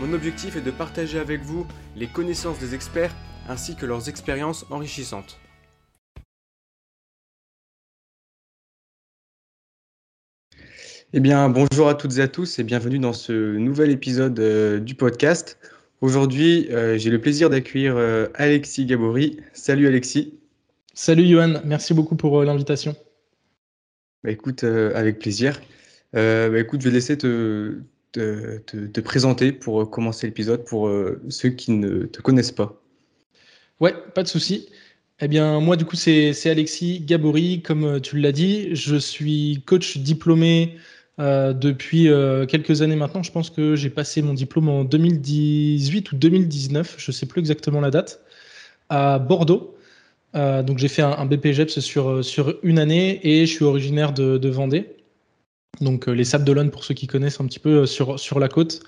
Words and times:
Mon 0.00 0.14
objectif 0.14 0.56
est 0.56 0.62
de 0.62 0.70
partager 0.70 1.18
avec 1.18 1.42
vous 1.42 1.66
les 1.94 2.06
connaissances 2.06 2.58
des 2.58 2.74
experts 2.74 3.14
ainsi 3.50 3.76
que 3.76 3.84
leurs 3.84 4.08
expériences 4.08 4.64
enrichissantes. 4.70 5.38
Eh 11.12 11.20
bien, 11.20 11.50
bonjour 11.50 11.90
à 11.90 11.94
toutes 11.94 12.16
et 12.16 12.22
à 12.22 12.28
tous 12.28 12.58
et 12.58 12.64
bienvenue 12.64 12.98
dans 12.98 13.12
ce 13.12 13.58
nouvel 13.58 13.90
épisode 13.90 14.40
euh, 14.40 14.80
du 14.80 14.94
podcast. 14.94 15.58
Aujourd'hui, 16.00 16.68
euh, 16.70 16.96
j'ai 16.96 17.10
le 17.10 17.20
plaisir 17.20 17.50
d'accueillir 17.50 17.94
euh, 17.98 18.28
Alexis 18.36 18.86
Gabory. 18.86 19.38
Salut 19.52 19.86
Alexis. 19.86 20.32
Salut 20.94 21.26
Johan, 21.26 21.60
merci 21.66 21.92
beaucoup 21.92 22.16
pour 22.16 22.42
l'invitation. 22.42 22.96
Bah, 24.24 24.30
écoute, 24.30 24.64
avec 24.64 25.18
plaisir. 25.18 25.60
Bah, 26.14 26.58
écoute, 26.58 26.80
je 26.80 26.88
vais 26.88 26.94
laisser 26.94 27.18
te, 27.18 27.82
te, 28.12 29.00
présenter 29.00 29.52
pour 29.52 29.82
euh, 29.82 29.86
commencer 29.86 30.26
l'épisode 30.26 30.64
pour 30.64 30.88
euh, 30.88 31.20
ceux 31.28 31.50
qui 31.50 31.72
ne 31.72 32.04
te 32.04 32.20
connaissent 32.20 32.52
pas. 32.52 32.80
Ouais, 33.80 33.94
pas 34.14 34.22
de 34.22 34.28
souci. 34.28 34.68
Eh 35.20 35.28
bien, 35.28 35.60
moi, 35.60 35.76
du 35.76 35.84
coup, 35.84 35.96
c'est 35.96 36.46
Alexis 36.46 37.00
Gabory, 37.00 37.62
comme 37.62 37.84
euh, 37.84 38.00
tu 38.00 38.18
l'as 38.18 38.32
dit. 38.32 38.74
Je 38.74 38.96
suis 38.96 39.62
coach 39.66 39.98
diplômé 39.98 40.76
depuis 41.18 42.08
quelques 42.48 42.80
années 42.80 42.96
maintenant. 42.96 43.22
Je 43.22 43.30
pense 43.30 43.50
que 43.50 43.76
j'ai 43.76 43.90
passé 43.90 44.22
mon 44.22 44.32
diplôme 44.32 44.70
en 44.70 44.84
2018 44.84 46.12
ou 46.12 46.16
2019, 46.16 46.94
je 46.96 47.10
ne 47.10 47.14
sais 47.14 47.26
plus 47.26 47.40
exactement 47.40 47.82
la 47.82 47.90
date, 47.90 48.22
à 48.88 49.18
Bordeaux. 49.18 49.76
donc, 50.32 50.78
j'ai 50.78 50.88
fait 50.88 51.02
un, 51.02 51.10
un 51.10 51.26
BPGEPS 51.26 51.80
sur, 51.80 52.24
sur 52.24 52.58
une 52.62 52.78
année 52.78 53.20
et 53.22 53.44
je 53.44 53.52
suis 53.52 53.66
originaire 53.66 54.14
de 54.14 54.48
Vendée 54.48 54.86
donc 55.80 56.08
euh, 56.08 56.12
les 56.12 56.24
Sables 56.24 56.44
d'Olonne 56.44 56.70
pour 56.70 56.84
ceux 56.84 56.94
qui 56.94 57.06
connaissent 57.06 57.40
un 57.40 57.46
petit 57.46 57.58
peu 57.58 57.82
euh, 57.82 57.86
sur, 57.86 58.18
sur 58.18 58.38
la 58.38 58.48
côte. 58.48 58.80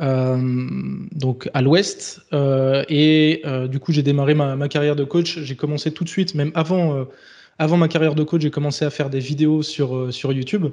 Euh, 0.00 0.38
donc 1.12 1.50
à 1.52 1.60
l'ouest. 1.60 2.22
et 2.32 3.42
du 3.68 3.80
coup, 3.80 3.92
j'ai 3.92 4.02
démarré 4.02 4.34
ma, 4.34 4.68
carrière 4.68 4.96
de 4.96 5.04
coach. 5.04 5.40
J'ai 5.40 5.56
commencé 5.56 5.92
tout 5.92 6.04
de 6.04 6.08
suite, 6.08 6.34
même 6.34 6.52
avant, 6.54 7.06
avant 7.58 7.76
ma 7.76 7.86
carrière 7.86 8.14
de 8.14 8.22
coach, 8.22 8.40
j'ai 8.40 8.50
commencé 8.50 8.86
à 8.86 8.90
faire 8.90 9.10
des 9.10 9.18
vidéos 9.18 9.62
sur, 9.62 10.10
sur 10.10 10.32
YouTube. 10.32 10.68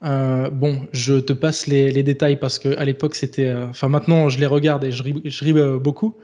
bon, 0.00 0.86
je 0.92 1.18
te 1.18 1.32
passe 1.32 1.66
les, 1.66 1.90
les 1.90 2.04
détails 2.04 2.36
parce 2.36 2.60
qu'à 2.60 2.84
l'époque, 2.84 3.16
c'était. 3.16 3.52
Enfin, 3.52 3.88
maintenant, 3.88 4.28
je 4.28 4.38
les 4.38 4.46
regarde 4.46 4.84
et 4.84 4.92
je 4.92 5.02
ris 5.02 5.52
beaucoup. 5.80 6.14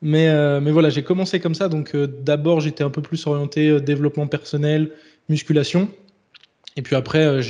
Mais, 0.00 0.60
mais 0.62 0.70
voilà, 0.70 0.88
j'ai 0.88 1.02
commencé 1.02 1.40
comme 1.40 1.54
ça. 1.54 1.68
Donc, 1.68 1.94
d'abord, 1.94 2.60
j'étais 2.60 2.84
un 2.84 2.90
peu 2.90 3.02
plus 3.02 3.26
orienté 3.26 3.82
développement 3.82 4.28
personnel, 4.28 4.92
musculation. 5.28 5.90
Et 6.76 6.82
puis 6.82 6.96
après, 6.96 7.24
euh, 7.24 7.42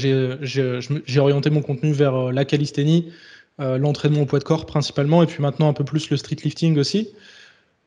j'ai 0.42 1.20
orienté 1.20 1.51
mon 1.51 1.62
contenu 1.62 1.92
vers 1.92 2.15
euh, 2.15 2.33
la 2.33 2.45
calisthénie, 2.45 3.12
euh, 3.61 3.78
l'entraînement 3.78 4.23
au 4.23 4.27
poids 4.27 4.39
de 4.39 4.45
corps 4.45 4.67
principalement, 4.67 5.23
et 5.23 5.27
puis 5.27 5.42
maintenant 5.42 5.69
un 5.69 5.73
peu 5.73 5.84
plus 5.84 6.11
le 6.11 6.17
street 6.17 6.37
lifting 6.45 6.78
aussi. 6.78 7.11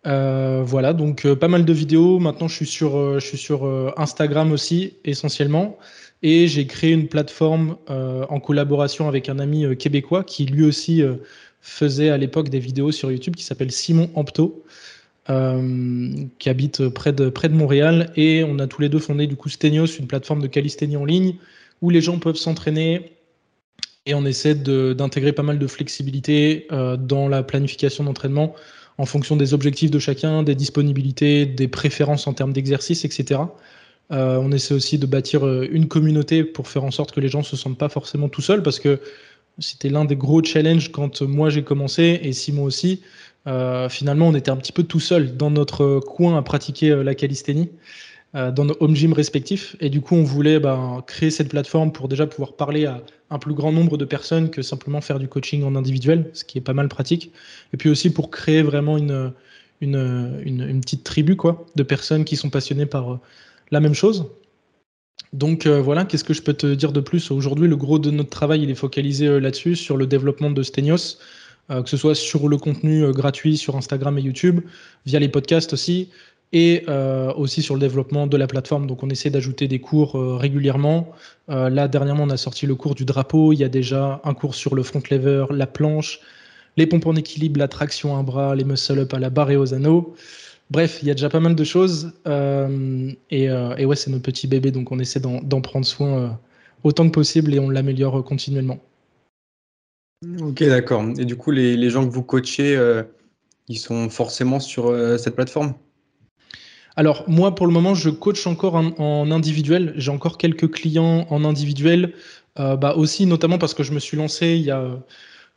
voilà, 0.04 0.94
donc 0.94 1.28
pas 1.34 1.48
mal 1.48 1.66
de 1.66 1.74
vidéos. 1.74 2.20
Maintenant, 2.20 2.48
je 2.48 2.56
suis 2.56 2.68
sur, 2.68 3.20
je 3.20 3.26
suis 3.26 3.38
sur 3.38 3.66
Instagram 3.98 4.52
aussi, 4.52 4.94
essentiellement. 5.04 5.78
Et 6.22 6.48
j'ai 6.48 6.66
créé 6.68 6.92
une 6.92 7.08
plateforme 7.08 7.78
en 7.88 8.40
collaboration 8.40 9.08
avec 9.08 9.30
un 9.30 9.40
ami 9.40 9.76
québécois 9.78 10.24
qui 10.24 10.46
lui 10.46 10.64
aussi 10.64 11.04
faisait 11.62 12.12
à 12.12 12.18
l'époque 12.18 12.50
des 12.50 12.60
vidéos 12.60 12.92
sur 12.92 13.12
YouTube 13.12 13.36
qui 13.36 13.44
s'appelle 13.44 13.72
Simon 13.72 14.10
Ampto. 14.14 14.64
Euh, 15.32 16.14
qui 16.38 16.50
habite 16.50 16.88
près 16.90 17.12
de, 17.12 17.30
près 17.30 17.50
de 17.50 17.56
Montréal. 17.56 18.12
Et 18.16 18.44
on 18.44 18.60
a 18.60 18.68
tous 18.68 18.82
les 18.82 18.90
deux 18.90 19.00
fondé 19.00 19.26
du 19.26 19.36
coup 19.36 19.50
Stenios, 19.50 19.88
une 19.88 20.06
plateforme 20.06 20.40
de 20.40 20.46
calisthénie 20.46 20.98
en 20.98 21.06
ligne 21.06 21.36
où 21.82 21.90
les 21.90 22.00
gens 22.00 22.20
peuvent 22.20 22.36
s'entraîner. 22.36 23.12
Et 24.06 24.14
on 24.14 24.24
essaie 24.24 24.54
d'intégrer 24.54 25.34
pas 25.34 25.42
mal 25.42 25.58
de 25.58 25.66
flexibilité 25.66 26.68
euh, 26.72 26.96
dans 26.96 27.28
la 27.28 27.42
planification 27.42 28.04
d'entraînement 28.04 28.54
en 29.00 29.08
fonction 29.08 29.36
des 29.36 29.56
objectifs 29.56 29.90
de 29.90 29.98
chacun, 29.98 30.44
des 30.44 30.54
disponibilités, 30.54 31.48
des 31.48 31.68
préférences 31.68 32.28
en 32.28 32.34
termes 32.34 32.54
d'exercice, 32.54 33.04
etc. 33.04 33.42
Euh, 34.12 34.38
on 34.40 34.52
essaie 34.52 34.76
aussi 34.76 35.00
de 35.00 35.08
bâtir 35.08 35.44
une 35.48 35.88
communauté 35.88 36.44
pour 36.44 36.68
faire 36.68 36.84
en 36.84 36.92
sorte 36.92 37.12
que 37.12 37.20
les 37.20 37.30
gens 37.30 37.40
ne 37.40 37.46
se 37.46 37.56
sentent 37.56 37.80
pas 37.80 37.90
forcément 37.90 38.30
tout 38.30 38.42
seuls 38.42 38.62
parce 38.62 38.80
que 38.80 39.00
c'était 39.58 39.90
l'un 39.90 40.06
des 40.06 40.16
gros 40.16 40.44
challenges 40.44 40.92
quand 40.92 41.24
moi 41.24 41.50
j'ai 41.50 41.64
commencé 41.64 42.20
et 42.22 42.32
Simon 42.32 42.64
aussi. 42.66 43.02
Euh, 43.48 43.90
finalement, 43.90 44.28
on 44.28 44.36
était 44.36 44.52
un 44.52 44.58
petit 44.58 44.72
peu 44.72 44.84
tout 44.84 45.00
seul 45.00 45.38
dans 45.38 45.52
notre 45.52 46.00
coin 46.00 46.38
à 46.38 46.42
pratiquer 46.42 46.92
euh, 46.92 47.04
la 47.04 47.14
calisthénie, 47.14 47.70
euh, 48.34 48.52
dans 48.52 48.66
nos 48.66 48.76
home 48.80 48.96
gyms 48.96 49.14
respectifs. 49.14 49.76
Et 49.80 49.90
du 49.90 50.02
coup, 50.02 50.16
on 50.16 50.24
voulait 50.24 50.60
ben, 50.60 51.04
créer 51.06 51.30
cette 51.30 51.50
plateforme 51.50 51.92
pour 51.92 52.08
déjà 52.08 52.26
pouvoir 52.26 52.54
parler 52.54 52.86
à 52.86 53.02
un 53.30 53.40
plus 53.40 53.54
grand 53.54 53.72
nombre 53.72 53.98
de 53.98 54.06
personnes 54.06 54.50
que 54.50 54.62
simplement 54.62 55.02
faire 55.02 55.20
du 55.20 55.28
coaching 55.28 55.64
en 55.64 55.76
individuel, 55.76 56.30
ce 56.34 56.44
qui 56.44 56.58
est 56.58 56.62
pas 56.62 56.74
mal 56.74 56.88
pratique. 56.88 57.32
Et 57.74 57.78
puis 57.78 57.90
aussi 57.90 58.12
pour 58.12 58.32
créer 58.32 58.64
vraiment 58.64 58.98
une, 58.98 59.34
petite 59.80 61.04
tribu 61.04 61.38
de 61.76 61.84
personnes 61.84 62.26
qui 62.26 62.36
sont 62.36 62.50
passionnées 62.50 62.86
par 62.86 63.20
la 63.72 63.80
même 63.80 63.94
chose. 63.94 64.26
Donc 65.34 65.68
voilà, 65.68 66.06
qu'est-ce 66.06 66.24
que 66.24 66.34
je 66.34 66.42
peux 66.42 66.54
te 66.54 66.68
dire 66.68 66.92
de 66.92 67.02
plus? 67.02 67.32
Aujourd'hui, 67.32 67.68
le 67.68 67.76
gros 67.76 68.00
de 68.00 68.12
notre 68.12 68.30
travail, 68.30 68.64
il 68.64 68.70
est 68.70 68.76
focalisé 68.76 69.40
là-dessus, 69.40 69.76
sur 69.76 69.98
le 69.98 70.08
développement 70.08 70.52
de 70.52 70.64
Stenios, 70.64 71.18
que 71.70 71.90
ce 71.90 71.98
soit 71.98 72.16
sur 72.16 72.48
le 72.48 72.58
contenu 72.58 73.04
euh, 73.04 73.12
gratuit 73.12 73.58
sur 73.58 73.76
Instagram 73.76 74.18
et 74.18 74.22
YouTube, 74.22 74.62
via 75.06 75.20
les 75.20 75.30
podcasts 75.30 75.74
aussi, 75.74 76.10
et 76.54 76.84
euh, 76.88 77.34
aussi 77.34 77.62
sur 77.62 77.74
le 77.74 77.80
développement 77.80 78.28
de 78.28 78.38
la 78.38 78.48
plateforme. 78.48 78.88
Donc 78.88 79.04
on 79.04 79.10
essaie 79.10 79.30
d'ajouter 79.30 79.68
des 79.68 79.80
cours 79.80 80.14
régulièrement. 80.40 81.12
là, 81.48 81.88
dernièrement, 81.88 82.24
on 82.24 82.30
a 82.30 82.38
sorti 82.38 82.66
le 82.66 82.76
cours 82.76 82.96
du 82.96 83.04
drapeau. 83.04 83.52
Il 83.52 83.60
y 83.60 83.64
a 83.64 83.68
déjà 83.68 84.22
un 84.24 84.34
cours 84.34 84.56
sur 84.56 84.76
le 84.76 84.84
front 84.84 85.02
lever, 85.12 85.46
la 85.50 85.68
planche, 85.68 86.20
les 86.78 86.86
pompes 86.88 87.08
en 87.08 87.16
équilibre, 87.16 87.60
la 87.60 87.68
traction 87.68 88.16
à 88.16 88.20
un 88.20 88.24
bras, 88.24 88.56
les 88.56 88.64
muscle-up 88.64 89.14
à 89.14 89.20
la 89.20 89.30
barre 89.30 89.52
et 89.52 89.58
aux 89.58 89.74
anneaux. 89.74 90.16
Bref, 90.70 91.00
il 91.02 91.08
y 91.08 91.12
a 91.12 91.14
déjà 91.14 91.30
pas 91.30 91.42
mal 91.42 91.56
de 91.56 91.64
choses. 91.64 92.14
et, 92.26 93.50
ouais, 93.50 93.96
c'est 93.96 94.12
notre 94.12 94.24
petit 94.24 94.48
bébé, 94.48 94.72
donc 94.72 94.92
on 94.92 95.00
essaie 95.00 95.20
d'en 95.20 95.62
prendre 95.62 95.86
soin 95.86 96.40
autant 96.84 97.06
que 97.08 97.12
possible 97.12 97.54
et 97.54 97.60
on 97.60 97.70
l'améliore 97.70 98.24
continuellement. 98.24 98.80
Ok, 100.42 100.64
d'accord. 100.64 101.04
Et 101.18 101.26
du 101.26 101.36
coup, 101.36 101.52
les, 101.52 101.90
gens 101.90 102.06
que 102.06 102.14
vous 102.14 102.24
coachez, 102.24 102.76
euh, 102.76 103.04
ils 103.68 103.78
sont 103.78 104.10
forcément 104.10 104.60
sur 104.60 104.88
euh, 104.88 105.18
cette 105.18 105.36
plateforme? 105.36 105.74
Alors, 106.96 107.26
moi, 107.28 107.54
pour 107.56 107.68
le 107.68 107.74
moment, 107.74 107.94
je 107.94 108.10
coach 108.10 108.48
encore 108.48 108.76
en, 108.76 109.32
individuel. 109.32 109.94
J'ai 109.98 110.12
encore 110.12 110.38
quelques 110.38 110.72
clients 110.72 111.28
en 111.30 111.44
individuel. 111.44 112.14
Euh, 112.58 112.78
bah 112.78 112.96
aussi, 112.96 113.26
notamment 113.26 113.58
parce 113.58 113.74
que 113.74 113.84
je 113.84 113.92
me 113.92 114.00
suis 114.00 114.16
lancé 114.16 114.56
il 114.56 114.62
y 114.62 114.72
a, 114.72 114.82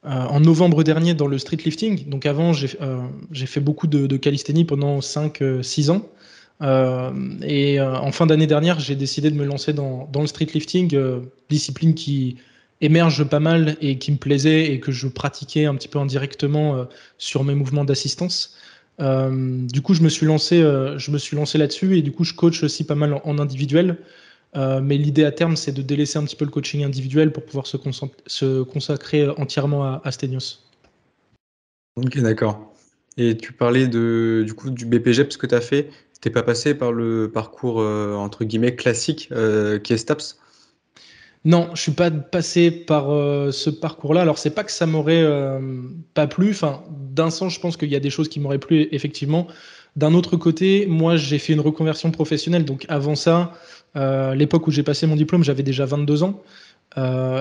en 0.02 0.40
novembre 0.40 0.82
dernier 0.82 1.14
dans 1.14 1.28
le 1.28 1.38
street 1.38 1.58
lifting. 1.64 2.08
Donc, 2.08 2.26
avant, 2.26 2.52
j'ai 2.52 3.46
fait 3.46 3.60
beaucoup 3.60 3.86
de, 3.86 4.06
de 4.06 4.16
calisthénie 4.16 4.64
pendant 4.64 4.98
5-6 4.98 5.90
ans. 5.90 6.08
et 7.42 7.80
en 7.80 8.12
fin 8.12 8.26
d'année 8.26 8.46
dernière, 8.48 8.80
j'ai 8.80 8.96
décidé 8.96 9.30
de 9.30 9.36
me 9.36 9.44
lancer 9.44 9.72
dans, 9.72 10.08
dans 10.12 10.20
le 10.20 10.26
street 10.26 10.48
lifting, 10.54 10.96
discipline 11.48 11.94
qui 11.94 12.38
émerge 12.80 13.24
pas 13.24 13.40
mal 13.40 13.76
et 13.80 13.98
qui 13.98 14.12
me 14.12 14.16
plaisait 14.16 14.72
et 14.72 14.80
que 14.80 14.92
je 14.92 15.08
pratiquais 15.08 15.66
un 15.66 15.74
petit 15.74 15.88
peu 15.88 15.98
indirectement 15.98 16.76
euh, 16.76 16.84
sur 17.18 17.44
mes 17.44 17.54
mouvements 17.54 17.84
d'assistance. 17.84 18.56
Euh, 19.00 19.66
du 19.66 19.82
coup, 19.82 19.94
je 19.94 20.02
me 20.02 20.08
suis 20.08 20.26
lancé, 20.26 20.60
euh, 20.60 20.98
lancé 21.32 21.58
là-dessus 21.58 21.96
et 21.96 22.02
du 22.02 22.12
coup, 22.12 22.24
je 22.24 22.34
coach 22.34 22.62
aussi 22.62 22.84
pas 22.84 22.94
mal 22.94 23.20
en, 23.24 23.38
individuel. 23.38 23.98
mais 24.54 24.96
l'idée 24.96 25.24
à 25.24 25.32
terme, 25.32 25.56
c'est 25.56 25.72
de 25.72 25.82
délaisser 25.82 26.18
un 26.18 26.24
petit 26.24 26.36
peu 26.36 26.44
le 26.44 26.50
coaching 26.50 26.84
individuel 26.84 27.32
pour 27.32 27.44
pouvoir 27.44 27.66
se, 27.66 27.76
consacrer 28.62 29.28
entièrement 29.28 29.84
à, 29.84 30.00
à 30.04 30.10
Stenios. 30.10 30.60
Ok, 31.96 32.18
d'accord. 32.18 32.74
Et 33.16 33.36
tu 33.36 33.52
parlais 33.52 33.88
de, 33.88 34.44
du 34.46 34.54
coup 34.54 34.70
du 34.70 34.86
BPG 34.86 35.24
parce 35.24 35.36
que 35.36 35.46
tu 35.46 35.54
as 35.54 35.60
fait. 35.60 35.90
Tu 36.20 36.28
n'es 36.28 36.32
pas 36.32 36.42
passé 36.42 36.74
par 36.74 36.92
le 36.92 37.30
parcours 37.32 37.78
entre 37.78 38.44
guillemets 38.44 38.74
classique 38.74 39.28
qui 39.28 39.92
est 39.92 39.96
STAPS 39.96 40.38
non, 41.48 41.70
je 41.72 41.80
suis 41.80 41.92
pas 41.92 42.10
passé 42.10 42.70
par 42.70 43.10
euh, 43.10 43.52
ce 43.52 43.70
parcours-là. 43.70 44.20
Alors 44.20 44.36
c'est 44.36 44.50
pas 44.50 44.64
que 44.64 44.70
ça 44.70 44.84
m'aurait 44.84 45.22
euh, 45.22 45.58
pas 46.12 46.26
plu. 46.26 46.50
Enfin, 46.50 46.82
d'un 46.90 47.30
sens, 47.30 47.54
je 47.54 47.58
pense 47.58 47.78
qu'il 47.78 47.88
y 47.88 47.96
a 47.96 48.00
des 48.00 48.10
choses 48.10 48.28
qui 48.28 48.38
m'auraient 48.38 48.58
plu 48.58 48.86
effectivement. 48.92 49.46
D'un 49.96 50.12
autre 50.12 50.36
côté, 50.36 50.84
moi, 50.86 51.16
j'ai 51.16 51.38
fait 51.38 51.54
une 51.54 51.60
reconversion 51.60 52.10
professionnelle. 52.10 52.66
Donc 52.66 52.84
avant 52.90 53.14
ça, 53.14 53.54
euh, 53.96 54.34
l'époque 54.34 54.66
où 54.66 54.70
j'ai 54.70 54.82
passé 54.82 55.06
mon 55.06 55.16
diplôme, 55.16 55.42
j'avais 55.42 55.62
déjà 55.62 55.86
22 55.86 56.22
ans. 56.22 56.42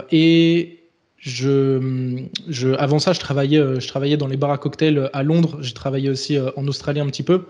et 0.10 0.80
je, 1.18 2.24
je, 2.48 2.70
avant 2.76 3.00
ça, 3.00 3.12
je 3.12 3.20
travaillais, 3.20 3.60
je 3.82 3.88
travaillais 3.90 4.16
dans 4.16 4.28
les 4.28 4.38
bars 4.38 4.52
à 4.52 4.58
cocktails 4.58 5.10
à 5.12 5.22
Londres. 5.22 5.58
J'ai 5.60 5.74
travaillé 5.74 6.10
aussi 6.10 6.38
en 6.56 6.66
Australie 6.70 7.02
un 7.02 7.08
petit 7.08 7.24
peu. 7.24 7.48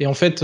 Et 0.00 0.06
en 0.06 0.14
fait, 0.14 0.42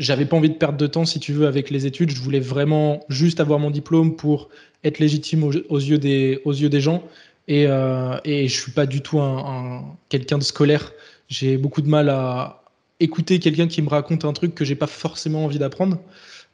j'avais 0.00 0.24
pas 0.24 0.36
envie 0.36 0.48
de 0.48 0.54
perdre 0.54 0.78
de 0.78 0.86
temps, 0.86 1.04
si 1.04 1.20
tu 1.20 1.32
veux, 1.32 1.46
avec 1.46 1.70
les 1.70 1.86
études. 1.86 2.10
Je 2.10 2.20
voulais 2.20 2.40
vraiment 2.40 3.04
juste 3.08 3.38
avoir 3.38 3.58
mon 3.58 3.70
diplôme 3.70 4.16
pour 4.16 4.48
être 4.82 4.98
légitime 4.98 5.44
aux, 5.44 5.78
yeux, 5.78 5.98
des, 5.98 6.80
gens. 6.80 7.04
Et, 7.46 7.66
euh, 7.68 8.16
et 8.24 8.48
je 8.48 8.60
suis 8.60 8.72
pas 8.72 8.86
du 8.86 9.02
tout 9.02 9.20
un, 9.20 9.84
quelqu'un 10.08 10.38
de 10.38 10.42
scolaire. 10.42 10.92
J'ai 11.28 11.58
beaucoup 11.58 11.82
de 11.82 11.88
mal 11.88 12.08
à 12.08 12.62
écouter 12.98 13.38
quelqu'un 13.38 13.68
qui 13.68 13.82
me 13.82 13.88
raconte 13.88 14.24
un 14.24 14.32
truc 14.32 14.54
que 14.54 14.64
j'ai 14.64 14.74
pas 14.74 14.86
forcément 14.86 15.44
envie 15.44 15.58
d'apprendre. 15.58 15.98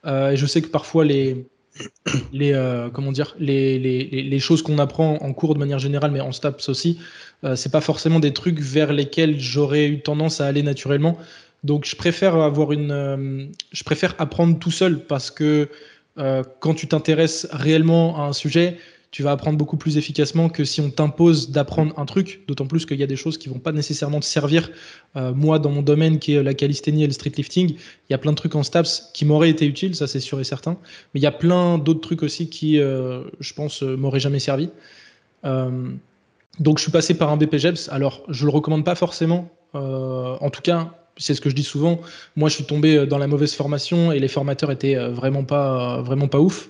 Euh, 0.06 0.32
et 0.32 0.36
je 0.36 0.46
sais 0.46 0.60
que 0.60 0.68
parfois 0.68 1.04
les, 1.04 1.46
euh, 2.34 2.90
comment 2.90 3.12
dire, 3.12 3.36
les 3.38 4.38
choses 4.40 4.62
qu'on 4.62 4.78
apprend 4.78 5.18
en 5.18 5.32
cours 5.32 5.54
de 5.54 5.60
manière 5.60 5.78
générale, 5.78 6.10
mais 6.10 6.20
en 6.20 6.32
STAPS 6.32 6.68
aussi, 6.68 6.98
euh, 7.44 7.56
c'est 7.56 7.70
pas 7.70 7.80
forcément 7.80 8.20
des 8.20 8.32
trucs 8.32 8.60
vers 8.60 8.92
lesquels 8.92 9.38
j'aurais 9.38 9.86
eu 9.88 10.00
tendance 10.00 10.40
à 10.40 10.46
aller 10.46 10.62
naturellement. 10.62 11.18
Donc 11.66 11.84
je 11.84 11.96
préfère 11.96 12.36
avoir 12.36 12.70
une, 12.70 12.92
euh, 12.92 13.46
je 13.72 13.82
préfère 13.82 14.14
apprendre 14.18 14.56
tout 14.58 14.70
seul 14.70 15.04
parce 15.04 15.32
que 15.32 15.68
euh, 16.16 16.44
quand 16.60 16.74
tu 16.74 16.86
t'intéresses 16.86 17.48
réellement 17.50 18.22
à 18.22 18.28
un 18.28 18.32
sujet, 18.32 18.78
tu 19.10 19.24
vas 19.24 19.32
apprendre 19.32 19.58
beaucoup 19.58 19.76
plus 19.76 19.98
efficacement 19.98 20.48
que 20.48 20.64
si 20.64 20.80
on 20.80 20.90
t'impose 20.90 21.50
d'apprendre 21.50 21.92
un 21.98 22.06
truc, 22.06 22.42
d'autant 22.46 22.66
plus 22.66 22.86
qu'il 22.86 23.00
y 23.00 23.02
a 23.02 23.08
des 23.08 23.16
choses 23.16 23.36
qui 23.36 23.48
vont 23.48 23.58
pas 23.58 23.72
nécessairement 23.72 24.20
te 24.20 24.26
servir. 24.26 24.70
Euh, 25.16 25.34
moi, 25.34 25.58
dans 25.58 25.70
mon 25.70 25.82
domaine 25.82 26.20
qui 26.20 26.34
est 26.34 26.42
la 26.42 26.54
calisthénie 26.54 27.02
et 27.02 27.06
le 27.08 27.12
streetlifting, 27.12 27.70
il 27.70 28.10
y 28.10 28.14
a 28.14 28.18
plein 28.18 28.30
de 28.30 28.36
trucs 28.36 28.54
en 28.54 28.62
STAPS 28.62 29.10
qui 29.12 29.24
m'auraient 29.24 29.50
été 29.50 29.66
utiles, 29.66 29.96
ça 29.96 30.06
c'est 30.06 30.20
sûr 30.20 30.38
et 30.38 30.44
certain. 30.44 30.78
Mais 31.14 31.20
il 31.20 31.22
y 31.24 31.26
a 31.26 31.32
plein 31.32 31.78
d'autres 31.78 32.00
trucs 32.00 32.22
aussi 32.22 32.48
qui, 32.48 32.76
je 32.76 33.52
pense, 33.54 33.82
m'auraient 33.82 34.20
jamais 34.20 34.38
servi. 34.38 34.70
donc 35.42 36.78
je 36.78 36.82
suis 36.82 36.92
passé 36.92 37.14
par 37.14 37.30
un 37.30 37.36
BPGEPS. 37.36 37.88
Alors 37.90 38.22
je 38.28 38.44
le 38.44 38.52
recommande 38.52 38.84
pas 38.84 38.94
forcément. 38.94 39.50
en 39.74 40.50
tout 40.50 40.62
cas, 40.62 41.05
c'est 41.16 41.34
ce 41.34 41.40
que 41.40 41.50
je 41.50 41.54
dis 41.54 41.64
souvent. 41.64 42.00
Moi, 42.36 42.48
je 42.48 42.56
suis 42.56 42.64
tombé 42.64 42.96
euh, 42.96 43.06
dans 43.06 43.18
la 43.18 43.26
mauvaise 43.26 43.54
formation 43.54 44.12
et 44.12 44.20
les 44.20 44.28
formateurs 44.28 44.70
étaient 44.70 44.96
euh, 44.96 45.08
vraiment 45.08 45.44
pas, 45.44 46.02
vraiment 46.02 46.28
pas 46.28 46.40
ouf. 46.40 46.68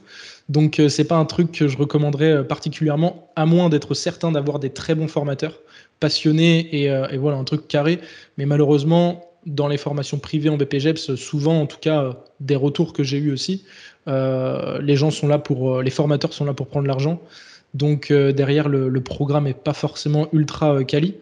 Donc, 0.49 0.79
euh, 0.79 0.89
c'est 0.89 1.05
pas 1.05 1.17
un 1.17 1.25
truc 1.25 1.53
que 1.53 1.69
je 1.69 1.77
recommanderais 1.77 2.47
particulièrement, 2.47 3.31
à 3.37 3.47
moins 3.47 3.69
d'être 3.69 3.95
certain 3.95 4.31
d'avoir 4.31 4.59
des 4.59 4.71
très 4.71 4.95
bons 4.95 5.09
formateurs, 5.09 5.59
passionnés 5.99 6.85
et, 6.85 7.17
voilà, 7.17 7.39
un 7.39 7.45
truc 7.45 7.67
carré. 7.69 7.99
Mais 8.37 8.45
malheureusement, 8.45 9.31
dans 9.47 9.67
les 9.67 9.79
formations 9.79 10.19
privées 10.19 10.51
en 10.51 10.57
BPGEPS, 10.57 11.15
souvent, 11.17 11.61
en 11.63 11.67
tout 11.67 11.79
cas, 11.81 12.17
des 12.39 12.55
retours 12.55 12.93
que 12.93 13.03
j'ai 13.03 13.17
eu 13.17 13.33
aussi, 13.33 13.65
les 14.07 14.97
gens 14.97 15.11
sont 15.11 15.27
là 15.27 15.39
pour, 15.39 15.81
les 15.81 15.91
formateurs 15.91 16.35
sont 16.35 16.45
là 16.45 16.53
pour 16.53 16.67
prendre 16.67 16.87
l'argent. 16.87 17.23
Donc, 17.73 18.13
derrière, 18.13 18.69
le, 18.69 19.01
programme 19.01 19.47
est 19.47 19.55
pas 19.55 19.73
forcément 19.73 20.29
ultra 20.33 20.85
quali. 20.85 21.15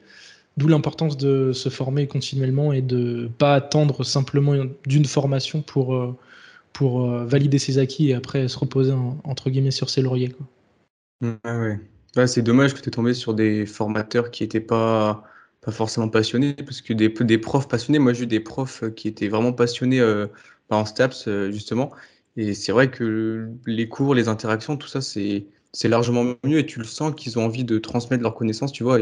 D'où 0.57 0.69
l'importance 0.69 1.17
de 1.17 1.53
se 1.53 1.69
former 1.69 2.07
continuellement 2.07 2.73
et 2.73 2.81
de 2.81 3.29
pas 3.39 3.55
attendre 3.55 4.05
simplement 4.05 4.55
d'une 4.87 5.05
formation 5.05 5.63
pour, 5.63 5.97
euh, 5.97 6.17
pour 6.73 7.11
euh, 7.11 7.25
valider 7.25 7.59
ses 7.59 7.79
acquis 7.79 8.11
et 8.11 8.15
après 8.15 8.47
se 8.47 8.59
reposer 8.59 8.93
entre 9.25 9.51
guillemets 9.51 9.73
sur 9.73 9.91
ses 9.91 10.01
lauriers. 10.01 10.31
Quoi. 10.31 11.39
ouais. 12.15 12.27
c'est 12.29 12.43
dommage 12.43 12.73
que 12.73 12.81
tu 12.81 12.89
es 12.89 12.93
tombé 12.93 13.15
sur 13.15 13.35
des 13.35 13.67
formateurs 13.67 14.31
qui 14.31 14.45
n'étaient 14.45 14.61
pas, 14.61 15.25
pas 15.61 15.73
forcément 15.73 16.09
passionnés, 16.09 16.55
parce 16.55 16.81
que 16.81 16.93
des, 16.93 17.09
des 17.09 17.39
profs 17.39 17.67
passionnés, 17.67 17.99
moi 17.99 18.13
j'ai 18.13 18.23
eu 18.23 18.29
des 18.29 18.41
profs 18.41 18.85
qui 18.95 19.09
étaient 19.09 19.29
vraiment 19.29 19.53
passionnés 19.53 20.01
euh, 20.01 20.29
en 20.71 20.85
STAPS 20.85 21.29
justement, 21.51 21.91
et 22.37 22.55
c'est 22.55 22.73
vrai 22.73 22.91
que 22.91 23.49
les 23.67 23.89
cours, 23.89 24.15
les 24.15 24.29
interactions, 24.29 24.77
tout 24.77 24.89
ça, 24.89 25.01
c'est 25.01 25.49
largement 25.85 26.35
mieux 26.45 26.59
et 26.59 26.67
tu 26.67 26.79
le 26.79 26.85
sens 26.85 27.15
qu'ils 27.15 27.39
ont 27.39 27.45
envie 27.45 27.65
de 27.65 27.79
transmettre 27.79 28.23
leurs 28.23 28.35
connaissances, 28.35 28.73
tu 28.73 28.83
vois, 28.83 29.01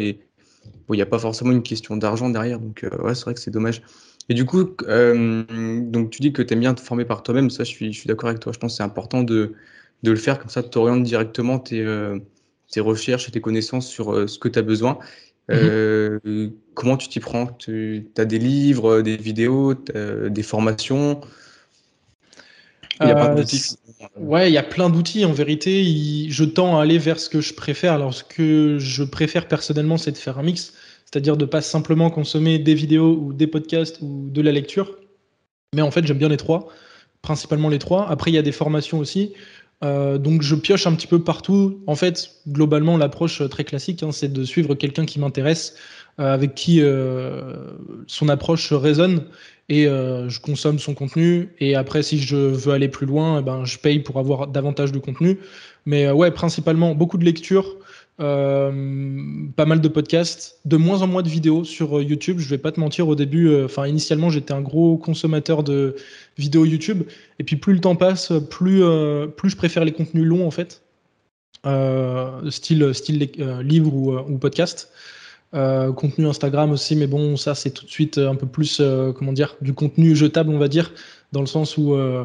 il 0.91 0.97
n'y 0.97 1.03
a 1.03 1.07
pas 1.07 1.19
forcément 1.19 1.53
une 1.53 1.63
question 1.63 1.97
d'argent 1.97 2.31
derrière, 2.31 2.59
donc 2.59 2.85
euh, 2.85 2.91
ouais, 3.03 3.15
c'est 3.15 3.25
vrai 3.25 3.35
que 3.35 3.41
c'est 3.41 3.51
dommage. 3.51 3.83
Et 4.29 4.35
du 4.35 4.45
coup, 4.45 4.77
euh, 4.89 5.43
donc 5.83 6.11
tu 6.11 6.21
dis 6.21 6.33
que 6.33 6.43
tu 6.43 6.55
aimes 6.55 6.61
bien 6.61 6.75
te 6.75 6.81
former 6.81 7.05
par 7.05 7.23
toi-même, 7.23 7.51
ça 7.51 7.65
je 7.65 7.71
suis, 7.71 7.93
je 7.93 7.99
suis 7.99 8.07
d'accord 8.09 8.29
avec 8.29 8.41
toi, 8.41 8.53
je 8.53 8.59
pense 8.59 8.73
que 8.73 8.77
c'est 8.77 8.83
important 8.83 9.23
de, 9.23 9.55
de, 10.03 10.11
le 10.11 10.17
faire, 10.17 10.39
comme 10.39 10.49
ça 10.49 10.63
tu 10.63 10.79
orientes 10.79 11.03
directement 11.03 11.59
tes, 11.59 11.81
euh, 11.81 12.19
tes, 12.71 12.81
recherches 12.81 13.29
et 13.29 13.33
tes 13.33 13.41
connaissances 13.41 13.89
sur 13.89 14.29
ce 14.29 14.39
que 14.39 14.49
tu 14.49 14.59
as 14.59 14.63
besoin. 14.63 14.99
Mhm. 15.49 16.53
comment 16.75 16.97
tu 16.97 17.09
t'y 17.09 17.21
prends? 17.21 17.47
Tu 17.47 18.07
as 18.17 18.25
des 18.25 18.39
livres, 18.39 19.03
des 19.03 19.17
vidéos, 19.17 19.75
des 19.75 20.43
formations? 20.43 21.21
Il 23.01 23.09
y 23.09 23.11
a 23.11 23.17
pas 23.17 23.35
Ouais, 24.17 24.51
il 24.51 24.55
y 24.55 24.59
a 24.59 24.63
plein 24.63 24.91
d'outils. 24.91 25.25
En 25.25 25.33
vérité, 25.33 26.29
je 26.29 26.45
tends 26.45 26.79
à 26.79 26.83
aller 26.83 26.99
vers 26.99 27.19
ce 27.19 27.29
que 27.29 27.41
je 27.41 27.55
préfère. 27.55 27.93
Alors, 27.93 28.15
ce 28.15 28.25
que 28.25 28.79
je 28.79 29.03
préfère 29.05 29.49
personnellement, 29.49 29.97
c'est 29.97 30.13
de 30.13 30.19
faire 30.19 30.39
un 30.39 30.43
mix, 30.43 30.75
c'est-à-dire 31.05 31.37
de 31.37 31.45
pas 31.45 31.61
simplement 31.61 32.11
consommer 32.11 32.59
des 32.59 32.75
vidéos 32.75 33.17
ou 33.17 33.33
des 33.33 33.47
podcasts 33.47 33.99
ou 34.01 34.29
de 34.31 34.43
la 34.43 34.53
lecture. 34.53 34.99
Mais 35.75 35.83
en 35.83 35.91
fait, 35.91 36.07
j'aime 36.07 36.19
bien 36.19 36.29
les 36.29 36.37
trois, 36.37 36.69
principalement 37.23 37.69
les 37.69 37.79
trois. 37.79 38.09
Après, 38.09 38.31
il 38.31 38.35
y 38.35 38.39
a 38.39 38.43
des 38.43 38.53
formations 38.53 38.99
aussi. 38.99 39.33
Euh, 39.85 40.19
donc, 40.19 40.43
je 40.43 40.55
pioche 40.55 40.87
un 40.87 40.95
petit 40.95 41.07
peu 41.07 41.23
partout. 41.23 41.81
En 41.87 41.95
fait, 41.95 42.31
globalement, 42.49 42.97
l'approche 42.97 43.49
très 43.49 43.65
classique, 43.65 44.03
hein, 44.03 44.13
c'est 44.13 44.33
de 44.33 44.45
suivre 44.45 44.75
quelqu'un 44.75 45.07
qui 45.07 45.19
m'intéresse, 45.19 45.75
euh, 45.75 45.79
avec 46.19 46.55
qui 46.55 46.81
euh, 46.83 47.55
son 48.07 48.29
approche 48.29 48.73
résonne 48.73 49.25
et 49.69 49.87
euh, 49.87 50.29
je 50.29 50.41
consomme 50.41 50.79
son 50.79 50.95
contenu. 50.95 51.51
Et 51.59 51.75
après, 51.75 52.03
si 52.03 52.19
je 52.19 52.37
veux 52.37 52.73
aller 52.73 52.89
plus 52.89 53.07
loin, 53.07 53.41
eh 53.41 53.43
ben, 53.43 53.65
je 53.65 53.79
paye 53.79 54.01
pour 54.01 54.19
avoir 54.19 54.49
davantage 54.49 54.93
de 54.93 54.99
contenu. 54.99 55.39
Mais 55.87 56.11
ouais, 56.11 56.31
principalement 56.31 56.95
beaucoup 56.95 57.19
de 57.19 57.25
lectures, 57.25 57.77
pas 58.19 58.71
mal 58.71 59.81
de 59.81 59.89
podcasts, 59.89 60.61
de 60.65 60.77
moins 60.77 61.03
en 61.03 61.09
moins 61.09 61.23
de 61.23 61.29
vidéos 61.29 61.65
sur 61.65 62.01
YouTube. 62.01 62.39
Je 62.39 62.49
vais 62.49 62.59
pas 62.59 62.71
te 62.71 62.79
mentir, 62.79 63.09
au 63.09 63.17
début, 63.17 63.65
enfin 63.65 63.87
initialement, 63.87 64.31
j'étais 64.31 64.53
un 64.53 64.61
gros 64.61 64.97
consommateur 64.97 65.65
de 65.65 65.97
vidéos 66.39 66.65
YouTube. 66.65 67.03
Et 67.41 67.45
puis 67.45 67.57
plus 67.57 67.73
le 67.73 67.81
temps 67.81 67.97
passe, 67.97 68.33
plus, 68.49 68.85
plus 69.37 69.51
je 69.51 69.57
préfère 69.57 69.85
les 69.85 69.93
contenus 69.93 70.25
longs 70.25 70.47
en 70.47 70.53
fait, 70.53 70.83
style, 72.51 72.95
style 72.95 73.29
livre 73.65 73.93
ou, 73.93 74.17
ou 74.17 74.39
podcast. 74.39 74.93
Euh, 75.55 75.93
contenu 75.93 76.27
Instagram 76.27 76.71
aussi, 76.71 76.97
mais 76.97 77.07
bon, 77.07 77.37
ça 77.37 77.55
c'est 77.55 77.71
tout 77.71 77.85
de 77.85 77.91
suite 77.91 78.17
un 78.17 78.37
peu 78.37 78.47
plus, 78.47 78.79
euh, 78.81 79.13
comment 79.13 79.35
dire, 79.35 79.57
du 79.61 79.75
contenu 79.75 80.17
jetable, 80.17 80.49
on 80.49 80.59
va 80.59 80.69
dire, 80.69 80.95
dans 81.33 81.41
le 81.41 81.47
sens 81.47 81.77
où 81.77 81.93
euh, 81.93 82.25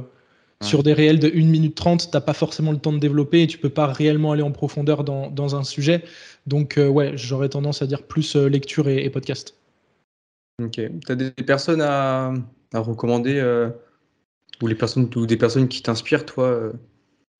sur 0.63 0.81
des 0.81 0.94
réels 0.94 1.19
de 1.19 1.27
1 1.27 1.45
minute 1.45 1.75
30, 1.75 2.09
t'as 2.09 2.21
pas 2.21 2.33
forcément 2.33 2.71
le 2.71 2.77
temps 2.77 2.94
de 2.94 3.00
développer 3.00 3.44
et 3.44 3.47
tu 3.47 3.57
peux 3.57 3.69
pas 3.69 3.88
réellement 3.88 4.31
aller 4.31 4.44
en 4.44 4.53
profondeur 4.53 5.03
dans, 5.03 5.29
dans 5.29 5.57
un 5.57 5.66
sujet. 5.66 6.06
Donc 6.45 6.80
ouais, 6.80 7.18
j'aurais 7.18 7.49
tendance 7.49 7.81
à 7.81 7.85
dire 7.85 8.04
plus 8.04 8.37
lecture 8.37 8.87
et, 8.87 9.09
podcast. 9.09 9.56
Ok. 10.63 10.80
Tu 11.06 11.11
as 11.11 11.16
des 11.16 11.31
personnes 11.31 11.81
à, 11.81 12.33
à 12.73 12.80
recommander 12.80 13.42
ou, 14.61 14.68
les 14.68 14.75
personnes, 14.75 15.09
ou 15.18 15.25
des 15.25 15.37
personnes 15.37 15.68
qui 15.68 15.83
t'inspirent, 15.83 16.25
toi 16.25 16.71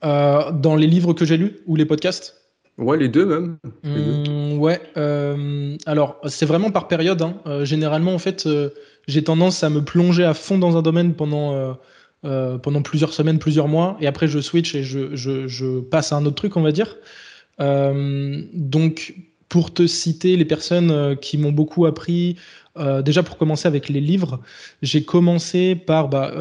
Dans 0.04 0.76
les 0.76 0.88
livres 0.88 1.14
que 1.14 1.24
j'ai 1.24 1.38
lus 1.38 1.62
ou 1.66 1.78
les 1.78 1.86
podcasts? 1.86 2.47
Ouais, 2.78 2.98
les 2.98 3.08
deux 3.08 3.26
même. 3.26 3.58
Mmh, 3.84 4.60
ouais. 4.60 4.80
Euh, 4.98 5.76
alors, 5.86 6.20
c'est 6.28 6.46
vraiment 6.46 6.70
par 6.70 6.88
période. 6.88 7.22
Hein. 7.22 7.38
Euh, 7.48 7.66
généralement, 7.66 8.14
en 8.14 8.20
fait, 8.20 8.46
euh, 8.46 8.70
j'ai 9.08 9.24
tendance 9.24 9.64
à 9.64 9.70
me 9.70 9.82
plonger 9.84 10.24
à 10.24 10.34
fond 10.34 10.60
dans 10.60 10.78
un 10.78 10.82
domaine 10.82 11.16
pendant, 11.16 11.78
pendant 12.22 12.82
plusieurs 12.82 13.14
semaines, 13.14 13.40
plusieurs 13.40 13.68
mois, 13.68 13.98
et 14.02 14.08
après 14.08 14.28
je 14.28 14.40
switch 14.40 14.76
et 14.76 14.84
je, 14.84 15.16
je, 15.16 15.48
je 15.48 15.80
passe 15.80 16.12
à 16.12 16.18
un 16.18 16.26
autre 16.26 16.36
truc, 16.36 16.58
on 16.58 16.62
va 16.62 16.74
dire. 16.74 16.98
donc, 17.60 19.16
pour 19.48 19.74
te 19.74 19.88
citer 19.88 20.36
les 20.36 20.44
personnes 20.44 21.16
qui 21.22 21.38
m'ont 21.38 21.54
beaucoup 21.54 21.86
appris, 21.86 22.36
déjà 23.04 23.24
pour 23.24 23.38
commencer 23.38 23.68
avec 23.68 23.90
les 23.90 24.02
livres, 24.02 24.40
j'ai 24.82 25.04
commencé 25.04 25.76
par 25.76 26.10
bah, 26.10 26.34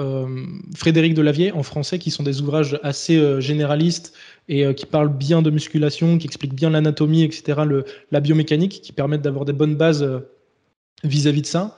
Frédéric 0.75 1.15
Delavier 1.15 1.53
en 1.53 1.63
français, 1.63 1.99
qui 1.99 2.11
sont 2.11 2.23
des 2.23 2.43
ouvrages 2.43 2.79
assez 2.83 3.41
généralistes 3.41 4.13
et 4.49 4.65
euh, 4.65 4.73
qui 4.73 4.87
parle 4.87 5.09
bien 5.09 5.43
de 5.43 5.51
musculation, 5.51 6.19
qui 6.19 6.27
explique 6.27 6.55
bien 6.55 6.71
l'anatomie, 6.71 7.23
etc., 7.23 7.61
le, 7.67 7.85
la 8.11 8.21
biomécanique, 8.21 8.81
qui 8.83 8.93
permettent 8.93 9.23
d'avoir 9.23 9.45
des 9.45 9.53
bonnes 9.53 9.77
bases 9.77 10.03
euh, 10.03 10.21
vis-à-vis 11.05 11.43
de 11.43 11.47
ça. 11.47 11.77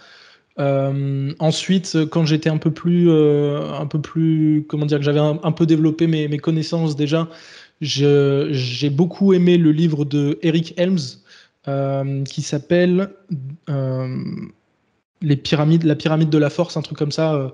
Euh, 0.59 1.33
ensuite, 1.38 1.97
quand 2.11 2.27
j'étais 2.27 2.50
un 2.50 2.59
peu 2.59 2.73
plus, 2.73 3.11
un 3.11 3.87
peu 3.87 4.00
plus, 4.00 4.67
comment 4.69 4.87
dire, 4.87 4.99
que 4.99 5.05
j'avais 5.05 5.21
un, 5.21 5.53
peu 5.53 5.67
développé 5.67 6.09
mes, 6.09 6.27
mes 6.27 6.38
connaissances 6.38 6.97
déjà, 6.97 7.29
j'ai 7.81 8.91
beaucoup 8.91 9.33
aimé 9.35 9.57
le 9.57 9.71
livre 9.71 10.05
de 10.05 10.37
Eric 10.43 10.75
Helms 10.77 11.21
qui 12.25 12.43
s'appelle 12.43 13.11
les 15.21 15.37
pyramides, 15.37 15.85
la 15.85 15.97
pyramide 15.97 16.31
de 16.31 16.39
la 16.39 16.51
force, 16.51 16.77
un 16.77 16.83
truc 16.83 16.97
comme 16.97 17.13
ça. 17.13 17.53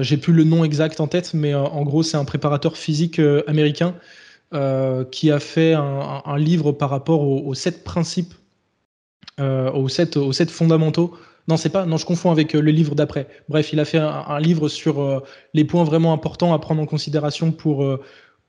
j'ai 0.00 0.16
plus 0.16 0.32
le 0.32 0.44
nom 0.44 0.64
exact 0.64 1.00
en 1.00 1.06
tête, 1.06 1.34
mais 1.34 1.54
en 1.54 1.82
gros, 1.82 2.02
c'est 2.02 2.16
un 2.16 2.24
préparateur 2.24 2.76
physique 2.76 3.20
américain 3.46 3.94
euh, 4.54 5.04
qui 5.04 5.32
a 5.32 5.40
fait 5.40 5.72
un, 5.72 6.38
livre 6.38 6.70
par 6.70 6.88
rapport 6.88 7.22
aux, 7.22 7.54
sept 7.54 7.82
principes, 7.82 8.34
euh, 9.40 9.72
aux, 9.72 9.88
sept, 9.88 10.16
aux 10.16 10.32
sept 10.32 10.48
fondamentaux. 10.48 11.16
Non, 11.48 11.56
c'est 11.56 11.70
pas. 11.70 11.86
Non, 11.86 11.96
je 11.96 12.06
confonds 12.06 12.30
avec 12.30 12.54
euh, 12.54 12.60
le 12.60 12.70
livre 12.70 12.94
d'après. 12.94 13.26
Bref, 13.48 13.72
il 13.72 13.80
a 13.80 13.84
fait 13.84 13.98
un, 13.98 14.38
livre 14.38 14.68
sur 14.68 15.22
les 15.54 15.64
points 15.64 15.82
vraiment 15.82 16.12
importants 16.12 16.54
à 16.54 16.60
prendre 16.60 16.80
en 16.80 16.86
considération 16.86 17.50
pour 17.50 17.84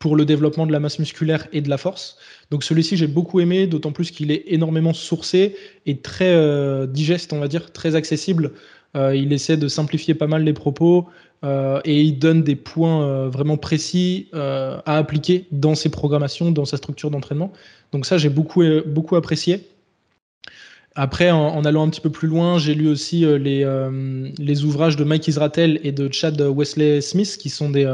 pour 0.06 0.16
le 0.16 0.24
développement 0.24 0.68
de 0.68 0.72
la 0.72 0.80
masse 0.80 1.00
musculaire 1.00 1.48
et 1.52 1.62
de 1.62 1.70
la 1.72 1.80
force. 1.80 2.18
Donc 2.52 2.64
celui-ci, 2.64 2.96
j'ai 2.96 3.08
beaucoup 3.08 3.40
aimé, 3.40 3.66
d'autant 3.66 3.92
plus 3.92 4.12
qu'il 4.12 4.30
est 4.30 4.44
énormément 4.46 4.94
sourcé 4.94 5.56
et 5.88 5.98
très 5.98 6.32
euh, 6.32 6.86
digeste, 6.86 7.34
on 7.34 7.40
va 7.40 7.48
dire, 7.48 7.74
très 7.74 7.96
accessible. 7.96 8.52
Euh, 8.96 9.16
il 9.16 9.34
essaie 9.34 9.58
de 9.58 9.68
simplifier 9.68 10.14
pas 10.14 10.28
mal 10.28 10.44
les 10.44 10.54
propos 10.54 11.08
euh, 11.44 11.82
et 11.86 12.02
il 12.02 12.20
donne 12.20 12.44
des 12.44 12.56
points 12.56 13.30
vraiment 13.30 13.58
précis 13.58 14.28
à 14.34 14.96
appliquer 14.96 15.48
dans 15.52 15.74
ses 15.74 15.90
programmations, 15.90 16.52
dans 16.52 16.66
sa 16.66 16.78
structure 16.78 17.10
d'entraînement. 17.10 17.52
Donc 17.92 18.06
ça, 18.06 18.20
j'ai 18.20 18.30
beaucoup, 18.30 18.62
beaucoup 18.86 19.16
apprécié. 19.16 19.64
Après, 20.94 21.32
en, 21.32 21.66
allant 21.66 21.88
un 21.88 21.90
petit 21.90 22.00
peu 22.00 22.12
plus 22.12 22.28
loin, 22.28 22.60
j'ai 22.60 22.76
lu 22.76 22.88
aussi 22.88 23.26
les, 23.40 23.66
les 24.38 24.66
ouvrages 24.66 24.98
de 24.98 25.04
Mike 25.04 25.28
Israel 25.28 25.80
et 25.84 25.92
de 25.92 26.14
Chad 26.14 26.40
Wesley 26.40 27.02
Smith, 27.02 27.38
qui 27.40 27.50
sont 27.50 27.72
des, 27.72 27.88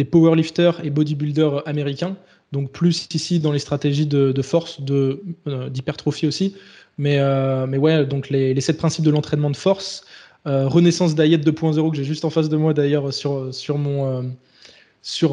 des 0.00 0.06
powerlifters 0.06 0.82
et 0.82 0.88
bodybuilders 0.88 1.62
américains. 1.68 2.16
Donc 2.52 2.72
plus 2.72 3.06
ici 3.14 3.38
dans 3.38 3.52
les 3.52 3.58
stratégies 3.58 4.06
de, 4.06 4.42
force, 4.42 4.80
de, 4.80 5.22
euh, 5.46 5.68
d'hypertrophie 5.68 6.26
aussi. 6.26 6.56
Mais, 6.96 7.18
euh, 7.18 7.66
mais 7.66 7.76
ouais, 7.76 8.06
donc 8.06 8.30
les, 8.30 8.54
les 8.54 8.60
sept 8.62 8.78
principes 8.78 9.04
de 9.04 9.10
l'entraînement 9.10 9.50
de 9.50 9.56
force. 9.56 10.06
Euh, 10.46 10.66
Renaissance 10.66 11.14
Diet 11.14 11.36
2.0 11.36 11.90
que 11.90 11.96
j'ai 11.98 12.04
juste 12.04 12.24
en 12.24 12.30
face 12.30 12.48
de 12.48 12.56
moi 12.56 12.72
d'ailleurs 12.72 13.12
sur, 13.12 13.54
sur, 13.54 13.76
mon, 13.76 14.32
sur, 15.02 15.32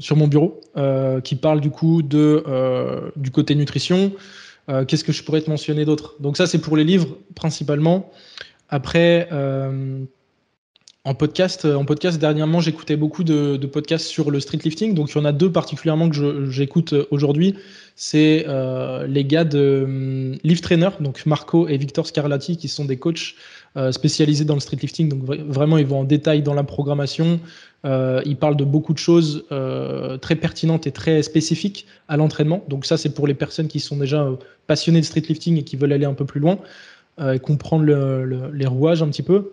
sur 0.00 0.16
mon 0.16 0.26
bureau, 0.26 0.60
qui 1.22 1.36
parle 1.36 1.60
du 1.60 1.70
coup 1.70 2.02
de, 2.02 2.42
du 3.14 3.30
côté 3.30 3.54
nutrition. 3.54 4.10
Qu'est-ce 4.88 5.04
que 5.04 5.12
je 5.12 5.22
pourrais 5.22 5.40
te 5.40 5.48
mentionner 5.50 5.84
d'autre? 5.84 6.16
Donc 6.18 6.36
ça 6.36 6.48
c'est 6.48 6.58
pour 6.58 6.76
les 6.76 6.82
livres 6.82 7.16
principalement. 7.36 8.10
Après, 8.68 9.28
en 11.06 11.14
podcast, 11.14 11.64
euh, 11.64 11.76
en 11.76 11.84
podcast 11.84 12.18
dernièrement, 12.18 12.58
j'écoutais 12.58 12.96
beaucoup 12.96 13.22
de, 13.22 13.64
podcasts 13.66 14.06
sur 14.06 14.32
le 14.32 14.40
street 14.40 14.58
lifting. 14.64 14.92
Donc, 14.92 15.12
il 15.12 15.18
y 15.18 15.20
en 15.20 15.24
a 15.24 15.30
deux 15.30 15.52
particulièrement 15.52 16.10
que 16.10 16.50
j'écoute 16.50 16.94
euh, 16.94 17.06
aujourd'hui. 17.12 17.54
C'est 17.94 18.44
euh, 18.48 19.06
les 19.06 19.24
gars 19.24 19.44
de 19.44 20.36
Lift 20.42 20.64
Trainer, 20.64 20.88
donc 20.98 21.24
Marco 21.24 21.68
et 21.68 21.76
Victor 21.78 22.08
Scarlatti, 22.08 22.56
qui 22.56 22.68
sont 22.68 22.84
des 22.84 22.98
coachs 22.98 23.34
spécialisés 23.90 24.46
dans 24.46 24.54
le 24.54 24.60
street 24.60 24.78
lifting. 24.80 25.10
Donc, 25.10 25.22
vraiment, 25.22 25.76
ils 25.76 25.86
vont 25.86 26.00
en 26.00 26.04
détail 26.04 26.42
dans 26.42 26.54
la 26.54 26.64
programmation. 26.64 27.40
ils 27.84 28.36
parlent 28.40 28.56
de 28.56 28.64
beaucoup 28.64 28.94
de 28.94 28.98
choses 28.98 29.44
très 30.22 30.34
pertinentes 30.34 30.86
et 30.86 30.92
très 30.92 31.22
spécifiques 31.22 31.86
à 32.08 32.16
l'entraînement. 32.16 32.64
Donc, 32.68 32.86
ça, 32.86 32.96
c'est 32.96 33.10
pour 33.10 33.26
les 33.26 33.34
personnes 33.34 33.68
qui 33.68 33.80
sont 33.80 33.98
déjà 33.98 34.30
passionnées 34.66 35.00
de 35.00 35.04
street 35.04 35.24
lifting 35.28 35.58
et 35.58 35.62
qui 35.62 35.76
veulent 35.76 35.92
aller 35.92 36.06
un 36.06 36.14
peu 36.14 36.24
plus 36.24 36.40
loin 36.40 36.58
et 37.20 37.38
comprendre 37.38 37.84
les 37.84 38.66
rouages 38.66 39.02
un 39.02 39.08
petit 39.08 39.22
peu 39.22 39.52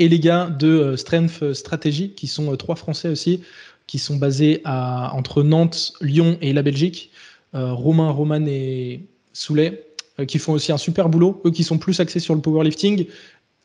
et 0.00 0.08
les 0.08 0.18
gars 0.18 0.46
de 0.46 0.66
euh, 0.66 0.96
Strength 0.96 1.52
Strategy, 1.52 2.10
qui 2.10 2.26
sont 2.26 2.52
euh, 2.52 2.56
trois 2.56 2.74
Français 2.74 3.08
aussi, 3.08 3.42
qui 3.86 3.98
sont 3.98 4.16
basés 4.16 4.62
entre 4.64 5.42
Nantes, 5.42 5.92
Lyon 6.00 6.38
et 6.40 6.52
la 6.52 6.62
Belgique. 6.62 7.10
Euh, 7.54 7.72
Romain, 7.72 8.10
Roman 8.10 8.46
et 8.46 9.00
Soulet, 9.32 9.84
qui 10.28 10.38
font 10.38 10.52
aussi 10.52 10.70
un 10.70 10.78
super 10.78 11.08
boulot. 11.08 11.42
Eux 11.44 11.50
qui 11.50 11.64
sont 11.64 11.76
plus 11.76 11.98
axés 11.98 12.20
sur 12.20 12.36
le 12.36 12.40
powerlifting, 12.40 13.06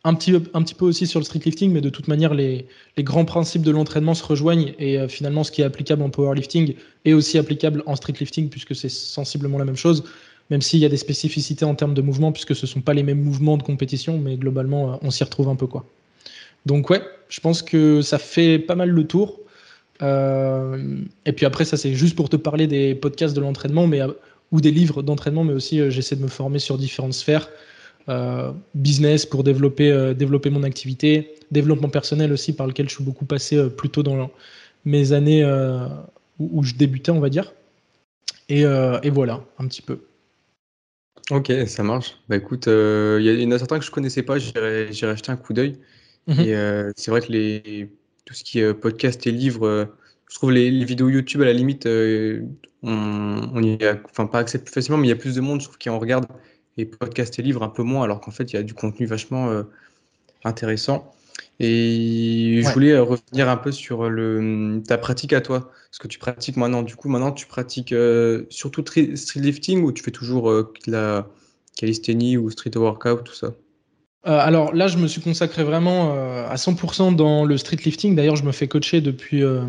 un 0.04 0.16
petit, 0.16 0.34
un 0.56 0.64
petit 0.64 0.74
peu 0.74 0.86
aussi 0.86 1.06
sur 1.06 1.20
le 1.20 1.26
streetlifting, 1.26 1.72
mais 1.72 1.82
de 1.82 1.90
toute 1.90 2.08
manière, 2.08 2.34
les, 2.34 2.66
les 2.98 3.04
grands 3.04 3.26
principes 3.26 3.62
de 3.62 3.70
l'entraînement 3.70 4.16
se 4.16 4.24
rejoignent. 4.24 4.74
Et 4.80 5.08
finalement, 5.08 5.44
ce 5.44 5.52
qui 5.52 5.62
est 5.62 5.66
applicable 5.66 6.02
en 6.02 6.10
powerlifting 6.10 6.74
est 7.06 7.14
aussi 7.14 7.38
applicable 7.38 7.84
en 7.86 7.96
streetlifting, 7.96 8.50
puisque 8.50 8.76
c'est 8.76 8.90
sensiblement 8.90 9.60
la 9.60 9.66
même 9.66 9.78
chose 9.78 10.04
même 10.52 10.62
s'il 10.62 10.80
y 10.80 10.86
a 10.86 10.90
des 10.90 10.98
spécificités 10.98 11.66
en 11.66 11.74
termes 11.74 11.96
de 11.96 12.04
mouvement, 12.04 12.32
puisque 12.32 12.56
ce 12.56 12.66
ne 12.66 12.70
sont 12.70 12.82
pas 12.82 12.94
les 12.94 13.02
mêmes 13.02 13.22
mouvements 13.22 13.58
de 13.58 13.64
compétition, 13.64 14.20
mais 14.20 14.38
globalement, 14.38 15.00
on 15.02 15.10
s'y 15.10 15.24
retrouve 15.24 15.50
un 15.50 15.56
peu. 15.56 15.66
quoi. 15.66 15.86
Donc 16.66 16.90
ouais, 16.90 17.02
je 17.30 17.40
pense 17.40 17.62
que 17.62 18.02
ça 18.02 18.18
fait 18.18 18.60
pas 18.60 18.76
mal 18.76 18.90
le 18.90 19.06
tour. 19.06 19.40
Euh, 20.02 21.02
et 21.26 21.32
puis 21.32 21.46
après, 21.46 21.66
ça 21.66 21.78
c'est 21.78 21.94
juste 21.94 22.16
pour 22.16 22.30
te 22.30 22.36
parler 22.36 22.68
des 22.68 22.96
podcasts 22.96 23.36
de 23.36 23.42
l'entraînement, 23.42 23.88
mais 23.88 24.02
euh, 24.02 24.12
ou 24.52 24.62
des 24.62 24.72
livres 24.72 25.02
d'entraînement, 25.02 25.44
mais 25.44 25.54
aussi 25.54 25.80
euh, 25.80 25.90
j'essaie 25.90 26.16
de 26.16 26.24
me 26.24 26.28
former 26.28 26.60
sur 26.60 26.78
différentes 26.78 27.14
sphères. 27.14 27.50
business 28.76 29.26
pour 29.26 29.44
développer, 29.44 30.14
développer 30.16 30.52
mon 30.52 30.64
activité, 30.64 31.36
développement 31.52 31.90
personnel 31.90 32.32
aussi 32.32 32.54
par 32.54 32.68
lequel 32.68 32.88
je 32.88 32.96
suis 32.96 33.04
beaucoup 33.04 33.26
passé 33.26 33.70
plutôt 33.70 34.04
dans 34.04 34.30
mes 34.86 35.12
années 35.12 35.44
où, 36.38 36.64
je 36.64 36.76
débutais, 36.76 37.12
on 37.12 37.20
va 37.20 37.30
dire. 37.30 37.54
Et, 38.48 38.64
voilà, 39.10 39.44
un 39.58 39.68
petit 39.68 39.82
peu. 39.82 40.02
Ok, 41.32 41.52
ça 41.66 41.82
marche. 41.82 42.16
Bah 42.30 42.36
écoute, 42.36 42.68
il 42.68 43.42
y, 43.42 43.46
en 43.48 43.52
a 43.52 43.58
certains 43.58 43.80
que 43.80 43.86
je 43.86 43.90
connaissais 43.90 44.22
pas, 44.22 44.38
j'irai 44.38 45.12
acheter 45.12 45.32
un 45.32 45.38
coup 45.38 45.54
d'œil. 45.54 45.76
Mmh 46.28 46.40
et 46.40 46.56
euh, 46.56 46.92
c'est 46.96 47.12
vrai 47.12 47.22
que 47.22 47.32
les, 47.32 47.90
tout 48.26 48.34
ce 48.34 48.44
qui 48.44 48.60
est 48.60 48.64
euh, 48.64 48.74
podcast 48.74 49.26
et 49.28 49.32
livres, 49.32 49.68
euh, 49.68 49.86
je 50.30 50.36
trouve 50.36 50.52
les, 50.52 50.84
vidéos 50.84 51.10
YouTube 51.10 51.42
à 51.42 51.46
la 51.46 51.54
limite, 51.54 51.86
on, 51.86 53.62
y 53.62 53.84
a, 53.86 54.00
enfin 54.06 54.26
pas 54.26 54.40
accès 54.40 54.60
plus 54.60 54.74
facilement, 54.74 54.98
mais 54.98 55.08
il 55.08 55.12
y 55.12 55.14
a 55.14 55.18
plus 55.18 55.36
de 55.36 55.42
monde, 55.42 55.62
je 55.62 55.66
trouve, 55.66 55.78
qui 55.78 55.90
en 55.90 56.00
regarde. 56.00 56.26
Et 56.78 56.86
podcast 56.86 57.40
et 57.40 57.42
livres 57.42 57.64
un 57.64 57.70
peu 57.70 57.84
moins, 57.84 58.04
alors 58.04 58.20
qu'en 58.20 58.32
fait, 58.32 58.52
il 58.52 58.56
y 58.56 58.60
a 58.60 58.64
du 58.64 58.74
contenu 58.74 59.06
vachement 59.06 59.64
intéressant. 60.44 61.16
Et 61.62 62.62
je 62.62 62.70
voulais 62.74 62.98
revenir 62.98 63.48
un 63.48 63.56
peu 63.56 63.72
sur 63.72 64.10
le, 64.10 64.82
ta 64.86 64.98
pratique 64.98 65.32
à 65.32 65.40
toi, 65.40 65.72
ce 65.92 66.00
que 66.00 66.10
tu 66.10 66.20
pratiques 66.20 66.58
maintenant. 66.58 66.82
Du 66.82 66.98
coup, 66.98 67.08
maintenant, 67.08 67.32
tu 67.32 67.46
pratiques 67.46 67.96
surtout 68.50 68.84
street 68.86 69.40
lifting 69.40 69.84
ou 69.84 69.94
tu 69.94 70.04
fais 70.04 70.12
toujours 70.12 70.52
la 70.86 71.30
calisthénie 71.78 72.36
ou 72.36 72.50
street 72.50 72.76
workout, 72.76 73.24
tout 73.24 73.34
ça? 73.36 73.54
Euh, 74.28 74.40
alors 74.40 74.74
là, 74.74 74.88
je 74.88 74.98
me 74.98 75.08
suis 75.08 75.22
consacré 75.22 75.64
vraiment 75.64 76.14
euh, 76.16 76.48
à 76.50 76.56
100% 76.56 77.16
dans 77.16 77.46
le 77.46 77.58
street 77.58 77.78
lifting. 77.86 78.16
D'ailleurs, 78.16 78.36
je 78.36 78.44
me 78.44 78.52
fais 78.52 78.68
coacher 78.68 79.02
depuis, 79.02 79.44
euh, 79.44 79.62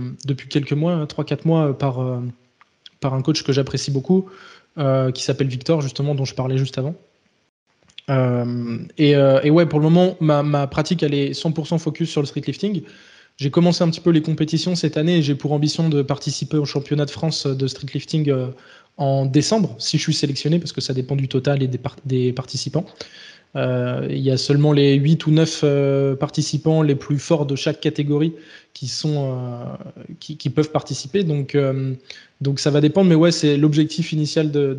quelques 0.49 0.73
mois, 0.73 1.05
3-4 1.05 1.33
hein, 1.33 1.37
mois, 1.45 1.79
par, 1.79 2.01
un 2.01 3.23
coach 3.23 3.43
que 3.43 3.53
j'apprécie 3.53 3.91
beaucoup, 3.91 4.29
qui 5.15 5.23
s'appelle 5.23 5.49
Victor, 5.49 5.81
justement, 5.81 6.15
dont 6.15 6.25
je 6.25 6.35
parlais 6.35 6.59
juste 6.59 6.79
avant. 6.79 6.95
Et, 8.99 9.17
ouais, 9.51 9.67
pour 9.67 9.81
le 9.81 9.85
moment, 9.91 10.17
ma, 10.21 10.67
pratique, 10.67 11.03
elle 11.03 11.15
est 11.15 11.33
100% 11.33 11.79
focus 11.79 12.11
sur 12.11 12.23
le 12.23 12.27
street 12.27 12.43
lifting. 12.47 12.83
J'ai 13.37 13.51
commencé 13.51 13.85
un 13.85 13.91
petit 13.91 14.01
peu 14.01 14.11
les 14.11 14.23
compétitions 14.23 14.75
cette 14.75 14.97
année 14.97 15.19
et 15.19 15.23
j'ai 15.23 15.35
pour 15.35 15.53
ambition 15.53 15.91
de 15.91 16.01
participer 16.01 16.57
au 16.57 16.65
championnat 16.65 17.05
de 17.05 17.11
France 17.11 17.47
de 17.47 17.67
street 17.67 17.89
lifting 17.93 18.33
en 18.97 19.27
décembre, 19.27 19.77
si 19.79 19.99
je 19.99 20.03
suis 20.03 20.15
sélectionné, 20.15 20.59
parce 20.59 20.73
que 20.73 20.81
ça 20.81 20.95
dépend 20.95 21.15
du 21.15 21.29
total 21.29 21.63
et 21.63 21.69
des 22.07 22.33
participants. 22.33 22.87
Euh, 23.57 24.07
il 24.11 24.19
y 24.19 24.31
a 24.31 24.37
seulement 24.37 24.73
les 24.73 24.95
8 24.95 25.27
ou 25.27 25.31
9 25.31 25.61
euh, 25.65 26.15
participants 26.15 26.83
les 26.83 26.95
plus 26.95 27.19
forts 27.19 27.47
de 27.47 27.57
chaque 27.57 27.81
catégorie 27.81 28.35
qui, 28.75 28.87
sont, 28.87 29.33
euh, 29.33 30.05
qui, 30.21 30.51
peuvent 30.51 30.71
participer. 30.71 31.25
Donc, 31.25 31.57
donc 32.43 32.61
ça 32.61 32.71
va 32.71 32.83
dépendre. 32.83 33.09
Mais 33.09 33.15
ouais, 33.15 33.33
c'est 33.33 33.57
l'objectif 33.57 34.13
initial 34.13 34.51
de, 34.51 34.77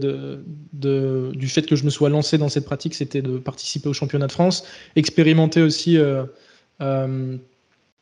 de, 0.73 1.31
du 1.33 1.47
fait 1.47 1.63
que 1.63 1.75
je 1.75 1.83
me 1.83 1.89
sois 1.89 2.09
lancé 2.09 2.37
dans 2.37 2.49
cette 2.49 2.65
pratique, 2.65 2.93
c'était 2.93 3.23
de 3.23 3.39
participer 3.39 3.89
au 3.89 3.93
championnat 3.93 4.27
de 4.27 4.31
France, 4.31 4.63
expérimenter 4.95 5.63
aussi. 5.63 5.97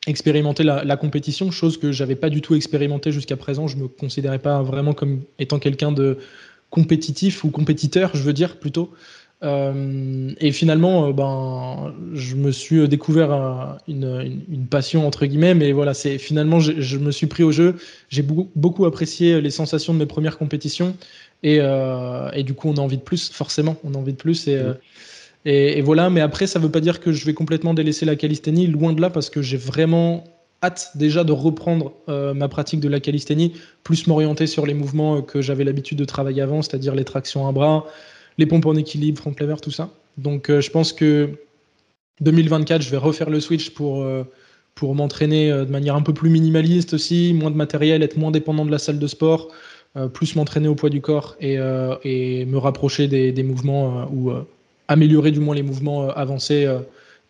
expérimenter 0.06 0.62
la, 0.62 0.96
compétition, 0.96 1.50
chose 1.50 1.78
que 1.78 1.90
j'avais 1.92 2.16
pas 2.16 2.28
du 2.28 2.42
tout 2.42 2.54
expérimenté 2.54 3.10
jusqu'à 3.10 3.38
présent. 3.38 3.66
Je 3.66 3.78
me 3.78 3.88
considérais 3.88 4.38
pas 4.38 4.62
vraiment 4.62 4.92
comme 4.92 5.22
étant 5.38 5.58
quelqu'un 5.58 5.92
de 5.92 6.18
compétitif 6.68 7.44
ou 7.44 7.50
compétiteur, 7.50 8.10
je 8.12 8.22
veux 8.22 8.34
dire 8.34 8.58
plutôt. 8.58 8.92
Euh, 9.42 10.30
et 10.40 10.50
finalement, 10.50 11.08
euh, 11.08 11.12
ben, 11.12 11.94
je 12.14 12.36
me 12.36 12.50
suis 12.50 12.88
découvert 12.88 13.78
une, 13.86 14.42
une, 14.50 14.66
passion 14.66 15.06
entre 15.06 15.26
guillemets, 15.26 15.54
mais 15.54 15.72
voilà, 15.72 15.92
c'est 15.92 16.16
finalement, 16.16 16.58
je, 16.58 16.96
me 16.96 17.10
suis 17.10 17.26
pris 17.26 17.42
au 17.42 17.52
jeu. 17.52 17.76
J'ai 18.08 18.22
beaucoup, 18.22 18.50
beaucoup, 18.56 18.86
apprécié 18.86 19.40
les 19.42 19.50
sensations 19.50 19.92
de 19.92 19.98
mes 19.98 20.06
premières 20.06 20.38
compétitions, 20.38 20.96
et, 21.42 21.58
euh, 21.60 22.30
et, 22.32 22.44
du 22.44 22.54
coup, 22.54 22.68
on 22.68 22.76
a 22.76 22.80
envie 22.80 22.96
de 22.96 23.02
plus, 23.02 23.30
forcément, 23.30 23.76
on 23.84 23.94
a 23.94 23.98
envie 23.98 24.12
de 24.12 24.18
plus. 24.18 24.48
Et, 24.48 24.58
et, 25.44 25.78
et 25.78 25.82
voilà, 25.82 26.08
mais 26.08 26.22
après, 26.22 26.46
ça 26.46 26.58
ne 26.58 26.64
veut 26.64 26.70
pas 26.70 26.80
dire 26.80 27.00
que 27.00 27.12
je 27.12 27.26
vais 27.26 27.34
complètement 27.34 27.74
délaisser 27.74 28.06
la 28.06 28.16
calisthénie, 28.16 28.66
loin 28.66 28.94
de 28.94 29.02
là, 29.02 29.10
parce 29.10 29.28
que 29.28 29.42
j'ai 29.42 29.58
vraiment 29.58 30.24
hâte 30.62 30.92
déjà 30.94 31.24
de 31.24 31.32
reprendre 31.32 31.92
ma 32.08 32.48
pratique 32.48 32.80
de 32.80 32.88
la 32.88 33.00
calisthénie, 33.00 33.52
plus 33.84 34.06
m'orienter 34.06 34.46
sur 34.46 34.64
les 34.64 34.72
mouvements 34.72 35.20
que 35.20 35.42
j'avais 35.42 35.64
l'habitude 35.64 35.98
de 35.98 36.06
travailler 36.06 36.40
avant, 36.40 36.62
c'est-à-dire 36.62 36.94
les 36.94 37.04
tractions 37.04 37.46
à 37.46 37.52
bras 37.52 37.84
les 38.38 38.46
pompes 38.46 38.66
en 38.66 38.74
équilibre, 38.74 39.18
front 39.18 39.34
lever, 39.38 39.56
tout 39.62 39.70
ça. 39.70 39.90
Donc 40.18 40.50
euh, 40.50 40.60
je 40.60 40.70
pense 40.70 40.92
que 40.92 41.30
2024, 42.20 42.82
je 42.82 42.90
vais 42.90 42.96
refaire 42.96 43.30
le 43.30 43.40
switch 43.40 43.70
pour, 43.70 44.02
euh, 44.02 44.24
pour 44.74 44.94
m'entraîner 44.94 45.50
euh, 45.50 45.64
de 45.64 45.70
manière 45.70 45.94
un 45.94 46.02
peu 46.02 46.14
plus 46.14 46.30
minimaliste 46.30 46.94
aussi, 46.94 47.34
moins 47.34 47.50
de 47.50 47.56
matériel, 47.56 48.02
être 48.02 48.16
moins 48.16 48.30
dépendant 48.30 48.64
de 48.64 48.70
la 48.70 48.78
salle 48.78 48.98
de 48.98 49.06
sport, 49.06 49.48
plus 50.12 50.36
m'entraîner 50.36 50.68
au 50.68 50.74
poids 50.74 50.90
du 50.90 51.00
corps 51.00 51.36
et, 51.40 51.54
et 52.04 52.44
me 52.44 52.58
rapprocher 52.58 53.08
des, 53.08 53.32
des 53.32 53.42
mouvements 53.42 54.06
ou 54.12 54.30
améliorer 54.88 55.30
du 55.32 55.40
moins 55.40 55.54
les 55.54 55.62
mouvements 55.62 56.10
avancés 56.10 56.68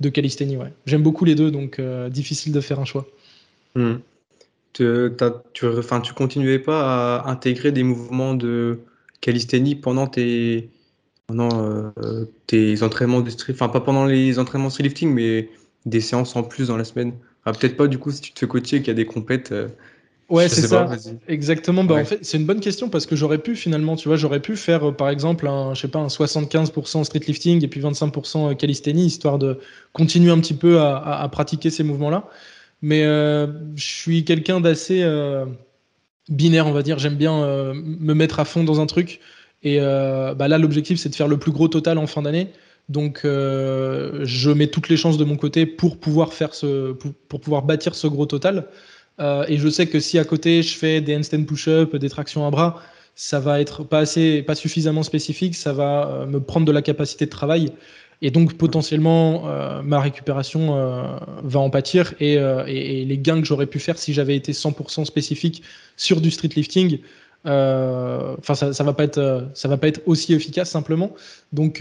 de 0.00 0.08
calisthénie. 0.08 0.56
Ouais. 0.56 0.72
J'aime 0.84 1.04
beaucoup 1.04 1.24
les 1.24 1.36
deux, 1.36 1.52
donc 1.52 1.80
difficile 2.10 2.52
de 2.52 2.60
faire 2.60 2.80
un 2.80 2.84
choix. 2.84 3.06
Hmm. 3.76 3.98
Tu, 4.72 5.12
tu, 5.52 6.12
continuais 6.16 6.58
pas 6.58 7.18
à 7.18 7.30
intégrer 7.30 7.70
des 7.70 7.84
mouvements 7.84 8.34
de 8.34 8.80
calisthénie 9.20 9.76
pendant 9.76 10.08
tes, 10.08 10.68
pendant 11.26 11.48
euh, 11.60 12.24
tes 12.46 12.82
entraînements 12.82 13.20
de 13.20 13.30
street, 13.30 13.54
enfin 13.54 13.68
pas 13.68 13.80
pendant 13.80 14.04
les 14.04 14.38
entraînements 14.38 14.70
street 14.70 14.84
lifting, 14.84 15.12
mais 15.12 15.48
des 15.84 16.00
séances 16.00 16.36
en 16.36 16.42
plus 16.42 16.68
dans 16.68 16.76
la 16.76 16.84
semaine. 16.84 17.12
Peut-être 17.44 17.76
pas 17.76 17.86
du 17.86 17.98
coup 17.98 18.10
si 18.10 18.20
tu 18.20 18.32
te 18.32 18.40
fais 18.40 18.48
coacher 18.48 18.78
qu'il 18.78 18.88
y 18.88 18.90
a 18.90 18.94
des 18.94 19.06
compètes, 19.06 19.52
euh, 19.52 19.68
Ouais, 20.28 20.48
c'est 20.48 20.66
ça. 20.66 20.90
Exactement. 21.28 21.84
Bah, 21.84 21.94
en 21.94 22.04
fait, 22.04 22.18
c'est 22.22 22.36
une 22.36 22.46
bonne 22.46 22.58
question 22.58 22.88
parce 22.88 23.06
que 23.06 23.14
j'aurais 23.14 23.38
pu 23.38 23.54
finalement, 23.54 23.94
tu 23.94 24.08
vois, 24.08 24.16
j'aurais 24.16 24.40
pu 24.40 24.56
faire 24.56 24.96
par 24.96 25.08
exemple 25.08 25.46
un, 25.46 25.72
je 25.72 25.82
sais 25.82 25.88
pas, 25.88 26.00
un 26.00 26.08
75% 26.08 27.04
street 27.04 27.20
lifting 27.28 27.64
et 27.64 27.68
puis 27.68 27.80
25% 27.80 28.56
calisthénie, 28.56 29.06
histoire 29.06 29.38
de 29.38 29.60
continuer 29.92 30.32
un 30.32 30.40
petit 30.40 30.54
peu 30.54 30.80
à, 30.80 31.28
pratiquer 31.30 31.70
ces 31.70 31.84
mouvements-là. 31.84 32.28
Mais 32.82 33.04
je 33.04 33.84
suis 33.84 34.24
quelqu'un 34.24 34.60
d'assez 34.60 35.08
binaire, 36.28 36.66
on 36.66 36.72
va 36.72 36.82
dire. 36.82 36.98
J'aime 36.98 37.14
bien 37.14 37.72
me 37.74 38.12
mettre 38.12 38.40
à 38.40 38.44
fond 38.44 38.64
dans 38.64 38.80
un 38.80 38.86
truc. 38.86 39.20
Et 39.62 39.78
bah 39.78 40.48
là, 40.48 40.58
l'objectif, 40.58 40.98
c'est 40.98 41.08
de 41.08 41.14
faire 41.14 41.28
le 41.28 41.38
plus 41.38 41.52
gros 41.52 41.68
total 41.68 41.98
en 41.98 42.06
fin 42.06 42.22
d'année. 42.22 42.52
Donc, 42.88 43.22
euh, 43.24 44.20
je 44.24 44.50
mets 44.50 44.68
toutes 44.68 44.88
les 44.88 44.96
chances 44.96 45.18
de 45.18 45.24
mon 45.24 45.36
côté 45.36 45.66
pour 45.66 45.98
pouvoir 45.98 46.32
faire 46.32 46.54
ce, 46.54 46.92
pour, 46.92 47.40
pouvoir 47.40 47.62
bâtir 47.62 47.94
ce 47.94 48.06
gros 48.06 48.26
total. 48.26 48.68
Euh, 49.18 49.44
et 49.48 49.56
je 49.56 49.68
sais 49.68 49.86
que 49.86 49.98
si 49.98 50.18
à 50.18 50.24
côté 50.24 50.62
je 50.62 50.76
fais 50.76 51.00
des 51.00 51.16
handstand 51.16 51.44
push-up, 51.44 51.96
des 51.96 52.10
tractions 52.10 52.46
à 52.46 52.50
bras, 52.50 52.82
ça 53.14 53.40
va 53.40 53.60
être 53.60 53.82
pas 53.82 54.00
assez, 54.00 54.42
pas 54.42 54.54
suffisamment 54.54 55.02
spécifique, 55.02 55.54
ça 55.54 55.72
va 55.72 56.08
euh, 56.08 56.26
me 56.26 56.38
prendre 56.38 56.66
de 56.66 56.72
la 56.72 56.82
capacité 56.82 57.24
de 57.24 57.30
travail. 57.30 57.72
Et 58.22 58.30
donc 58.30 58.54
potentiellement 58.54 59.42
ma 59.84 60.00
récupération 60.00 60.74
va 61.42 61.60
en 61.60 61.68
pâtir 61.68 62.14
et, 62.18 62.36
et, 62.36 63.04
les 63.04 63.18
gains 63.18 63.42
que 63.42 63.46
j'aurais 63.46 63.66
pu 63.66 63.78
faire 63.78 63.98
si 63.98 64.14
j'avais 64.14 64.34
été 64.34 64.52
100% 64.52 65.04
spécifique 65.04 65.62
sur 65.98 66.22
du 66.22 66.30
street 66.30 66.48
lifting, 66.56 67.00
enfin 67.46 68.54
ça, 68.54 68.72
ça 68.72 68.84
va 68.84 68.92
pas 68.92 69.04
être, 69.04 69.48
ça 69.54 69.68
va 69.68 69.76
pas 69.76 69.88
être 69.88 70.00
aussi 70.06 70.34
efficace 70.34 70.70
simplement. 70.70 71.14
Donc 71.52 71.80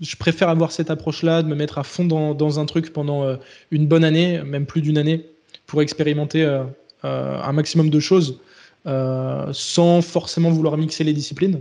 je 0.00 0.16
préfère 0.16 0.48
avoir 0.48 0.72
cette 0.72 0.90
approche-là, 0.90 1.42
de 1.42 1.48
me 1.48 1.54
mettre 1.54 1.78
à 1.78 1.82
fond 1.82 2.04
dans, 2.04 2.60
un 2.60 2.66
truc 2.66 2.92
pendant 2.92 3.24
euh, 3.24 3.36
une 3.70 3.86
bonne 3.86 4.04
année, 4.04 4.42
même 4.42 4.66
plus 4.66 4.82
d'une 4.82 4.98
année, 4.98 5.26
pour 5.66 5.82
expérimenter 5.82 6.44
euh, 6.44 6.64
euh, 7.04 7.40
un 7.40 7.52
maximum 7.52 7.90
de 7.90 8.00
choses 8.00 8.40
sans 9.52 10.00
forcément 10.00 10.50
vouloir 10.50 10.76
mixer 10.76 11.02
les 11.02 11.12
disciplines. 11.12 11.60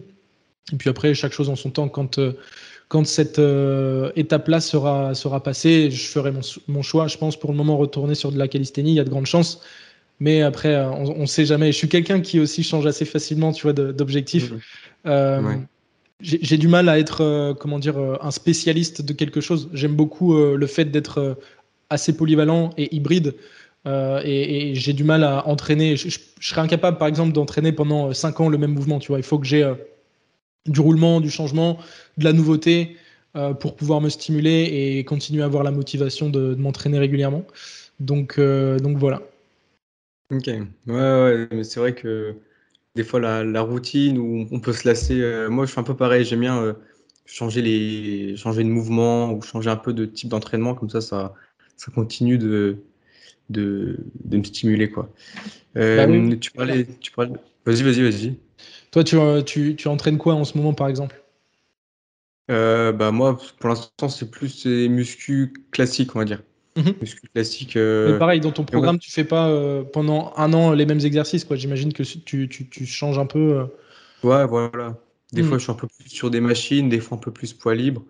Et 0.71 0.75
puis 0.75 0.91
après, 0.91 1.15
chaque 1.15 1.31
chose 1.31 1.49
en 1.49 1.55
son 1.55 1.71
temps. 1.71 1.89
Quand, 1.89 2.19
quand 2.87 3.03
cette 3.07 3.41
étape-là 4.15 4.59
sera, 4.59 5.15
sera 5.15 5.41
passée, 5.41 5.89
je 5.89 6.07
ferai 6.07 6.31
mon, 6.67 6.83
choix. 6.83 7.07
Je 7.07 7.17
pense 7.17 7.35
pour 7.35 7.49
le 7.49 7.57
moment 7.57 7.77
retourner 7.77 8.13
sur 8.13 8.31
de 8.31 8.37
la 8.37 8.47
calisthénie, 8.47 8.91
il 8.91 8.95
y 8.97 8.99
a 8.99 9.03
de 9.03 9.09
grandes 9.09 9.25
chances. 9.25 9.61
Mais 10.19 10.41
après, 10.41 10.77
on 10.77 11.21
ne 11.21 11.25
sait 11.25 11.45
jamais. 11.45 11.71
Je 11.71 11.77
suis 11.77 11.89
quelqu'un 11.89 12.21
qui 12.21 12.39
aussi 12.39 12.63
change 12.63 12.85
assez 12.85 13.05
facilement, 13.05 13.51
tu 13.51 13.63
vois, 13.63 13.73
d'objectif. 13.73 14.53
Mmh 15.03 15.65
j'ai 16.21 16.57
du 16.57 16.67
mal 16.67 16.89
à 16.89 16.97
être, 16.99 17.21
euh, 17.21 17.53
comment 17.53 17.79
dire, 17.79 17.97
euh, 17.97 18.17
un 18.21 18.31
spécialiste 18.31 19.01
de 19.01 19.13
quelque 19.13 19.41
chose. 19.41 19.69
J'aime 19.73 19.95
beaucoup 19.95 20.35
euh, 20.35 20.55
le 20.55 20.67
fait 20.67 20.85
d'être 20.85 21.37
assez 21.89 22.15
polyvalent 22.15 22.71
et 22.77 22.93
hybride. 22.95 23.35
et, 23.85 24.71
j'ai 24.75 24.93
du 24.93 25.03
mal 25.03 25.23
à 25.23 25.47
entraîner. 25.47 25.97
Je, 25.97 26.17
serais 26.39 26.61
incapable, 26.61 26.97
par 26.97 27.07
exemple, 27.07 27.33
d'entraîner 27.33 27.71
pendant 27.71 28.13
5 28.13 28.39
ans 28.39 28.49
le 28.49 28.57
même 28.57 28.71
mouvement. 28.71 28.99
Tu 28.99 29.09
vois, 29.09 29.19
il 29.19 29.23
faut 29.23 29.37
que 29.37 29.45
j'ai 29.45 29.71
du 30.65 30.79
roulement, 30.79 31.21
du 31.21 31.29
changement, 31.29 31.77
de 32.17 32.23
la 32.23 32.33
nouveauté 32.33 32.97
pour 33.59 33.75
pouvoir 33.75 34.01
me 34.01 34.09
stimuler 34.09 34.97
et 34.97 35.03
continuer 35.03 35.43
à 35.43 35.45
avoir 35.45 35.63
la 35.63 35.69
motivation 35.69 36.29
de, 36.29 36.55
m'entraîner 36.55 36.97
régulièrement. 36.97 37.43
Donc, 37.99 38.39
donc 38.39 38.97
voilà. 38.97 39.21
Ok. 40.31 40.47
Ouais, 40.47 40.65
ouais, 40.87 41.47
mais 41.51 41.63
c'est 41.63 41.79
vrai 41.79 41.93
que 41.93 42.35
des 42.95 43.03
fois 43.03 43.19
la, 43.19 43.61
routine 43.61 44.17
où 44.17 44.47
on 44.51 44.59
peut 44.59 44.73
se 44.73 44.87
lasser. 44.87 45.21
Euh, 45.21 45.49
moi, 45.49 45.65
je 45.65 45.71
suis 45.71 45.79
un 45.79 45.83
peu 45.83 45.95
pareil. 45.95 46.25
J'aime 46.25 46.39
bien 46.39 46.61
euh, 46.61 46.73
changer 47.25 47.61
les 47.61 48.35
changer 48.37 48.63
de 48.63 48.69
mouvement 48.69 49.31
ou 49.31 49.41
changer 49.41 49.69
un 49.69 49.75
peu 49.75 49.93
de 49.93 50.05
type 50.05 50.29
d'entraînement. 50.29 50.73
Comme 50.73 50.89
ça, 50.89 51.01
ça, 51.01 51.35
ça 51.77 51.91
continue 51.91 52.37
de, 52.37 52.77
de, 53.49 53.99
me 54.31 54.43
stimuler. 54.43 54.89
Quoi. 54.89 55.11
Euh, 55.77 56.29
bah 56.29 56.35
tu 56.37 56.51
parlais. 56.51 56.87
Tu 56.99 57.11
Vas-y, 57.15 57.83
vas-y, 57.83 58.01
vas-y. 58.01 58.39
Toi, 58.91 59.03
tu, 59.03 59.17
tu, 59.45 59.75
tu, 59.75 59.87
entraînes 59.87 60.17
quoi 60.17 60.35
en 60.35 60.43
ce 60.43 60.57
moment, 60.57 60.73
par 60.73 60.87
exemple? 60.87 61.21
Bah 62.47 63.11
moi, 63.11 63.37
pour 63.59 63.69
l'instant, 63.69 64.07
c'est 64.07 64.31
plus 64.31 64.65
des 64.65 64.87
muscu 64.87 65.53
classiques, 65.71 66.15
on 66.15 66.19
va 66.19 66.25
dire. 66.25 66.41
Mhm. 66.75 66.93
classique. 67.33 67.77
Euh, 67.77 68.17
pareil, 68.17 68.41
dans 68.41 68.51
ton 68.51 68.65
programme, 68.65 68.99
tu 68.99 69.09
fais 69.09 69.23
pas 69.23 69.49
euh, 69.49 69.83
pendant 69.83 70.33
un 70.35 70.51
an 70.53 70.73
les 70.73 70.85
mêmes 70.85 70.99
exercices, 70.99 71.45
quoi. 71.45 71.55
J'imagine 71.55 71.93
que 71.93 72.03
tu, 72.03 72.49
tu, 72.49 72.67
tu, 72.69 72.85
changes 72.85 73.17
un 73.17 73.25
peu. 73.25 73.59
Euh. 73.59 73.65
Ouais, 74.23 74.45
voilà. 74.45 74.97
Des 75.31 75.41
mhm. 75.41 75.49
fois, 75.49 75.57
je 75.57 75.63
suis 75.63 75.71
un 75.71 75.75
peu 75.75 75.87
plus 75.87 76.09
sur 76.09 76.29
des 76.29 76.41
machines, 76.41 76.89
des 76.89 76.99
fois 76.99 77.17
un 77.17 77.21
peu 77.21 77.31
plus 77.31 77.53
poids 77.53 77.75
libre. 77.75 78.03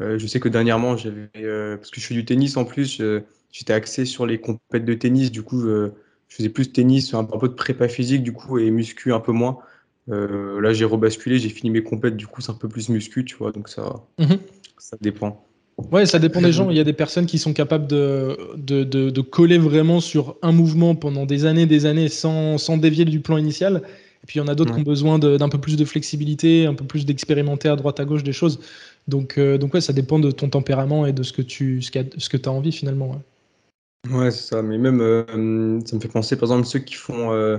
je 0.00 0.26
sais 0.26 0.40
que 0.40 0.48
dernièrement, 0.48 0.96
j'avais, 0.96 1.28
parce 1.76 1.90
que 1.90 2.00
je 2.00 2.06
fais 2.06 2.14
du 2.14 2.24
tennis 2.24 2.56
en 2.56 2.64
plus, 2.64 3.02
j'étais 3.52 3.72
axé 3.72 4.04
sur 4.04 4.26
les 4.26 4.38
compètes 4.38 4.84
de 4.84 4.94
tennis. 4.94 5.30
Du 5.30 5.42
coup, 5.42 5.62
je 5.62 5.90
faisais 6.28 6.48
plus 6.48 6.72
tennis, 6.72 7.14
un 7.14 7.24
peu 7.24 7.48
de 7.48 7.54
prépa 7.54 7.88
physique, 7.88 8.22
du 8.22 8.32
coup, 8.32 8.58
et 8.58 8.70
muscu 8.70 9.12
un 9.12 9.20
peu 9.20 9.32
moins. 9.32 9.58
là, 10.08 10.72
j'ai 10.72 10.84
rebasculé, 10.84 11.38
j'ai 11.38 11.48
fini 11.48 11.70
mes 11.70 11.82
compètes, 11.82 12.16
du 12.16 12.26
coup, 12.26 12.42
c'est 12.42 12.52
un 12.52 12.54
peu 12.54 12.68
plus 12.68 12.90
muscu, 12.90 13.24
tu 13.24 13.36
vois. 13.36 13.50
Donc 13.52 13.68
ça, 13.68 13.94
mhm. 14.18 14.38
ça 14.78 14.96
dépend. 15.00 15.49
Ouais, 15.92 16.06
ça 16.06 16.18
dépend 16.18 16.40
des 16.40 16.52
gens. 16.52 16.70
Il 16.70 16.76
y 16.76 16.80
a 16.80 16.84
des 16.84 16.92
personnes 16.92 17.26
qui 17.26 17.38
sont 17.38 17.52
capables 17.52 17.86
de, 17.86 18.36
de, 18.56 18.84
de, 18.84 19.20
coller 19.20 19.58
vraiment 19.58 20.00
sur 20.00 20.36
un 20.42 20.52
mouvement 20.52 20.94
pendant 20.94 21.26
des 21.26 21.44
années, 21.44 21.66
des 21.66 21.86
années, 21.86 22.08
sans, 22.08 22.58
sans 22.58 22.76
dévier 22.76 23.04
du 23.04 23.20
plan 23.20 23.36
initial. 23.36 23.82
Et 24.22 24.26
puis 24.26 24.38
il 24.38 24.42
y 24.42 24.44
en 24.44 24.48
a 24.48 24.54
d'autres 24.54 24.74
qui 24.74 24.80
ont 24.80 24.84
besoin 24.84 25.18
d'un 25.18 25.48
peu 25.48 25.58
plus 25.58 25.76
de 25.76 25.84
flexibilité, 25.84 26.66
un 26.66 26.74
peu 26.74 26.84
plus 26.84 27.06
d'expérimenter 27.06 27.68
à 27.68 27.76
droite 27.76 28.00
à 28.00 28.04
gauche 28.04 28.22
des 28.22 28.32
choses. 28.32 28.60
Donc, 29.08 29.38
euh, 29.38 29.56
donc 29.56 29.74
ouais, 29.74 29.80
ça 29.80 29.92
dépend 29.92 30.18
de 30.18 30.30
ton 30.30 30.48
tempérament 30.50 31.06
et 31.06 31.12
de 31.12 31.22
ce 31.22 31.32
que 31.32 31.42
tu 31.42 31.80
ce, 31.80 31.90
ce 32.16 32.28
que 32.28 32.36
as 32.48 32.52
envie 32.52 32.72
finalement. 32.72 33.20
Ouais, 34.10 34.30
c'est 34.30 34.54
ça. 34.54 34.62
Mais 34.62 34.76
même, 34.76 35.00
euh, 35.00 35.80
ça 35.86 35.96
me 35.96 36.00
fait 36.00 36.08
penser, 36.08 36.36
par 36.36 36.50
exemple, 36.50 36.66
ceux 36.66 36.80
qui 36.80 36.94
font, 36.94 37.32
euh, 37.32 37.58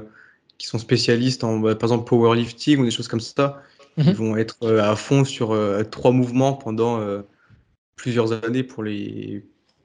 qui 0.59 0.67
sont 0.67 0.77
spécialistes 0.77 1.43
en, 1.43 1.59
bah, 1.59 1.75
par 1.75 1.89
exemple, 1.89 2.07
powerlifting 2.07 2.79
ou 2.79 2.85
des 2.85 2.91
choses 2.91 3.07
comme 3.07 3.19
ça, 3.19 3.63
ils 3.97 4.05
mhm. 4.05 4.13
vont 4.13 4.37
être 4.37 4.71
à 4.79 4.95
fond 4.95 5.25
sur 5.25 5.57
trois 5.89 6.11
mouvements 6.11 6.53
pendant 6.53 7.01
plusieurs 7.95 8.45
années 8.45 8.63
pour 8.63 8.83
les, 8.83 9.43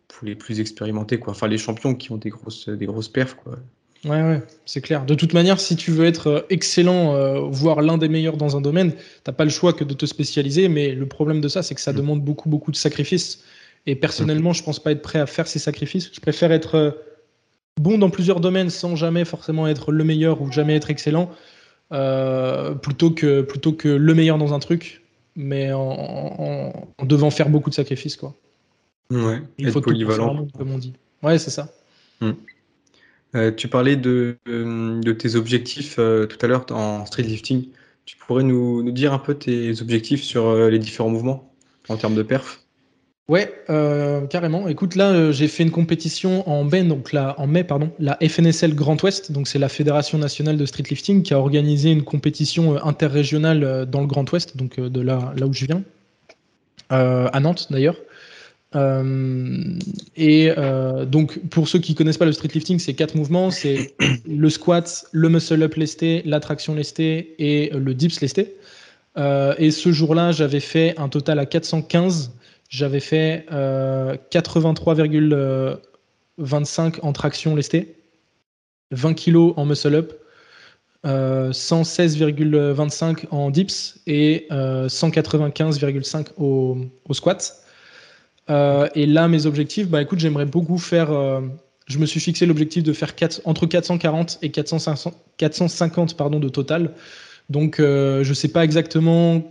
pour 0.09 0.27
les 0.27 0.35
plus 0.35 0.61
expérimentés, 0.61 1.19
quoi. 1.19 1.33
Enfin, 1.33 1.49
les 1.49 1.59
champions 1.59 1.95
qui 1.95 2.12
ont 2.12 2.16
des 2.16 2.31
grosses, 2.31 2.69
des 2.69 2.87
grosses 2.87 3.09
perfs, 3.09 3.35
quoi. 3.35 3.59
Ouais, 4.05 4.23
ouais, 4.23 4.42
c'est 4.66 4.81
clair. 4.81 5.05
De 5.05 5.14
toute 5.14 5.33
manière, 5.33 5.59
si 5.59 5.75
tu 5.75 5.90
veux 5.90 6.05
être 6.05 6.27
euh, 6.29 6.40
excellent, 6.49 7.14
euh, 7.14 7.40
voire 7.40 7.83
l'un 7.83 7.99
des 7.99 8.09
meilleurs 8.09 8.37
dans 8.37 8.57
un 8.57 8.61
domaine, 8.61 8.92
t'as 9.25 9.33
pas 9.33 9.45
le 9.45 9.51
choix 9.51 9.73
que 9.73 9.85
de 9.85 9.95
te 9.95 10.07
spécialiser. 10.07 10.69
Mais 10.69 10.92
le 10.92 11.07
problème 11.07 11.40
de 11.40 11.49
ça, 11.49 11.62
c'est 11.62 11.75
que 11.75 11.81
ça 11.81 11.92
mm. 11.92 11.97
demande 11.97 12.23
beaucoup, 12.23 12.49
beaucoup 12.49 12.71
de 12.71 12.77
sacrifices. 12.77 13.42
Et 13.87 13.97
personnellement, 13.97 14.53
je 14.53 14.62
pense 14.62 14.81
pas 14.81 14.92
être 14.92 15.03
prêt 15.03 15.19
à 15.19 15.27
faire 15.27 15.47
ces 15.49 15.59
sacrifices. 15.59 16.11
Je 16.12 16.21
préfère 16.21 16.53
être 16.53 16.75
euh, 16.77 16.90
bon 17.81 17.99
dans 17.99 18.11
plusieurs 18.11 18.40
domaines 18.40 18.71
sans 18.71 18.97
jamais 18.97 19.25
forcément 19.25 19.66
être 19.66 19.92
le 19.92 20.05
meilleur 20.05 20.40
ou 20.40 20.53
jamais 20.53 20.77
être 20.77 20.90
excellent, 20.90 21.31
plutôt 21.90 23.11
que 23.11 23.42
plutôt 23.42 23.73
que 23.73 23.88
le 23.88 24.14
meilleur 24.14 24.38
dans 24.38 24.55
un 24.55 24.59
truc 24.59 25.03
mais 25.37 25.70
en, 25.72 26.72
devant 27.03 27.31
faire 27.31 27.49
beaucoup 27.49 27.70
de 27.70 27.75
sacrifices. 27.75 28.16
Quoi. 28.16 28.35
Ouais, 29.11 29.42
il 29.59 29.70
faut 29.70 29.81
polyvalent. 29.81 30.46
comme 30.57 30.72
on 30.72 30.79
dit. 30.79 30.94
Ouais, 31.22 31.38
c'est 31.38 31.51
ça. 31.51 31.68
Hmm. 32.20 32.33
Euh, 33.35 33.53
tu 33.53 33.68
parlais 33.68 33.96
de, 33.96 34.38
de 34.46 35.12
tes 35.12 35.35
objectifs 35.35 35.96
euh, 35.99 36.27
tout 36.27 36.38
à 36.40 36.49
l'heure 36.49 36.64
en 36.70 37.05
street 37.07 37.25
lifting. 37.25 37.68
Tu 38.05 38.16
pourrais 38.16 38.44
nous, 38.44 38.83
nous, 38.83 38.92
dire 38.92 39.12
un 39.12 39.18
peu 39.18 39.35
tes 39.35 39.81
objectifs 39.83 40.22
sur 40.22 40.46
euh, 40.46 40.70
les 40.70 40.79
différents 40.79 41.11
mouvements 41.11 41.53
en 41.88 41.96
termes 41.96 42.14
de 42.14 42.22
perf? 42.22 42.62
Ouais, 43.29 43.53
euh, 43.71 44.25
carrément. 44.29 44.69
Écoute, 44.69 44.95
là, 44.95 45.11
euh, 45.11 45.33
j'ai 45.33 45.49
fait 45.49 45.65
une 45.65 45.73
compétition 45.73 46.49
en 46.49 46.62
mai, 46.62 46.85
donc 46.85 47.12
là, 47.12 47.35
en 47.39 47.49
mai, 47.49 47.65
pardon, 47.65 47.91
la 47.99 48.17
FNSL 48.21 48.77
Grand 48.77 49.03
Ouest, 49.03 49.33
donc 49.33 49.49
c'est 49.49 49.59
la 49.59 49.69
Fédération 49.69 50.17
nationale 50.17 50.57
de 50.57 50.65
street 50.65 50.85
lifting 50.89 51.25
qui 51.25 51.35
a 51.35 51.41
organisé 51.41 51.91
une 51.91 52.05
compétition 52.05 52.77
euh, 52.77 52.79
interrégionale 52.85 53.87
dans 53.91 54.01
le 54.01 54.07
Grand 54.07 54.31
Ouest, 54.31 54.57
donc 54.57 54.79
de 54.79 55.01
là, 55.01 55.33
là 55.37 55.47
où 55.49 55.53
je 55.53 55.67
viens, 55.67 55.83
à 56.89 57.41
Nantes 57.41 57.67
d'ailleurs. 57.71 57.97
et 60.17 60.53
donc, 61.09 61.41
pour 61.49 61.69
ceux 61.69 61.81
qui 61.81 61.97
connaissent 61.97 62.19
pas 62.19 62.27
le 62.27 62.33
street 62.33 62.51
lifting, 62.55 62.79
c'est 62.79 62.95
quatre 62.95 63.17
mouvements 63.17 63.51
c'est 63.51 63.97
le 64.29 64.51
squat, 64.51 65.05
le 65.11 65.29
muscle 65.29 65.65
up 65.65 65.75
lesté, 65.75 66.23
la 66.27 66.39
traction 66.39 66.77
lestée 66.77 67.35
et 67.41 67.71
le 67.71 67.93
dips 67.93 68.21
lesté. 68.21 68.55
et 69.17 69.71
ce 69.73 69.91
jour-là, 69.91 70.31
j'avais 70.31 70.61
fait 70.61 70.95
un 70.97 71.09
total 71.09 71.41
à 71.41 71.47
415 71.47 72.36
j'avais 72.68 73.00
fait 73.00 73.46
83,25 73.50 75.33
euh, 75.33 75.76
en 77.02 77.12
traction 77.12 77.55
lestée, 77.55 77.96
20 78.90 79.14
kg 79.14 79.52
en 79.57 79.64
muscle 79.64 79.94
up, 79.94 80.12
116,25 81.05 82.55
euh, 82.55 83.29
en 83.31 83.50
dips 83.50 84.00
et 84.07 84.46
195,5 84.50 86.16
euh, 86.16 86.22
au, 86.38 86.79
au, 87.09 87.14
squat. 87.14 87.64
et 88.48 89.07
là, 89.07 89.29
mes 89.29 89.46
objectifs, 89.46 89.88
bah 89.88 90.02
écoute, 90.02 90.18
j'aimerais 90.18 90.46
beaucoup 90.46 90.79
faire. 90.79 91.09
je 91.87 91.98
me 91.98 92.07
suis 92.07 92.18
fixé 92.20 92.46
l'objectif 92.46 92.83
de 92.83 92.92
faire 92.92 93.14
entre 93.44 93.66
440 93.66 94.38
et 94.42 94.50
450 94.50 96.16
pardon, 96.16 96.40
de 96.40 96.48
total. 96.48 96.94
Donc, 97.48 97.76
je 97.79 98.29
ne 98.29 98.35
sais 98.35 98.48
pas 98.48 98.64
exactement 98.64 99.44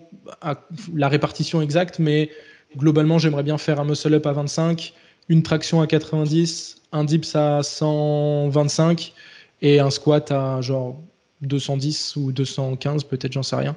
la 0.94 1.08
répartition 1.08 1.62
exacte, 1.62 2.00
mais 2.00 2.30
globalement, 2.78 3.18
j'aimerais 3.18 3.44
bien 3.44 3.58
faire 3.58 3.80
un 3.80 3.86
muscle 3.86 4.14
up 4.14 4.26
à 4.26 4.34
25, 4.34 4.94
une 5.30 5.44
traction 5.44 5.82
à 5.82 5.88
90, 5.88 6.78
un 6.92 7.04
dips 7.04 7.36
à 7.36 7.64
125 7.64 9.14
et 9.62 9.80
un 9.80 9.90
squat 9.90 10.32
à 10.32 10.62
genre 10.62 11.02
210 11.42 12.16
ou 12.18 12.32
215, 12.32 13.04
peut-être, 13.06 13.34
j'en 13.34 13.44
sais 13.44 13.56
rien. 13.56 13.76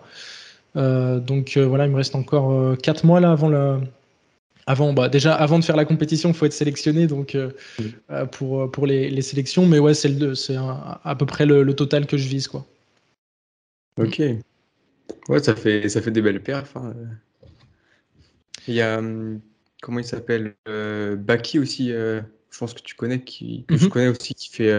donc 0.74 1.56
voilà, 1.56 1.86
il 1.86 1.90
me 1.90 1.96
reste 1.96 2.14
encore 2.14 2.76
4 2.78 3.04
mois 3.04 3.20
là 3.20 3.32
avant 3.32 3.48
le, 3.48 3.80
avant, 4.68 4.92
bah, 4.92 5.08
déjà, 5.08 5.34
avant 5.34 5.58
de 5.58 5.64
faire 5.64 5.76
la 5.76 5.86
compétition, 5.86 6.28
il 6.28 6.34
faut 6.34 6.44
être 6.44 6.52
sélectionné 6.52 7.06
donc, 7.06 7.34
euh, 7.34 7.52
euh, 8.10 8.26
pour, 8.26 8.70
pour 8.70 8.86
les, 8.86 9.22
sélections. 9.22 9.64
Mais 9.64 9.78
ouais, 9.78 9.94
c'est 9.94 10.14
à 10.56 11.16
peu 11.18 11.24
près 11.24 11.46
le, 11.46 11.74
total 11.74 12.06
que 12.06 12.18
je 12.18 12.28
vise. 12.28 12.48
Quoi. 12.48 12.66
Ok. 13.98 14.20
Ouais, 15.30 15.38
ça 15.38 15.56
fait, 15.56 15.88
ça 15.88 16.02
fait 16.02 16.10
des 16.10 16.20
belles 16.20 16.42
perfs. 16.42 16.76
Hein. 16.76 16.92
Il 18.68 18.74
y 18.74 18.80
a, 18.80 18.98
hum, 18.98 19.40
comment 19.82 19.98
il 19.98 20.04
s'appelle 20.04 20.54
Baki 20.66 21.58
aussi, 21.58 21.88
je 21.90 22.22
pense 22.58 22.74
que 22.74 22.82
tu 22.82 22.94
connais, 22.94 23.20
qui, 23.20 23.64
que 23.66 23.76
je 23.76 23.84
mhm. 23.84 23.90
connais 23.90 24.08
aussi, 24.08 24.34
qui, 24.34 24.48
fait, 24.50 24.72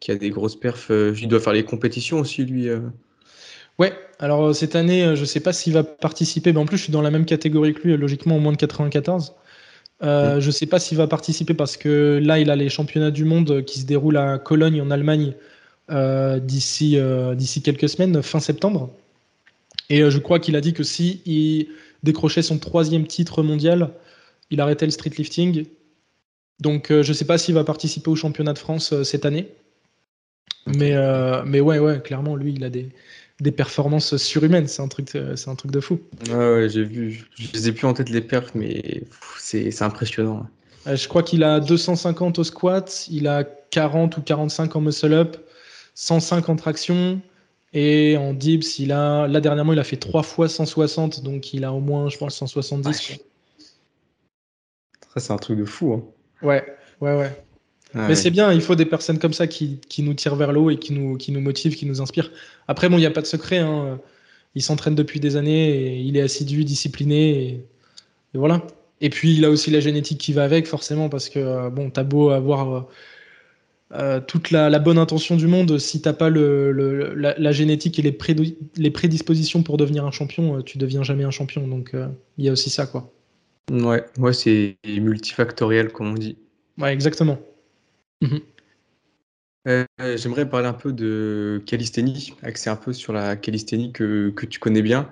qui 0.00 0.10
a 0.10 0.16
des 0.16 0.30
grosses 0.30 0.58
perfs. 0.58 0.90
il 0.90 1.28
doit 1.28 1.40
faire 1.40 1.52
les 1.52 1.64
compétitions 1.64 2.20
aussi, 2.20 2.44
lui. 2.44 2.70
Ouais, 3.78 3.92
alors 4.18 4.46
euh, 4.46 4.52
cette 4.52 4.74
année, 4.74 5.04
euh, 5.04 5.14
je 5.14 5.20
ne 5.20 5.26
sais 5.26 5.40
pas 5.40 5.52
s'il 5.52 5.72
va 5.72 5.84
participer, 5.84 6.52
mais 6.52 6.58
en 6.58 6.66
plus 6.66 6.76
je 6.76 6.82
suis 6.84 6.92
dans 6.92 7.02
la 7.02 7.10
même 7.10 7.24
catégorie 7.24 7.74
que 7.74 7.86
lui, 7.86 7.96
logiquement 7.96 8.36
au 8.36 8.40
moins 8.40 8.52
de 8.52 8.56
94. 8.56 9.34
Euh, 10.02 10.36
mm. 10.36 10.40
Je 10.40 10.46
ne 10.46 10.50
sais 10.50 10.66
pas 10.66 10.80
s'il 10.80 10.98
va 10.98 11.06
participer 11.06 11.54
parce 11.54 11.76
que 11.76 12.20
là, 12.22 12.38
il 12.38 12.50
a 12.50 12.56
les 12.56 12.68
championnats 12.68 13.10
du 13.10 13.24
monde 13.24 13.64
qui 13.64 13.80
se 13.80 13.86
déroulent 13.86 14.16
à 14.16 14.38
Cologne 14.38 14.80
en 14.82 14.90
Allemagne 14.90 15.34
d'ici 16.42 16.98
d'ici 17.34 17.62
quelques 17.62 17.88
semaines, 17.88 18.22
fin 18.22 18.40
septembre. 18.40 18.90
Et 19.88 20.10
je 20.10 20.18
crois 20.18 20.38
qu'il 20.38 20.54
a 20.54 20.60
dit 20.60 20.74
que 20.74 20.82
si 20.82 21.22
il 21.24 21.68
décrochait 22.02 22.42
son 22.42 22.58
troisième 22.58 23.06
titre 23.06 23.42
mondial, 23.42 23.90
il 24.50 24.60
arrêtait 24.60 24.86
le 24.86 24.90
streetlifting. 24.90 25.66
Donc 26.60 26.88
je 26.88 27.08
ne 27.08 27.12
sais 27.12 27.24
pas 27.24 27.38
s'il 27.38 27.54
va 27.54 27.64
participer 27.64 28.10
au 28.10 28.16
championnat 28.16 28.52
de 28.52 28.58
France 28.58 29.02
cette 29.02 29.24
année. 29.24 29.48
Mais, 30.66 30.94
mais 31.46 31.60
ouais, 31.60 31.78
ouais, 31.78 32.00
clairement, 32.00 32.36
lui, 32.36 32.52
il 32.54 32.64
a 32.64 32.70
des, 32.70 32.88
des 33.40 33.52
performances 33.52 34.16
surhumaines. 34.16 34.66
C'est 34.66 34.82
un 34.82 34.88
truc, 34.88 35.10
c'est 35.36 35.48
un 35.48 35.54
truc 35.54 35.70
de 35.70 35.80
fou. 35.80 36.00
Ouais, 36.30 36.68
j'ai 36.68 36.84
vu. 36.84 37.26
Je 37.36 37.52
les 37.52 37.68
ai 37.68 37.72
plus 37.72 37.86
en 37.86 37.94
tête 37.94 38.10
les 38.10 38.20
perfs, 38.20 38.54
mais 38.54 39.02
c'est 39.38 39.82
impressionnant. 39.82 40.46
Euh, 40.88 40.96
je 40.96 41.08
crois 41.08 41.22
qu'il 41.22 41.44
a 41.44 41.60
250 41.60 42.38
au 42.38 42.44
squat, 42.44 43.06
il 43.10 43.28
a 43.28 43.44
40 43.44 44.16
ou 44.16 44.22
45 44.22 44.76
en 44.76 44.80
muscle 44.80 45.12
up, 45.12 45.36
105 45.94 46.48
en 46.48 46.56
traction. 46.56 47.20
Et 47.72 48.16
en 48.16 48.32
dips, 48.32 48.78
il 48.78 48.92
a, 48.92 49.26
là 49.26 49.40
dernièrement, 49.40 49.72
il 49.72 49.78
a 49.78 49.84
fait 49.84 49.96
3 49.96 50.22
fois 50.22 50.48
160, 50.48 51.22
donc 51.22 51.52
il 51.52 51.64
a 51.64 51.72
au 51.72 51.80
moins, 51.80 52.08
je 52.08 52.16
pense, 52.16 52.36
170. 52.36 53.18
Ça, 55.14 55.20
c'est 55.20 55.32
un 55.32 55.36
truc 55.36 55.58
de 55.58 55.64
fou. 55.64 55.92
Hein. 55.92 56.02
Ouais, 56.46 56.64
ouais, 57.00 57.16
ouais. 57.16 57.44
Mais 57.94 58.14
c'est 58.14 58.30
bien, 58.30 58.52
il 58.52 58.60
faut 58.60 58.74
des 58.74 58.84
personnes 58.84 59.18
comme 59.18 59.32
ça 59.32 59.46
qui, 59.46 59.80
qui 59.88 60.02
nous 60.02 60.12
tirent 60.14 60.36
vers 60.36 60.52
l'eau 60.52 60.70
et 60.70 60.78
qui 60.78 60.92
nous, 60.92 61.16
qui 61.16 61.32
nous 61.32 61.40
motivent, 61.40 61.74
qui 61.74 61.86
nous 61.86 62.00
inspirent. 62.02 62.30
Après, 62.68 62.88
bon, 62.88 62.96
il 62.96 63.00
n'y 63.00 63.06
a 63.06 63.10
pas 63.10 63.22
de 63.22 63.26
secret. 63.26 63.58
Hein. 63.58 63.98
Il 64.54 64.62
s'entraîne 64.62 64.94
depuis 64.94 65.20
des 65.20 65.36
années 65.36 65.70
et 65.70 66.00
il 66.00 66.16
est 66.16 66.20
assidu, 66.20 66.64
discipliné. 66.64 67.64
Et, 68.34 68.38
voilà. 68.38 68.62
Et 69.00 69.08
puis, 69.08 69.34
il 69.36 69.44
a 69.44 69.50
aussi 69.50 69.70
la 69.70 69.80
génétique 69.80 70.18
qui 70.18 70.32
va 70.34 70.44
avec, 70.44 70.66
forcément, 70.66 71.08
parce 71.08 71.30
que, 71.30 71.38
euh, 71.38 71.70
bon, 71.70 71.90
t'as 71.90 72.02
beau 72.02 72.30
avoir 72.30 72.88
euh, 73.92 74.18
euh, 74.18 74.20
toute 74.20 74.50
la, 74.50 74.68
la, 74.70 74.78
bonne 74.78 74.98
intention 74.98 75.36
du 75.36 75.46
monde, 75.46 75.78
si 75.78 76.02
t'as 76.02 76.12
pas 76.12 76.28
le, 76.28 76.72
le 76.72 77.14
la, 77.14 77.38
la, 77.38 77.52
génétique 77.52 77.98
et 77.98 78.02
les, 78.02 78.16
les, 78.76 78.90
prédispositions 78.90 79.62
pour 79.62 79.76
devenir 79.76 80.04
un 80.04 80.10
champion, 80.10 80.62
tu 80.62 80.78
deviens 80.78 81.02
jamais 81.02 81.24
un 81.24 81.30
champion. 81.30 81.66
Donc, 81.66 81.92
il 82.36 82.44
y 82.44 82.48
a 82.48 82.52
aussi 82.52 82.70
ça, 82.70 82.86
quoi. 82.86 83.12
Ouais, 83.70 84.04
ouais 84.18 84.32
c'est 84.32 84.76
multifactoriel, 84.86 85.92
comme 85.92 86.12
on 86.12 86.14
dit. 86.14 86.36
Ouais, 86.78 86.92
exactement. 86.92 87.38
Mhm. 88.22 88.40
Euh, 89.66 89.84
j'aimerais 90.16 90.48
parler 90.48 90.66
un 90.66 90.72
peu 90.72 90.92
de 90.92 91.62
calisthénie, 91.66 92.32
axer 92.42 92.70
un 92.70 92.76
peu 92.76 92.92
sur 92.92 93.12
la 93.12 93.36
calisthénie 93.36 93.92
que, 93.92 94.30
que 94.30 94.46
tu 94.46 94.58
connais 94.58 94.82
bien. 94.82 95.10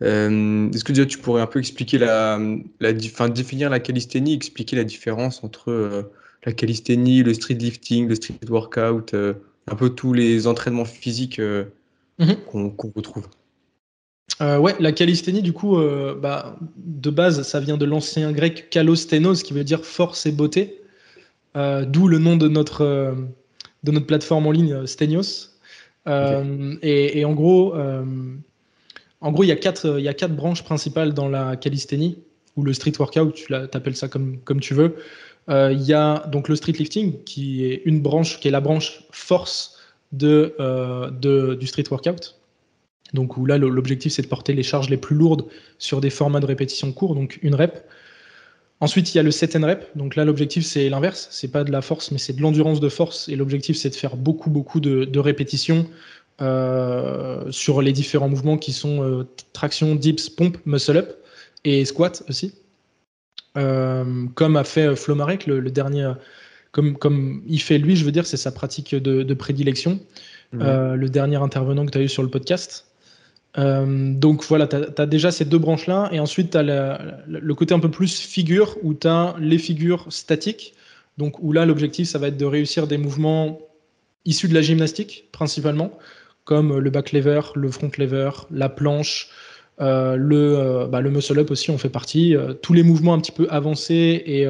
Euh, 0.00 0.70
est-ce 0.70 0.84
que 0.84 0.92
déjà 0.92 1.06
tu 1.06 1.18
pourrais 1.18 1.42
un 1.42 1.46
peu 1.46 1.58
expliquer 1.58 1.98
la, 1.98 2.38
la 2.80 2.92
enfin, 2.92 3.28
définir 3.28 3.68
la 3.68 3.80
calisthénie, 3.80 4.34
expliquer 4.34 4.76
la 4.76 4.84
différence 4.84 5.44
entre 5.44 5.70
euh, 5.70 6.02
la 6.44 6.52
calisthénie, 6.52 7.22
le 7.22 7.34
street 7.34 7.54
lifting, 7.54 8.08
le 8.08 8.14
street 8.14 8.38
workout, 8.48 9.14
un 9.14 9.74
peu 9.74 9.90
tous 9.90 10.12
les 10.12 10.46
entraînements 10.46 10.84
physiques 10.84 11.40
mhm. 12.18 12.36
qu'on 12.46 12.92
retrouve. 12.94 13.28
ouais, 14.40 14.74
la 14.80 14.92
calisthénie, 14.92 15.42
du 15.42 15.52
coup, 15.52 15.76
bah, 16.22 16.56
de 16.76 17.10
base, 17.10 17.42
ça 17.42 17.60
vient 17.60 17.76
de 17.76 17.84
l'ancien 17.84 18.32
grec 18.32 18.70
kalosténos, 18.70 19.42
qui 19.42 19.52
veut 19.52 19.64
dire 19.64 19.84
force 19.84 20.26
et 20.26 20.32
beauté. 20.32 20.78
Euh, 21.56 21.84
d'où 21.84 22.08
le 22.08 22.18
nom 22.18 22.36
de 22.36 22.48
notre, 22.48 22.82
euh, 22.82 23.14
de 23.82 23.90
notre 23.90 24.06
plateforme 24.06 24.46
en 24.46 24.52
ligne, 24.52 24.86
Stenios. 24.86 25.50
Euh, 26.06 26.76
et, 26.82 27.24
en 27.24 27.34
gros, 27.34 27.74
en 29.20 29.32
gros, 29.32 29.42
il 29.42 29.48
y 29.48 29.52
a 29.52 29.56
quatre, 29.56 29.98
il 29.98 30.04
y 30.04 30.08
a 30.08 30.14
quatre 30.14 30.34
branches 30.34 30.62
principales 30.64 31.12
dans 31.12 31.28
la 31.28 31.56
calisthénie 31.56 32.18
ou 32.56 32.62
le 32.62 32.72
street 32.72 32.92
workout, 32.98 33.34
tu 33.34 33.54
appelles 33.54 33.96
ça 33.96 34.08
comme, 34.08 34.38
comme 34.38 34.60
tu 34.60 34.74
veux. 34.74 34.96
Il 35.48 35.82
y 35.82 35.94
a 35.94 36.26
donc 36.26 36.48
le 36.48 36.56
street 36.56 36.72
lifting 36.72 37.24
qui 37.24 37.64
est 37.64 37.82
une 37.86 38.02
branche, 38.02 38.38
qui 38.38 38.48
est 38.48 38.50
la 38.50 38.60
branche 38.60 39.04
force 39.12 39.78
de, 40.12 40.54
de 41.10 41.54
du 41.54 41.66
street 41.66 41.84
workout. 41.90 42.38
Donc 43.14 43.36
où 43.36 43.46
là, 43.46 43.58
l'objectif, 43.58 44.12
c'est 44.12 44.22
de 44.22 44.26
porter 44.26 44.52
les 44.52 44.62
charges 44.62 44.90
les 44.90 44.96
plus 44.96 45.16
lourdes 45.16 45.46
sur 45.78 46.00
des 46.00 46.10
formats 46.10 46.40
de 46.40 46.46
répétition 46.46 46.92
courts, 46.92 47.14
donc 47.14 47.38
une 47.42 47.54
rep. 47.54 47.84
Ensuite, 48.80 49.12
il 49.12 49.16
y 49.16 49.20
a 49.20 49.22
le 49.22 49.30
set 49.30 49.56
and 49.56 49.66
rep. 49.66 49.86
Donc 49.96 50.14
là, 50.14 50.24
l'objectif, 50.24 50.64
c'est 50.64 50.88
l'inverse. 50.88 51.28
C'est 51.30 51.50
pas 51.50 51.64
de 51.64 51.72
la 51.72 51.82
force, 51.82 52.12
mais 52.12 52.18
c'est 52.18 52.34
de 52.34 52.42
l'endurance 52.42 52.80
de 52.80 52.88
force. 52.88 53.28
Et 53.28 53.36
l'objectif, 53.36 53.76
c'est 53.76 53.90
de 53.90 53.94
faire 53.94 54.16
beaucoup, 54.16 54.50
beaucoup 54.50 54.78
de, 54.80 55.18
répétitions 55.18 55.86
euh, 56.40 57.50
sur 57.50 57.82
les 57.82 57.92
différents 57.92 58.28
mouvements 58.28 58.58
qui 58.58 58.72
sont 58.72 59.02
euh, 59.02 59.26
traction, 59.52 59.96
dips, 59.96 60.28
pompe, 60.28 60.58
muscle 60.64 60.96
up 60.96 61.16
et 61.64 61.84
squat 61.84 62.22
aussi. 62.28 62.54
Euh, 63.58 64.26
comme 64.34 64.56
a 64.56 64.64
fait 64.64 64.96
Flo 64.96 65.14
Marek, 65.14 65.46
le, 65.46 65.60
dernier, 65.70 66.12
comme, 66.72 66.96
comme 66.96 67.42
il 67.46 67.60
fait 67.60 67.78
lui, 67.78 67.96
je 67.96 68.04
veux 68.04 68.12
dire, 68.12 68.26
c'est 68.26 68.36
sa 68.38 68.52
pratique 68.52 68.94
de, 68.94 69.34
prédilection. 69.34 70.00
le 70.52 71.06
dernier 71.08 71.36
intervenant 71.36 71.84
que 71.84 71.90
tu 71.90 71.98
as 71.98 72.02
eu 72.02 72.08
sur 72.08 72.22
le 72.22 72.30
podcast. 72.30 72.88
Euh, 73.56 74.12
donc 74.12 74.44
voilà, 74.44 74.66
tu 74.66 74.76
as, 74.76 75.06
déjà 75.06 75.30
ces 75.30 75.44
deux 75.44 75.58
branches-là, 75.58 76.10
et 76.12 76.20
ensuite 76.20 76.50
tu 76.50 76.58
as 76.58 76.62
le 76.62 77.54
côté 77.54 77.74
un 77.74 77.80
peu 77.80 77.90
plus 77.90 78.20
figure, 78.20 78.76
où 78.82 78.94
tu 78.94 79.08
as 79.08 79.34
les 79.40 79.58
figures 79.58 80.06
statiques, 80.10 80.74
donc 81.16 81.42
où 81.42 81.52
là 81.52 81.64
l'objectif 81.64 82.08
ça 82.08 82.18
va 82.18 82.28
être 82.28 82.36
de 82.36 82.44
réussir 82.44 82.86
des 82.86 82.98
mouvements 82.98 83.58
issus 84.24 84.48
de 84.48 84.54
la 84.54 84.62
gymnastique 84.62 85.28
principalement, 85.32 85.98
comme 86.44 86.78
le 86.78 86.90
back 86.90 87.12
lever, 87.12 87.40
le 87.54 87.70
front 87.70 87.90
lever, 87.98 88.30
la 88.50 88.68
planche, 88.68 89.28
euh, 89.80 90.16
le, 90.16 90.58
euh, 90.58 90.86
bah, 90.86 91.00
le 91.00 91.10
muscle 91.10 91.38
up 91.38 91.50
aussi 91.50 91.70
on 91.70 91.78
fait 91.78 91.88
partie, 91.88 92.34
tous 92.62 92.72
les 92.72 92.82
mouvements 92.82 93.14
un 93.14 93.20
petit 93.20 93.32
peu 93.32 93.46
avancés 93.50 94.22
et, 94.26 94.46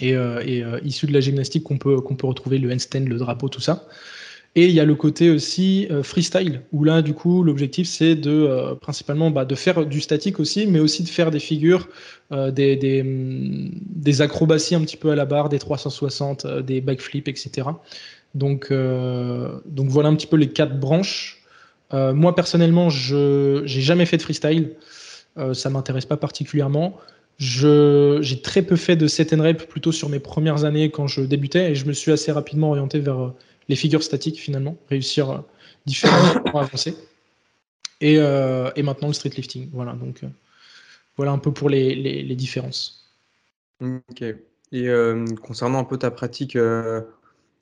et, 0.00 0.10
et 0.10 0.64
issus 0.84 1.06
de 1.06 1.12
la 1.12 1.20
gymnastique 1.20 1.64
qu'on 1.64 1.78
peut, 1.78 1.96
peut 2.02 2.26
retrouver, 2.26 2.58
le 2.58 2.72
handstand, 2.72 3.06
le 3.08 3.16
drapeau, 3.16 3.48
tout 3.48 3.60
ça. 3.60 3.86
Et 4.56 4.64
il 4.64 4.72
y 4.72 4.80
a 4.80 4.86
le 4.86 4.94
côté 4.94 5.28
aussi 5.28 5.86
euh, 5.90 6.02
freestyle, 6.02 6.62
où 6.72 6.82
là, 6.82 7.02
du 7.02 7.12
coup, 7.12 7.42
l'objectif, 7.42 7.86
c'est 7.86 8.14
de 8.14 8.30
euh, 8.30 8.74
principalement 8.74 9.30
bah, 9.30 9.44
de 9.44 9.54
faire 9.54 9.84
du 9.84 10.00
statique 10.00 10.40
aussi, 10.40 10.66
mais 10.66 10.80
aussi 10.80 11.02
de 11.02 11.10
faire 11.10 11.30
des 11.30 11.40
figures, 11.40 11.90
euh, 12.32 12.50
des, 12.50 12.74
des, 12.74 13.02
mm, 13.02 13.70
des, 13.84 14.22
acrobaties 14.22 14.74
un 14.74 14.80
petit 14.80 14.96
peu 14.96 15.10
à 15.10 15.14
la 15.14 15.26
barre, 15.26 15.50
des 15.50 15.58
360, 15.58 16.46
des 16.46 16.80
backflips, 16.80 17.28
etc. 17.28 17.68
Donc, 18.34 18.72
donc 18.72 19.88
voilà 19.88 20.08
un 20.08 20.14
petit 20.14 20.26
peu 20.26 20.36
les 20.36 20.48
quatre 20.48 20.78
branches. 20.80 21.42
Moi, 21.92 22.34
personnellement, 22.34 22.90
je 22.90 23.62
n'ai 23.62 23.80
jamais 23.80 24.06
fait 24.06 24.16
de 24.16 24.22
freestyle. 24.22 24.76
ça 25.52 25.70
m'intéresse 25.70 26.06
pas 26.06 26.16
particulièrement. 26.16 26.98
J'ai 27.38 28.40
très 28.42 28.62
peu 28.62 28.76
fait 28.76 28.96
de 28.96 29.06
set 29.06 29.32
and 29.32 29.42
rep 29.42 29.68
plutôt 29.68 29.92
sur 29.92 30.08
mes 30.08 30.20
premières 30.20 30.64
années 30.64 30.90
quand 30.90 31.06
je 31.06 31.20
débutais 31.20 31.72
et 31.72 31.74
je 31.74 31.86
me 31.86 31.92
suis 31.92 32.12
assez 32.12 32.32
rapidement 32.32 32.70
orienté 32.70 32.98
vers 32.98 33.32
les 33.68 33.76
figures 33.76 34.02
statiques 34.02 34.40
finalement, 34.40 34.76
réussir 34.88 35.30
euh, 35.30 35.38
différemment 35.86 36.42
à 36.54 36.60
avancer. 36.60 36.96
Et, 38.00 38.18
euh, 38.18 38.70
maintenant 38.82 39.08
le 39.08 39.14
street 39.14 39.30
lifting. 39.36 39.70
Voilà, 39.72 39.92
donc 39.92 40.22
euh, 40.22 40.28
voilà 41.16 41.32
un 41.32 41.38
peu 41.38 41.52
pour 41.52 41.68
les, 41.68 41.94
les, 41.94 42.36
différences. 42.36 43.10
Ok. 43.80 44.24
Et 44.72 44.88
concernant 45.42 45.78
un 45.78 45.84
peu 45.84 45.96
ta 45.96 46.10
pratique, 46.10 46.56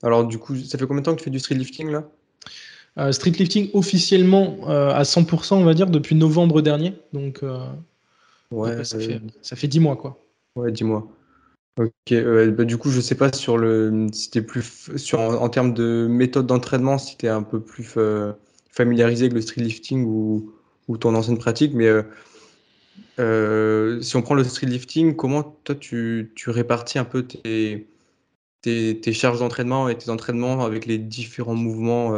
alors 0.03 0.25
du 0.25 0.37
coup, 0.37 0.55
ça 0.57 0.77
fait 0.77 0.85
combien 0.85 1.01
de 1.01 1.05
temps 1.05 1.13
que 1.13 1.19
tu 1.19 1.25
fais 1.25 1.29
du 1.29 1.39
street 1.39 1.55
lifting 1.55 1.89
là? 1.91 2.09
Street 3.11 3.31
lifting 3.31 3.69
officiellement 3.73 4.67
à 4.67 5.03
100%, 5.03 5.55
on 5.55 5.63
va 5.63 5.73
dire, 5.73 5.87
depuis 5.87 6.15
novembre 6.15 6.61
dernier. 6.61 6.93
Donc, 7.13 7.43
ouais, 8.51 8.83
ça, 8.83 8.99
fait, 8.99 9.21
ça 9.41 9.55
fait 9.55 9.67
10 9.67 9.79
mois 9.79 9.95
quoi. 9.95 10.19
Ouais, 10.55 10.71
10 10.71 10.85
mois. 10.85 11.07
Ok, 11.77 12.13
bah, 12.53 12.63
du 12.63 12.77
coup, 12.77 12.89
je 12.89 13.01
sais 13.01 13.15
pas 13.15 13.33
sur 13.33 13.57
le, 13.57 14.07
si 14.13 14.31
t'es 14.31 14.41
plus 14.41 14.91
sur 14.95 15.19
en, 15.19 15.49
termes 15.49 15.73
de 15.73 16.07
méthode 16.09 16.47
d'entraînement, 16.47 16.97
si 16.97 17.17
tu 17.17 17.25
es 17.25 17.29
un 17.29 17.43
peu 17.43 17.59
plus 17.59 17.95
euh, 17.97 18.31
familiarisé 18.71 19.25
avec 19.25 19.33
le 19.33 19.41
street 19.41 19.61
lifting 19.61 20.05
ou, 20.05 20.53
ou 20.87 20.97
ton 20.97 21.13
ancienne 21.15 21.37
pratique, 21.37 21.73
mais 21.73 21.87
euh, 21.87 22.03
euh, 23.19 24.01
si 24.01 24.15
on 24.15 24.21
prend 24.21 24.35
le 24.35 24.45
street 24.45 24.67
lifting, 24.67 25.17
comment 25.17 25.43
toi 25.65 25.75
tu, 25.75 26.31
tu 26.35 26.49
répartis 26.49 26.97
un 26.97 27.03
peu 27.03 27.23
tes, 27.23 27.89
tes, 28.61 29.13
charges 29.13 29.39
d'entraînement 29.39 29.89
et 29.89 29.97
tes 29.97 30.09
entraînements 30.09 30.63
avec 30.63 30.85
les 30.85 30.97
différents 30.97 31.55
mouvements 31.55 32.13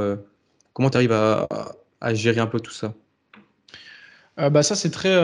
Comment 0.78 0.92
tu 0.92 0.98
arrives 0.98 1.12
à, 1.12 2.14
gérer 2.14 2.40
un 2.40 2.46
peu 2.46 2.60
tout 2.60 2.72
ça? 2.72 2.94
Bah 4.38 4.62
ça 4.62 4.76
c'est 4.76 4.92
très 4.92 5.16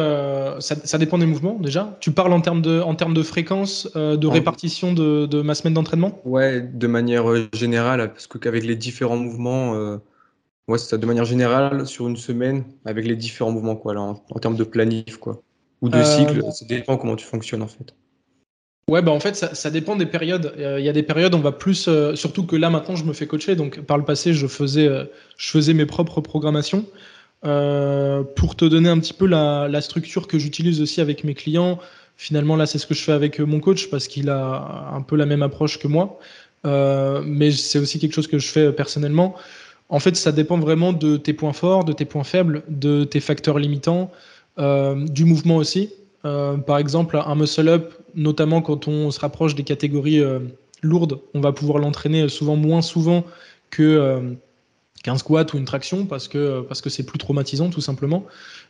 ça, 0.59 0.97
dépend 0.97 1.19
des 1.19 1.27
mouvements 1.27 1.59
déjà. 1.59 1.95
Tu 1.99 2.09
parles 2.09 2.33
en 2.33 2.41
termes 2.41 2.63
de 2.63 2.81
en 2.81 2.95
termes 2.95 3.13
de 3.13 3.21
fréquence, 3.21 3.87
de 3.93 4.25
répartition 4.25 4.91
de, 4.91 5.27
de, 5.27 5.43
ma 5.43 5.53
semaine 5.53 5.75
d'entraînement? 5.75 6.19
Ouais, 6.25 6.61
de 6.61 6.87
manière 6.87 7.25
générale 7.53 8.11
parce 8.11 8.25
que 8.25 8.39
qu'avec 8.39 8.63
les 8.63 8.75
différents 8.75 9.17
mouvements 9.17 9.99
Ouais, 10.69 10.77
ça, 10.77 10.97
de 10.97 11.05
manière 11.05 11.25
générale, 11.25 11.85
sur 11.85 12.07
une 12.07 12.15
semaine, 12.15 12.63
avec 12.85 13.05
les 13.05 13.17
différents 13.17 13.51
mouvements, 13.51 13.75
quoi, 13.75 13.93
là, 13.93 14.01
en, 14.01 14.39
termes 14.39 14.55
de 14.55 14.63
planif, 14.63 15.17
quoi. 15.17 15.41
Ou 15.81 15.89
de 15.89 15.97
euh, 15.97 16.03
cycle, 16.05 16.41
ça 16.53 16.65
dépend 16.65 16.97
comment 16.97 17.17
tu 17.17 17.25
fonctionnes, 17.25 17.61
en 17.61 17.67
fait. 17.67 17.93
Ouais, 18.89 19.02
bah 19.02 19.12
en 19.12 19.19
fait, 19.19 19.36
ça, 19.36 19.69
dépend 19.69 19.96
des 19.96 20.06
périodes. 20.06 20.54
Euh, 20.58 20.80
il 20.80 20.86
y 20.86 20.89
a 20.89 20.93
des 20.93 21.04
périodes, 21.04 21.34
on 21.36 21.39
va 21.39 21.54
plus. 21.54 21.88
Euh, 21.88 22.15
surtout 22.15 22.46
que 22.46 22.56
là, 22.56 22.69
maintenant, 22.69 22.96
je 22.96 23.06
me 23.06 23.13
fais 23.13 23.28
coacher. 23.28 23.56
Donc, 23.56 23.80
par 23.82 23.98
le 23.98 24.04
passé, 24.04 24.34
je 24.34 24.46
faisais, 24.48 24.89
je 25.38 25.50
faisais 25.50 25.74
mes 25.74 25.86
propres 25.86 26.22
programmations. 26.22 26.86
pour 27.41 28.56
te 28.56 28.65
donner 28.65 28.89
un 28.89 29.00
petit 29.00 29.13
peu 29.13 29.26
la, 29.26 29.67
la 29.69 29.82
structure 29.82 30.28
que 30.28 30.38
j'utilise 30.38 30.82
aussi 30.82 31.02
avec 31.02 31.24
mes 31.24 31.34
clients, 31.34 31.80
finalement, 32.17 32.56
là, 32.56 32.65
c'est 32.65 32.78
ce 32.78 32.88
que 32.88 32.93
je 32.93 33.02
fais 33.02 33.13
avec 33.13 33.39
mon 33.39 33.60
coach 33.60 33.89
parce 33.89 34.08
qu'il 34.08 34.30
a 34.30 34.89
un 34.93 35.02
peu 35.02 35.15
la 35.15 35.26
même 35.26 35.43
approche 35.43 35.80
que 35.80 35.88
moi. 35.88 36.19
mais 36.65 37.52
c'est 37.52 37.80
aussi 37.80 38.00
quelque 38.00 38.13
chose 38.13 38.28
que 38.28 38.39
je 38.39 38.48
fais 38.48 38.72
personnellement. 38.74 39.36
En 39.89 40.00
fait, 40.00 40.15
ça 40.15 40.32
dépend 40.32 40.58
vraiment 40.58 40.91
de 40.91 41.17
tes 41.17 41.34
points 41.34 41.54
forts, 41.54 41.84
de 41.84 41.93
tes 41.93 42.06
points 42.06 42.24
faibles, 42.24 42.63
de 42.67 43.04
tes 43.04 43.19
facteurs 43.19 43.60
limitants, 43.60 44.12
euh, 44.58 45.06
du 45.08 45.26
mouvement 45.26 45.58
aussi. 45.58 45.91
Euh, 46.26 46.58
par 46.58 46.78
exemple, 46.78 47.22
un 47.24 47.36
muscle-up, 47.36 47.93
notamment 48.15 48.62
quand 48.62 48.88
on 48.88 49.12
se 49.12 49.19
rapproche 49.19 49.56
des 49.56 49.63
catégories 49.63 50.19
euh, 50.19 50.39
lourdes, 50.82 51.19
on 51.34 51.41
va 51.41 51.52
pouvoir 51.52 51.80
l'entraîner 51.80 52.30
souvent 52.30 52.56
moins 52.56 52.82
souvent 52.82 53.23
que 53.69 54.36
qu'un 55.04 55.17
squat 55.17 55.52
ou 55.54 55.58
une 55.58 55.65
traction 55.65 56.06
parce 56.06 56.28
que 56.28 56.62
parce 56.62 56.82
que 56.82 56.89
c'est 56.89 57.04
plus 57.04 57.17
traumatisant 57.17 57.69
tout 57.69 57.82
simplement. 57.82 58.26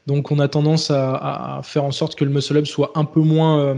Donc 0.08 0.32
on 0.32 0.40
a 0.40 0.48
tendance 0.48 0.90
à, 0.92 1.62
faire 1.64 1.84
en 1.84 1.92
sorte 1.92 2.16
que 2.16 2.24
le 2.24 2.32
muscle 2.32 2.58
up 2.58 2.66
soit 2.66 2.92
un 2.96 3.06
peu 3.06 3.20
moins 3.20 3.76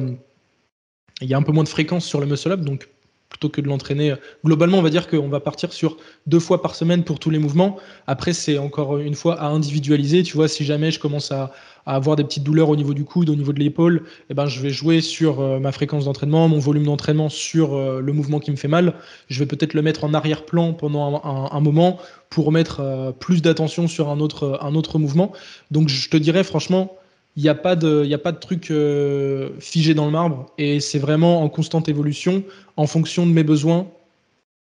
il 1.22 1.28
y 1.28 1.34
a 1.34 1.38
un 1.38 1.42
peu 1.42 1.52
moins 1.52 1.64
de 1.64 1.70
fréquence 1.70 2.06
sur 2.06 2.20
le 2.20 2.28
muscle 2.28 2.52
up 2.52 2.62
donc 2.62 2.90
plutôt 3.36 3.50
que 3.50 3.60
de 3.60 3.68
l'entraîner. 3.68 4.14
Globalement, 4.46 4.78
on 4.78 4.82
va 4.82 4.90
dire 4.90 5.10
qu'on 5.10 5.28
va 5.28 5.42
partir 5.42 5.74
sur 5.74 5.98
deux 6.26 6.40
fois 6.40 6.62
par 6.62 6.74
semaine 6.74 7.04
pour 7.04 7.20
tous 7.20 7.30
les 7.30 7.38
mouvements. 7.38 7.76
Après, 8.08 8.32
c'est 8.32 8.58
encore 8.58 8.98
une 8.98 9.14
fois 9.14 9.42
à 9.42 9.48
individualiser. 9.48 10.24
Tu 10.24 10.38
vois, 10.38 10.48
si 10.48 10.64
jamais 10.64 10.90
je 10.90 11.00
commence 11.00 11.34
à, 11.34 11.52
avoir 11.86 12.16
des 12.16 12.24
petites 12.24 12.44
douleurs 12.44 12.70
au 12.70 12.76
niveau 12.76 12.94
du 12.94 13.04
coude, 13.04 13.30
au 13.30 13.36
niveau 13.36 13.54
de 13.54 13.60
l'épaule, 13.60 14.04
eh 14.30 14.34
ben, 14.34 14.48
je 14.48 14.62
vais 14.62 14.70
jouer 14.70 15.02
sur 15.02 15.42
euh, 15.42 15.60
ma 15.60 15.72
fréquence 15.72 16.06
d'entraînement, 16.06 16.48
mon 16.48 16.60
volume 16.60 16.86
d'entraînement 16.86 17.30
sur 17.30 17.76
euh, 17.76 18.00
le 18.02 18.14
mouvement 18.14 18.40
qui 18.40 18.52
me 18.52 18.56
fait 18.56 18.68
mal. 18.68 18.94
Je 19.28 19.40
vais 19.40 19.46
peut-être 19.46 19.74
le 19.74 19.82
mettre 19.82 20.04
en 20.04 20.14
arrière-plan 20.14 20.74
pendant 20.74 21.22
un, 21.24 21.60
moment 21.60 22.00
pour 22.30 22.52
mettre 22.52 22.80
euh, 22.80 23.12
plus 23.12 23.42
d'attention 23.42 23.88
sur 23.88 24.10
un 24.10 24.20
autre, 24.20 24.58
un 24.62 24.74
autre 24.76 24.98
mouvement. 24.98 25.34
Donc, 25.72 25.90
je 25.90 26.10
te 26.10 26.18
dirais 26.18 26.44
franchement, 26.44 26.98
il 27.36 27.44
n'y 27.44 27.50
a, 27.50 27.56
pas 27.56 27.76
de, 27.76 28.10
a 28.12 28.18
pas 28.18 28.32
de 28.32 28.40
truc 28.40 28.72
euh, 28.72 29.50
figé 29.60 29.94
dans 29.94 30.06
le 30.06 30.12
marbre 30.12 30.52
et 30.58 30.80
c'est 30.80 31.00
vraiment 31.00 31.44
en 31.44 31.50
constante 31.50 31.90
évolution 31.90 32.44
en 32.78 32.88
fonction 32.88 33.26
de 33.26 33.32
mes 33.32 33.44
besoins, 33.44 33.88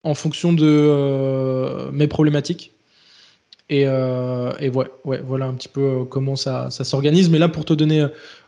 en 0.03 0.13
fonction 0.13 0.51
de 0.51 0.65
euh, 0.65 1.89
mes 1.91 2.07
problématiques. 2.07 2.73
Et, 3.69 3.87
euh, 3.87 4.51
voilà 5.03 5.45
un 5.45 5.53
petit 5.53 5.69
peu 5.69 6.03
comment 6.05 6.35
ça, 6.35 6.69
ça 6.69 6.83
s'organise. 6.83 7.29
Mais 7.29 7.39
là, 7.39 7.47
pour 7.47 7.65
te 7.65 7.73
donner 7.73 8.05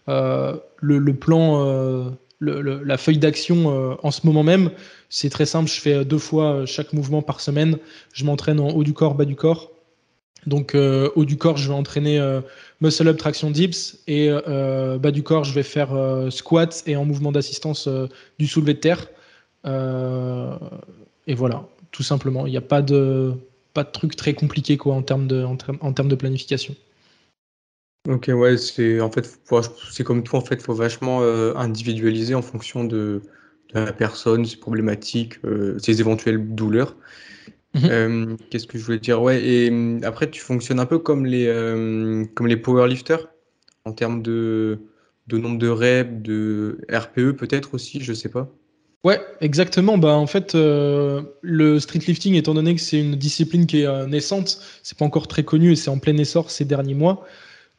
le, 0.07 1.11
plan, 1.13 2.13
la 2.39 2.97
feuille 2.97 3.17
d'action 3.17 3.97
en 4.03 4.11
ce 4.11 4.27
moment 4.27 4.43
même, 4.43 4.71
c'est 5.09 5.29
très 5.29 5.47
simple. 5.47 5.71
Je 5.71 5.79
fais 5.79 6.05
deux 6.05 6.19
fois 6.19 6.65
chaque 6.65 6.93
mouvement 6.93 7.21
par 7.23 7.39
semaine. 7.39 7.77
Je 8.13 8.25
m'entraîne 8.25 8.59
en 8.59 8.69
haut 8.69 8.83
du 8.83 8.93
corps, 8.93 9.15
bas 9.15 9.25
du 9.25 9.35
corps. 9.35 9.71
Donc, 10.47 10.75
haut 10.75 11.25
du 11.25 11.37
corps, 11.37 11.57
je 11.57 11.67
vais 11.67 11.75
entraîner 11.75 12.19
muscle 12.81 13.07
up 13.07 13.17
traction 13.17 13.51
dips 13.51 13.97
et 14.07 14.27
euh, 14.29 14.97
bas 14.97 15.11
du 15.11 15.23
corps 15.23 15.43
je 15.43 15.53
vais 15.53 15.63
faire 15.63 15.93
euh, 15.93 16.29
squat 16.29 16.83
et 16.85 16.95
en 16.95 17.05
mouvement 17.05 17.31
d'assistance 17.31 17.87
euh, 17.87 18.07
du 18.39 18.47
soulevé 18.47 18.73
de 18.73 18.79
terre. 18.79 19.07
Et 19.65 21.35
voilà 21.35 21.67
tout 21.91 22.03
simplement. 22.03 22.45
Il 22.45 22.51
n'y 22.51 22.57
a 22.57 22.61
pas 22.61 22.81
de 22.81 23.33
pas 23.73 23.83
de 23.83 23.91
truc 23.91 24.15
très 24.15 24.33
compliqué 24.33 24.77
quoi 24.77 24.93
en 24.93 25.01
termes 25.01 25.27
de 25.27 25.43
en, 25.43 25.57
termes 25.93 26.07
de 26.07 26.15
planification. 26.15 26.75
Ok 28.07 28.29
ouais 28.33 28.57
c'est 28.57 29.01
en 29.01 29.11
fait 29.11 29.39
c'est 29.91 30.03
comme 30.03 30.23
tout 30.23 30.35
en 30.35 30.41
fait 30.41 30.61
faut 30.61 30.73
vachement 30.73 31.21
individualiser 31.57 32.33
en 32.33 32.41
fonction 32.41 32.85
de, 32.85 33.21
la 33.73 33.91
personne 33.91 34.45
ses 34.45 34.55
problématiques 34.55 35.39
ses 35.79 35.99
éventuelles 35.99 36.55
douleurs 36.55 36.95
Mhm. 37.73 37.85
Euh, 37.85 38.35
qu'est-ce 38.49 38.67
que 38.67 38.77
je 38.77 38.83
voulais 38.83 38.99
dire? 38.99 39.21
Ouais, 39.21 39.43
et 39.43 39.69
hum, 39.69 39.99
après, 40.03 40.29
tu 40.29 40.41
fonctionnes 40.41 40.79
un 40.79 40.85
peu 40.85 40.99
comme 40.99 41.25
les, 41.25 41.47
euh, 41.47 42.25
comme 42.35 42.47
les 42.47 42.57
powerlifters 42.57 43.27
en 43.85 43.93
termes 43.93 44.21
de, 44.21 44.79
de 45.27 45.37
nombre 45.37 45.57
de 45.57 45.69
reps, 45.69 46.21
de 46.21 46.79
RPE 46.91 47.33
peut-être 47.37 47.73
aussi, 47.73 48.01
je 48.01 48.13
sais 48.13 48.29
pas. 48.29 48.49
Ouais, 49.03 49.21
exactement. 49.41 49.97
Bah, 49.97 50.15
en 50.15 50.27
fait, 50.27 50.55
euh, 50.55 51.21
le 51.41 51.79
streetlifting, 51.79 52.35
étant 52.35 52.53
donné 52.53 52.75
que 52.75 52.81
c'est 52.81 52.99
une 52.99 53.15
discipline 53.15 53.65
qui 53.65 53.83
est 53.83 54.07
naissante, 54.07 54.59
c'est 54.83 54.97
pas 54.97 55.05
encore 55.05 55.27
très 55.27 55.43
connu 55.43 55.71
et 55.71 55.75
c'est 55.75 55.89
en 55.89 55.99
plein 55.99 56.17
essor 56.17 56.51
ces 56.51 56.65
derniers 56.65 56.95
mois. 56.95 57.25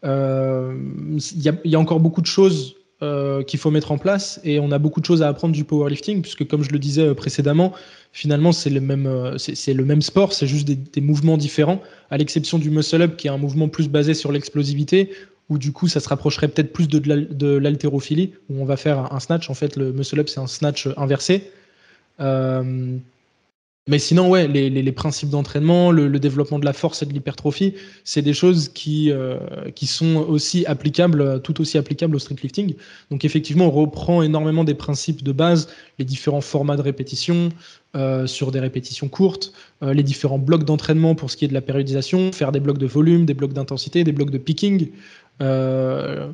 Il 0.05 1.19
y, 1.35 1.69
y, 1.69 1.75
a 1.75 1.79
encore 1.79 2.01
beaucoup 2.01 2.21
de 2.21 2.27
choses 2.27 2.78
euh, 3.01 3.45
qu'il 3.45 3.61
faut 3.61 3.71
mettre 3.71 3.93
en 3.93 3.99
place 3.99 4.41
et 4.43 4.59
on 4.59 4.73
a 4.73 4.79
beaucoup 4.81 5.01
de 5.01 5.05
choses 5.05 5.23
à 5.23 5.29
apprendre 5.29 5.55
du 5.55 5.63
powerlifting 5.63 6.21
puisque 6.21 6.45
comme 6.49 6.65
je 6.65 6.71
le 6.71 6.81
disais 6.81 7.03
euh, 7.03 7.15
précédemment, 7.15 7.73
finalement 8.13 8.51
c'est 8.51 8.71
le 8.71 8.81
même 8.81 9.07
euh, 9.07 9.39
c'est 9.39 9.73
le 9.73 9.85
même 9.85 10.03
sport, 10.03 10.33
c'est 10.33 10.49
juste 10.49 10.67
des, 10.67 11.01
mouvements 11.01 11.37
différents 11.37 11.81
à 12.11 12.17
l'exception 12.17 12.59
du 12.59 12.71
muscle 12.71 13.01
up 13.01 13.17
qui 13.17 13.29
est 13.29 13.31
un 13.31 13.39
mouvement 13.39 13.69
plus 13.69 13.89
basé 13.89 14.15
sur 14.15 14.33
l'explosivité 14.33 15.13
où 15.49 15.59
du 15.59 15.71
coup 15.71 15.87
ça 15.87 16.01
se 16.01 16.09
rapprocherait 16.09 16.49
peut-être 16.49 16.73
plus 16.73 16.89
de, 16.89 16.99
de 16.99 17.57
l'haltérophilie 17.57 18.33
où 18.51 18.61
on 18.61 18.65
va 18.65 18.77
faire 18.77 19.13
un 19.13 19.21
snatch 19.21 19.49
en 19.49 19.55
fait 19.55 19.77
le 19.77 19.93
muscle 19.93 20.19
up 20.19 20.29
c'est 20.29 20.41
un 20.41 20.49
snatch 20.49 20.89
inversé. 20.97 21.53
Mais 23.89 23.99
sinon, 23.99 24.29
ouais, 24.29 24.47
les, 24.47 24.93
principes 24.93 25.31
d'entraînement, 25.31 25.91
le, 25.91 26.19
développement 26.19 26.59
de 26.59 26.65
la 26.65 26.75
force 26.75 27.03
et 27.03 27.07
de 27.07 27.13
l'hypertrophie, 27.13 27.75
c'est 28.05 28.23
des 28.23 28.35
choses 28.35 28.69
qui, 28.69 29.11
euh, 29.11 29.39
qui 29.75 29.87
sont 29.87 30.17
aussi 30.29 30.67
applicables, 30.67 31.41
tout 31.43 31.61
aussi 31.61 31.79
applicables 31.79 32.15
au 32.15 32.19
streetlifting. 32.19 32.75
Donc 33.11 33.25
effectivement, 33.25 33.67
on 33.67 33.71
reprend 33.71 34.23
énormément 34.23 34.63
des 34.63 34.75
principes 34.75 35.25
de 35.25 35.33
base, 35.33 35.69
les 35.99 36.05
différents 36.05 36.43
formats 36.43 36.77
de 36.77 36.83
répétition 36.83 37.51
euh, 37.97 38.27
sur 38.27 38.53
des 38.53 38.61
répétitions 38.61 39.09
courtes, 39.09 39.55
euh, 39.83 39.95
les 39.95 40.03
différents 40.03 40.39
blocs 40.39 40.65
d'entraînement 40.65 41.15
pour 41.15 41.31
ce 41.31 41.39
qui 41.39 41.47
est 41.47 41.49
de 41.49 41.55
la 41.55 41.63
périodisation, 41.63 42.33
faire 42.33 42.53
des 42.53 42.61
blocs 42.61 42.77
de 42.77 42.87
volume, 42.87 43.25
des 43.25 43.33
blocs 43.33 43.55
d'intensité, 43.55 44.05
des 44.05 44.13
blocs 44.13 44.31
de 44.31 44.37
picking. 44.37 44.91
Euh, 45.41 46.29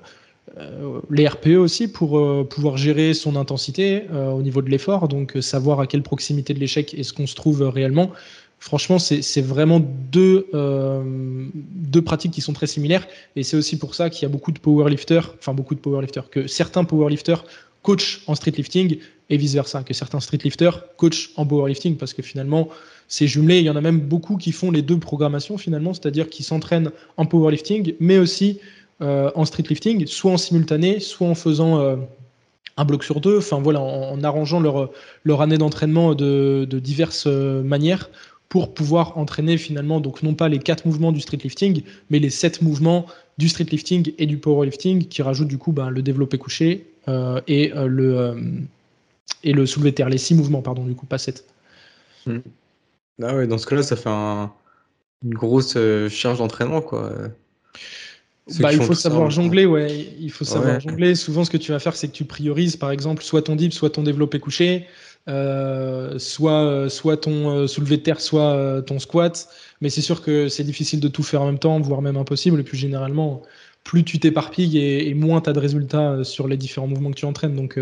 les 1.11 1.27
RPE 1.27 1.57
aussi 1.57 1.89
pour 1.89 2.19
euh, 2.19 2.47
pouvoir 2.49 2.77
gérer 2.77 3.15
son 3.15 3.35
intensité 3.35 4.05
euh, 4.13 4.31
au 4.31 4.43
niveau 4.43 4.63
de 4.63 4.71
l'effort, 4.71 5.09
donc 5.09 5.37
savoir 5.41 5.81
à 5.81 5.87
quelle 5.87 6.03
proximité 6.03 6.55
de 6.55 6.61
l'échec 6.61 6.95
est-ce 6.95 7.13
qu'on 7.13 7.27
se 7.27 7.35
trouve 7.35 7.63
réellement. 7.63 8.13
Franchement, 8.61 8.99
c'est 8.99 9.43
vraiment 9.43 9.79
deux, 9.79 10.47
deux 10.55 12.01
pratiques 12.01 12.33
qui 12.33 12.41
sont 12.41 12.55
très 12.55 12.67
similaires 12.67 13.07
et 13.37 13.43
c'est 13.43 13.59
aussi 13.59 13.77
pour 13.79 13.95
ça 13.95 14.09
qu'il 14.09 14.23
y 14.23 14.25
a 14.25 14.31
beaucoup 14.31 14.53
de 14.53 14.59
powerlifters, 14.59 15.35
enfin 15.39 15.53
beaucoup 15.53 15.75
de 15.75 15.81
powerlifters, 15.81 16.31
que 16.31 16.47
certains 16.47 16.85
powerlifters 16.85 17.45
coachent 17.85 18.23
en 18.27 18.35
streetlifting 18.35 18.99
et 19.31 19.37
vice-versa, 19.37 19.85
que 19.85 19.95
certains 19.95 20.21
streetlifters 20.21 20.97
coachent 20.97 21.31
en 21.37 21.47
powerlifting 21.47 21.97
parce 21.97 22.15
que 22.15 22.23
finalement, 22.23 22.69
c'est 23.07 23.27
jumelé. 23.27 23.59
Il 23.59 23.65
y 23.65 23.71
en 23.71 23.77
a 23.77 23.81
même 23.81 24.01
beaucoup 24.01 24.37
qui 24.37 24.51
font 24.53 24.71
les 24.71 24.83
deux 24.83 24.99
programmations 24.99 25.59
finalement, 25.59 25.95
c'est-à-dire 25.95 26.29
qui 26.29 26.43
s'entraînent 26.43 26.91
en 27.17 27.27
powerlifting, 27.27 27.95
mais 28.01 28.19
aussi 28.19 28.59
euh, 29.01 29.31
en 29.35 29.45
streetlifting, 29.45 30.07
soit 30.07 30.31
en 30.31 30.37
simultané, 30.37 31.01
soit 31.01 31.27
en 31.27 31.35
faisant 31.35 31.81
euh, 31.81 31.97
un 32.77 32.85
bloc 32.85 33.03
sur 33.03 33.21
deux, 33.21 33.39
enfin 33.39 33.61
voilà, 33.61 33.81
en, 33.81 34.23
arrangeant 34.23 34.61
leur, 34.61 35.41
année 35.41 35.59
d'entraînement 35.59 36.15
de, 36.15 36.65
diverses 36.71 37.27
euh, 37.27 37.63
manières 37.63 38.09
pour 38.49 38.73
pouvoir 38.73 39.19
entraîner 39.19 39.59
finalement, 39.59 39.99
donc 39.99 40.23
non 40.23 40.35
pas 40.35 40.49
les 40.49 40.61
quatre 40.61 40.87
mouvements 40.87 41.11
du 41.11 41.21
streetlifting, 41.21 41.83
mais 42.09 42.21
les 42.21 42.31
sept 42.31 42.63
mouvements 42.63 43.07
du 43.37 43.49
streetlifting 43.49 44.13
et 44.17 44.27
du 44.27 44.39
powerlifting 44.39 45.09
qui 45.09 45.23
rajoutent 45.23 45.49
du 45.49 45.59
coup 45.59 45.73
ben, 45.73 45.91
le 45.91 46.03
développé 46.03 46.39
couché 46.39 46.87
et, 47.49 47.73
le, 47.75 48.37
et 49.43 49.53
le 49.53 49.67
soulevé 49.67 49.93
terre, 49.93 50.09
les 50.09 50.19
six 50.19 50.37
mouvements, 50.37 50.63
pardon, 50.63 50.85
du 50.85 50.95
coup, 50.95 51.05
pas 51.05 51.19
sept. 51.19 51.45
Hmm. 52.27 52.39
Ah 53.21 53.35
ouais, 53.35 53.49
dans 53.49 53.59
ce 53.59 53.67
cas-là, 53.67 53.83
ça 53.83 53.97
fait 53.97 54.09
une 54.09 55.35
grosse 55.35 55.77
charge 56.09 56.39
d'entraînement, 56.39 56.81
quoi. 56.81 57.13
Bah, 58.61 58.73
il 58.73 58.83
faut 58.83 58.95
savoir 58.95 59.31
jongler, 59.31 59.65
ouais. 59.65 60.07
Il 60.19 60.31
faut 60.31 60.45
savoir 60.45 60.79
jongler. 60.79 61.15
Souvent, 61.15 61.45
ce 61.45 61.51
que 61.51 61.57
tu 61.57 61.73
vas 61.73 61.79
faire, 61.79 61.97
c'est 61.97 62.09
que 62.09 62.13
tu 62.13 62.25
priorises, 62.25 62.77
par 62.77 62.91
exemple, 62.91 63.23
soit 63.23 63.43
ton 63.43 63.57
dip, 63.57 63.73
soit 63.73 63.91
ton 63.91 64.03
développé 64.03 64.39
couché, 64.39 64.87
euh, 65.29 66.19
soit, 66.19 66.91
soit 66.91 67.17
ton 67.17 67.51
euh, 67.51 67.67
soulevé 67.67 67.97
de 67.97 68.03
terre, 68.03 68.21
soit 68.21 68.53
euh, 68.53 68.83
ton 68.83 68.99
squat. 68.99 69.49
Mais 69.81 69.89
c'est 69.89 70.03
sûr 70.03 70.21
que 70.23 70.49
c'est 70.49 70.65
difficile 70.65 71.01
de 71.01 71.09
tout 71.09 71.23
faire 71.23 71.41
en 71.41 71.47
même 71.47 71.59
temps, 71.59 71.81
voire 71.81 72.03
même 72.03 72.19
impossible. 72.19 72.61
Et 72.61 72.65
puis, 72.65 72.77
généralement, 72.77 73.43
plus 73.83 74.05
tu 74.05 74.19
t'éparpilles 74.19 74.79
et, 74.79 75.15
moins 75.15 75.41
tu 75.41 75.49
as 75.49 75.55
de 75.55 75.61
résultats 75.61 76.23
sur 76.23 76.47
les 76.47 76.59
différents 76.59 76.87
mouvements 76.87 77.11
que 77.13 77.17
tu 77.17 77.25
entraînes. 77.25 77.57
Donc, 77.57 77.79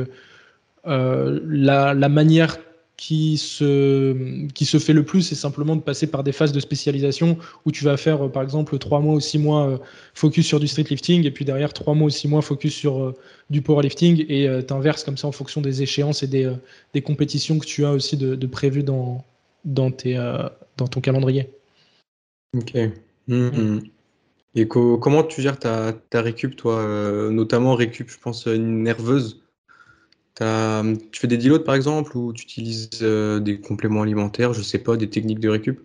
la, 0.85 1.95
la, 1.95 2.09
manière 2.09 2.59
qui 3.03 3.37
se, 3.37 4.47
qui 4.55 4.65
se 4.65 4.79
fait 4.79 4.93
le 4.93 5.05
plus, 5.05 5.23
c'est 5.23 5.35
simplement 5.35 5.75
de 5.75 5.81
passer 5.81 6.07
par 6.07 6.23
des 6.23 6.31
phases 6.31 6.53
de 6.53 6.61
spécialisation 6.61 7.37
où 7.67 7.73
tu 7.73 7.83
vas 7.83 7.97
faire, 7.97 8.27
euh, 8.27 8.29
par 8.29 8.45
exemple, 8.45 8.79
trois 8.79 9.01
mois 9.01 9.15
ou 9.15 9.19
six 9.19 9.39
mois 9.39 9.69
euh, 9.69 9.79
focus 10.15 10.47
sur 10.47 10.61
du 10.61 10.69
street 10.69 10.87
lifting 10.89 11.27
et 11.27 11.33
puis 11.33 11.45
derrière 11.45 11.73
trois 11.73 11.95
mois 11.95 12.07
ou 12.07 12.11
six 12.11 12.29
mois 12.29 12.43
focus 12.43 12.73
sur 12.73 13.03
euh, 13.03 13.17
du 13.51 13.61
powerlifting 13.61 14.25
et 14.29 14.49
tu 14.65 14.73
inverses 14.73 15.03
comme 15.03 15.17
ça 15.17 15.27
en 15.27 15.33
fonction 15.33 15.61
des 15.61 15.83
échéances 15.83 16.23
et 16.23 16.29
des, 16.29 16.49
des 16.95 17.03
compétitions 17.03 17.59
que 17.59 17.67
tu 17.67 17.85
as 17.85 17.91
aussi 17.91 18.17
de, 18.17 18.47
prévues 18.47 18.85
dans, 18.85 19.25
dans, 19.65 19.91
tes, 19.91 20.15
dans 20.77 20.87
ton 20.87 21.01
calendrier. 21.01 21.51
Ok. 22.57 22.73
Mm-hmm. 23.29 23.83
Et 24.55 24.69
comment 24.69 25.25
tu 25.25 25.43
gères 25.43 25.59
ta, 25.59 25.93
ta 25.93 26.23
récup, 26.23 26.55
toi 26.55 26.87
Notamment 27.33 27.75
récup, 27.75 28.09
je 28.09 28.19
pense, 28.19 28.47
nerveuse? 28.47 29.42
Tu 31.11 31.21
fais 31.21 31.27
des 31.27 31.37
deloads 31.37 31.65
par 31.65 31.75
exemple 31.75 32.17
ou 32.17 32.33
tu 32.33 32.45
utilises 32.45 32.91
euh, 33.03 33.41
des 33.41 33.61
compléments 33.61 34.03
alimentaires, 34.03 34.53
je 34.53 34.63
sais 34.63 34.79
pas, 34.79 34.97
des 34.97 35.09
techniques 35.09 35.41
de 35.41 35.49
récup? 35.49 35.81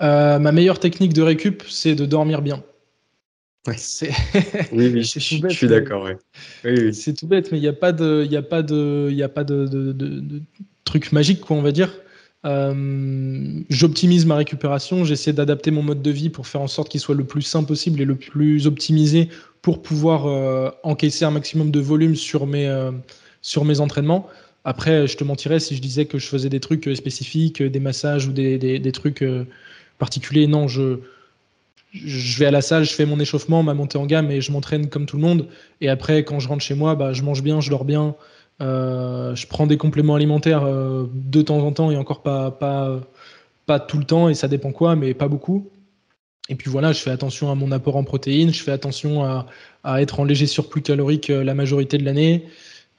Euh, 0.00 0.38
Ma 0.38 0.52
meilleure 0.52 0.80
technique 0.80 1.12
de 1.12 1.22
récup, 1.22 1.62
c'est 1.68 1.94
de 1.94 2.06
dormir 2.06 2.42
bien. 2.42 2.62
Ouais. 3.66 3.76
oui, 4.72 4.90
oui, 4.92 5.02
je, 5.04 5.18
suis 5.20 5.68
d'accord. 5.68 6.08
C'est 6.92 7.14
tout 7.14 7.26
bête, 7.26 7.52
mais 7.52 7.58
il 7.58 7.60
n'y 7.60 7.68
a 7.68 7.72
pas 7.72 7.92
de, 7.92 8.26
y 8.28 8.36
a 8.36 8.42
pas 8.42 8.62
de, 8.62 9.08
y 9.10 9.22
a 9.22 9.28
pas 9.28 9.44
de, 9.44 9.66
de, 9.66 9.92
de, 9.92 10.42
truc 10.84 11.12
magique, 11.12 11.40
quoi, 11.40 11.56
on 11.56 11.62
va 11.62 11.70
dire. 11.70 11.94
Euh, 12.44 13.60
j'optimise 13.70 14.26
ma 14.26 14.34
récupération, 14.34 15.04
j'essaie 15.04 15.32
d'adapter 15.32 15.70
mon 15.70 15.84
mode 15.84 16.02
de 16.02 16.10
vie 16.10 16.28
pour 16.28 16.48
faire 16.48 16.60
en 16.60 16.66
sorte 16.66 16.88
qu'il 16.88 16.98
soit 16.98 17.14
le 17.14 17.22
plus 17.22 17.42
sain 17.42 17.62
possible 17.62 18.00
et 18.00 18.04
le 18.04 18.16
plus 18.16 18.66
optimisé 18.66 19.28
pour 19.62 19.80
pouvoir 19.80 20.26
encaisser 20.82 21.24
un 21.24 21.30
maximum 21.30 21.70
de 21.70 21.78
volume 21.78 22.16
sur 22.16 22.48
mes, 22.48 22.66
sur 23.42 23.64
mes 23.64 23.80
entraînements. 23.80 24.28
Après, 24.64 25.06
je 25.06 25.16
te 25.16 25.24
mentirais 25.24 25.58
si 25.60 25.76
je 25.76 25.82
disais 25.82 26.06
que 26.06 26.18
je 26.18 26.26
faisais 26.26 26.48
des 26.48 26.60
trucs 26.60 26.86
euh, 26.86 26.94
spécifiques, 26.94 27.60
euh, 27.62 27.68
des 27.68 27.80
massages 27.80 28.26
ou 28.26 28.32
des, 28.32 28.58
des, 28.58 28.92
trucs 28.92 29.22
euh, 29.22 29.44
particuliers. 29.98 30.46
Non, 30.46 30.68
je, 30.68 31.00
je 31.92 32.38
vais 32.38 32.46
à 32.46 32.52
la 32.52 32.62
salle, 32.62 32.84
je 32.84 32.92
fais 32.92 33.04
mon 33.04 33.18
échauffement, 33.18 33.62
ma 33.64 33.74
montée 33.74 33.98
en 33.98 34.06
gamme 34.06 34.30
et 34.30 34.40
je 34.40 34.52
m'entraîne 34.52 34.88
comme 34.88 35.06
tout 35.06 35.16
le 35.16 35.22
monde. 35.22 35.48
Et 35.80 35.88
après, 35.88 36.24
quand 36.24 36.38
je 36.38 36.48
rentre 36.48 36.62
chez 36.62 36.74
moi, 36.74 36.94
bah, 36.94 37.12
je 37.12 37.22
mange 37.22 37.42
bien, 37.42 37.60
je 37.60 37.70
dors 37.70 37.84
bien. 37.84 38.14
je 38.60 39.46
prends 39.48 39.66
des 39.66 39.76
compléments 39.76 40.14
alimentaires 40.14 40.64
de 40.64 41.42
temps 41.42 41.58
en 41.58 41.72
temps 41.72 41.90
et 41.90 41.96
encore 41.96 42.22
pas, 42.22 42.52
pas, 42.52 43.00
pas 43.66 43.80
tout 43.80 43.98
le 43.98 44.04
temps 44.04 44.28
et 44.28 44.34
ça 44.34 44.46
dépend 44.46 44.70
quoi, 44.70 44.94
mais 44.94 45.12
pas 45.12 45.28
beaucoup. 45.28 45.68
Et 46.48 46.54
puis 46.54 46.70
voilà, 46.70 46.92
je 46.92 47.00
fais 47.00 47.10
attention 47.10 47.50
à 47.50 47.54
mon 47.56 47.72
apport 47.72 47.96
en 47.96 48.04
protéines, 48.04 48.52
je 48.52 48.62
fais 48.62 48.72
attention 48.72 49.24
à, 49.24 49.46
à 49.82 50.02
être 50.02 50.20
en 50.20 50.24
léger 50.24 50.46
surplus 50.46 50.82
calorique 50.82 51.28
la 51.28 51.54
majorité 51.54 51.98
de 51.98 52.04
l'année. 52.04 52.46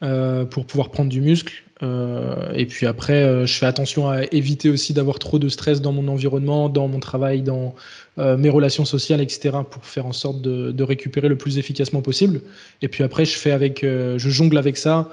Euh, 0.01 0.43
pour 0.43 0.65
pouvoir 0.65 0.89
prendre 0.89 1.09
du 1.09 1.21
muscle. 1.21 1.63
Euh, 1.81 2.51
et 2.55 2.65
puis 2.65 2.85
après, 2.87 3.23
euh, 3.23 3.45
je 3.45 3.53
fais 3.53 3.67
attention 3.67 4.09
à 4.09 4.23
éviter 4.33 4.69
aussi 4.69 4.91
d'avoir 4.91 5.17
trop 5.17 5.39
de 5.39 5.47
stress 5.47 5.81
dans 5.81 5.93
mon 5.93 6.09
environnement, 6.09 6.67
dans 6.67 6.89
mon 6.89 6.99
travail, 6.99 7.41
dans 7.41 7.73
mes 8.17 8.49
relations 8.49 8.85
sociales, 8.85 9.21
etc., 9.21 9.57
pour 9.69 9.85
faire 9.85 10.05
en 10.05 10.11
sorte 10.11 10.41
de, 10.41 10.83
récupérer 10.83 11.29
le 11.29 11.37
plus 11.37 11.57
efficacement 11.57 12.01
possible. 12.01 12.41
Et 12.83 12.87
puis 12.87 13.03
après, 13.03 13.25
je 13.25 13.35
fais 13.35 13.51
avec, 13.51 13.79
je 13.81 14.29
jongle 14.29 14.57
avec 14.57 14.77
ça. 14.77 15.09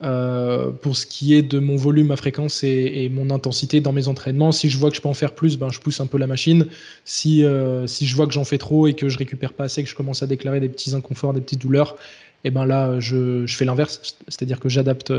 pour 0.00 0.96
ce 0.96 1.06
qui 1.06 1.34
est 1.34 1.40
de 1.42 1.58
mon 1.60 1.76
volume, 1.76 2.08
ma 2.08 2.16
fréquence 2.16 2.62
et, 2.62 3.08
mon 3.10 3.30
intensité 3.30 3.80
dans 3.80 3.92
mes 3.92 4.06
entraînements. 4.06 4.52
Si 4.52 4.68
je 4.68 4.76
vois 4.76 4.90
que 4.90 4.96
je 4.96 5.00
peux 5.00 5.08
en 5.08 5.14
faire 5.14 5.34
plus, 5.34 5.56
ben, 5.56 5.70
je 5.70 5.80
pousse 5.80 6.00
un 6.00 6.06
peu 6.06 6.18
la 6.18 6.26
machine. 6.26 6.66
Si, 7.06 7.42
si 7.86 8.06
je 8.06 8.16
vois 8.16 8.26
que 8.26 8.34
j'en 8.34 8.44
fais 8.44 8.58
trop 8.58 8.86
et 8.86 8.92
que 8.92 9.08
je 9.08 9.16
récupère 9.16 9.54
pas 9.54 9.64
assez, 9.64 9.82
que 9.82 9.88
je 9.88 9.94
commence 9.94 10.22
à 10.22 10.26
déclarer 10.26 10.60
des 10.60 10.68
petits 10.68 10.94
inconforts, 10.94 11.32
des 11.32 11.40
petites 11.40 11.62
douleurs, 11.62 11.96
et 12.44 12.50
ben 12.50 12.66
là, 12.66 12.98
je, 12.98 13.46
fais 13.46 13.64
l'inverse, 13.64 14.16
c'est-à-dire 14.28 14.58
que 14.58 14.68
j'adapte, 14.68 15.12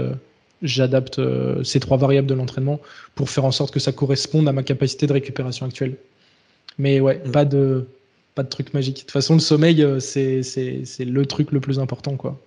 j'adapte 0.64 1.20
euh, 1.20 1.64
ces 1.64 1.80
trois 1.80 1.98
variables 1.98 2.28
de 2.28 2.34
l'entraînement 2.34 2.80
pour 3.16 3.30
faire 3.30 3.46
en 3.46 3.52
sorte 3.52 3.74
que 3.74 3.80
ça 3.80 3.92
corresponde 3.92 4.48
à 4.48 4.52
ma 4.52 4.64
capacité 4.64 5.08
de 5.08 5.14
récupération 5.14 5.66
actuelle. 5.66 5.96
Mais 6.78 7.00
ouais, 7.00 7.22
mm. 7.26 7.32
pas 7.32 7.46
de 7.46 7.86
pas 8.36 8.42
de 8.42 8.50
truc 8.50 8.74
magique. 8.74 8.96
De 8.96 9.02
toute 9.02 9.12
façon, 9.12 9.36
le 9.36 9.40
sommeil, 9.40 9.84
euh, 9.84 10.00
c'est, 10.00 10.42
le 11.00 11.26
truc 11.28 11.52
le 11.52 11.60
plus 11.60 11.78
important, 11.78 12.16
quoi. 12.16 12.42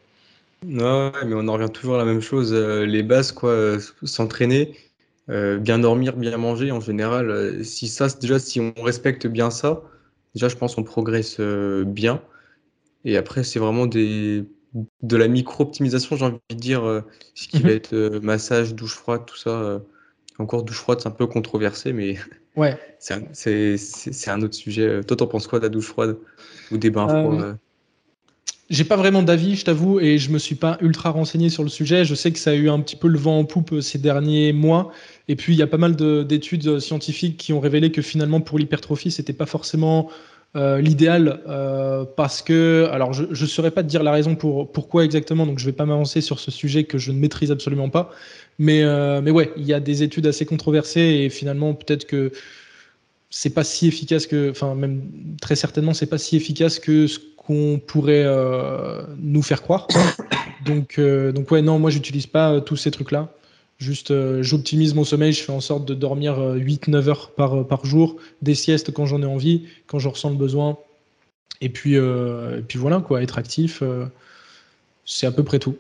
Non, 0.67 1.13
mais 1.25 1.35
on 1.35 1.47
en 1.47 1.53
revient 1.53 1.71
toujours 1.73 1.95
à 1.95 1.99
la 1.99 2.05
même 2.05 2.23
chose. 2.23 2.53
Euh, 2.53 2.85
les 2.85 3.05
bases, 3.05 3.31
quoi, 3.31 3.77
s'entraîner, 4.03 4.75
bien 5.29 5.79
dormir, 5.79 6.17
bien 6.17 6.37
manger, 6.37 6.73
en 6.73 6.81
général. 6.81 7.65
si 7.65 7.87
ça, 7.87 8.09
déjà, 8.21 8.41
si 8.41 8.61
on 8.61 8.73
respecte 8.83 9.29
bien 9.29 9.51
ça, 9.51 9.83
déjà, 10.35 10.49
je 10.49 10.57
pense 10.57 10.75
qu'on 10.75 10.83
progresse 10.83 11.41
bien. 11.41 12.21
Et 13.05 13.17
après, 13.17 13.45
c'est 13.45 13.61
vraiment 13.61 13.87
des 13.87 14.45
de 15.03 15.17
la 15.17 15.29
micro-optimisation, 15.29 16.17
j'ai 16.17 16.25
envie 16.25 16.39
de 16.51 16.55
dire, 16.55 16.85
euh, 16.85 17.03
ce 17.35 17.49
qui 17.49 17.59
va 17.59 17.71
mhm. 17.71 17.77
être 17.77 17.93
euh, 17.95 18.21
massage, 18.21 18.75
douche 18.75 18.95
froide, 18.95 19.23
tout 19.27 19.37
ça. 19.37 19.51
Euh, 19.51 19.79
encore 20.39 20.65
douche 20.65 20.79
froide, 20.79 21.01
c'est 21.01 21.09
un 21.09 21.13
peu 21.13 21.27
controversé, 21.27 21.93
mais 21.93 22.17
ouais. 22.57 22.79
c'est 22.99 23.15
un, 24.29 24.43
autre 24.43 24.55
sujet. 24.55 25.03
Toi, 25.05 25.17
t'en 25.17 25.27
penses 25.27 25.47
quoi 25.47 25.59
de 25.59 25.65
la 25.65 25.71
douche 25.71 25.87
froide 25.87 26.19
ou 26.71 26.77
des 26.77 26.91
bains 26.91 27.09
froids 27.09 27.57
J'ai 28.69 28.85
pas 28.85 28.97
vraiment 28.97 29.23
d'avis, 29.23 29.57
je 29.57 29.65
t'avoue, 29.65 29.99
et 29.99 30.19
je 30.19 30.31
me 30.31 30.39
suis 30.39 30.57
pas 30.57 30.77
ultra 30.83 31.09
renseigné 31.09 31.49
sur 31.49 31.63
le 31.63 31.71
sujet. 31.71 32.05
Je 32.05 32.15
sais 32.15 32.33
que 32.33 32.39
ça 32.39 32.51
a 32.51 32.55
eu 32.55 32.69
un 32.69 32.81
petit 32.81 32.97
peu 32.97 33.09
le 33.09 33.19
vent 33.19 33.39
en 33.39 33.45
poupe 33.45 33.81
ces 33.81 33.99
derniers 33.99 34.53
mois. 34.53 34.93
Et 35.29 35.37
puis, 35.37 35.55
il 35.55 35.59
y 35.59 35.63
a 35.63 35.67
pas 35.67 35.79
mal 35.79 35.97
d'études 35.97 36.81
scientifiques 36.81 37.39
qui 37.39 37.55
ont 37.55 37.61
révélé 37.61 37.91
que 37.91 38.03
finalement, 38.03 38.43
pour 38.43 38.59
l'hypertrophie, 38.59 39.11
c'était 39.11 39.33
pas 39.33 39.47
forcément 39.47 40.11
euh, 40.57 40.81
l'idéal 40.81 41.41
euh, 41.49 42.05
parce 42.17 42.41
que, 42.41 42.89
alors 42.91 43.13
je 43.13 43.25
ne 43.25 43.47
saurais 43.47 43.71
pas 43.71 43.83
te 43.83 43.89
dire 43.89 44.03
la 44.03 44.11
raison 44.11 44.37
pour 44.37 44.73
pourquoi 44.73 45.05
exactement, 45.05 45.45
donc 45.45 45.59
je 45.59 45.67
vais 45.67 45.73
pas 45.73 45.85
m'avancer 45.85 46.23
sur 46.23 46.41
ce 46.41 46.51
sujet 46.51 46.85
que 46.85 46.97
je 46.97 47.13
ne 47.13 47.19
maîtrise 47.19 47.51
absolument 47.51 47.91
pas. 47.91 48.11
Mais, 48.59 48.83
euh, 48.83 49.21
mais 49.21 49.31
ouais, 49.31 49.53
il 49.59 49.67
y 49.67 49.75
a 49.75 49.81
des 49.81 50.03
études 50.03 50.27
assez 50.27 50.47
controversées 50.47 51.25
et 51.25 51.29
finalement 51.29 51.75
peut-être 51.75 52.07
que 52.07 52.33
c'est 53.29 53.51
pas 53.51 53.65
si 53.65 53.87
efficace 53.87 54.27
que, 54.27 54.51
enfin 54.51 54.75
même 54.75 55.03
très 55.43 55.57
certainement 55.57 55.93
c'est 55.93 56.07
pas 56.07 56.17
si 56.17 56.37
efficace 56.37 56.79
que 56.79 57.07
ce 57.07 57.19
qu'on 57.37 57.79
pourrait 57.79 58.27
nous 59.19 59.43
faire 59.43 59.63
croire. 59.63 59.87
Donc, 60.65 60.99
donc 60.99 61.49
ouais, 61.53 61.63
non, 61.63 61.79
moi 61.79 61.91
j'utilise 61.91 62.27
pas 62.27 62.61
tous 62.61 62.75
ces 62.75 62.91
trucs 62.91 63.13
là. 63.13 63.29
Juste, 63.79 64.11
euh, 64.11 64.43
j'optimise 64.43 64.95
mon 64.95 65.05
sommeil, 65.05 65.33
je 65.33 65.43
fais 65.43 65.53
en 65.53 65.61
sorte 65.61 65.85
de 65.85 65.93
dormir 65.93 66.39
8-9 66.39 66.95
euh, 66.95 67.09
heures 67.09 67.31
par, 67.33 67.61
euh, 67.61 67.65
par 67.65 67.85
jour, 67.85 68.17
des 68.41 68.55
siestes 68.55 68.91
quand 68.91 69.05
j'en 69.05 69.21
ai 69.21 69.27
envie, 69.27 69.65
quand 69.87 69.99
je 69.99 70.09
ressens 70.09 70.31
le 70.31 70.37
besoin. 70.37 70.79
Et 71.61 71.69
puis, 71.69 71.95
et 71.95 72.63
puis 72.69 72.79
voilà, 72.79 73.01
quoi, 73.01 73.23
être 73.23 73.39
actif, 73.39 73.83
c'est 75.07 75.27
à 75.27 75.33
peu 75.33 75.43
près 75.43 75.59
tout. 75.59 75.77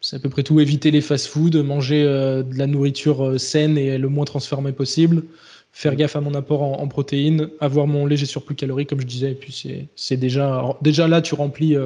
C'est 0.00 0.16
à 0.16 0.18
peu 0.18 0.28
près 0.28 0.42
tout. 0.42 0.58
Éviter 0.58 0.90
les 0.90 1.00
fast-foods, 1.00 1.62
manger 1.62 2.02
de 2.02 2.58
la 2.58 2.66
nourriture 2.66 3.38
saine 3.38 3.78
et 3.78 3.96
le 3.96 4.08
moins 4.08 4.24
transformée 4.24 4.72
possible, 4.72 5.22
faire 5.70 5.94
gaffe 5.94 6.16
à 6.16 6.20
mon 6.20 6.34
apport 6.34 6.62
en, 6.62 6.88
protéines, 6.88 7.48
avoir 7.60 7.86
mon 7.86 8.06
léger 8.06 8.26
surplus 8.26 8.56
calorique, 8.56 8.88
comme 8.88 9.00
je 9.00 9.06
disais. 9.06 9.30
Et 9.30 9.34
puis 9.36 9.88
c'est 9.94 10.16
déjà, 10.16 10.76
déjà 10.82 11.06
là, 11.06 11.22
tu 11.22 11.36
remplis 11.36 11.76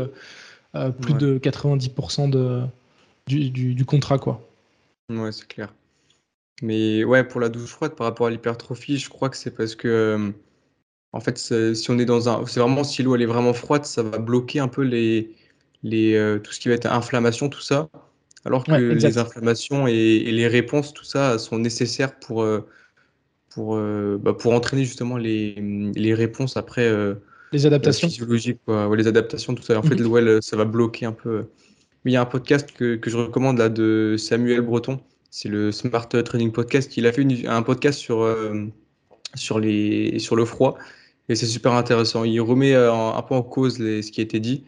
plus 1.03 1.13
de 1.13 1.39
90% 1.39 2.31
de, 2.31 2.63
du, 3.27 3.51
du, 3.51 3.75
du, 3.75 3.85
contrat, 3.85 4.17
quoi. 4.17 4.41
Ouais, 5.11 5.33
c'est 5.33 5.47
clair. 5.47 5.75
Mais 6.63 7.05
ouais, 7.05 7.25
pour 7.25 7.41
la 7.41 7.49
douche 7.49 7.71
froide, 7.71 7.95
par 7.95 8.07
rapport 8.07 8.27
à 8.27 8.31
l'hypertrophie, 8.31 8.99
je 8.99 9.09
crois 9.11 9.29
que 9.29 9.37
c'est 9.37 9.51
parce 9.51 9.75
que, 9.75 9.89
euh, 9.89 10.31
en 11.13 11.21
fait, 11.21 11.39
si 11.39 11.91
on 11.91 11.99
est 11.99 12.05
dans 12.05 12.29
un 12.29 12.47
c'est 12.47 12.61
vraiment 12.61 12.85
si 12.85 13.03
l'eau 13.03 13.15
elle 13.15 13.23
est 13.23 13.27
vraiment 13.27 13.55
froide, 13.55 13.85
ça 13.85 14.03
va 14.03 14.19
bloquer 14.19 14.61
un 14.61 14.69
peu 14.69 14.83
les 14.83 15.35
les, 15.83 16.15
euh, 16.15 16.39
tout 16.39 16.53
ce 16.53 16.61
qui 16.61 16.69
va 16.69 16.75
être 16.75 16.87
inflammation, 16.87 17.49
tout 17.49 17.61
ça. 17.61 17.89
Alors 18.47 18.65
que 18.65 18.73
les 18.73 19.19
inflammations 19.19 19.87
et 19.87 20.21
les 20.21 20.49
réponses, 20.49 20.93
tout 20.95 21.05
ça, 21.05 21.39
sont 21.39 21.59
nécessaires 21.59 22.19
pour, 22.19 22.43
euh, 22.43 22.67
pour, 23.51 23.77
bah, 23.77 24.35
pour 24.35 24.53
entraîner 24.55 24.85
justement 24.85 25.17
les, 25.17 25.55
les 25.95 26.15
réponses 26.15 26.57
après, 26.57 26.91
Les 27.53 27.67
adaptations. 27.67 28.09
physiologiques, 28.09 28.61
quoi. 28.65 28.95
les 28.97 29.07
adaptations, 29.07 29.55
tout 29.55 29.63
ça. 29.63 29.79
En 29.79 29.83
fait, 29.83 29.95
mmh 29.97 30.41
ça 30.41 30.57
va 30.57 30.65
bloquer 30.65 31.07
un 31.07 31.13
peu, 31.13 31.45
il 32.05 32.13
y 32.13 32.17
a 32.17 32.21
un 32.21 32.27
podcast 32.27 32.71
que, 32.73 32.97
que 32.97 33.11
je 33.11 33.17
recommande 33.17 33.59
là 33.59 33.69
de 33.69 34.17
Samuel 34.19 34.61
Breton. 34.61 35.01
C'est 35.31 35.49
le 35.49 35.73
Smart 35.73 36.09
Training 36.09 36.53
Podcast. 36.53 36.97
Il 36.97 37.07
a 37.07 37.13
fait 37.13 37.27
un 37.47 37.63
podcast 37.63 37.99
sur, 37.99 38.23
euh, 38.23 38.67
sur, 39.35 39.59
les, 39.59 40.19
sur 40.19 40.37
le 40.37 40.45
froid 40.45 40.77
et 41.29 41.35
c'est 41.35 41.47
super 41.47 41.73
intéressant. 41.73 42.25
Il 42.25 42.41
remet 42.41 42.75
euh, 42.75 42.93
un, 42.93 43.23
peu 43.23 43.35
en 43.35 43.43
cause 43.43 43.79
les, 43.79 44.03
ce 44.03 44.13
qui 44.13 44.21
a 44.21 44.25
été 44.25 44.39
dit 44.39 44.65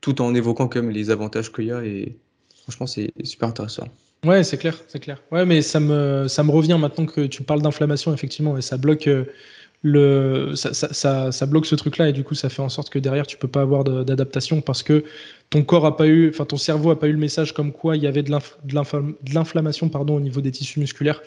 tout 0.00 0.20
en 0.20 0.34
évoquant 0.34 0.68
quand 0.68 0.82
les 0.82 1.10
avantages 1.10 1.52
qu'il 1.52 1.66
y 1.66 1.72
a 1.72 1.84
et 1.84 2.16
franchement, 2.62 2.86
c'est 2.86 3.12
super 3.24 3.48
intéressant. 3.48 3.88
Ouais, 4.24 4.44
c'est 4.44 4.58
clair, 4.58 4.76
c'est 4.88 5.00
clair. 5.00 5.22
Ouais, 5.30 5.46
mais 5.46 5.62
ça 5.62 5.80
me, 5.80 6.26
ça 6.28 6.42
me 6.42 6.50
revient 6.50 6.76
maintenant 6.78 7.06
que 7.06 7.22
tu 7.22 7.42
parles 7.42 7.62
d'inflammation, 7.62 8.12
effectivement, 8.12 8.58
et 8.58 8.62
ça 8.62 8.76
bloque. 8.76 9.08
Euh, 9.84 10.50
le, 10.50 10.56
ça, 10.56 10.74
ça, 10.74 11.32
ça, 11.32 11.46
bloque 11.46 11.66
ce 11.66 11.74
truc-là 11.74 12.08
et 12.08 12.12
du 12.12 12.22
coup 12.22 12.34
ça 12.34 12.48
fait 12.48 12.62
en 12.62 12.68
sorte 12.68 12.90
que 12.90 12.98
derrière 12.98 13.26
tu 13.26 13.38
peux 13.38 13.48
pas 13.48 13.62
avoir 13.62 13.84
d'adaptation 13.84 14.60
parce 14.60 14.82
que 14.82 15.04
ton 15.48 15.62
corps 15.62 15.86
a 15.86 15.96
pas 15.96 16.06
eu, 16.06 16.28
enfin 16.28 16.44
ton 16.44 16.58
cerveau 16.58 16.90
a 16.90 16.98
pas 16.98 17.08
eu 17.08 17.12
le 17.12 17.18
message 17.18 17.54
comme 17.54 17.72
quoi 17.72 17.96
il 17.96 18.02
y 18.02 18.06
avait 18.06 18.22
de 18.22 18.30
l'inflammation 19.32 19.88
pardon 19.88 20.16
au 20.16 20.20
niveau 20.20 20.40
des 20.40 20.50
tissus 20.50 20.80
musculaires. 20.80 21.22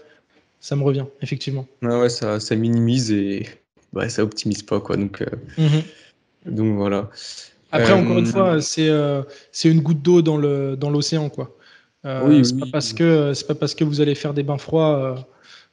Ça 0.59 0.75
me 0.75 0.83
revient 0.83 1.05
effectivement. 1.21 1.65
Ouais, 1.81 1.99
ouais 1.99 2.09
ça, 2.09 2.39
ça 2.39 2.55
minimise 2.55 3.11
et 3.11 3.47
ouais, 3.93 4.07
ça 4.07 4.23
optimise 4.23 4.63
pas 4.63 4.79
quoi 4.79 4.97
donc 4.97 5.21
euh, 5.21 5.25
mhm. 5.57 6.53
donc 6.55 6.75
voilà. 6.77 7.09
Après 7.71 7.93
encore 7.93 8.19
une 8.19 8.27
euh, 8.27 8.31
fois 8.31 8.61
c'est 8.61 8.87
euh, 8.87 9.23
une 9.65 9.81
goutte 9.81 10.03
d'eau 10.03 10.21
dans 10.21 10.37
le 10.37 10.77
dans 10.77 10.91
l'océan 10.91 11.29
quoi. 11.29 11.57
oui, 12.05 12.45
c'est 12.45 12.59
pas 12.59 12.67
parce 12.71 12.93
que 12.93 13.33
c'est 13.33 13.47
pas 13.47 13.55
parce 13.55 13.73
que 13.73 13.83
vous 13.83 13.99
allez 13.99 14.15
faire 14.15 14.35
des 14.35 14.43
bains 14.43 14.59
froids. 14.59 15.27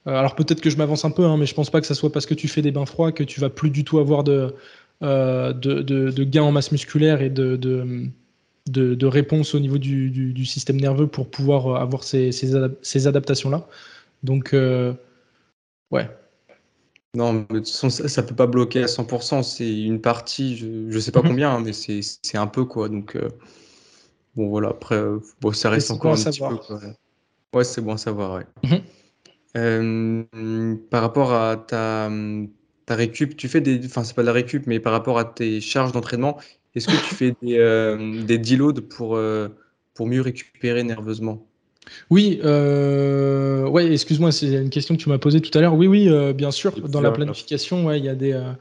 Alors 0.07 0.35
peut-être 0.35 0.61
que 0.61 0.71
je 0.71 0.77
m'avance 0.77 1.05
un 1.05 1.11
peu, 1.11 1.25
hein, 1.25 1.37
mais 1.37 1.47
je 1.47 1.55
pense 1.55 1.71
pas 1.71 1.81
que 1.81 1.87
ça 1.87 1.95
soit 1.95 2.11
parce 2.13 2.27
que 2.27 2.35
tu 2.35 2.49
fais 2.49 2.63
des 2.63 2.71
bains 2.71 2.87
froids 2.87 3.13
que 3.13 3.25
tu 3.25 3.41
vas 3.41 3.51
plus 3.51 3.71
du 3.71 3.85
tout 3.85 3.99
avoir 3.99 4.25
de 4.25 4.55
de, 5.03 5.53
de, 5.53 6.25
gains 6.25 6.43
en 6.43 6.53
masse 6.53 6.73
musculaire 6.73 7.23
et 7.23 7.31
de, 7.31 7.57
de, 7.57 9.07
réponse 9.07 9.55
au 9.55 9.61
niveau 9.61 9.79
du, 9.79 10.45
système 10.45 10.81
nerveux 10.81 11.07
pour 11.07 11.31
pouvoir 11.31 11.81
avoir 11.81 12.05
ces, 12.05 12.33
ces, 12.33 13.07
adaptations-là. 13.07 13.67
Donc, 14.23 14.55
ouais, 15.91 16.09
non, 17.15 17.33
mais 17.33 17.41
de 17.41 17.59
toute 17.59 17.69
façon, 17.69 17.91
ça, 17.91 18.23
ne 18.23 18.27
peut 18.27 18.37
pas 18.37 18.47
bloquer 18.47 18.85
à 18.85 18.87
100%. 18.87 19.43
C'est 19.43 19.83
une 19.83 20.01
partie, 20.01 20.57
je, 20.57 20.67
ne 20.67 21.01
sais 21.01 21.11
pas 21.11 21.23
mhm. 21.23 21.29
combien, 21.29 21.51
hein, 21.55 21.61
mais 21.61 21.73
c'est 21.73 22.39
un 22.39 22.47
peu 22.47 22.65
quoi. 22.65 22.89
Donc, 22.89 23.17
euh, 23.17 23.29
bon, 24.37 24.49
voilà. 24.49 24.69
Après, 24.69 24.97
euh, 24.97 25.19
bon, 25.41 25.53
ça 25.53 25.71
reste 25.71 25.91
encore 25.91 26.13
un 26.13 26.17
petit 26.17 26.41
peu. 26.41 26.57
Ouais, 27.53 27.65
c'est 27.65 27.81
bon 27.81 27.95
à 27.95 27.99
savoir. 27.99 28.35
Ouais. 28.35 28.47
Mhm. 28.63 28.81
Euh, 29.57 30.25
par 30.91 31.03
rapport 31.03 31.33
à 31.33 31.57
ta, 31.57 32.11
ta 32.87 32.95
récup, 32.95 33.37
tu 33.37 33.49
fais 33.49 33.61
des. 33.61 33.85
Enfin, 33.85 34.05
c'est 34.05 34.15
pas 34.15 34.23
de 34.23 34.27
la 34.27 34.33
récup, 34.33 34.67
mais 34.67 34.81
par 34.81 34.93
rapport 34.93 35.19
à 35.19 35.25
tes 35.25 35.61
charges 35.61 35.93
d'entraînement, 35.93 36.39
est-ce 36.75 36.87
que 36.87 37.09
tu 37.09 37.15
fais 37.15 37.35
des, 37.43 38.25
des 38.27 38.39
deloads 38.39 38.83
pour, 38.83 39.19
pour 39.95 40.07
mieux 40.07 40.21
récupérer 40.21 40.85
nerveusement? 40.85 41.47
Oui, 42.11 42.41
euh, 42.45 43.67
ouais, 43.69 43.93
excuse-moi, 43.93 44.33
c'est 44.33 44.53
une 44.53 44.71
question 44.71 44.97
que 44.97 45.03
tu 45.03 45.09
m'as 45.09 45.19
posée 45.19 45.41
tout 45.41 45.57
à 45.57 45.61
l'heure. 45.61 45.75
Oui, 45.75 45.87
oui, 45.87 46.09
euh, 46.09 46.33
bien 46.33 46.51
sûr. 46.51 46.73
Dans 46.89 47.01
la 47.01 47.11
planification, 47.11 47.87
ouais, 47.87 47.99
il 47.99 48.05
y 48.05 48.09
a 48.09 48.15
des, 48.15 48.33
euh, 48.33 48.53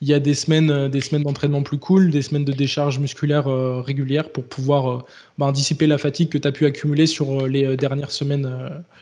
il 0.00 0.08
y 0.08 0.14
a 0.14 0.20
des 0.20 0.34
semaines, 0.34 0.88
des 0.88 1.00
semaines 1.00 1.24
d'entraînement 1.24 1.62
plus 1.62 1.78
cool, 1.78 2.10
des 2.10 2.22
semaines 2.22 2.44
de 2.44 2.52
décharge 2.52 2.98
musculaire 2.98 3.46
régulière 3.84 4.30
pour 4.30 4.44
pouvoir 4.44 5.04
dissiper 5.52 5.86
la 5.88 5.98
fatigue 5.98 6.28
que 6.28 6.38
tu 6.38 6.46
as 6.46 6.52
pu 6.52 6.66
accumuler 6.66 7.06
sur 7.06 7.48
les 7.48 7.76
dernières 7.76 8.12
semaines, 8.12 8.48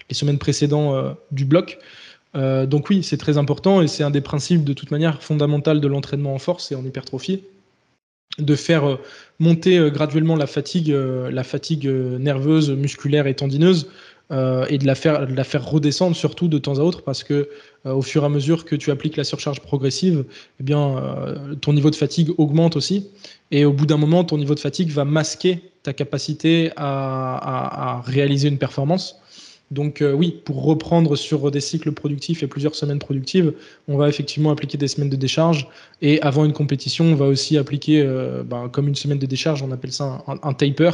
les 0.08 0.14
semaines 0.14 0.38
précédentes 0.38 1.18
du 1.32 1.44
bloc. 1.44 1.78
donc 2.34 2.88
oui, 2.88 3.02
c'est 3.02 3.18
très 3.18 3.36
important 3.36 3.82
et 3.82 3.88
c'est 3.88 4.04
un 4.04 4.10
des 4.10 4.22
principes 4.22 4.64
de 4.64 4.72
toute 4.72 4.90
manière 4.90 5.22
fondamental 5.22 5.82
de 5.82 5.86
l'entraînement 5.86 6.34
en 6.34 6.38
force 6.38 6.72
et 6.72 6.74
en 6.74 6.84
hypertrophie 6.84 7.42
de 8.38 8.54
faire 8.54 8.88
euh, 8.88 8.96
monter 9.38 9.78
euh, 9.78 9.90
graduellement 9.90 10.36
la 10.36 10.46
fatigue, 10.46 10.90
euh, 10.90 11.30
la 11.30 11.44
fatigue 11.44 11.86
nerveuse, 11.88 12.70
musculaire 12.70 13.26
et 13.26 13.34
tendineuse, 13.34 13.88
et 14.30 14.78
de 14.78 14.86
la, 14.86 14.94
faire, 14.94 15.64
redescendre 15.64 16.16
surtout 16.16 16.48
de 16.48 16.58
temps 16.58 16.78
à 16.78 16.82
autre 16.82 17.02
parce 17.02 17.22
que 17.22 17.48
au 17.84 18.02
fur 18.02 18.22
et 18.22 18.26
à 18.26 18.28
mesure 18.28 18.64
que 18.64 18.74
tu 18.74 18.90
appliques 18.90 19.16
la 19.16 19.22
surcharge 19.22 19.60
progressive, 19.60 20.24
eh 20.58 20.64
bien, 20.64 21.00
ton 21.60 21.72
niveau 21.72 21.90
de 21.90 21.94
fatigue 21.94 22.30
augmente 22.36 22.74
aussi. 22.74 23.06
Et 23.52 23.64
au 23.64 23.72
bout 23.72 23.86
d'un 23.86 23.98
moment, 23.98 24.24
ton 24.24 24.38
niveau 24.38 24.56
de 24.56 24.60
fatigue 24.60 24.90
va 24.90 25.04
masquer 25.04 25.70
ta 25.84 25.92
capacité 25.92 26.72
à 26.76 28.02
réaliser 28.04 28.48
une 28.48 28.58
performance. 28.58 29.20
Donc 29.72 30.00
euh, 30.00 30.12
oui, 30.12 30.40
pour 30.44 30.64
reprendre 30.64 31.16
sur 31.16 31.50
des 31.50 31.60
cycles 31.60 31.90
productifs 31.90 32.42
et 32.42 32.46
plusieurs 32.46 32.76
semaines 32.76 33.00
productives, 33.00 33.52
on 33.88 33.96
va 33.96 34.08
effectivement 34.08 34.52
appliquer 34.52 34.78
des 34.78 34.86
semaines 34.86 35.10
de 35.10 35.16
décharge. 35.16 35.68
Et 36.02 36.22
avant 36.22 36.44
une 36.44 36.52
compétition, 36.52 37.06
on 37.06 37.14
va 37.16 37.26
aussi 37.26 37.58
appliquer, 37.58 38.00
euh, 38.00 38.44
ben, 38.44 38.68
comme 38.68 38.86
une 38.86 38.94
semaine 38.94 39.18
de 39.18 39.26
décharge, 39.26 39.62
on 39.62 39.72
appelle 39.72 39.92
ça 39.92 40.24
un, 40.28 40.52
taper, 40.52 40.90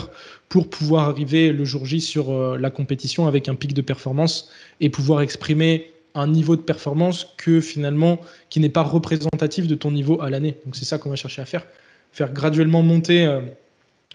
pour 0.49 0.71
pouvoir 0.71 1.09
arriver 1.11 1.53
le 1.53 1.65
jour 1.67 1.85
J 1.85 2.01
sur 2.01 2.31
euh, 2.31 2.57
la 2.57 2.71
compétition 2.71 3.27
avec 3.27 3.49
un 3.49 3.55
pic 3.55 3.75
de 3.75 3.83
performance 3.83 4.51
et 4.81 4.89
pouvoir 4.89 5.21
exprimer 5.21 5.93
un 6.15 6.27
niveau 6.27 6.57
de 6.57 6.63
performance 6.63 7.35
que 7.37 7.61
finalement 7.61 8.21
qui 8.49 8.61
n'est 8.61 8.71
pas 8.71 8.83
représentatif 8.83 9.67
de 9.67 9.75
ton 9.75 9.91
niveau 9.91 10.21
à 10.23 10.31
l'année. 10.31 10.57
Donc 10.65 10.77
c'est 10.77 10.85
ça 10.87 10.97
qu'on 10.97 11.11
va 11.11 11.17
chercher 11.17 11.43
à 11.43 11.47
faire, 11.47 11.67
faire 12.11 12.33
graduellement 12.33 12.83
monter 12.83 13.27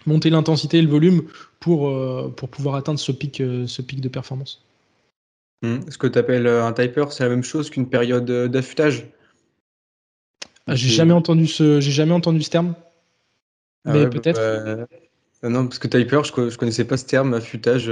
monter 0.06 0.30
l'intensité 0.30 0.78
et 0.78 0.82
le 0.82 0.88
volume 0.88 1.22
pour, 1.60 1.88
euh, 1.88 2.32
pour 2.36 2.48
pouvoir 2.48 2.74
atteindre 2.76 2.98
ce 2.98 3.12
pic, 3.12 3.40
euh, 3.40 3.66
ce 3.66 3.82
pic 3.82 4.00
de 4.00 4.08
performance. 4.08 4.62
Hmm. 5.62 5.80
Ce 5.88 5.98
que 5.98 6.06
tu 6.06 6.18
appelles 6.18 6.46
euh, 6.46 6.64
un 6.64 6.72
typer, 6.72 7.12
c'est 7.12 7.24
la 7.24 7.30
même 7.30 7.42
chose 7.42 7.70
qu'une 7.70 7.88
période 7.88 8.30
d'affûtage 8.30 9.08
ah, 10.66 10.74
J'ai 10.74 10.88
jamais, 10.88 11.12
entendu 11.12 11.46
ce, 11.46 11.80
jamais 11.80 12.12
entendu 12.12 12.42
ce 12.42 12.50
terme. 12.50 12.74
Ah 13.84 13.92
mais 13.92 14.08
peut-être. 14.08 14.86
Bah, 15.42 15.48
non, 15.48 15.66
parce 15.66 15.78
que 15.78 15.88
typer, 15.88 16.24
je, 16.24 16.50
je 16.50 16.58
connaissais 16.58 16.84
pas 16.84 16.96
ce 16.96 17.06
terme, 17.06 17.34
affûtage. 17.34 17.90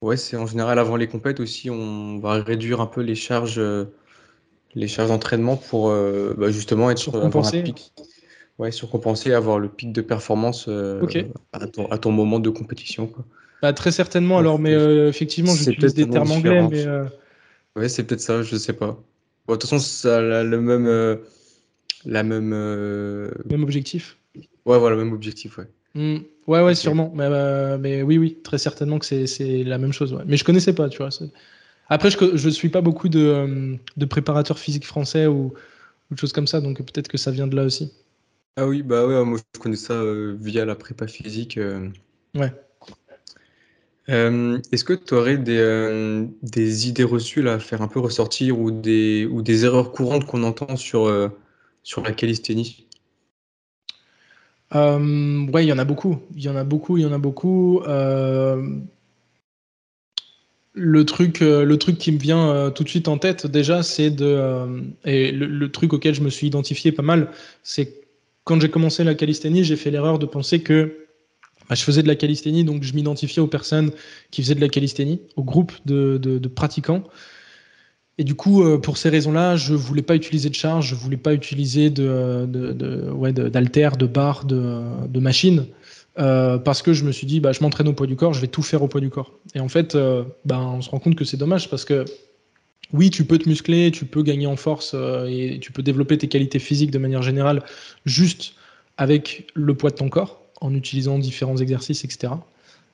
Ouais, 0.00 0.16
c'est 0.16 0.36
en 0.36 0.46
général 0.46 0.78
avant 0.78 0.96
les 0.96 1.06
compètes 1.06 1.40
aussi, 1.40 1.70
on 1.70 2.18
va 2.18 2.42
réduire 2.42 2.80
un 2.80 2.86
peu 2.86 3.00
les 3.00 3.14
charges, 3.14 3.60
les 4.74 4.88
charges 4.88 5.08
d'entraînement 5.08 5.56
pour 5.56 5.90
bah, 5.90 6.50
justement 6.50 6.90
être 6.90 6.98
sur 6.98 7.14
un 7.14 7.30
pic. 7.62 7.92
Ouais, 8.58 8.70
surcompenser, 8.70 9.32
avoir 9.32 9.58
le 9.58 9.68
pic 9.68 9.92
de 9.92 10.00
performance 10.00 10.66
euh, 10.68 11.02
à, 11.52 11.66
ton, 11.98 12.12
moment 12.12 12.38
de 12.38 12.50
compétition. 12.50 13.08
Quoi. 13.08 13.24
Bah, 13.62 13.72
très 13.72 13.90
certainement, 13.90 14.38
alors, 14.38 14.60
mais 14.60 14.72
euh, 14.74 15.08
effectivement, 15.08 15.52
j'utilise 15.52 15.94
des 15.94 16.08
termes 16.08 16.30
anglais. 16.30 16.66
Mais, 16.70 16.86
euh, 16.86 17.04
Ouais, 17.74 17.88
c'est 17.88 18.04
peut-être 18.04 18.20
ça, 18.20 18.42
je 18.42 18.56
sais 18.56 18.72
pas. 18.72 18.96
de 19.48 19.54
toute 19.54 19.62
façon, 19.62 19.80
ça 19.80 20.18
a 20.18 20.44
le 20.44 20.60
même. 20.60 21.18
la 22.04 22.22
même. 22.22 22.50
Même 22.50 23.62
objectif 23.64 24.18
Ouais, 24.64 24.78
voilà, 24.78 24.94
même 24.96 25.12
objectif, 25.12 25.58
ouais. 25.58 25.66
Mmh. 25.94 26.18
Ouais, 26.46 26.62
ouais, 26.62 26.76
sûrement. 26.76 27.12
Mais, 27.12 27.28
mais, 27.78 28.02
oui, 28.02 28.18
oui, 28.18 28.38
très 28.44 28.58
certainement 28.58 29.00
que 29.00 29.06
c'est 29.26 29.64
la 29.64 29.78
même 29.78 29.92
chose. 29.92 30.12
Ouais. 30.12 30.22
Mais 30.26 30.36
je 30.36 30.44
connaissais 30.44 30.74
pas, 30.74 30.88
tu 30.88 30.98
vois. 30.98 31.08
Après, 31.88 32.10
je 32.10 32.46
ne 32.46 32.52
suis 32.52 32.68
pas 32.68 32.82
beaucoup 32.82 33.08
de, 33.08 33.76
de 33.96 34.04
préparateurs 34.04 34.60
physiques 34.60 34.86
français 34.86 35.26
ou, 35.26 35.52
ou 36.10 36.14
de 36.14 36.18
choses 36.20 36.32
comme 36.32 36.46
ça, 36.46 36.60
donc 36.60 36.78
peut-être 36.78 37.08
que 37.08 37.18
ça 37.18 37.32
vient 37.32 37.48
de 37.48 37.56
là 37.56 37.64
aussi. 37.64 37.92
Ah 38.56 38.68
oui, 38.68 38.82
bah 38.82 39.04
ouais, 39.04 39.24
moi 39.24 39.38
je 39.52 39.60
connais 39.60 39.74
ça 39.74 39.94
euh, 39.94 40.36
via 40.40 40.64
la 40.64 40.76
prépa 40.76 41.08
physique. 41.08 41.58
Euh. 41.58 41.88
Ouais. 42.36 42.52
Euh, 44.08 44.60
est-ce 44.70 44.84
que 44.84 44.92
tu 44.92 45.14
aurais 45.14 45.38
des, 45.38 46.28
des 46.42 46.88
idées 46.88 47.02
reçues 47.02 47.48
à 47.48 47.58
faire 47.58 47.82
un 47.82 47.88
peu 47.88 47.98
ressortir 47.98 48.60
ou 48.60 48.70
des, 48.70 49.26
ou 49.26 49.42
des 49.42 49.64
erreurs 49.64 49.90
courantes 49.90 50.26
qu'on 50.26 50.44
entend 50.44 50.76
sur, 50.76 51.32
sur 51.82 52.02
la 52.02 52.12
calisthénie? 52.12 52.86
ouais, 54.72 55.64
il 55.64 55.68
y 55.68 55.72
en 55.72 55.78
a 55.78 55.84
beaucoup. 55.84 56.18
Il 56.36 56.42
y 56.42 56.48
en 56.48 56.56
a 56.56 56.64
beaucoup, 56.64 56.96
il 56.96 57.02
y 57.02 57.06
en 57.06 57.12
a 57.12 57.18
beaucoup. 57.18 57.80
le 60.74 61.04
truc, 61.04 61.40
le 61.40 61.76
truc 61.76 61.98
qui 61.98 62.12
me 62.12 62.18
vient 62.18 62.70
tout 62.72 62.84
de 62.84 62.88
suite 62.88 63.08
en 63.08 63.18
tête, 63.18 63.46
déjà, 63.48 63.82
c'est 63.82 64.10
de. 64.10 64.84
et 65.04 65.32
le, 65.32 65.46
le 65.46 65.72
truc 65.72 65.92
auquel 65.94 66.14
je 66.14 66.20
me 66.20 66.30
suis 66.30 66.46
identifié 66.46 66.92
pas 66.92 67.02
mal, 67.02 67.30
c'est 67.62 68.03
quand 68.44 68.60
j'ai 68.60 68.70
commencé 68.70 69.04
la 69.04 69.14
calisthénie, 69.14 69.64
j'ai 69.64 69.76
fait 69.76 69.90
l'erreur 69.90 70.18
de 70.18 70.26
penser 70.26 70.60
que 70.60 71.06
bah, 71.68 71.74
je 71.74 71.82
faisais 71.82 72.02
de 72.02 72.08
la 72.08 72.14
calisthénie, 72.14 72.64
donc 72.64 72.82
je 72.82 72.94
m'identifiais 72.94 73.40
aux 73.40 73.46
personnes 73.46 73.90
qui 74.30 74.42
faisaient 74.42 74.54
de 74.54 74.60
la 74.60 74.68
calisthénie, 74.68 75.20
au 75.36 75.42
groupe 75.42 75.72
de, 75.86 76.40
pratiquants. 76.54 77.02
Et 78.18 78.24
du 78.24 78.34
coup, 78.34 78.62
euh, 78.62 78.78
pour 78.78 78.96
ces 78.96 79.08
raisons-là, 79.08 79.56
je 79.56 79.74
voulais 79.74 80.02
pas 80.02 80.14
utiliser 80.14 80.48
de 80.48 80.54
charge, 80.54 80.88
je 80.88 80.94
voulais 80.94 81.16
pas 81.16 81.34
utiliser 81.34 81.90
de, 81.90 82.46
de, 82.46 83.10
ouais, 83.10 83.32
de 83.32 84.06
barres, 84.06 84.44
de, 84.44 85.18
machines, 85.18 85.66
euh, 86.18 86.58
parce 86.58 86.82
que 86.82 86.92
je 86.92 87.04
me 87.04 87.12
suis 87.12 87.26
dit, 87.26 87.40
bah, 87.40 87.52
je 87.52 87.60
m'entraîne 87.62 87.88
au 87.88 87.94
poids 87.94 88.06
du 88.06 88.14
corps, 88.14 88.34
je 88.34 88.40
vais 88.40 88.46
tout 88.46 88.62
faire 88.62 88.82
au 88.82 88.88
poids 88.88 89.00
du 89.00 89.10
corps. 89.10 89.32
Et 89.54 89.60
en 89.60 89.68
fait, 89.68 89.96
bah, 90.44 90.60
on 90.60 90.82
se 90.82 90.90
rend 90.90 90.98
compte 90.98 91.16
que 91.16 91.24
c'est 91.24 91.38
dommage 91.38 91.70
parce 91.70 91.84
que 91.84 92.04
oui, 92.94 93.10
tu 93.10 93.24
peux 93.24 93.38
te 93.38 93.48
muscler, 93.48 93.90
tu 93.90 94.04
peux 94.04 94.22
gagner 94.22 94.46
en 94.46 94.54
force 94.54 94.92
euh, 94.94 95.26
et 95.26 95.58
tu 95.60 95.72
peux 95.72 95.82
développer 95.82 96.16
tes 96.16 96.28
qualités 96.28 96.60
physiques 96.60 96.92
de 96.92 96.98
manière 96.98 97.22
générale 97.22 97.60
juste 98.06 98.54
avec 98.98 99.50
le 99.54 99.74
poids 99.74 99.90
de 99.90 99.96
ton 99.96 100.08
corps, 100.08 100.40
en 100.60 100.72
utilisant 100.72 101.18
différents 101.18 101.56
exercices, 101.56 102.04
etc. 102.04 102.34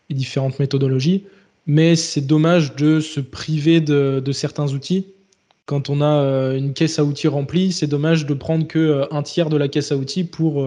et 0.09 0.15
différentes 0.15 0.59
méthodologies. 0.59 1.27
Mais 1.67 1.97
c'est 1.97 2.23
dommage 2.23 2.75
de 2.77 3.01
se 3.01 3.21
priver 3.21 3.83
de, 3.83 4.33
certains 4.33 4.73
outils. 4.73 5.05
Quand 5.67 5.91
on 5.91 6.01
a 6.01 6.23
euh, 6.25 6.57
une 6.57 6.73
caisse 6.73 6.99
à 6.99 7.05
outils 7.05 7.29
remplie, 7.29 7.71
c'est 7.71 7.87
dommage 7.87 8.25
de 8.25 8.33
prendre 8.33 8.67
que 8.67 8.79
euh, 8.79 9.05
un 9.11 9.23
tiers 9.23 9.51
de 9.51 9.59
la 9.59 9.69
caisse 9.69 9.93
à 9.93 9.99
outils 9.99 10.25
pour, 10.25 10.67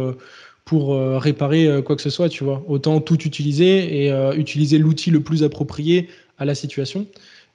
pour 0.64 0.96
réparer 1.20 1.82
quoi 1.84 1.96
que 1.96 2.04
ce 2.04 2.12
soit, 2.12 2.30
tu 2.30 2.44
vois. 2.44 2.64
Autant 2.68 3.02
tout 3.02 3.20
utiliser 3.24 4.06
et 4.06 4.12
utiliser 4.38 4.78
l'outil 4.78 5.10
le 5.10 5.22
plus 5.22 5.44
approprié 5.44 6.08
à 6.38 6.46
la 6.46 6.54
situation. 6.54 7.08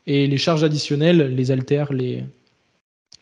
Et 0.08 0.26
les 0.26 0.38
charges 0.38 0.64
additionnelles, 0.64 1.34
les 1.36 1.50
haltères, 1.50 1.92
les, 1.92 2.24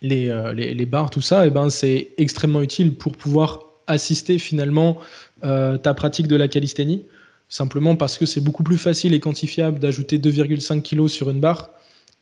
les, 0.03 0.29
euh, 0.29 0.53
les, 0.53 0.87
barres, 0.87 1.11
tout 1.11 1.21
ça, 1.21 1.45
eh 1.45 1.51
ben, 1.51 1.69
c'est 1.69 2.11
extrêmement 2.17 2.63
utile 2.63 2.95
pour 2.95 3.17
pouvoir 3.17 3.65
assister 3.89 4.39
finalement 4.39 4.99
euh, 5.45 5.79
ta 5.79 5.95
pratique 5.95 6.29
de 6.29 6.37
la 6.37 6.47
calisthénie. 6.47 7.05
Simplement 7.49 7.97
parce 7.97 8.17
que 8.19 8.25
c'est 8.25 8.41
beaucoup 8.41 8.63
plus 8.63 8.79
facile 8.79 9.15
et 9.15 9.21
quantifiable 9.21 9.81
d'ajouter 9.81 10.19
2,5 10.19 10.81
kg 10.83 11.09
sur 11.09 11.29
une 11.29 11.41
barre 11.41 11.71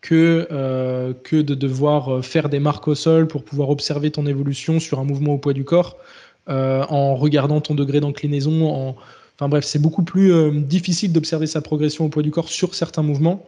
que, 0.00 0.48
euh, 0.50 1.12
de 1.30 1.54
devoir 1.54 2.24
faire 2.24 2.48
des 2.48 2.58
marques 2.58 2.88
au 2.88 2.94
sol 2.94 3.26
pour 3.26 3.44
pouvoir 3.44 3.68
observer 3.68 4.10
ton 4.10 4.26
évolution 4.26 4.80
sur 4.80 4.98
un 4.98 5.04
mouvement 5.04 5.34
au 5.34 5.38
poids 5.38 5.52
du 5.52 5.64
corps 5.64 5.98
en 6.46 7.16
regardant 7.16 7.60
ton 7.60 7.74
degré 7.74 8.00
d'inclinaison. 8.00 8.66
En... 8.70 8.96
Enfin 9.36 9.50
bref, 9.50 9.64
c'est 9.64 9.78
beaucoup 9.78 10.04
plus 10.04 10.52
difficile 10.62 11.12
d'observer 11.12 11.46
sa 11.46 11.60
progression 11.60 12.06
au 12.06 12.08
poids 12.08 12.22
du 12.22 12.30
corps 12.30 12.48
sur 12.48 12.74
certains 12.74 13.02
mouvements 13.02 13.46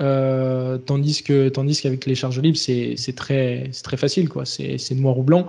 euh, 0.00 0.78
tandis 0.78 1.22
que 1.22 1.48
tandis 1.48 1.80
qu'avec 1.80 2.06
les 2.06 2.14
charges 2.14 2.40
libres, 2.40 2.58
c'est 2.58 3.14
très, 3.16 3.70
facile. 3.96 4.28
quoi. 4.28 4.44
C'est 4.44 4.94
noir 4.94 5.18
ou 5.18 5.22
blanc. 5.22 5.48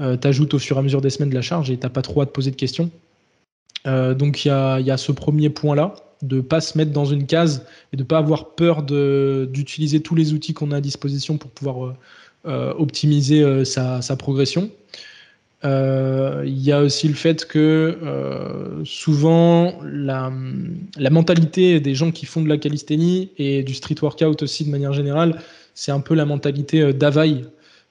Euh, 0.00 0.16
tu 0.16 0.28
ajoutes 0.28 0.54
au 0.54 0.58
fur 0.58 0.76
et 0.76 0.80
à 0.80 0.82
mesure 0.82 1.00
des 1.00 1.10
semaines 1.10 1.30
de 1.30 1.34
la 1.34 1.42
charge 1.42 1.70
et 1.70 1.78
tu 1.78 1.88
pas 1.88 2.02
trop 2.02 2.20
à 2.20 2.26
te 2.26 2.30
poser 2.30 2.50
de 2.50 2.56
questions. 2.56 2.90
Euh, 3.86 4.14
donc 4.14 4.44
il 4.44 4.48
y 4.48 4.50
a, 4.50 4.96
ce 4.96 5.12
premier 5.12 5.50
point-là 5.50 5.94
de 6.22 6.40
pas 6.40 6.60
se 6.60 6.76
mettre 6.76 6.92
dans 6.92 7.04
une 7.04 7.26
case 7.26 7.64
et 7.92 7.96
de 7.96 8.02
pas 8.02 8.18
avoir 8.18 8.54
peur 8.54 8.82
d'utiliser 8.82 10.00
tous 10.00 10.14
les 10.14 10.32
outils 10.32 10.52
qu'on 10.52 10.72
a 10.72 10.76
à 10.76 10.80
disposition 10.80 11.38
pour 11.38 11.50
pouvoir 11.50 11.94
optimiser 12.44 13.64
sa, 13.64 14.16
progression. 14.16 14.70
Il 15.64 16.58
y 16.58 16.72
a 16.72 16.80
aussi 16.80 17.08
le 17.08 17.14
fait 17.14 17.46
que 17.46 17.98
souvent 18.84 19.80
la, 19.84 20.30
mentalité 21.10 21.80
des 21.80 21.94
gens 21.94 22.10
qui 22.10 22.26
font 22.26 22.42
de 22.42 22.48
la 22.48 22.58
calisthénie 22.58 23.32
et 23.38 23.62
du 23.62 23.74
street 23.74 23.96
workout 24.00 24.42
aussi 24.42 24.64
de 24.64 24.70
manière 24.70 24.92
générale, 24.92 25.40
c'est 25.74 25.92
un 25.92 26.00
peu 26.00 26.14
la 26.14 26.26
mentalité 26.26 26.92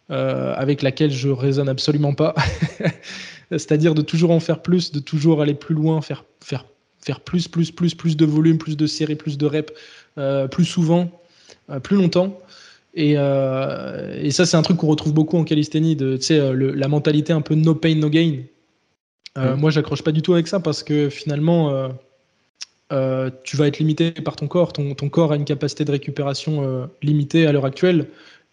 euh, 0.10 0.54
avec 0.56 0.84
laquelle 0.84 1.12
je 1.12 1.28
raisonne 1.28 1.68
absolument 1.68 2.14
pas. 2.14 2.34
C'est-à-dire 3.52 3.94
de 3.94 4.02
toujours 4.02 4.32
en 4.32 4.40
faire 4.40 4.62
plus, 4.62 4.94
de 4.94 5.00
toujours 5.00 5.42
aller 5.42 5.54
plus 5.54 5.76
loin, 5.76 6.02
faire, 6.02 6.24
faire, 6.42 6.66
faire 7.04 7.20
plus, 7.20 7.50
plus, 7.50 7.72
plus, 7.72 7.94
plus 7.94 8.16
de 8.16 8.26
volume, 8.26 8.58
plus 8.58 8.78
de 8.78 8.88
séries, 8.88 9.16
plus 9.16 9.38
de 9.38 9.46
reps, 9.46 9.74
euh, 10.18 10.48
plus 10.48 10.64
souvent, 10.64 11.10
euh, 11.70 11.82
plus 11.82 11.98
longtemps. 11.98 12.40
Et, 13.00 13.12
et 13.12 14.32
ça, 14.32 14.46
c'est 14.46 14.58
un 14.58 14.62
truc 14.64 14.78
qu'on 14.78 14.88
retrouve 14.88 15.14
beaucoup 15.14 15.38
en 15.38 15.44
calisthénie, 15.44 15.96
de, 15.96 16.20
la 16.74 16.88
mentalité 16.88 17.32
un 17.32 17.42
peu 17.42 17.54
no 17.54 17.76
pain, 17.76 17.96
no 17.96 18.10
gain. 18.10 18.40
Mm. 19.36 19.54
Moi, 19.54 19.70
j'accroche 19.70 20.02
pas 20.02 20.12
du 20.12 20.24
tout 20.24 20.34
avec 20.34 20.48
ça 20.48 20.60
parce 20.60 20.82
que 20.82 21.10
finalement, 21.10 21.90
tu 22.90 23.56
vas 23.56 23.68
être 23.68 23.78
limité 23.78 24.12
par 24.12 24.36
ton 24.36 24.48
corps. 24.48 24.74
Ton, 24.74 24.96
ton, 24.96 25.10
corps 25.10 25.32
a 25.32 25.36
une 25.36 25.46
capacité 25.46 25.86
de 25.86 25.92
récupération 25.92 26.90
limitée 27.04 27.46
à 27.46 27.52
l'heure 27.52 27.66
actuelle 27.66 28.08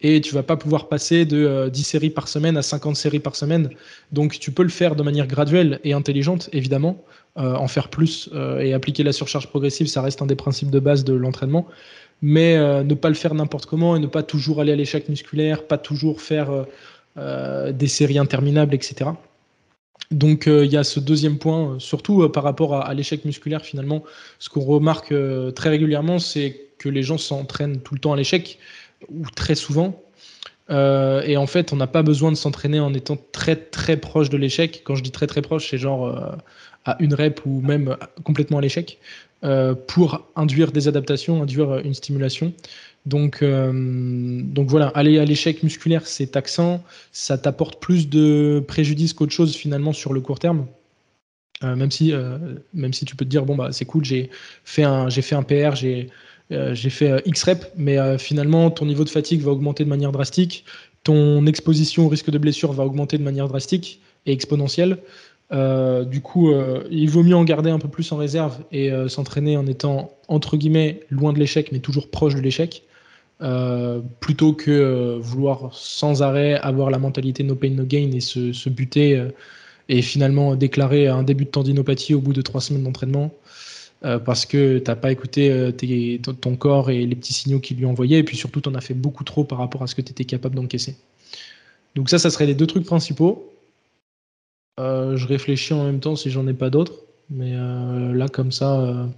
et 0.04 0.20
tu 0.20 0.34
vas 0.34 0.42
pas 0.42 0.56
pouvoir 0.56 0.88
passer 0.88 1.24
de 1.24 1.68
10 1.72 1.80
euh, 1.80 1.84
séries 1.84 2.10
par 2.10 2.28
semaine 2.28 2.56
à 2.56 2.62
50 2.62 2.94
séries 2.94 3.20
par 3.20 3.36
semaine. 3.36 3.70
Donc 4.12 4.38
tu 4.38 4.50
peux 4.50 4.62
le 4.62 4.68
faire 4.68 4.96
de 4.96 5.02
manière 5.02 5.26
graduelle 5.26 5.80
et 5.82 5.94
intelligente, 5.94 6.50
évidemment, 6.52 7.02
euh, 7.38 7.54
en 7.54 7.68
faire 7.68 7.88
plus 7.88 8.28
euh, 8.34 8.60
et 8.60 8.74
appliquer 8.74 9.02
la 9.02 9.12
surcharge 9.12 9.48
progressive, 9.48 9.86
ça 9.86 10.02
reste 10.02 10.20
un 10.20 10.26
des 10.26 10.36
principes 10.36 10.70
de 10.70 10.78
base 10.78 11.04
de 11.04 11.14
l'entraînement. 11.14 11.66
Mais 12.26 12.56
ne 12.56 12.94
pas 12.94 13.10
le 13.10 13.14
faire 13.14 13.34
n'importe 13.34 13.66
comment 13.66 13.96
et 13.96 13.98
ne 13.98 14.06
pas 14.06 14.22
toujours 14.22 14.60
aller 14.60 14.72
à 14.72 14.76
l'échec 14.76 15.10
musculaire, 15.10 15.66
pas 15.66 15.76
toujours 15.76 16.22
faire 16.22 16.64
des 17.16 17.86
séries 17.86 18.18
interminables, 18.18 18.74
etc. 18.74 19.10
Donc 20.10 20.46
il 20.46 20.72
y 20.72 20.78
a 20.78 20.84
ce 20.84 21.00
deuxième 21.00 21.36
point, 21.36 21.76
surtout 21.80 22.26
par 22.30 22.44
rapport 22.44 22.76
à 22.76 22.94
l'échec 22.94 23.26
musculaire 23.26 23.62
finalement. 23.62 24.04
Ce 24.38 24.48
qu'on 24.48 24.62
remarque 24.62 25.12
très 25.54 25.68
régulièrement, 25.68 26.18
c'est 26.18 26.64
que 26.78 26.88
les 26.88 27.02
gens 27.02 27.18
s'entraînent 27.18 27.80
tout 27.80 27.94
le 27.94 28.00
temps 28.00 28.14
à 28.14 28.16
l'échec 28.16 28.58
ou 29.10 29.24
très 29.34 29.54
souvent. 29.54 30.00
Euh, 30.70 31.22
et 31.22 31.36
en 31.36 31.46
fait, 31.46 31.72
on 31.72 31.76
n'a 31.76 31.86
pas 31.86 32.02
besoin 32.02 32.30
de 32.30 32.36
s'entraîner 32.36 32.80
en 32.80 32.94
étant 32.94 33.18
très 33.32 33.56
très 33.56 33.96
proche 33.96 34.30
de 34.30 34.36
l'échec. 34.36 34.82
Quand 34.84 34.94
je 34.94 35.02
dis 35.02 35.10
très 35.10 35.26
très 35.26 35.42
proche, 35.42 35.70
c'est 35.70 35.78
genre 35.78 36.06
euh, 36.06 36.30
à 36.84 36.96
une 37.00 37.14
rep 37.14 37.40
ou 37.44 37.60
même 37.60 37.96
complètement 38.24 38.58
à 38.58 38.60
l'échec 38.60 38.98
euh, 38.98 39.33
pour 39.86 40.26
induire 40.36 40.72
des 40.72 40.88
adaptations, 40.88 41.42
induire 41.42 41.78
une 41.78 41.92
stimulation. 41.94 42.54
Donc, 43.04 43.44
donc 43.44 44.68
voilà, 44.70 44.88
aller 44.88 45.18
à 45.18 45.24
l'échec 45.26 45.62
musculaire, 45.62 46.06
c'est 46.06 46.28
taxant. 46.28 46.82
Ça 47.12 47.36
t'apporte 47.36 47.78
plus 47.78 48.08
de 48.08 48.64
préjudice 48.66 49.12
qu'autre 49.12 49.32
chose 49.32 49.54
finalement 49.54 49.92
sur 49.92 50.14
le 50.14 50.22
court 50.22 50.38
terme. 50.38 50.66
même, 51.62 51.90
si, 51.90 52.14
même 52.72 52.94
si 52.94 53.04
tu 53.04 53.16
peux 53.16 53.26
te 53.26 53.30
dire, 53.30 53.44
bon, 53.44 53.54
bah, 53.54 53.68
c'est 53.72 53.84
cool, 53.84 54.04
j'ai 54.06 54.30
fait, 54.64 54.84
un, 54.84 55.10
fait 55.10 55.34
un 55.34 55.42
PR, 55.42 55.74
j'ai 55.74 56.08
euh, 56.52 56.74
j'ai 56.74 56.90
fait 56.90 57.10
euh, 57.10 57.20
X 57.24 57.42
reps, 57.44 57.66
mais 57.76 57.98
euh, 57.98 58.18
finalement, 58.18 58.70
ton 58.70 58.86
niveau 58.86 59.04
de 59.04 59.08
fatigue 59.08 59.40
va 59.40 59.50
augmenter 59.50 59.84
de 59.84 59.88
manière 59.88 60.12
drastique, 60.12 60.64
ton 61.02 61.46
exposition 61.46 62.06
au 62.06 62.08
risque 62.08 62.30
de 62.30 62.38
blessure 62.38 62.72
va 62.72 62.84
augmenter 62.84 63.18
de 63.18 63.22
manière 63.22 63.48
drastique 63.48 64.00
et 64.26 64.32
exponentielle. 64.32 64.98
Du 65.50 66.20
coup, 66.20 66.52
il 66.90 67.08
vaut 67.10 67.22
mieux 67.22 67.36
en 67.36 67.44
garder 67.44 67.70
un 67.70 67.78
peu 67.78 67.88
plus 67.88 68.10
en 68.12 68.16
réserve 68.16 68.58
et 68.72 68.90
s'entraîner 69.08 69.56
en 69.56 69.66
étant, 69.66 70.10
entre 70.26 70.56
guillemets, 70.56 71.00
loin 71.10 71.32
de 71.32 71.38
l'échec, 71.38 71.70
mais 71.70 71.78
toujours 71.78 72.10
proche 72.10 72.34
de 72.34 72.40
l'échec, 72.40 72.82
plutôt 74.20 74.52
que 74.52 75.16
vouloir 75.20 75.70
sans 75.72 76.22
arrêt 76.22 76.54
avoir 76.54 76.90
la 76.90 76.98
mentalité 76.98 77.44
no 77.44 77.54
pain, 77.54 77.70
no 77.70 77.84
gain 77.84 78.10
et 78.12 78.20
se, 78.20 78.68
buter 78.68 79.28
et 79.88 80.02
finalement 80.02 80.56
déclarer 80.56 81.06
un 81.06 81.22
début 81.22 81.44
de 81.44 81.50
tendinopathie 81.50 82.14
au 82.14 82.20
bout 82.20 82.32
de 82.32 82.42
trois 82.42 82.60
semaines 82.60 82.82
d'entraînement. 82.84 83.30
Euh, 84.04 84.18
parce 84.18 84.44
que 84.44 84.78
tu 84.78 84.90
n'as 84.90 84.96
pas 84.96 85.10
écouté 85.12 85.50
euh, 85.50 85.72
ton 86.18 86.56
corps 86.56 86.90
et 86.90 87.06
les 87.06 87.16
petits 87.16 87.32
signaux 87.32 87.58
qu'il 87.58 87.78
lui 87.78 87.86
envoyait, 87.86 88.18
et 88.18 88.22
puis 88.22 88.36
surtout, 88.36 88.60
tu 88.60 88.68
en 88.68 88.74
as 88.74 88.82
fait 88.82 88.92
beaucoup 88.92 89.24
trop 89.24 89.44
par 89.44 89.58
rapport 89.58 89.82
à 89.82 89.86
ce 89.86 89.94
que 89.94 90.02
tu 90.02 90.10
étais 90.10 90.26
capable 90.26 90.56
d'encaisser. 90.56 90.96
Donc 91.94 92.10
ça, 92.10 92.18
ça 92.18 92.28
serait 92.28 92.44
les 92.44 92.54
deux 92.54 92.66
trucs 92.66 92.84
principaux. 92.84 93.50
Euh, 94.80 95.16
je 95.16 95.26
réfléchis 95.26 95.72
en 95.72 95.84
même 95.84 96.00
temps 96.00 96.16
si 96.16 96.30
j'en 96.30 96.46
ai 96.46 96.54
pas 96.54 96.70
d'autres, 96.70 97.04
mais 97.30 97.52
là, 97.52 98.28
comme 98.28 98.52
ça, 98.52 99.08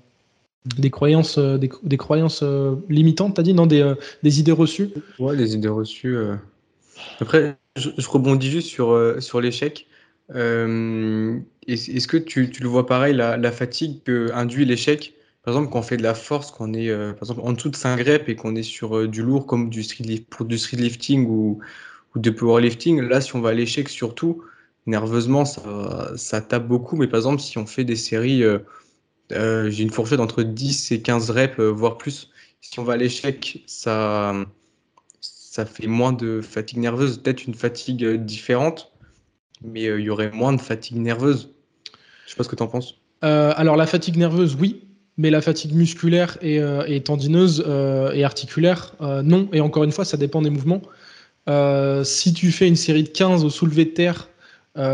des 0.78 0.90
croyances, 0.90 1.38
des, 1.38 1.96
croyances 1.96 2.44
limitantes, 2.88 3.36
t'as 3.36 3.42
dit 3.42 3.54
Non, 3.54 3.66
des, 3.66 3.94
des, 4.22 4.40
idées 4.40 4.52
reçues 4.52 4.90
Ouais, 5.18 5.36
des 5.36 5.54
idées 5.54 5.68
reçues. 5.68 6.16
Après, 7.20 7.56
je, 7.76 7.90
rebondis 8.08 8.50
juste 8.50 8.68
sur, 8.68 9.16
sur 9.20 9.40
l'échec. 9.40 9.86
Euh, 10.34 11.38
est-ce 11.66 12.08
que 12.08 12.16
tu, 12.16 12.50
le 12.60 12.68
vois 12.68 12.86
pareil, 12.86 13.14
la, 13.14 13.52
fatigue 13.52 14.02
que 14.04 14.30
induit 14.32 14.64
l'échec? 14.64 15.14
Par 15.42 15.54
exemple, 15.54 15.72
quand 15.72 15.78
on 15.78 15.82
fait 15.82 15.96
de 15.96 16.02
la 16.02 16.14
force, 16.14 16.50
qu'on 16.50 16.74
est 16.74 16.88
euh, 16.88 17.12
par 17.12 17.22
exemple 17.22 17.42
en 17.44 17.52
dessous 17.52 17.68
de 17.68 17.76
5 17.76 18.00
reps 18.00 18.28
et 18.28 18.34
qu'on 18.34 18.56
est 18.56 18.64
sur 18.64 18.96
euh, 18.96 19.08
du 19.08 19.22
lourd 19.22 19.46
comme 19.46 19.70
du 19.70 19.84
street 19.84 20.24
pour 20.28 20.44
du 20.44 20.58
street 20.58 20.78
lifting 20.78 21.26
ou, 21.28 21.60
ou 22.14 22.18
de 22.18 22.30
powerlifting, 22.30 23.00
là, 23.00 23.20
si 23.20 23.36
on 23.36 23.40
va 23.40 23.50
à 23.50 23.54
l'échec 23.54 23.88
surtout, 23.88 24.42
nerveusement, 24.86 25.44
ça, 25.44 26.40
tape 26.40 26.66
beaucoup. 26.66 26.96
Mais 26.96 27.06
par 27.06 27.18
exemple, 27.18 27.40
si 27.40 27.58
on 27.58 27.66
fait 27.66 27.84
des 27.84 27.96
séries, 27.96 28.42
j'ai 29.30 29.82
une 29.82 29.90
fourchette 29.90 30.20
entre 30.20 30.42
10 30.42 30.92
et 30.92 31.02
15 31.02 31.30
reps, 31.30 31.60
voire 31.60 31.98
plus. 31.98 32.30
Si 32.60 32.78
on 32.78 32.84
va 32.84 32.94
à 32.94 32.96
l'échec, 32.96 33.62
ça, 33.66 34.34
ça 35.20 35.66
fait 35.66 35.86
moins 35.86 36.12
de 36.12 36.40
fatigue 36.40 36.78
nerveuse, 36.78 37.18
peut-être 37.18 37.46
une 37.46 37.54
fatigue 37.54 38.04
différente 38.24 38.92
mais 39.62 39.86
euh, 39.86 40.00
il 40.00 40.06
y 40.06 40.10
aurait 40.10 40.30
moins 40.30 40.52
de 40.52 40.60
fatigue 40.60 40.98
nerveuse. 40.98 41.50
Je 42.24 42.30
sais 42.30 42.36
pas 42.36 42.44
ce 42.44 42.48
que 42.48 42.56
tu 42.56 42.62
en 42.62 42.68
penses. 42.68 42.94
Euh, 43.24 43.52
alors 43.56 43.76
la 43.76 43.86
fatigue 43.86 44.16
nerveuse, 44.16 44.56
oui, 44.60 44.82
mais 45.16 45.30
la 45.30 45.40
fatigue 45.40 45.74
musculaire 45.74 46.38
et, 46.42 46.60
euh, 46.60 46.98
tendineuse 47.00 47.64
et 48.14 48.24
articulaire, 48.24 48.94
non. 49.00 49.48
Et 49.52 49.60
encore 49.60 49.84
une 49.84 49.92
fois, 49.92 50.04
ça 50.04 50.16
dépend 50.16 50.42
des 50.42 50.50
mouvements. 50.50 50.82
si 52.04 52.32
tu 52.32 52.52
fais 52.52 52.68
une 52.68 52.76
série 52.76 53.04
de 53.04 53.08
15 53.08 53.44
au 53.44 53.50
soulevé 53.50 53.84
de 53.86 53.90
terre 53.90 54.28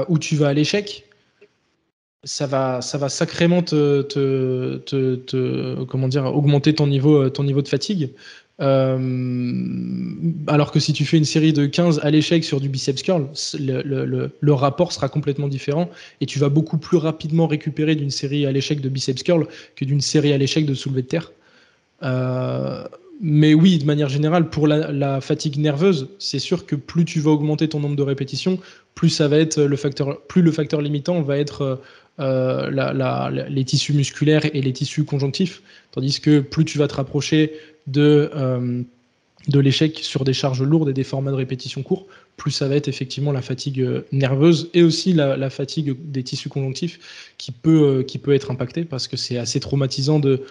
où 0.09 0.19
tu 0.19 0.37
vas 0.37 0.49
à 0.49 0.53
l'échec, 0.53 1.05
ça 2.25 2.47
va, 2.47 2.81
ça 2.83 2.99
va 2.99 3.09
sacrément 3.09 3.63
te, 3.63 4.03
comment 5.85 6.09
dire, 6.09 6.25
augmenter 6.27 6.75
ton 6.75 6.87
niveau, 6.87 7.29
ton 7.31 7.45
niveau 7.45 7.63
de 7.63 7.69
fatigue. 7.69 8.11
Euh, 8.61 8.99
alors 10.47 10.71
que 10.71 10.79
si 10.79 10.93
tu 10.93 11.05
fais 11.05 11.17
une 11.17 11.25
série 11.25 11.53
de 11.53 11.67
15 11.67 12.01
à 12.03 12.11
l'échec 12.11 12.45
sur 12.45 12.61
du 12.61 12.69
biceps 12.69 13.03
curl, 13.03 13.29
le, 13.59 14.53
rapport 14.53 14.93
sera 14.93 15.09
complètement 15.09 15.49
différent 15.49 15.91
et 16.21 16.27
tu 16.27 16.39
vas 16.39 16.49
beaucoup 16.49 16.79
plus 16.79 16.99
rapidement 16.99 17.47
récupérer 17.47 17.97
d'une 17.97 18.11
série 18.11 18.47
à 18.47 18.53
l'échec 18.53 18.81
de 18.81 18.89
biceps 18.89 19.23
curl 19.23 19.49
que 19.75 19.85
d'une 19.85 20.01
série 20.01 20.33
à 20.33 20.39
l'échec 20.39 20.67
de 20.67 20.75
soulevé 20.75 21.03
de 21.03 21.09
terre. 21.09 21.33
Euh, 22.03 22.85
mais 23.21 23.55
oui, 23.55 23.79
de 23.79 23.85
manière 23.85 24.09
générale, 24.09 24.51
pour 24.51 24.67
la, 24.67 25.21
fatigue 25.21 25.57
nerveuse, 25.59 26.09
c'est 26.19 26.41
sûr 26.41 26.67
que 26.67 26.75
plus 26.75 27.05
tu 27.05 27.21
vas 27.21 27.31
augmenter 27.31 27.69
ton 27.69 27.81
nombre 27.81 27.97
de 27.97 28.03
répétitions, 28.03 28.59
plus 28.95 29.11
ça 29.11 29.29
va 29.29 29.39
être 29.39 29.61
le 29.63 29.77
facteur, 29.77 30.21
plus 30.23 30.43
le 30.43 30.53
facteur 30.53 30.81
limitant 30.81 31.23
va 31.23 31.39
être 31.39 31.81
euh, 32.21 32.71
les 33.49 33.65
tissus 33.65 33.95
musculaires 33.95 34.45
et 34.45 34.61
les 34.61 34.73
tissus 34.73 35.05
conjonctifs, 35.05 35.63
tandis 35.93 36.21
que 36.21 36.41
plus 36.41 36.65
tu 36.65 36.79
vas 36.79 36.89
te 36.89 36.95
rapprocher 36.95 37.53
de, 37.87 38.31
euh, 38.35 38.83
de 39.49 39.61
l'échec 39.61 39.99
sur 39.99 40.25
des 40.25 40.33
charges 40.33 40.63
lourdes 40.63 40.89
et 40.89 40.93
des 40.93 41.05
formats 41.05 41.31
de 41.31 41.37
répétition 41.37 41.83
courts, 41.83 42.07
plus 42.37 42.51
ça 42.51 42.69
va 42.69 42.77
être 42.77 42.89
effectivement 42.89 43.33
la 43.33 43.43
fatigue 43.43 43.81
euh, 43.81 44.03
nerveuse 44.13 44.71
et 44.75 44.83
aussi 44.83 45.13
la, 45.13 45.51
fatigue 45.51 45.97
des 46.11 46.23
tissus 46.23 46.49
conjonctifs 46.49 47.35
qui 47.39 47.53
peut, 47.53 47.83
euh, 47.83 48.03
qui 48.03 48.19
peut 48.19 48.35
être 48.35 48.51
impactée 48.51 48.85
parce 48.85 49.09
que 49.09 49.17
c'est 49.17 49.39
assez 49.39 49.61
traumatisant 49.61 50.19
de 50.19 50.45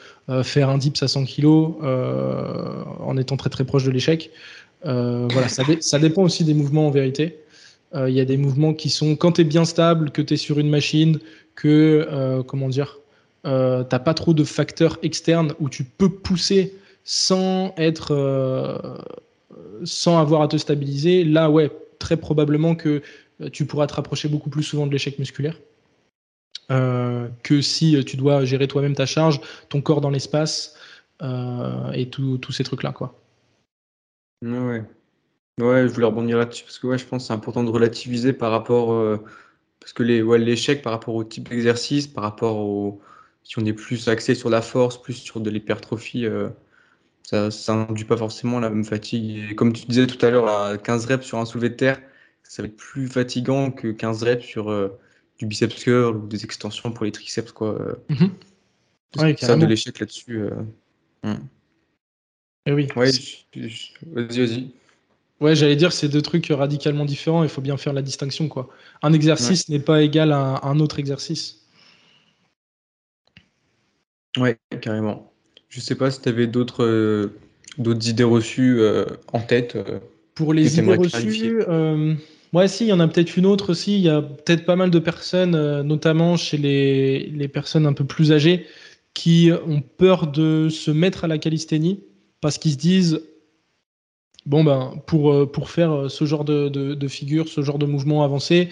faire 0.43 0.69
un 0.69 0.77
dips 0.77 1.03
à 1.03 1.07
100 1.07 1.25
kg 1.25 1.45
en 1.45 3.17
étant 3.17 3.35
très 3.35 3.49
très 3.49 3.65
proche 3.65 3.83
de 3.83 3.91
l'échec. 3.91 4.31
voilà, 4.83 5.47
ça, 5.49 5.99
dépend 5.99 6.23
aussi 6.23 6.43
des 6.43 6.53
mouvements 6.53 6.87
en 6.87 6.91
vérité. 6.91 7.39
Il 7.93 8.13
y 8.13 8.21
a 8.21 8.25
des 8.25 8.37
mouvements 8.37 8.73
qui 8.73 8.89
sont 8.89 9.15
quand 9.17 9.33
tu 9.33 9.41
es 9.41 9.43
bien 9.43 9.65
stable, 9.65 10.11
que 10.11 10.21
tu 10.21 10.35
es 10.35 10.37
sur 10.37 10.59
une 10.59 10.69
machine, 10.69 11.19
que, 11.55 12.41
comment 12.47 12.69
dire, 12.69 12.99
t'as 13.43 13.99
pas 13.99 14.13
trop 14.13 14.33
de 14.33 14.45
facteurs 14.45 14.97
externes 15.03 15.53
où 15.59 15.67
tu 15.67 15.83
peux 15.83 16.09
pousser 16.09 16.73
sans 17.03 17.73
être, 17.77 18.11
euh, 18.11 18.97
sans 19.83 20.19
avoir 20.19 20.41
à 20.41 20.47
te 20.47 20.57
stabiliser, 20.57 21.23
là, 21.23 21.49
ouais, 21.49 21.71
très 21.99 22.17
probablement 22.17 22.75
que 22.75 23.01
euh, 23.41 23.49
tu 23.49 23.65
pourras 23.65 23.87
te 23.87 23.93
rapprocher 23.93 24.27
beaucoup 24.27 24.49
plus 24.49 24.63
souvent 24.63 24.87
de 24.87 24.91
l'échec 24.91 25.17
musculaire. 25.19 25.59
Euh, 26.69 27.27
que 27.43 27.61
si 27.61 28.03
tu 28.05 28.15
dois 28.15 28.45
gérer 28.45 28.67
toi-même 28.67 28.95
ta 28.95 29.05
charge, 29.05 29.41
ton 29.67 29.81
corps 29.81 30.01
dans 30.01 30.09
l'espace 30.09 30.75
et 31.93 32.09
tous 32.09 32.51
ces 32.51 32.63
trucs-là. 32.63 32.91
Quoi. 32.93 33.13
Ouais. 34.41 34.83
Ouais, 35.61 35.87
je 35.87 35.93
voulais 35.93 36.05
rebondir 36.05 36.37
là-dessus 36.37 36.63
parce 36.63 36.79
que 36.79 36.87
ouais, 36.87 36.97
je 36.97 37.05
pense 37.05 37.23
que 37.23 37.27
c'est 37.27 37.33
important 37.33 37.63
de 37.63 37.69
relativiser 37.69 38.33
par 38.33 38.51
rapport. 38.51 39.19
parce 39.79 39.93
que 39.93 40.03
l'échec 40.03 40.81
par 40.81 40.93
rapport 40.93 41.15
au 41.15 41.23
type 41.23 41.49
d'exercice, 41.49 42.07
par 42.07 42.23
rapport 42.23 42.57
au, 42.57 43.01
si 43.43 43.59
on 43.59 43.65
est 43.65 43.73
plus 43.73 44.07
axé 44.07 44.35
sur 44.35 44.49
la 44.49 44.61
force, 44.61 45.01
plus 45.01 45.13
sur 45.13 45.39
de 45.39 45.49
l'hypertrophie, 45.49 46.27
ça 47.23 47.49
n'induit 47.69 48.05
pas 48.05 48.17
forcément 48.17 48.59
la 48.59 48.69
même 48.69 48.85
fatigue. 48.85 49.51
Et 49.51 49.55
comme 49.55 49.73
tu 49.73 49.85
disais 49.85 50.07
tout 50.07 50.23
à 50.25 50.29
l'heure, 50.29 50.81
15 50.81 51.05
reps 51.05 51.25
sur 51.25 51.39
un 51.39 51.45
soulevé 51.45 51.69
de 51.69 51.75
terre, 51.75 52.01
ça 52.43 52.61
va 52.61 52.67
être 52.67 52.77
plus 52.77 53.07
fatigant 53.07 53.71
que 53.71 53.91
15 53.91 54.23
reps 54.23 54.45
sur 54.45 54.91
du 55.39 55.45
biceps 55.45 55.83
curl 55.83 56.17
ou 56.17 56.27
des 56.27 56.43
extensions 56.43 56.91
pour 56.91 57.05
les 57.05 57.11
triceps. 57.11 57.51
Quoi. 57.51 57.97
Mm 58.09 58.27
ça 59.15 59.55
de 59.55 59.65
l'échec 59.65 59.99
là-dessus. 59.99 60.41
Hmm. 61.23 61.35
Eh 62.65 62.73
oui. 62.73 62.87
vas-y, 62.95 63.45
vas-y. 64.03 64.71
Ouais, 65.41 65.55
j'allais 65.55 65.75
dire, 65.75 65.91
c'est 65.91 66.07
deux 66.07 66.21
trucs 66.21 66.47
radicalement 66.47 67.03
différents. 67.03 67.41
Il 67.41 67.49
faut 67.49 67.61
bien 67.61 67.75
faire 67.75 67.93
la 67.93 68.03
distinction. 68.03 68.47
Quoi. 68.47 68.69
Un 69.01 69.11
exercice 69.11 69.67
n'est 69.69 69.79
pas 69.79 70.03
égal 70.03 70.31
à 70.31 70.61
un 70.63 70.79
autre 70.79 70.99
exercice. 70.99 71.65
Ouais, 74.37 74.57
carrément. 74.81 75.33
Je 75.67 75.81
sais 75.81 75.95
pas 75.95 76.11
si 76.11 76.21
tu 76.21 76.29
avais 76.29 76.45
d'autres 76.45 76.83
euh, 76.83 77.33
d'autres 77.79 78.07
idées 78.07 78.23
reçues 78.23 78.81
euh, 78.81 79.05
en 79.33 79.39
tête. 79.39 79.75
Euh, 79.75 79.99
Pour 80.35 80.53
les 80.53 80.77
idées 80.77 80.95
reçues, 80.95 81.63
ouais, 82.53 82.67
si, 82.67 82.85
il 82.85 82.89
y 82.89 82.93
en 82.93 82.99
a 82.99 83.07
peut-être 83.07 83.35
une 83.35 83.47
autre 83.47 83.71
aussi. 83.71 83.95
Il 83.95 84.01
y 84.01 84.09
a 84.09 84.21
peut-être 84.21 84.65
pas 84.65 84.75
mal 84.75 84.91
de 84.91 84.99
personnes, 84.99 85.81
notamment 85.81 86.37
chez 86.37 86.57
les, 86.57 87.25
les 87.27 87.47
personnes 87.47 87.87
un 87.87 87.93
peu 87.93 88.05
plus 88.05 88.31
âgées, 88.31 88.67
qui 89.15 89.49
ont 89.65 89.81
peur 89.81 90.27
de 90.27 90.69
se 90.69 90.91
mettre 90.91 91.23
à 91.23 91.27
la 91.27 91.39
calisthénie 91.39 92.03
parce 92.41 92.57
qu'ils 92.57 92.73
se 92.73 92.77
disent 92.77 93.21
bon 94.45 94.63
ben 94.63 94.93
pour, 95.05 95.31
euh, 95.31 95.45
pour 95.45 95.69
faire 95.69 95.91
euh, 95.91 96.09
ce 96.09 96.25
genre 96.25 96.45
de, 96.45 96.69
de, 96.69 97.07
figure, 97.07 97.47
ce 97.47 97.61
genre 97.61 97.77
de 97.77 97.85
mouvement 97.85 98.23
avancé, 98.23 98.69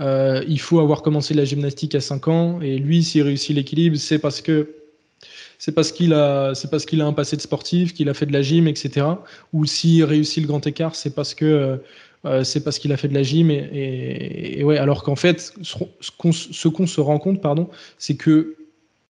euh, 0.00 0.42
il 0.48 0.60
faut 0.60 0.80
avoir 0.80 1.02
commencé 1.02 1.34
la 1.34 1.44
gymnastique 1.44 1.94
à 1.94 2.00
5 2.00 2.28
ans. 2.28 2.60
Et 2.60 2.78
lui, 2.78 3.02
s'il 3.02 3.22
réussit 3.22 3.54
l'équilibre, 3.54 3.96
c'est 3.96 4.18
parce 4.18 4.40
que 4.40 4.74
c'est 5.58 5.72
parce 5.72 5.92
qu'il 5.92 6.12
a, 6.12 6.54
c'est 6.54 6.70
parce 6.70 6.86
qu'il 6.86 7.00
a 7.02 7.06
un 7.06 7.12
passé 7.12 7.36
de 7.36 7.42
sportif, 7.42 7.94
qu'il 7.94 8.08
a 8.08 8.14
fait 8.14 8.26
de 8.26 8.32
la 8.32 8.42
gym, 8.42 8.66
etc. 8.66 9.06
Ou 9.52 9.64
s'il 9.64 10.02
réussit 10.04 10.42
le 10.42 10.48
grand 10.48 10.66
écart, 10.66 10.96
c'est 10.96 11.14
parce 11.14 11.34
que 11.34 11.80
c'est 12.42 12.64
parce 12.64 12.78
qu'il 12.78 12.92
a 12.92 12.96
fait 12.96 13.08
de 13.08 13.14
la 13.14 13.22
gym. 13.22 13.50
Et, 13.50 14.62
ouais, 14.64 14.78
alors 14.78 15.04
qu'en 15.04 15.14
fait, 15.14 15.52
ce 15.62 16.10
qu'on, 16.18 16.30
qu'on 16.70 16.86
se 16.86 17.00
rend 17.00 17.18
compte, 17.20 17.40
pardon, 17.40 17.68
c'est 17.96 18.16
que 18.16 18.56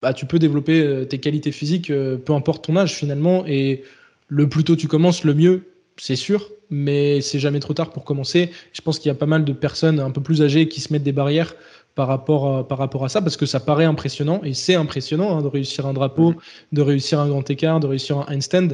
bah, 0.03 0.13
tu 0.13 0.27
peux 0.27 0.37
développer 0.37 1.07
tes 1.09 1.17
qualités 1.17 1.51
physiques, 1.51 1.87
peu 1.87 2.33
importe 2.33 2.65
ton 2.65 2.77
âge 2.77 2.93
finalement. 2.93 3.43
Et 3.47 3.81
le 4.27 4.47
plus 4.47 4.63
tôt 4.63 4.75
tu 4.75 4.87
commences, 4.87 5.23
le 5.23 5.33
mieux 5.33 5.63
c'est 5.97 6.15
sûr, 6.15 6.51
mais 6.69 7.21
c'est 7.21 7.39
jamais 7.39 7.59
trop 7.59 7.73
tard 7.73 7.91
pour 7.91 8.03
commencer. 8.03 8.51
Je 8.73 8.81
pense 8.81 8.99
qu'il 8.99 9.09
y 9.09 9.11
a 9.11 9.15
pas 9.15 9.25
mal 9.25 9.45
de 9.45 9.53
personnes 9.53 9.99
un 9.99 10.11
peu 10.11 10.21
plus 10.21 10.41
âgées 10.41 10.67
qui 10.67 10.81
se 10.81 10.91
mettent 10.91 11.03
des 11.03 11.11
barrières 11.11 11.55
par 11.95 12.07
rapport, 12.07 12.57
à, 12.57 12.67
par 12.67 12.77
rapport 12.77 13.05
à 13.05 13.09
ça, 13.09 13.21
parce 13.21 13.37
que 13.37 13.45
ça 13.45 13.59
paraît 13.59 13.85
impressionnant, 13.85 14.41
et 14.43 14.53
c'est 14.53 14.75
impressionnant 14.75 15.37
hein, 15.37 15.41
de 15.41 15.47
réussir 15.47 15.85
un 15.85 15.93
drapeau, 15.93 16.35
de 16.73 16.81
réussir 16.81 17.19
un 17.19 17.29
grand 17.29 17.49
écart, 17.49 17.79
de 17.79 17.87
réussir 17.87 18.17
un 18.17 18.25
handstand. 18.35 18.69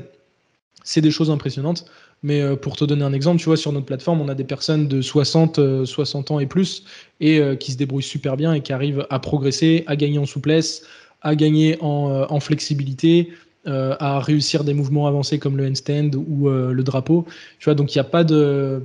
C'est 0.84 1.02
des 1.02 1.12
choses 1.12 1.30
impressionnantes. 1.30 1.86
Mais 2.24 2.42
euh, 2.42 2.56
pour 2.56 2.76
te 2.76 2.86
donner 2.86 3.04
un 3.04 3.14
exemple, 3.14 3.40
tu 3.40 3.46
vois, 3.46 3.58
sur 3.58 3.72
notre 3.72 3.86
plateforme, 3.86 4.22
on 4.22 4.28
a 4.28 4.36
des 4.36 4.44
personnes 4.44 4.88
de 4.88 5.02
60, 5.02 5.86
60 5.86 6.32
euh, 6.32 6.34
ans 6.34 6.40
et 6.40 6.46
plus, 6.46 6.84
et 7.20 7.40
euh, 7.40 7.56
qui 7.56 7.72
se 7.72 7.78
débrouillent 7.78 8.04
super 8.04 8.38
bien 8.38 8.54
et 8.54 8.62
qui 8.62 8.74
arrivent 8.74 9.06
à 9.10 9.20
progresser, 9.20 9.84
à 9.88 9.96
gagner 9.96 10.20
en 10.20 10.26
souplesse, 10.26 10.84
à 11.22 11.36
gagner 11.36 11.78
en, 11.82 12.28
en 12.30 12.40
flexibilité, 12.40 13.30
euh, 13.68 13.96
à 14.00 14.20
réussir 14.20 14.64
des 14.64 14.74
mouvements 14.74 15.06
avancés 15.06 15.38
comme 15.38 15.56
le 15.56 15.68
handstand 15.68 16.12
ou 16.16 16.50
euh, 16.50 16.74
le 16.74 16.84
drapeau. 16.84 17.28
Tu 17.60 17.66
vois, 17.66 17.76
donc 17.76 17.94
il 17.94 17.98
n'y 18.00 18.02
a 18.02 18.06
pas 18.06 18.24
de. 18.24 18.82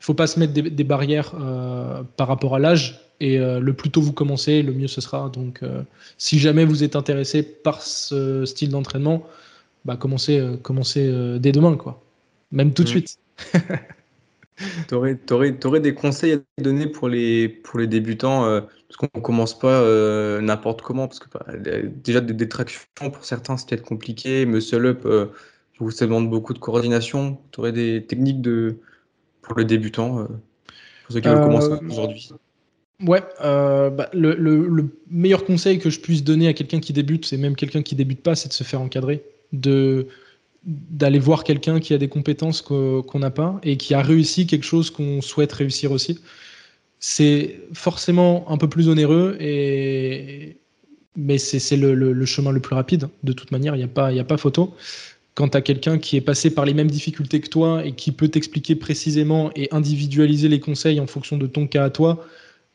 Il 0.00 0.04
faut 0.04 0.14
pas 0.14 0.26
se 0.26 0.40
mettre 0.40 0.52
des, 0.52 0.84
barrières 0.84 1.34
euh, 1.40 2.02
par 2.16 2.26
rapport 2.26 2.56
à 2.56 2.58
l'âge. 2.58 3.00
Et 3.20 3.36
le 3.38 3.72
plus 3.72 3.90
tôt 3.90 4.00
vous 4.00 4.12
commencez, 4.12 4.62
le 4.62 4.72
mieux 4.72 4.86
ce 4.86 5.00
sera. 5.00 5.28
Donc, 5.28 5.60
si 6.18 6.38
jamais 6.38 6.64
vous 6.64 6.84
êtes 6.84 6.94
intéressé 6.94 7.42
par 7.42 7.82
ce 7.82 8.44
style 8.44 8.70
d'entraînement, 8.70 9.26
bah, 9.84 9.96
commencez, 9.96 10.40
commencez 10.62 11.12
dès 11.40 11.50
demain, 11.50 11.76
quoi. 11.76 12.00
Même 12.52 12.72
tout 12.72 12.84
de 12.84 12.88
mmh. 12.88 12.92
suite. 12.92 13.18
Tu 14.88 14.94
aurais, 14.94 15.80
des 15.80 15.94
conseils 15.94 16.32
à 16.34 16.62
donner 16.62 16.86
pour 16.86 17.08
les, 17.08 17.48
pour 17.48 17.80
les 17.80 17.88
débutants 17.88 18.60
Parce 18.88 18.96
qu'on 18.96 19.18
ne 19.18 19.22
commence 19.22 19.58
pas 19.58 19.80
euh, 19.80 20.40
n'importe 20.40 20.82
comment. 20.82 21.08
Parce 21.08 21.18
que 21.18 21.26
bah, 21.32 21.44
déjà, 21.86 22.20
des 22.20 22.32
détractions 22.32 22.80
pour 22.96 23.24
certains, 23.24 23.56
c'est 23.56 23.68
peut-être 23.68 23.82
compliqué. 23.82 24.46
Muscle 24.46 24.86
up, 24.86 25.02
euh, 25.04 25.26
ça 25.90 26.06
demande 26.06 26.30
beaucoup 26.30 26.54
de 26.54 26.58
coordination. 26.58 27.38
Tu 27.52 27.60
aurais 27.60 27.72
des 27.72 28.06
techniques 28.06 28.40
de, 28.40 28.78
pour 29.42 29.54
le 29.56 29.64
débutant 29.64 30.26
Pour 31.04 31.12
ceux 31.12 31.20
qui 31.20 31.28
veulent 31.28 31.40
commencer 31.40 31.72
aujourd'hui? 31.86 32.30
Ouais, 33.00 33.22
bah, 33.40 34.08
le, 34.12 34.34
le, 34.34 34.88
meilleur 35.10 35.44
conseil 35.44 35.78
que 35.78 35.90
je 35.90 36.00
puisse 36.00 36.24
donner 36.24 36.48
à 36.48 36.54
quelqu'un 36.54 36.80
qui 36.80 36.92
débute, 36.92 37.26
c'est 37.26 37.36
même 37.36 37.56
quelqu'un 37.56 37.82
qui 37.82 37.94
débute 37.94 38.22
pas, 38.22 38.34
c'est 38.34 38.48
de 38.48 38.54
se 38.54 38.64
faire 38.64 38.80
encadrer. 38.80 39.22
De 39.52 40.08
d'aller 40.64 41.18
voir 41.18 41.44
quelqu'un 41.44 41.80
qui 41.80 41.94
a 41.94 41.98
des 41.98 42.08
compétences 42.08 42.62
qu'on 42.62 43.18
n'a 43.18 43.30
pas 43.30 43.58
et 43.62 43.76
qui 43.76 43.94
a 43.94 44.02
réussi 44.02 44.46
quelque 44.46 44.64
chose 44.64 44.90
qu'on 44.90 45.22
souhaite 45.22 45.52
réussir 45.52 45.92
aussi. 45.92 46.20
C'est 47.00 47.60
forcément 47.72 48.50
un 48.50 48.56
peu 48.56 48.68
plus 48.68 48.88
onéreux, 48.88 49.36
et... 49.40 50.56
mais 51.16 51.38
c'est 51.38 51.76
le, 51.76 52.24
chemin 52.24 52.50
le 52.50 52.60
plus 52.60 52.74
rapide. 52.74 53.08
De 53.22 53.32
toute 53.32 53.52
manière, 53.52 53.74
il 53.74 53.78
n'y 53.78 53.84
a, 53.84 53.88
pas, 53.88 54.08
a 54.08 54.24
pas 54.24 54.36
photo. 54.36 54.74
Quand 55.34 55.50
tu 55.50 55.56
as 55.56 55.60
quelqu'un 55.60 55.98
qui 55.98 56.16
est 56.16 56.20
passé 56.20 56.50
par 56.50 56.64
les 56.64 56.74
mêmes 56.74 56.90
difficultés 56.90 57.40
que 57.40 57.48
toi 57.48 57.84
et 57.84 57.92
qui 57.92 58.10
peut 58.10 58.28
t'expliquer 58.28 58.74
précisément 58.74 59.52
et 59.54 59.68
individualiser 59.70 60.48
les 60.48 60.58
conseils 60.58 60.98
en 60.98 61.06
fonction 61.06 61.38
de 61.38 61.46
ton 61.46 61.68
cas 61.68 61.84
à 61.84 61.90
toi, 61.90 62.26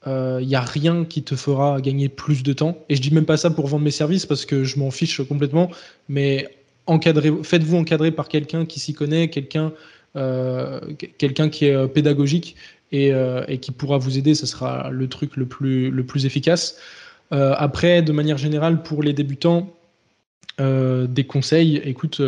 il 0.06 0.12
euh, 0.12 0.42
n'y 0.42 0.56
a 0.56 0.62
rien 0.62 1.06
qui 1.06 1.24
te 1.24 1.36
fera 1.36 1.80
gagner 1.82 2.10
plus 2.10 2.44
de 2.44 2.54
temps. 2.54 2.78
Et 2.90 2.96
je 2.96 3.02
dis 3.02 3.12
même 3.12 3.26
pas 3.26 3.38
ça 3.38 3.50
pour 3.50 3.68
vendre 3.68 3.84
mes 3.84 3.92
services 3.92 4.26
parce 4.26 4.46
que 4.46 4.64
je 4.64 4.80
m'en 4.80 4.92
fiche 4.92 5.22
complètement, 5.24 5.72
mais 6.08 6.48
faites-vous 6.88 7.78
encadrer 7.78 8.12
par 8.12 8.28
quelqu'un 8.28 8.66
qui 8.66 8.80
s'y 8.80 8.94
connaît, 8.94 9.30
quelqu'un 9.30 9.74
euh, 10.16 10.80
quelqu'un 11.18 11.50
qui 11.50 11.66
est 11.66 11.74
euh, 11.74 11.88
pédagogique 11.88 12.56
euh, 12.94 13.44
et, 13.48 13.60
qui 13.60 13.72
pourra 13.72 13.98
vous 13.98 14.18
aider, 14.18 14.36
ce 14.36 14.46
sera 14.46 14.90
le 14.92 15.08
truc 15.08 15.36
le 15.36 15.46
plus, 15.46 16.26
efficace. 16.26 16.78
après, 17.32 18.02
de 18.02 18.12
manière 18.12 18.38
générale, 18.38 18.84
pour 18.84 19.04
les 19.04 19.14
débutants, 19.14 19.74
des 20.60 21.24
conseils, 21.28 21.78
écoute, 21.84 22.22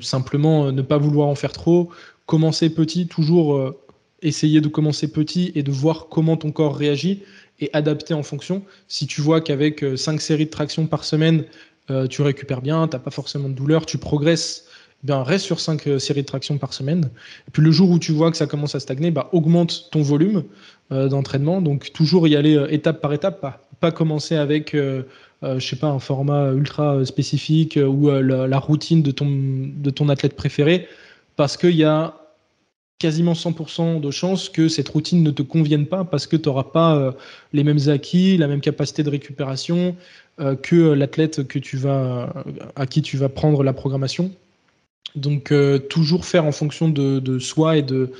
simplement 0.00 0.72
ne 0.72 0.82
pas 0.82 0.96
vouloir 0.98 1.28
en 1.28 1.34
faire 1.34 1.52
trop, 1.52 1.90
commencer 2.26 2.70
petit, 2.70 3.06
toujours 3.06 3.74
essayer 4.22 4.60
de 4.60 4.68
commencer 4.68 5.12
petit 5.12 5.52
et 5.54 5.62
de 5.62 5.70
voir 5.70 6.06
comment 6.08 6.36
ton 6.36 6.50
corps 6.50 6.76
réagit 6.76 7.22
et 7.60 7.70
adapter 7.72 8.14
en 8.14 8.22
fonction. 8.22 8.62
Si 8.86 9.06
tu 9.06 9.20
vois 9.20 9.40
qu'avec 9.40 9.84
5 9.96 10.20
séries 10.20 10.46
de 10.46 10.50
traction 10.50 10.86
par 10.86 11.04
semaine, 11.04 11.44
euh, 11.90 12.06
tu 12.06 12.22
récupères 12.22 12.60
bien, 12.60 12.86
tu 12.86 12.96
n'as 12.96 13.00
pas 13.00 13.10
forcément 13.10 13.48
de 13.48 13.54
douleur, 13.54 13.86
tu 13.86 13.98
progresses, 13.98 14.66
bien 15.02 15.22
reste 15.22 15.44
sur 15.44 15.60
5 15.60 15.86
euh, 15.86 15.98
séries 15.98 16.22
de 16.22 16.26
traction 16.26 16.58
par 16.58 16.72
semaine. 16.72 17.10
Et 17.46 17.50
puis 17.52 17.62
le 17.62 17.70
jour 17.70 17.90
où 17.90 17.98
tu 17.98 18.12
vois 18.12 18.30
que 18.30 18.36
ça 18.36 18.46
commence 18.46 18.74
à 18.74 18.80
stagner, 18.80 19.10
bah, 19.10 19.28
augmente 19.32 19.88
ton 19.90 20.02
volume 20.02 20.44
euh, 20.92 21.08
d'entraînement. 21.08 21.60
Donc 21.60 21.92
toujours 21.92 22.28
y 22.28 22.36
aller 22.36 22.66
étape 22.70 23.00
par 23.00 23.12
étape, 23.12 23.40
pas, 23.80 23.92
commencer 23.92 24.36
avec 24.36 24.74
je 24.74 25.60
sais 25.60 25.76
pas, 25.76 25.86
un 25.86 26.00
format 26.00 26.50
ultra 26.50 27.04
spécifique 27.04 27.78
ou 27.80 28.10
la, 28.10 28.58
routine 28.58 29.02
de 29.02 29.12
ton, 29.12 29.28
de 29.28 29.90
ton 29.90 30.08
athlète 30.08 30.34
préféré, 30.34 30.88
parce 31.36 31.56
qu'il 31.56 31.76
y 31.76 31.84
a 31.84 32.14
quasiment 32.98 33.34
100% 33.34 34.00
de 34.00 34.10
chances 34.10 34.48
que 34.48 34.66
cette 34.66 34.88
routine 34.88 35.22
ne 35.22 35.30
te 35.30 35.42
convienne 35.42 35.86
pas 35.86 36.02
parce 36.02 36.26
que 36.26 36.34
tu 36.34 36.48
n'auras 36.48 36.64
pas 36.64 37.14
les 37.52 37.62
mêmes 37.62 37.88
acquis, 37.88 38.36
la 38.36 38.48
même 38.48 38.60
capacité 38.60 39.04
de 39.04 39.10
récupération, 39.10 39.94
euh, 40.40 40.54
que 40.54 40.92
l'athlète 40.92 41.40
à 42.76 42.86
qui 42.86 43.02
tu 43.02 43.16
vas 43.16 43.28
prendre 43.28 43.64
la 43.64 43.72
programmation. 43.72 44.30
Donc 45.14 45.52
euh, 45.52 45.78
toujours 45.78 46.24
faire 46.24 46.44
en 46.44 46.52
fonction 46.52 46.88
de, 46.88 47.38
soi 47.38 47.78
et 47.78 47.82
de, 47.82 48.10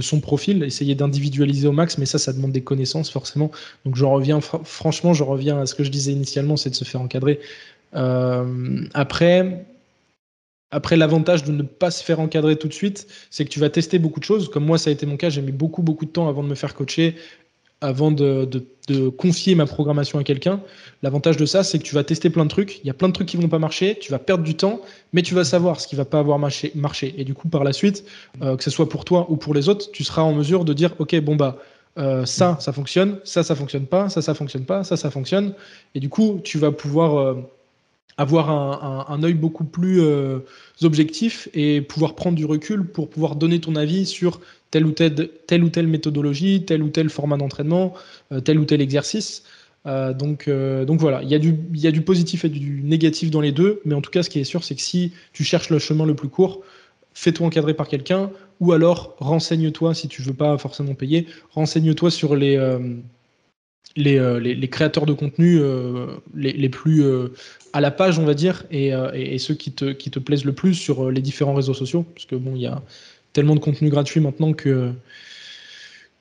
son 0.00 0.20
profil, 0.20 0.62
essayer 0.62 0.94
d'individualiser 0.94 1.68
au 1.68 1.72
max, 1.72 1.98
mais 1.98 2.06
ça, 2.06 2.18
ça 2.18 2.32
demande 2.32 2.52
des 2.52 2.62
connaissances 2.62 3.10
forcément. 3.10 3.50
Donc 3.84 3.96
je 3.96 4.04
reviens, 4.04 4.40
franchement, 4.40 5.14
je 5.14 5.22
reviens 5.22 5.60
à 5.60 5.66
ce 5.66 5.74
que 5.74 5.84
je 5.84 5.90
disais 5.90 6.12
initialement, 6.12 6.56
c'est 6.56 6.70
de 6.70 6.74
se 6.74 6.84
faire 6.84 7.00
encadrer. 7.00 7.40
Euh, 7.94 8.84
après, 8.94 9.66
après 10.70 10.96
l'avantage 10.96 11.44
de 11.44 11.52
ne 11.52 11.62
pas 11.62 11.90
se 11.90 12.02
faire 12.02 12.20
encadrer 12.20 12.56
tout 12.56 12.68
de 12.68 12.74
suite, 12.74 13.06
c'est 13.30 13.44
que 13.44 13.50
tu 13.50 13.60
vas 13.60 13.70
tester 13.70 13.98
beaucoup 13.98 14.20
de 14.20 14.24
choses. 14.24 14.50
Comme 14.50 14.64
moi, 14.64 14.78
ça 14.78 14.90
a 14.90 14.92
été 14.92 15.06
mon 15.06 15.16
cas, 15.16 15.30
j'ai 15.30 15.42
mis 15.42 15.52
beaucoup, 15.52 15.82
beaucoup 15.82 16.06
de 16.06 16.10
temps 16.10 16.28
avant 16.28 16.42
de 16.42 16.48
me 16.48 16.54
faire 16.54 16.74
coacher 16.74 17.14
avant 17.80 18.10
de, 18.10 18.48
confier 19.18 19.54
ma 19.54 19.66
programmation 19.66 20.18
à 20.18 20.24
quelqu'un. 20.24 20.60
L'avantage 21.02 21.36
de 21.36 21.44
ça, 21.44 21.62
c'est 21.62 21.78
que 21.78 21.84
tu 21.84 21.94
vas 21.94 22.04
tester 22.04 22.30
plein 22.30 22.44
de 22.44 22.50
trucs. 22.50 22.80
Il 22.82 22.86
y 22.86 22.90
a 22.90 22.94
plein 22.94 23.08
de 23.08 23.12
trucs 23.12 23.28
qui 23.28 23.36
vont 23.36 23.48
pas 23.48 23.58
marcher. 23.58 23.98
Tu 24.00 24.10
vas 24.10 24.18
perdre 24.18 24.42
du 24.42 24.54
temps, 24.54 24.80
mais 25.12 25.20
tu 25.20 25.34
vas 25.34 25.44
savoir 25.44 25.78
ce 25.78 25.86
qui 25.86 25.94
va 25.94 26.06
pas 26.06 26.18
avoir 26.18 26.38
marché. 26.38 27.14
Et 27.18 27.24
du 27.24 27.34
coup, 27.34 27.48
par 27.48 27.64
la 27.64 27.74
suite, 27.74 28.04
euh, 28.40 28.56
que 28.56 28.64
ce 28.64 28.70
soit 28.70 28.88
pour 28.88 29.04
toi 29.04 29.26
ou 29.30 29.36
pour 29.36 29.52
les 29.52 29.68
autres, 29.68 29.90
tu 29.92 30.04
seras 30.04 30.22
en 30.22 30.32
mesure 30.32 30.64
de 30.64 30.72
dire, 30.72 30.94
ok, 30.98 31.20
bon 31.20 31.36
bah 31.36 31.58
euh, 31.98 32.24
ça, 32.24 32.56
ça 32.60 32.72
fonctionne, 32.72 33.18
ça, 33.24 33.42
ça 33.42 33.54
fonctionne 33.54 33.86
pas, 33.86 34.08
ça, 34.08 34.22
ça 34.22 34.32
fonctionne 34.32 34.64
pas, 34.64 34.84
ça, 34.84 34.96
ça 34.96 35.10
fonctionne. 35.10 35.52
Et 35.94 36.00
du 36.00 36.08
coup, 36.08 36.40
tu 36.44 36.58
vas 36.58 36.70
pouvoir 36.72 37.18
euh, 37.18 37.34
avoir 38.16 38.50
un, 39.10 39.22
œil 39.22 39.34
beaucoup 39.34 39.64
plus 39.64 40.02
objectif 40.82 41.48
et 41.54 41.80
pouvoir 41.80 42.14
prendre 42.14 42.36
du 42.36 42.44
recul 42.44 42.84
pour 42.84 43.08
pouvoir 43.08 43.36
donner 43.36 43.60
ton 43.60 43.76
avis 43.76 44.06
sur 44.06 44.40
telle 44.70 44.84
ou 44.86 44.90
telle, 44.90 45.86
méthodologie, 45.86 46.64
tel 46.64 46.82
ou 46.82 46.88
tel 46.88 47.10
format 47.10 47.36
d'entraînement, 47.36 47.94
euh, 48.32 48.40
tel 48.40 48.58
ou 48.58 48.64
tel 48.64 48.80
exercice. 48.80 49.44
donc, 49.86 50.50
donc 50.50 51.00
voilà, 51.00 51.22
il 51.22 51.28
y, 51.28 51.34
a 51.34 51.38
du, 51.38 51.54
il 51.72 51.80
y 51.80 51.86
a 51.86 51.92
du 51.92 52.02
positif 52.02 52.44
et 52.44 52.48
du 52.48 52.82
négatif 52.82 53.30
dans 53.30 53.40
les 53.40 53.52
deux, 53.52 53.80
mais 53.84 53.94
en 53.94 54.00
tout 54.00 54.10
cas, 54.10 54.22
ce 54.22 54.30
qui 54.30 54.40
est 54.40 54.44
sûr, 54.44 54.64
c'est 54.64 54.74
que 54.74 54.82
si 54.82 55.12
tu 55.32 55.44
cherches 55.44 55.70
le 55.70 55.78
chemin 55.78 56.04
le 56.04 56.14
plus 56.14 56.28
court, 56.28 56.60
fais-toi 57.14 57.46
encadrer 57.46 57.74
par 57.74 57.88
quelqu'un, 57.88 58.30
ou 58.60 58.72
alors 58.72 59.14
renseigne-toi 59.18 59.94
si 59.94 60.08
tu 60.08 60.22
veux 60.22 60.34
pas 60.34 60.58
forcément 60.58 60.94
payer, 60.94 61.26
renseigne-toi 61.52 62.10
sur 62.10 62.36
les, 62.36 62.58
euh, 63.96 64.02
euh, 64.06 64.40
les, 64.40 64.54
les, 64.54 64.68
créateurs 64.68 65.06
de 65.06 65.12
contenu 65.12 65.58
euh, 65.60 66.06
les, 66.34 66.52
les, 66.52 66.68
plus 66.68 67.04
à 67.72 67.80
la 67.80 67.90
page, 67.90 68.18
on 68.18 68.24
va 68.24 68.34
dire, 68.34 68.64
et, 68.70 68.92
et, 69.14 69.38
ceux 69.38 69.54
qui 69.54 69.72
te, 69.72 69.92
qui 69.92 70.10
te 70.10 70.18
plaisent 70.18 70.44
le 70.44 70.52
plus 70.52 70.74
sur 70.74 71.10
les 71.10 71.20
différents 71.20 71.54
réseaux 71.54 71.74
sociaux, 71.74 72.04
parce 72.14 72.26
que 72.26 72.36
bon, 72.36 72.54
il 72.54 72.62
y 72.62 72.66
a 72.66 72.82
tellement 73.32 73.54
de 73.54 73.60
contenu 73.60 73.90
gratuit 73.90 74.20
maintenant 74.20 74.52
que 74.52 74.92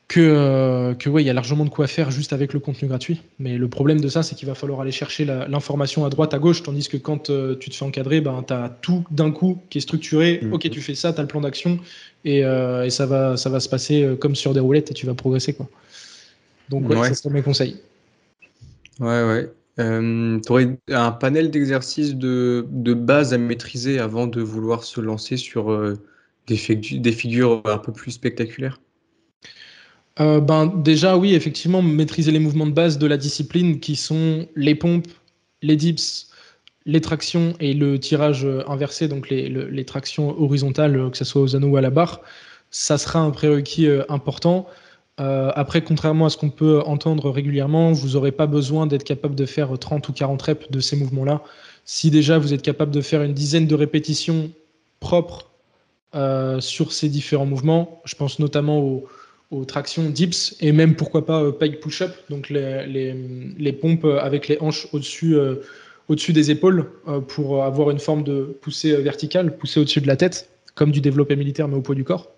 que, 0.08 0.22
euh, 0.22 0.94
que 0.94 1.10
ouais, 1.10 1.22
il 1.22 1.26
y 1.26 1.30
a 1.30 1.34
largement 1.34 1.66
de 1.66 1.70
quoi 1.70 1.88
faire 1.88 2.12
juste 2.12 2.32
avec 2.32 2.54
le 2.54 2.60
contenu 2.60 2.88
gratuit. 2.88 3.22
Mais 3.40 3.58
le 3.58 3.68
problème 3.68 4.00
de 4.00 4.08
ça, 4.08 4.24
c'est 4.24 4.36
qu'il 4.36 4.48
va 4.48 4.56
falloir 4.56 4.80
aller 4.80 4.92
chercher 4.92 5.26
l'information 5.26 6.06
à 6.06 6.10
droite, 6.10 6.34
à 6.34 6.40
gauche, 6.40 6.64
tandis 6.64 6.88
que 6.88 6.98
quand 6.98 7.30
euh, 7.30 7.56
tu 7.56 7.70
te 7.70 7.76
fais 7.76 7.84
encadrer, 7.84 8.22
ben, 8.22 8.44
tu 8.48 8.54
as 8.54 8.70
tout 8.82 9.04
d'un 9.12 9.32
coup 9.32 9.62
qui 9.70 9.80
est 9.80 9.82
structuré. 9.82 10.40
Mm. 10.42 10.54
Ok, 10.54 10.70
tu 10.70 10.82
fais 10.82 10.96
ça, 10.96 11.12
tu 11.12 11.20
as 11.20 11.24
le 11.24 11.28
plan 11.28 11.42
d'action, 11.42 11.80
et, 12.24 12.46
euh, 12.46 12.86
et, 12.86 12.90
ça, 12.90 13.06
va, 13.06 13.36
ça 13.36 13.50
va 13.50 13.60
se 13.60 13.68
passer 13.68 14.16
comme 14.20 14.36
sur 14.36 14.54
des 14.54 14.62
roulettes 14.62 14.92
et 14.92 14.94
tu 14.94 15.06
vas 15.06 15.14
progresser. 15.14 15.54
Quoi. 15.54 15.68
Donc, 16.70 16.90
ouais, 16.90 17.10
ça 17.10 17.16
serait 17.16 17.34
mes 17.34 17.42
conseils. 17.42 17.78
Ouais, 19.00 19.24
ouais. 19.24 19.52
tu 19.78 20.52
aurais 20.52 20.78
un 20.90 21.12
panel 21.12 21.52
d'exercices 21.52 22.16
de, 22.16 22.66
de, 22.70 22.94
base 22.94 23.34
à 23.34 23.38
maîtriser 23.38 24.00
avant 24.00 24.28
de 24.28 24.42
vouloir 24.42 24.84
se 24.84 25.00
lancer 25.00 25.38
sur 25.38 25.96
des, 26.48 26.76
des 26.76 27.12
figures 27.12 27.62
un 27.66 27.78
peu 27.78 27.92
plus 27.92 28.12
spectaculaires? 28.12 28.80
Euh, 30.20 30.40
ben, 30.40 30.68
Déjà, 30.68 31.18
oui, 31.18 31.36
effectivement, 31.36 31.82
maîtriser 31.82 32.32
les 32.32 32.40
mouvements 32.40 32.66
de 32.66 32.72
base 32.72 32.98
de 32.98 33.08
la 33.08 33.18
discipline 33.18 33.80
qui 33.80 33.96
sont 33.96 34.48
les 34.56 34.76
pompes, 34.76 35.08
les 35.62 35.76
dips, 35.76 36.32
les 36.86 37.02
tractions 37.02 37.54
et 37.60 37.74
le 37.74 38.00
tirage 38.00 38.46
euh, 38.46 38.64
inversé, 38.68 39.08
donc 39.08 39.30
les, 39.30 39.50
les 39.50 39.86
tractions 39.86 40.40
horizontales, 40.42 40.98
euh, 40.98 41.10
que 41.10 41.18
ce 41.18 41.26
soit 41.26 41.42
aux 41.42 41.56
anneaux 41.56 41.70
ou 41.70 41.78
à 41.78 41.82
la 41.82 41.90
barre, 41.90 42.22
ça 42.72 42.98
sera 42.98 43.20
un 43.20 43.32
prérequis 43.32 43.88
important. 44.10 44.68
Euh, 45.20 45.52
après, 45.56 45.82
contrairement 45.82 46.28
à 46.28 46.30
ce 46.30 46.38
qu'on 46.38 46.50
peut 46.50 46.82
entendre 46.86 47.32
régulièrement, 47.32 47.92
vous 47.92 48.10
n'aurez 48.10 48.32
pas 48.32 48.46
besoin 48.46 48.86
d'être 48.86 49.04
capable 49.04 49.36
de 49.36 49.46
faire 49.46 49.78
30 49.78 50.08
ou 50.10 50.14
40 50.14 50.42
reps 50.42 50.72
de 50.72 50.80
ces 50.80 50.96
mouvements-là. 50.96 51.42
Si 51.86 52.12
déjà 52.12 52.38
vous 52.38 52.54
êtes 52.54 52.62
capable 52.62 52.92
de 52.92 53.02
faire 53.02 53.24
une 53.24 53.34
dizaine 53.34 53.66
de 53.66 53.76
répétitions 53.76 54.52
propres 55.00 55.50
euh, 56.14 56.60
sur 56.62 56.92
ces 56.94 57.10
différents 57.10 57.46
mouvements, 57.46 58.02
je 58.06 58.16
pense 58.16 58.40
notamment 58.40 58.80
aux, 58.80 59.08
tractions 59.66 60.10
dips 60.10 60.58
et 60.60 60.74
même 60.74 60.96
pourquoi 60.96 61.26
pas 61.26 61.42
euh, 61.42 61.52
pike 61.52 61.80
push-up, 61.80 62.12
donc 62.30 62.50
les, 62.50 63.74
pompes 63.82 64.06
avec 64.06 64.50
les 64.50 64.58
hanches 64.60 64.88
au-dessus 64.94 66.34
des 66.34 66.52
épaules 66.52 66.92
pour 67.30 67.64
avoir 67.64 67.90
une 67.90 68.00
forme 68.00 68.24
de 68.24 68.58
poussée 68.62 68.96
verticale, 68.98 69.58
poussée 69.58 69.80
au-dessus 69.80 70.02
de 70.02 70.08
la 70.08 70.18
tête, 70.18 70.50
comme 70.76 70.92
du 70.92 71.00
développé 71.00 71.38
militaire 71.38 71.68
mais 71.70 71.78
au 71.78 71.82
poids 71.82 71.96
du 71.96 72.04
corps. 72.04 72.30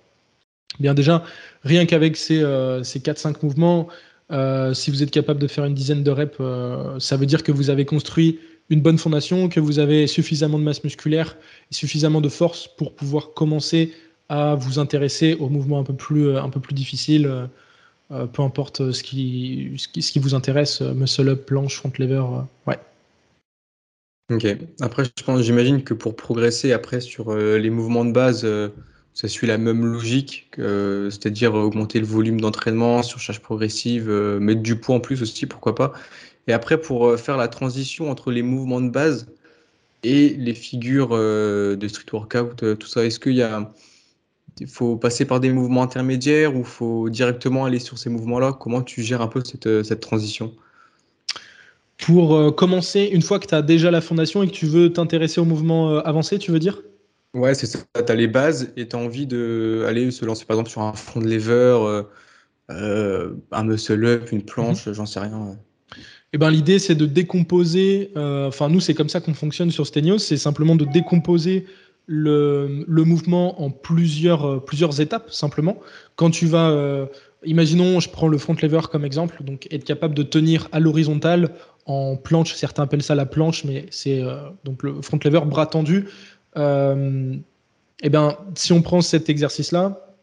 Bien 0.79 0.93
déjà, 0.93 1.23
rien 1.63 1.85
qu'avec 1.85 2.15
ces, 2.15 2.39
ces 2.83 2.99
4-5 2.99 3.37
mouvements, 3.43 3.87
si 4.73 4.91
vous 4.91 5.03
êtes 5.03 5.11
capable 5.11 5.39
de 5.39 5.47
faire 5.47 5.65
une 5.65 5.73
dizaine 5.73 6.03
de 6.03 6.11
reps, 6.11 6.37
ça 6.99 7.17
veut 7.17 7.25
dire 7.25 7.43
que 7.43 7.51
vous 7.51 7.69
avez 7.69 7.85
construit 7.85 8.39
une 8.69 8.81
bonne 8.81 8.97
fondation, 8.97 9.49
que 9.49 9.59
vous 9.59 9.79
avez 9.79 10.07
suffisamment 10.07 10.59
de 10.59 10.63
masse 10.63 10.83
musculaire 10.83 11.37
et 11.71 11.73
suffisamment 11.73 12.21
de 12.21 12.29
force 12.29 12.67
pour 12.67 12.93
pouvoir 12.93 13.33
commencer 13.33 13.93
à 14.29 14.55
vous 14.55 14.77
intéresser 14.77 15.35
aux 15.39 15.49
mouvements 15.49 15.79
un 15.79 15.83
peu 15.83 15.95
plus, 15.95 16.27
euh, 16.27 16.41
un 16.41 16.49
peu 16.49 16.59
plus 16.59 16.75
difficiles, 16.75 17.25
euh, 17.25 17.47
euh, 18.11 18.25
peu 18.27 18.43
importe 18.43 18.91
ce 18.91 19.03
qui, 19.03 19.73
ce 19.77 19.87
qui, 19.87 20.01
ce 20.03 20.11
qui, 20.11 20.19
vous 20.19 20.35
intéresse, 20.35 20.81
muscle 20.81 21.29
up, 21.29 21.45
planche, 21.45 21.77
front 21.77 21.91
lever, 21.97 22.23
ouais. 22.67 22.75
Ok. 24.31 24.45
Après, 24.81 25.05
je 25.05 25.23
pense, 25.23 25.41
j'imagine 25.41 25.83
que 25.83 25.95
pour 25.95 26.15
progresser 26.15 26.71
après 26.71 27.01
sur 27.01 27.35
les 27.35 27.69
mouvements 27.71 28.05
de 28.05 28.11
base, 28.11 28.47
ça 29.13 29.27
suit 29.27 29.47
la 29.47 29.57
même 29.57 29.85
logique, 29.85 30.49
c'est-à-dire 30.55 31.53
augmenter 31.53 31.99
le 31.99 32.05
volume 32.05 32.39
d'entraînement, 32.39 33.03
surcharge 33.03 33.41
progressive, 33.41 34.09
mettre 34.09 34.61
du 34.61 34.77
poids 34.77 34.95
en 34.95 34.99
plus 34.99 35.21
aussi, 35.21 35.45
pourquoi 35.45 35.75
pas. 35.75 35.93
Et 36.47 36.53
après, 36.53 36.79
pour 36.79 37.17
faire 37.19 37.37
la 37.37 37.47
transition 37.47 38.09
entre 38.09 38.31
les 38.31 38.43
mouvements 38.43 38.81
de 38.81 38.89
base 38.89 39.27
et 40.03 40.29
les 40.29 40.53
figures 40.53 41.09
de 41.09 41.87
street 41.87 42.05
workout, 42.13 42.77
tout 42.77 42.87
ça, 42.87 43.05
est-ce 43.05 43.19
qu'il 43.19 43.35
y 43.35 43.41
a 43.41 43.73
faut 44.67 44.97
passer 44.97 45.25
par 45.25 45.39
des 45.39 45.51
mouvements 45.51 45.83
intermédiaires 45.83 46.55
ou 46.55 46.63
faut 46.63 47.09
directement 47.09 47.65
aller 47.65 47.79
sur 47.79 47.97
ces 47.97 48.09
mouvements-là? 48.09 48.53
Comment 48.53 48.81
tu 48.81 49.03
gères 49.03 49.21
un 49.21 49.27
peu 49.27 49.41
cette, 49.43 49.67
euh, 49.67 49.83
cette 49.83 49.99
transition? 49.99 50.53
Pour 51.97 52.35
euh, 52.35 52.51
commencer, 52.51 53.09
une 53.11 53.21
fois 53.21 53.39
que 53.39 53.47
tu 53.47 53.55
as 53.55 53.61
déjà 53.61 53.91
la 53.91 54.01
fondation 54.01 54.43
et 54.43 54.47
que 54.47 54.53
tu 54.53 54.65
veux 54.65 54.91
t'intéresser 54.91 55.41
aux 55.41 55.45
mouvements 55.45 55.91
euh, 55.91 56.01
avancés, 56.01 56.39
tu 56.39 56.51
veux 56.51 56.59
dire? 56.59 56.81
Ouais, 57.33 57.53
c'est 57.53 57.67
ça. 57.67 57.79
Tu 57.93 58.11
as 58.11 58.15
les 58.15 58.27
bases 58.27 58.71
et 58.75 58.87
tu 58.87 58.95
as 58.95 58.99
envie 58.99 59.27
d'aller 59.27 60.11
se 60.11 60.25
lancer 60.25 60.45
par 60.45 60.55
exemple 60.55 60.71
sur 60.71 60.81
un 60.81 60.93
front 60.93 61.21
de 61.21 61.27
lever, 61.27 62.03
un 62.69 63.63
muscle 63.63 64.05
up, 64.05 64.31
une 64.31 64.43
planche, 64.43 64.87
mhm. 64.87 64.93
j'en 64.93 65.05
sais 65.05 65.19
rien. 65.19 65.57
Eh 66.33 66.37
ben, 66.37 66.49
l'idée, 66.51 66.79
c'est 66.79 66.95
de 66.95 67.05
décomposer. 67.05 68.11
Enfin, 68.15 68.69
nous, 68.69 68.79
c'est 68.79 68.93
comme 68.93 69.09
ça 69.09 69.21
qu'on 69.21 69.33
fonctionne 69.33 69.71
sur 69.71 69.85
Stenios. 69.85 70.19
C'est 70.19 70.37
simplement 70.37 70.75
de 70.75 70.85
décomposer 70.85 71.65
le, 72.11 72.85
le, 72.87 73.03
mouvement 73.03 73.61
en 73.61 73.69
plusieurs, 73.69 74.43
euh, 74.43 74.59
plusieurs 74.59 74.99
étapes, 74.99 75.31
simplement. 75.31 75.77
Quand 76.15 76.31
tu 76.31 76.47
vas, 76.47 76.71
euh, 76.71 77.05
imaginons, 77.45 77.99
je 77.99 78.09
prends 78.09 78.27
le 78.27 78.39
front 78.39 78.55
lever 78.59 78.79
comme 78.91 79.05
exemple, 79.05 79.43
donc 79.43 79.67
être 79.71 79.83
capable 79.83 80.15
de 80.15 80.23
tenir 80.23 80.67
à 80.71 80.79
l'horizontale 80.79 81.51
en 81.85 82.15
planche, 82.15 82.55
certains 82.55 82.83
appellent 82.83 83.03
ça 83.03 83.13
la 83.13 83.27
planche, 83.27 83.63
mais 83.63 83.85
c'est 83.91 84.23
euh, 84.23 84.37
donc 84.63 84.81
le 84.81 85.03
front 85.03 85.19
lever 85.23 85.41
bras 85.45 85.67
tendu. 85.67 86.05
Euh, 86.57 87.33
et 88.01 88.07
eh 88.07 88.09
ben, 88.09 88.37
si 88.55 88.71
on 88.71 88.81
prend 88.81 89.01
cet 89.01 89.29
exercice-là, 89.29 90.15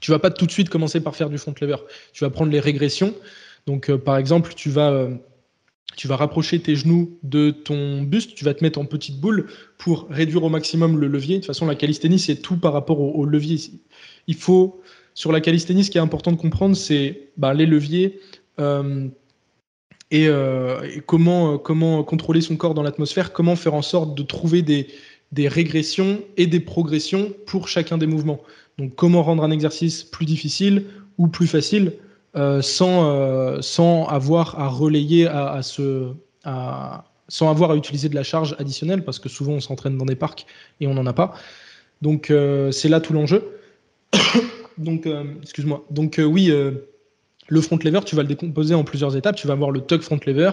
tu 0.00 0.10
vas 0.10 0.18
pas 0.18 0.30
tout 0.30 0.46
de 0.46 0.50
suite 0.50 0.68
commencer 0.68 1.00
par 1.00 1.14
faire 1.14 1.30
du 1.30 1.38
front 1.38 1.54
lever. 1.60 1.76
Tu 2.12 2.24
vas 2.24 2.30
prendre 2.30 2.50
les 2.50 2.60
régressions. 2.60 3.14
Donc, 3.66 3.94
par 3.96 4.16
exemple, 4.16 4.52
tu 4.54 4.70
vas 4.70 5.08
tu 5.96 6.08
vas 6.08 6.16
rapprocher 6.16 6.60
tes 6.60 6.76
genoux 6.76 7.18
de 7.22 7.50
ton 7.50 8.02
buste, 8.02 8.34
tu 8.34 8.44
vas 8.44 8.54
te 8.54 8.62
mettre 8.62 8.78
en 8.78 8.84
petite 8.84 9.20
boule 9.20 9.48
pour 9.78 10.06
réduire 10.08 10.44
au 10.44 10.48
maximum 10.48 10.98
le 10.98 11.08
levier. 11.08 11.36
De 11.36 11.40
toute 11.40 11.48
façon, 11.48 11.66
la 11.66 11.74
calisthénie, 11.74 12.18
c'est 12.18 12.36
tout 12.36 12.56
par 12.56 12.72
rapport 12.72 13.00
au, 13.00 13.24
levier. 13.24 13.58
Il 14.26 14.36
faut, 14.36 14.80
sur 15.14 15.32
la 15.32 15.40
calisthénie, 15.40 15.84
ce 15.84 15.90
qui 15.90 15.98
est 15.98 16.00
important 16.00 16.32
de 16.32 16.36
comprendre, 16.36 16.76
c'est 16.76 17.30
bah, 17.36 17.54
les 17.54 17.66
leviers 17.66 18.20
euh, 18.60 19.08
euh, 20.12 20.82
et, 20.82 21.00
comment, 21.00 21.58
comment 21.58 22.02
contrôler 22.04 22.40
son 22.40 22.56
corps 22.56 22.74
dans 22.74 22.82
l'atmosphère, 22.82 23.32
comment 23.32 23.56
faire 23.56 23.74
en 23.74 23.82
sorte 23.82 24.16
de 24.16 24.22
trouver 24.22 24.62
des, 24.62 24.88
des 25.32 25.48
régressions 25.48 26.20
et 26.36 26.46
des 26.46 26.60
progressions 26.60 27.32
pour 27.46 27.68
chacun 27.68 27.98
des 27.98 28.06
mouvements. 28.06 28.40
Donc, 28.78 28.94
comment 28.96 29.22
rendre 29.22 29.44
un 29.44 29.50
exercice 29.50 30.02
plus 30.02 30.26
difficile 30.26 30.86
ou 31.18 31.28
plus 31.28 31.46
facile 31.46 31.92
euh, 32.36 32.62
sans, 32.62 33.10
euh, 33.10 33.60
sans 33.60 34.06
avoir 34.06 34.60
à 34.60 34.68
relayer 34.68 35.26
à, 35.26 35.62
ce, 35.62 36.12
sans 37.28 37.50
avoir 37.50 37.72
à 37.72 37.76
utiliser 37.76 38.08
de 38.08 38.14
la 38.14 38.22
charge 38.22 38.54
additionnelle, 38.60 39.04
parce 39.04 39.18
que 39.18 39.28
souvent 39.28 39.54
on 39.54 39.60
s'entraîne 39.60 39.98
dans 39.98 40.04
des 40.04 40.14
parcs 40.14 40.46
et 40.80 40.86
on 40.86 40.94
n'en 40.94 41.06
a 41.06 41.12
pas. 41.12 41.34
Donc 42.02 42.30
euh, 42.30 42.70
c'est 42.70 42.88
là 42.88 43.00
tout 43.00 43.12
l'enjeu. 43.12 43.42
Donc, 44.78 45.06
excuse-moi. 45.42 45.84
Donc 45.90 46.18
oui, 46.24 46.50
le 47.48 47.60
front 47.60 47.78
lever, 47.84 48.00
tu 48.06 48.16
vas 48.16 48.22
le 48.22 48.28
décomposer 48.28 48.74
en 48.74 48.82
plusieurs 48.82 49.14
étapes. 49.14 49.36
Tu 49.36 49.46
vas 49.46 49.52
avoir 49.52 49.70
le 49.70 49.82
tuck 49.82 50.00
front 50.00 50.18
lever, 50.24 50.52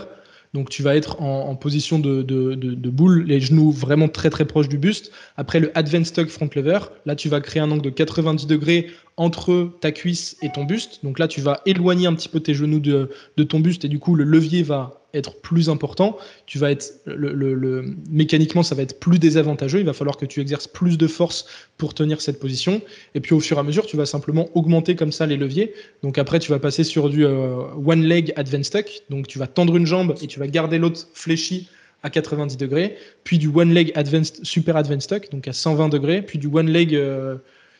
donc 0.53 0.69
tu 0.69 0.81
vas 0.81 0.95
être 0.95 1.21
en, 1.21 1.55
position 1.55 1.99
de, 1.99 2.21
de, 2.21 2.89
boule, 2.89 3.23
les 3.23 3.39
genoux 3.39 3.71
vraiment 3.71 4.07
très 4.07 4.29
très 4.29 4.45
proches 4.45 4.69
du 4.69 4.77
buste. 4.77 5.11
Après 5.35 5.59
le 5.59 5.77
advanced 5.77 6.15
tuck 6.15 6.29
front 6.29 6.49
lever, 6.55 6.79
là 7.05 7.15
tu 7.15 7.29
vas 7.29 7.41
créer 7.41 7.61
un 7.61 7.69
angle 7.69 7.83
de 7.83 7.89
90 7.89 8.47
degrés 8.47 8.87
entre 9.17 9.71
ta 9.81 9.91
cuisse 9.91 10.37
et 10.41 10.51
ton 10.51 10.63
buste. 10.63 11.03
Donc 11.03 11.19
là 11.19 11.27
tu 11.27 11.41
vas 11.41 11.61
éloigner 11.65 12.07
un 12.07 12.13
petit 12.13 12.29
peu 12.29 12.39
tes 12.39 12.53
genoux 12.53 12.79
de, 12.79 13.09
ton 13.43 13.59
buste 13.59 13.85
et 13.85 13.89
du 13.89 13.99
coup 13.99 14.15
le 14.15 14.23
levier 14.23 14.63
va 14.63 14.96
être 15.13 15.39
plus 15.41 15.69
important. 15.69 16.17
Tu 16.45 16.57
vas 16.57 16.71
être 16.71 17.01
le, 17.05 17.95
mécaniquement 18.09 18.63
ça 18.63 18.75
va 18.75 18.83
être 18.83 18.99
plus 18.99 19.19
désavantageux. 19.19 19.79
Il 19.79 19.85
va 19.85 19.93
falloir 19.93 20.17
que 20.17 20.25
tu 20.25 20.41
exerces 20.41 20.67
plus 20.67 20.97
de 20.97 21.07
force 21.07 21.45
pour 21.77 21.93
tenir 21.93 22.21
cette 22.21 22.39
position. 22.39 22.81
Et 23.15 23.19
puis 23.19 23.33
au 23.33 23.39
fur 23.39 23.57
et 23.57 23.59
à 23.59 23.63
mesure 23.63 23.85
tu 23.85 23.97
vas 23.97 24.05
simplement 24.05 24.49
augmenter 24.55 24.95
comme 24.95 25.11
ça 25.11 25.25
les 25.25 25.37
leviers. 25.37 25.73
Donc 26.03 26.17
après 26.17 26.39
tu 26.39 26.51
vas 26.51 26.59
passer 26.59 26.83
sur 26.83 27.09
du 27.09 27.25
euh, 27.25 27.63
one 27.85 28.03
leg 28.03 28.33
advanced 28.35 28.73
tuck. 28.73 29.01
Donc 29.09 29.27
tu 29.27 29.39
vas 29.39 29.47
tendre 29.47 29.75
une 29.75 29.85
jambe 29.85 30.15
et 30.21 30.27
tu 30.27 30.39
vas 30.39 30.47
garder 30.47 30.77
l'autre 30.77 31.07
fléchi 31.13 31.69
à 32.03 32.09
90 32.09 32.57
degrés, 32.57 32.97
puis 33.23 33.37
du 33.37 33.47
one 33.47 33.73
leg 33.73 33.91
advanced, 33.95 34.43
super 34.43 34.77
advanced 34.77 35.09
tuck, 35.09 35.31
donc 35.31 35.47
à 35.47 35.53
120 35.53 35.89
degrés, 35.89 36.21
puis 36.21 36.37
du 36.37 36.47
one 36.47 36.69
leg 36.69 36.95
euh, 36.95 37.37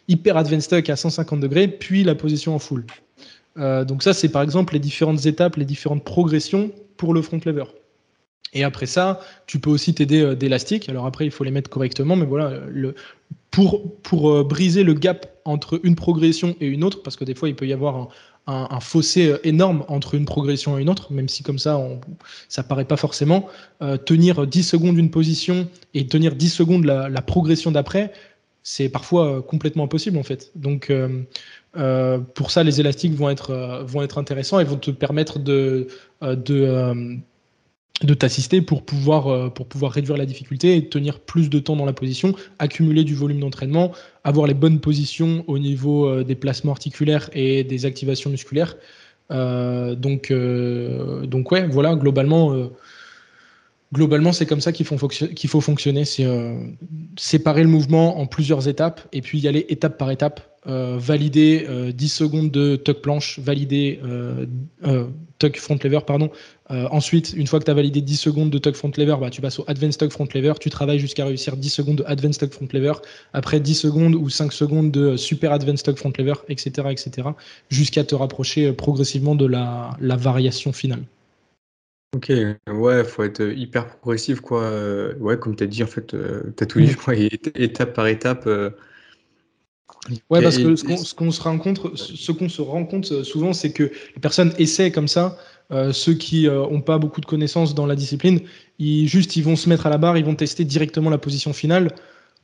hyper 0.08 0.38
advanced 0.38 0.70
tuck 0.70 0.90
à 0.90 0.96
150 0.96 1.40
degrés, 1.40 1.68
puis 1.68 2.04
la 2.04 2.16
position 2.16 2.56
en 2.56 2.60
full. 2.60 2.86
Euh, 3.58 3.86
donc 3.86 4.04
ça, 4.04 4.14
c'est 4.14 4.30
par 4.30 4.42
exemple 4.42 4.74
les 4.74 4.80
différentes 4.80 5.26
étapes, 5.26 5.56
les 5.56 5.66
différentes 5.66 6.04
progressions 6.04 6.72
pour 6.98 7.14
le 7.14 7.22
front 7.22 7.40
lever. 7.46 7.64
Et 8.54 8.64
après 8.64 8.86
ça, 8.86 9.20
tu 9.46 9.60
peux 9.60 9.70
aussi 9.70 9.94
t'aider 9.94 10.22
euh, 10.22 10.36
d'élastiques. 10.36 10.90
Alors 10.90 11.06
après, 11.06 11.26
il 11.26 11.32
faut 11.32 11.44
les 11.44 11.52
mettre 11.52 11.70
correctement, 11.70 12.16
mais 12.16 12.26
voilà, 12.26 12.54
pour, 13.52 13.94
pour 14.02 14.44
briser 14.46 14.84
le 14.84 14.94
gap 14.94 15.40
entre 15.46 15.80
une 15.84 15.96
progression 15.96 16.56
et 16.60 16.68
une 16.68 16.84
autre, 16.84 17.02
parce 17.04 17.16
que 17.16 17.26
des 17.26 17.36
fois, 17.36 17.50
il 17.50 17.56
peut 17.56 17.68
y 17.68 17.74
avoir 17.74 18.10
un, 18.46 18.80
fossé 18.80 19.36
énorme 19.44 19.84
entre 19.90 20.16
une 20.16 20.26
progression 20.26 20.78
et 20.78 20.82
une 20.82 20.90
autre, 20.90 21.12
même 21.12 21.28
si 21.28 21.44
comme 21.44 21.60
ça, 21.60 21.78
on, 21.78 22.00
ça 22.48 22.64
paraît 22.64 22.86
pas 22.86 22.96
forcément. 22.96 23.48
tenir 24.06 24.48
10 24.48 24.64
secondes 24.64 24.98
une 24.98 25.12
position 25.12 25.68
et 25.94 26.08
tenir 26.08 26.36
10 26.36 26.50
secondes 26.50 26.86
la 26.86 27.22
progression 27.22 27.72
d'après, 27.72 28.14
c'est 28.64 28.90
parfois 28.90 29.42
complètement 29.42 29.86
impossible 29.86 30.18
en 30.18 30.24
fait. 30.24 30.52
Donc 30.56 30.92
pour 32.34 32.52
ça, 32.52 32.64
les 32.64 32.80
élastiques 32.80 33.14
vont 33.14 33.30
être, 33.30 33.84
vont 33.86 34.02
être 34.02 34.18
intéressants 34.18 34.60
et 34.60 34.64
vont 34.64 34.78
te 34.78 34.92
permettre 34.92 35.40
de, 35.40 35.88
de 36.22 37.20
de 38.04 38.14
t'assister 38.14 38.62
pour 38.62 38.84
pouvoir, 38.84 39.28
euh, 39.28 39.50
pour 39.50 39.66
pouvoir 39.66 39.92
réduire 39.92 40.18
la 40.18 40.26
difficulté 40.26 40.76
et 40.76 40.88
tenir 40.88 41.20
plus 41.20 41.50
de 41.50 41.60
temps 41.60 41.76
dans 41.76 41.86
la 41.86 41.94
position, 41.94 42.36
accumuler 42.60 43.04
du 43.04 43.16
volume 43.16 43.40
d'entraînement, 43.40 43.92
avoir 44.24 44.48
les 44.48 44.54
bonnes 44.54 44.80
positions 44.80 45.44
au 45.48 45.58
niveau 45.58 46.08
euh, 46.08 46.24
des 46.24 46.36
placements 46.36 46.72
articulaires 46.72 47.30
et 47.34 47.64
des 47.64 47.86
activations 47.86 48.30
musculaires. 48.30 48.76
Euh, 49.32 49.96
donc, 49.96 50.32
donc 50.32 51.52
ouais, 51.52 51.68
voilà, 51.68 51.96
globalement, 51.96 52.70
globalement 53.94 54.34
c'est 54.34 54.46
comme 54.46 54.62
ça 54.62 54.72
qu'il 54.72 54.86
faut, 54.86 54.98
faut 54.98 55.62
fonctionner. 55.62 56.06
C'est 56.06 56.28
séparer 57.18 57.64
le 57.64 57.70
mouvement 57.70 58.20
en 58.20 58.26
plusieurs 58.26 58.68
étapes 58.68 59.02
et 59.14 59.22
puis 59.22 59.40
y 59.40 59.48
aller 59.48 59.66
étape 59.70 59.98
par 59.98 60.12
étape. 60.12 60.42
valider 60.66 61.68
10 61.94 62.10
secondes 62.10 62.52
de 62.52 62.76
tuck 62.76 63.02
planche, 63.02 63.40
valider 63.40 64.00
tuck 65.40 65.58
front 65.58 65.78
lever, 65.84 66.00
pardon, 66.06 66.32
euh, 66.72 66.88
ensuite, 66.92 67.34
une 67.36 67.48
fois 67.48 67.60
que 67.60 67.66
tu 67.66 67.72
as 67.72 67.74
validé 67.74 68.02
10 68.02 68.18
secondes 68.18 68.50
de 68.50 68.58
tuck 68.58 68.76
front 68.76 68.92
lever, 68.98 69.16
bah, 69.20 69.30
tu 69.30 69.42
passes 69.42 69.60
au 69.60 69.64
advanced 69.68 70.00
tuck 70.00 70.12
front 70.12 70.28
lever. 70.34 70.54
Tu 70.60 70.70
travailles 70.70 71.00
jusqu'à 71.00 71.26
réussir 71.26 71.56
10 71.56 71.70
secondes 71.70 71.96
de 71.98 72.04
advanced 72.06 72.40
tuck 72.42 72.52
front 72.52 72.68
lever. 72.74 72.94
Après 73.34 73.60
10 73.60 73.76
secondes 73.76 74.16
ou 74.16 74.30
5 74.30 74.52
secondes 74.52 74.92
de 74.92 75.16
super 75.16 75.52
advanced 75.54 75.86
tuck 75.86 75.98
front 75.98 76.14
lever, 76.18 76.34
etc., 76.50 76.88
etc., 76.90 77.30
jusqu'à 77.70 78.04
te 78.04 78.16
rapprocher 78.16 78.68
euh, 78.68 78.74
progressivement 78.74 79.36
de 79.36 79.46
la, 79.46 79.96
variation 80.00 80.74
finale. 80.74 81.04
Ok, 82.16 82.32
ouais, 82.70 83.04
faut 83.04 83.24
être 83.24 83.42
hyper 83.42 83.88
progressif, 83.98 84.40
quoi. 84.40 84.64
Euh, 84.64 85.14
ouais, 85.20 85.38
comme 85.38 85.56
tu 85.56 85.64
as 85.64 85.68
dit, 85.68 85.84
en 85.84 85.88
fait, 85.88 86.08
tu 86.08 86.64
as 86.64 86.66
tout 86.66 86.80
dit, 86.80 86.96
étape 87.56 87.94
par 87.94 88.08
étape. 88.08 88.48
Ouais, 90.30 90.42
parce 90.42 90.58
que 90.58 90.76
ce 90.76 91.14
qu'on 91.14 91.32
se 91.32 91.42
rend 91.42 91.58
compte, 91.58 91.96
ce 91.98 92.32
qu'on 92.32 92.50
se 92.50 92.62
rend 92.62 92.86
compte 92.86 93.24
souvent, 93.24 93.54
c'est 93.54 93.72
que 93.72 93.84
les 93.84 94.22
personnes 94.22 94.54
essaient 94.58 94.92
comme 94.92 95.08
ça 95.08 95.38
euh, 95.72 95.92
ceux 95.92 96.14
qui 96.14 96.48
n'ont 96.48 96.78
euh, 96.78 96.82
pas 96.82 96.98
beaucoup 96.98 97.20
de 97.20 97.26
connaissances 97.26 97.76
dans 97.76 97.86
la 97.86 97.96
discipline, 97.96 98.40
ils, 98.80 99.08
juste 99.08 99.36
ils 99.36 99.44
vont 99.44 99.58
se 99.58 99.68
mettre 99.68 99.86
à 99.86 99.90
la 99.90 99.98
barre, 99.98 100.18
ils 100.18 100.24
vont 100.24 100.36
tester 100.36 100.64
directement 100.64 101.10
la 101.10 101.18
position 101.18 101.52
finale, 101.52 101.92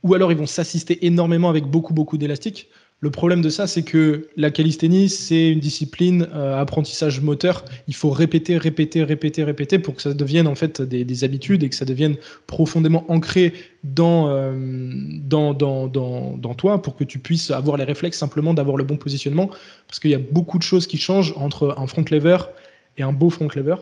ou 0.02 0.12
alors 0.14 0.30
ils 0.30 0.36
vont 0.36 0.46
s'assister 0.46 1.06
énormément 1.06 1.48
avec 1.48 1.64
beaucoup 1.64 1.94
beaucoup 1.94 2.18
d'élastique. 2.18 2.68
Le 3.00 3.10
problème 3.10 3.42
de 3.42 3.50
ça, 3.50 3.66
c'est 3.66 3.82
que 3.82 4.28
la 4.36 4.50
calisthénie, 4.50 5.10
c'est 5.10 5.50
une 5.50 5.60
discipline 5.60 6.26
euh, 6.34 6.58
apprentissage 6.58 7.20
moteur. 7.20 7.64
Il 7.86 7.94
faut 7.94 8.08
répéter, 8.08 8.56
répéter, 8.56 9.04
répéter, 9.04 9.44
répéter 9.44 9.78
pour 9.78 9.94
que 9.94 10.00
ça 10.00 10.14
devienne 10.14 10.46
en 10.46 10.54
fait 10.54 10.80
des, 10.80 11.24
habitudes 11.24 11.62
et 11.62 11.68
que 11.68 11.74
ça 11.74 11.84
devienne 11.84 12.16
profondément 12.46 13.04
ancré 13.10 13.52
dans, 13.82 14.54
dans, 15.22 15.52
dans, 15.52 16.54
toi 16.54 16.80
pour 16.80 16.96
que 16.96 17.04
tu 17.04 17.18
puisses 17.18 17.50
avoir 17.50 17.76
les 17.76 17.84
réflexes 17.84 18.16
simplement 18.16 18.54
d'avoir 18.54 18.78
le 18.78 18.84
bon 18.84 18.96
positionnement. 18.96 19.50
Parce 19.86 20.00
qu'il 20.00 20.10
y 20.10 20.14
a 20.14 20.20
beaucoup 20.30 20.56
de 20.56 20.62
choses 20.62 20.86
qui 20.86 20.96
changent 20.96 21.34
entre 21.36 21.74
un 21.76 21.86
front 21.86 22.04
lever 22.10 22.38
et 22.96 23.02
un 23.02 23.12
beau 23.12 23.28
front 23.28 23.48
lever. 23.54 23.76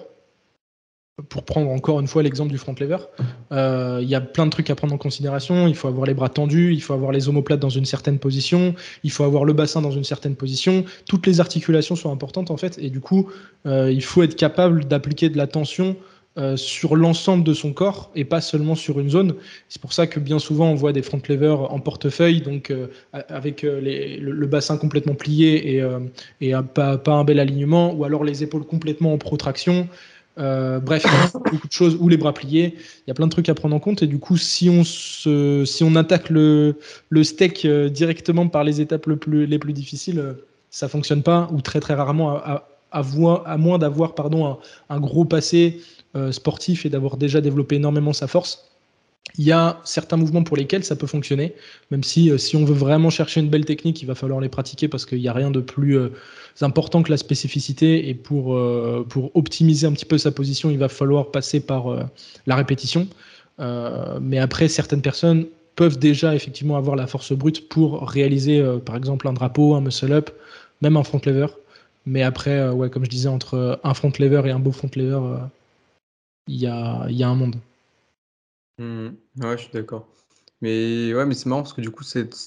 Pour 1.29 1.45
prendre 1.45 1.69
encore 1.69 2.01
une 2.01 2.07
fois 2.07 2.23
l'exemple 2.23 2.51
du 2.51 2.57
front 2.57 2.75
lever, 2.81 2.97
euh, 3.53 3.99
il 4.01 4.09
y 4.09 4.15
a 4.15 4.21
plein 4.23 4.47
de 4.47 4.51
trucs 4.51 4.71
à 4.71 4.75
prendre 4.75 4.95
en 4.95 4.99
considération. 4.99 5.69
Il 5.69 5.75
faut 5.75 5.87
avoir 5.87 6.07
les 6.07 6.15
bras 6.15 6.31
tendus, 6.31 6.73
il 6.73 6.81
faut 6.81 6.95
avoir 6.95 7.13
les 7.13 7.29
omoplates 7.29 7.61
dans 7.61 7.69
une 7.69 7.85
certaine 7.85 8.19
position, 8.19 8.75
il 9.05 9.11
faut 9.11 9.23
avoir 9.23 9.45
le 9.45 9.53
bassin 9.53 9.83
dans 9.83 9.91
une 9.91 10.05
certaine 10.05 10.37
position. 10.37 10.87
Toutes 11.07 11.27
les 11.27 11.39
articulations 11.39 11.97
sont 11.97 12.11
importantes 12.11 12.51
en 12.51 12.57
fait, 12.57 12.79
et 12.79 12.89
du 12.89 13.01
coup, 13.01 13.31
euh, 13.67 13.93
il 13.93 14.03
faut 14.03 14.23
être 14.23 14.37
capable 14.37 14.87
d'appliquer 14.87 15.29
de 15.29 15.37
la 15.37 15.47
tension 15.47 15.97
euh, 16.39 16.57
sur 16.57 16.97
l'ensemble 16.97 17.45
de 17.45 17.53
son 17.53 17.75
corps 17.75 18.11
et 18.15 18.25
pas 18.25 18.41
seulement 18.41 18.75
sur 18.75 18.99
une 18.99 19.11
zone. 19.11 19.35
C'est 19.69 19.83
pour 19.83 19.93
ça 19.93 20.07
que 20.07 20.19
bien 20.19 20.39
souvent 20.39 20.71
on 20.71 20.77
voit 20.77 20.95
des 20.95 21.03
front 21.03 21.21
levers 21.29 21.71
en 21.71 21.79
portefeuille, 21.79 22.41
donc 22.41 22.73
avec 23.13 23.65
le, 23.65 24.47
bassin 24.47 24.79
complètement 24.79 25.15
plié 25.15 25.77
et, 25.77 25.85
et 26.41 26.55
pas, 26.73 26.97
pas, 26.97 27.13
un 27.13 27.25
bel 27.25 27.39
alignement, 27.39 27.93
ou 27.93 28.07
alors 28.07 28.25
les 28.25 28.43
épaules 28.43 28.65
complètement 28.65 29.13
en 29.13 29.19
protraction. 29.19 29.91
Bref, 30.37 31.05
beaucoup 31.35 31.67
de 31.67 31.73
choses, 31.73 31.97
ou 32.01 32.09
les 32.09 32.17
bras 32.17 32.35
pliés. 32.35 32.75
Il 32.77 33.09
y 33.09 33.11
a 33.11 33.15
plein 33.15 33.27
de 33.27 33.33
trucs 33.33 33.49
à 33.49 33.55
prendre 33.55 33.75
en 33.75 33.81
compte. 33.81 34.03
Et 34.03 34.07
du 34.07 34.19
coup, 34.19 34.37
si 34.37 34.69
on, 34.69 34.85
si 34.85 35.85
on 35.85 35.97
attaque 35.97 36.31
le, 36.31 36.77
le 37.11 37.25
steak 37.25 37.67
directement 37.67 38.49
par 38.49 38.65
les 38.65 38.81
étapes 38.81 39.07
les 39.27 39.59
plus 39.59 39.73
difficiles, 39.73 40.35
ça 40.71 40.89
fonctionne 40.89 41.23
pas, 41.23 41.49
ou 41.53 41.61
très 41.61 41.81
très 41.81 41.95
rarement, 41.95 42.31
à, 42.31 42.67
à, 42.93 43.57
moins 43.57 43.79
d'avoir 43.79 44.15
pardon 44.15 44.59
un, 44.89 45.01
gros 45.01 45.25
passé 45.25 45.81
euh, 46.15 46.31
sportif 46.33 46.87
et 46.87 46.91
d'avoir 46.91 47.17
déjà 47.17 47.41
développé 47.41 47.77
énormément 47.77 48.13
sa 48.13 48.27
force, 48.27 48.72
il 49.39 49.45
y 49.45 49.53
a 49.53 49.81
certains 49.85 50.17
mouvements 50.17 50.43
pour 50.43 50.57
lesquels 50.57 50.85
ça 50.85 50.97
peut 50.97 51.07
fonctionner, 51.07 51.55
même 51.91 52.03
si 52.03 52.31
euh, 52.31 52.39
si 52.39 52.57
on 52.57 52.65
veut 52.65 52.75
vraiment 52.75 53.11
chercher 53.11 53.41
une 53.41 53.49
belle 53.49 53.65
technique, 53.65 54.03
il 54.03 54.07
va 54.07 54.15
falloir 54.15 54.41
les 54.41 54.49
pratiquer 54.49 54.89
parce 54.89 55.07
qu'il 55.07 55.19
n'y 55.21 55.29
a 55.29 55.33
rien 55.33 55.51
de 55.51 55.61
plus 55.61 55.97
euh, 55.99 56.11
important 56.61 57.03
que 57.03 57.11
la 57.11 57.17
spécificité 57.17 58.09
et 58.09 58.15
pour, 58.15 58.59
pour 59.09 59.35
optimiser 59.35 59.87
un 59.87 59.93
petit 59.93 60.05
peu 60.05 60.19
sa 60.19 60.33
position, 60.33 60.71
il 60.71 60.79
va 60.79 60.89
falloir 60.89 61.31
passer 61.31 61.61
par 61.61 61.87
la 62.47 62.57
répétition. 62.57 63.09
mais 64.21 64.39
après, 64.39 64.69
certaines 64.69 65.01
personnes 65.01 65.47
peuvent 65.77 65.99
déjà 65.99 66.35
effectivement 66.35 66.77
avoir 66.77 66.95
la 66.95 67.07
force 67.07 67.33
brute 67.33 67.69
pour 67.71 68.07
réaliser 68.09 68.63
par 68.85 68.97
exemple 68.97 69.29
un 69.29 69.33
drapeau, 69.33 69.75
un 69.75 69.81
muscle-up, 69.81 70.31
même 70.83 70.99
un 70.99 71.05
front 71.05 71.23
lever. 71.25 71.47
Mais 72.05 72.23
après, 72.23 72.69
ouais, 72.69 72.91
comme 72.91 73.05
je 73.05 73.11
disais, 73.11 73.31
entre 73.31 73.81
un 73.83 73.95
front 73.95 74.13
lever 74.19 74.43
et 74.45 74.51
un 74.51 74.61
beau 74.61 74.73
front 74.73 74.91
lever, 74.95 75.21
il 76.49 76.57
y 76.57 76.67
a, 76.67 77.07
y 77.09 77.23
a 77.23 77.29
un 77.29 77.35
monde. 77.35 77.57
Mmh. 78.83 79.45
Ouais, 79.45 79.57
je 79.57 79.63
suis 79.63 79.73
d'accord. 79.73 80.09
Mais 80.61 81.13
ouais, 81.15 81.27
mais 81.27 81.35
c'est 81.35 81.47
marrant 81.47 81.63
parce 81.63 81.73
que 81.73 81.81
du 81.81 81.91
coup, 81.91 82.05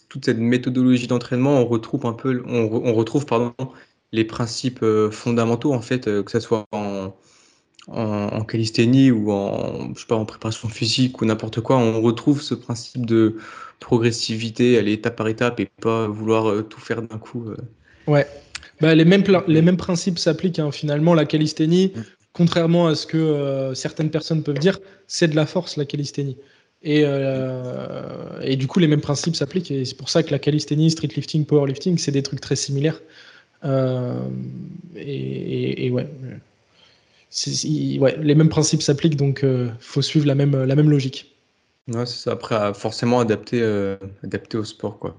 toute 0.10 0.26
cette 0.26 0.38
méthodologie 0.38 1.08
d'entraînement, 1.08 1.60
on 1.62 1.66
retrouve 1.66 2.06
un 2.06 2.14
peu, 2.14 2.44
on, 2.46 2.94
retrouve 2.94 3.26
pardon, 3.26 3.54
les 4.12 4.24
principes 4.24 4.84
euh, 4.84 5.12
fondamentaux 5.12 5.74
en 5.74 5.82
fait, 5.82 6.08
euh, 6.08 6.24
que 6.24 6.32
ce 6.32 6.40
soit 6.40 6.66
en, 6.72 7.14
en, 7.88 8.44
calisthénie 8.46 9.12
ou 9.12 9.32
en, 9.32 9.94
je 9.94 10.00
sais 10.00 10.08
pas, 10.08 10.16
en 10.16 10.26
préparation 10.26 10.70
physique 10.70 11.22
ou 11.22 11.26
n'importe 11.26 11.60
quoi, 11.60 11.78
on 11.78 12.02
retrouve 12.02 12.42
ce 12.42 12.54
principe 12.54 13.06
de 13.06 13.38
progressivité, 13.82 14.78
aller 14.78 14.94
étape 14.94 15.18
par 15.18 15.28
étape 15.28 15.60
et 15.60 15.70
pas 15.82 16.08
vouloir 16.08 16.50
euh, 16.50 16.62
tout 16.62 16.80
faire 16.80 17.02
d'un 17.02 17.18
coup. 17.18 17.50
Ouais. 18.08 18.26
Bah, 18.80 18.96
les, 18.96 19.06
mêmes, 19.06 19.24
les 19.48 19.62
mêmes 19.62 19.78
principes 19.78 20.20
s'appliquent 20.20 20.60
hein. 20.60 20.72
finalement. 20.72 21.14
La 21.14 21.26
calisthénie, 21.26 21.94
mmh 21.96 22.02
contrairement 22.36 22.88
à 22.88 22.96
ce 22.96 23.08
que 23.08 23.18
euh, 23.18 23.74
certaines 23.74 24.12
personnes 24.12 24.44
peuvent 24.44 24.60
dire, 24.60 24.80
c'est 25.08 25.30
de 25.30 25.36
la 25.36 25.46
force 25.46 25.78
la 25.78 25.86
calisthénie. 25.86 26.38
Et, 26.84 27.02
euh, 27.06 28.42
et, 28.44 28.58
du 28.58 28.68
coup, 28.68 28.80
les 28.80 28.88
mêmes 28.88 29.02
principes 29.02 29.36
s'appliquent. 29.36 29.72
Et 29.72 29.86
c'est 29.86 29.96
pour 29.96 30.10
ça 30.10 30.22
que 30.22 30.32
la 30.32 30.38
calisthénie, 30.38 30.92
streetlifting, 30.92 31.46
powerlifting, 31.46 31.98
c'est 31.98 32.12
des 32.12 32.22
trucs 32.22 32.42
très 32.42 32.58
similaires. 32.58 33.02
Euh, 33.64 34.20
et, 34.98 35.90
ouais. 35.90 36.08
ouais. 38.00 38.18
les 38.22 38.36
mêmes 38.36 38.50
principes 38.50 38.84
s'appliquent, 38.84 39.16
donc 39.16 39.40
il 39.44 39.72
faut 39.80 40.04
suivre 40.04 40.28
la 40.28 40.36
même, 40.36 40.64
la 40.64 40.76
même 40.76 40.90
logique. 40.90 41.34
Ouais, 41.88 42.06
c'est 42.06 42.24
ça. 42.26 42.34
Après, 42.34 42.74
forcément 42.74 43.20
adapté, 43.22 43.64
adapté 44.24 44.58
au 44.58 44.66
sport, 44.66 45.00
quoi. 45.00 45.18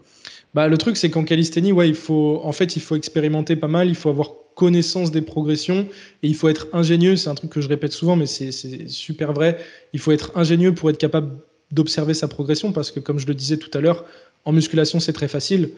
Bah, 0.54 0.68
le 0.68 0.78
truc, 0.78 0.96
c'est 0.96 1.10
qu'en 1.10 1.24
calisthénie, 1.24 1.72
ouais, 1.72 1.88
il 1.88 1.94
faut, 1.94 2.40
en 2.44 2.52
fait, 2.52 2.76
il 2.76 2.82
faut 2.82 2.94
expérimenter 2.94 3.56
pas 3.56 3.68
mal. 3.68 3.88
Il 3.88 3.96
faut 3.96 4.10
avoir 4.10 4.30
connaissance 4.56 5.12
des 5.12 5.22
progressions 5.22 5.86
et 6.22 6.28
il 6.28 6.34
faut 6.34 6.48
être 6.48 6.66
ingénieux. 6.72 7.14
C'est 7.14 7.28
un 7.28 7.36
truc 7.36 7.50
que 7.50 7.60
je 7.60 7.68
répète 7.68 7.92
souvent, 7.92 8.16
mais 8.16 8.26
c'est 8.26 8.50
super 8.88 9.32
vrai. 9.32 9.58
Il 9.92 10.00
faut 10.00 10.10
être 10.10 10.32
ingénieux 10.34 10.74
pour 10.74 10.90
être 10.90 10.98
capable 10.98 11.38
d'observer 11.70 12.14
sa 12.14 12.26
progression 12.26 12.72
parce 12.72 12.90
que, 12.90 12.98
comme 12.98 13.18
je 13.18 13.26
le 13.26 13.34
disais 13.34 13.58
tout 13.58 13.70
à 13.76 13.80
l'heure, 13.80 14.04
en 14.44 14.52
musculation, 14.52 14.98
c'est 14.98 15.12
très 15.12 15.28
facile. 15.28 15.70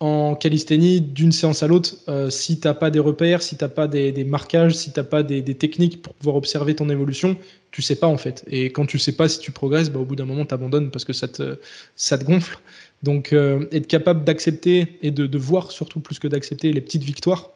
En 0.00 0.34
calisthénie, 0.34 1.00
d'une 1.00 1.30
séance 1.30 1.62
à 1.62 1.68
l'autre, 1.68 1.94
euh, 2.08 2.28
si 2.28 2.58
tu 2.58 2.66
n'as 2.66 2.74
pas 2.74 2.90
des 2.90 2.98
repères, 2.98 3.40
si 3.40 3.56
tu 3.56 3.62
n'as 3.62 3.70
pas 3.70 3.86
des, 3.86 4.24
marquages, 4.24 4.74
si 4.74 4.92
tu 4.92 4.98
n'as 4.98 5.04
pas 5.04 5.22
des, 5.22 5.42
techniques 5.54 6.02
pour 6.02 6.14
pouvoir 6.14 6.34
observer 6.34 6.74
ton 6.74 6.90
évolution, 6.90 7.36
tu 7.70 7.82
sais 7.82 7.94
pas 7.94 8.08
en 8.08 8.18
fait. 8.18 8.44
Et 8.50 8.72
quand 8.72 8.86
tu 8.86 8.98
sais 8.98 9.12
pas 9.12 9.28
si 9.28 9.38
tu 9.38 9.52
progresses, 9.52 9.90
bah, 9.90 10.00
au 10.00 10.04
bout 10.04 10.16
d'un 10.16 10.24
moment, 10.24 10.44
tu 10.44 10.52
abandonnes 10.52 10.90
parce 10.90 11.04
que 11.04 11.12
ça 11.12 11.28
te, 11.28 11.58
ça 11.94 12.18
te 12.18 12.24
gonfle. 12.24 12.58
Donc, 13.04 13.32
euh, 13.32 13.66
être 13.70 13.86
capable 13.86 14.24
d'accepter 14.24 14.98
et 15.02 15.12
de, 15.12 15.26
de, 15.26 15.38
voir, 15.38 15.70
surtout 15.70 16.00
plus 16.00 16.18
que 16.18 16.26
d'accepter 16.26 16.72
les 16.72 16.80
petites 16.80 17.04
victoires, 17.04 17.53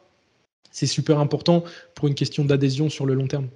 c'est 0.71 0.87
super 0.87 1.19
important 1.19 1.63
pour 1.95 2.07
une 2.07 2.15
question 2.15 2.45
d'adhésion 2.45 2.89
sur 2.89 3.05
le 3.05 3.13
long 3.13 3.27
terme. 3.27 3.47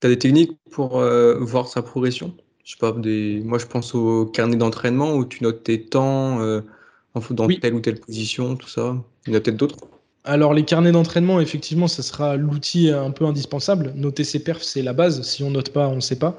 Tu 0.00 0.06
as 0.06 0.10
des 0.10 0.18
techniques 0.18 0.52
pour 0.70 0.98
euh, 0.98 1.38
voir 1.40 1.68
sa 1.68 1.82
progression? 1.82 2.34
Je 2.64 2.72
sais 2.72 2.78
pas, 2.78 2.92
des... 2.92 3.40
Moi, 3.44 3.58
je 3.58 3.66
pense 3.66 3.94
au 3.94 4.26
carnet 4.26 4.56
d'entraînement 4.56 5.14
où 5.14 5.24
tu 5.24 5.42
notes 5.42 5.62
tes 5.62 5.80
temps 5.80 6.40
euh, 6.40 6.60
dans 7.30 7.48
telle 7.48 7.74
ou 7.74 7.80
telle 7.80 8.00
position, 8.00 8.56
tout 8.56 8.68
ça. 8.68 8.96
Il 9.26 9.32
y 9.32 9.36
en 9.36 9.38
a 9.38 9.40
peut-être 9.40 9.56
d'autres? 9.56 9.78
Alors 10.24 10.52
les 10.52 10.64
carnets 10.64 10.90
d'entraînement, 10.90 11.40
effectivement, 11.40 11.86
ce 11.88 12.02
sera 12.02 12.36
l'outil 12.36 12.90
un 12.90 13.12
peu 13.12 13.24
indispensable. 13.24 13.92
Noter 13.94 14.24
ses 14.24 14.42
perfs, 14.42 14.64
c'est 14.64 14.82
la 14.82 14.92
base. 14.92 15.22
Si 15.22 15.44
on 15.44 15.50
note 15.50 15.70
pas, 15.70 15.88
on 15.88 15.96
ne 15.96 16.00
sait 16.00 16.18
pas. 16.18 16.36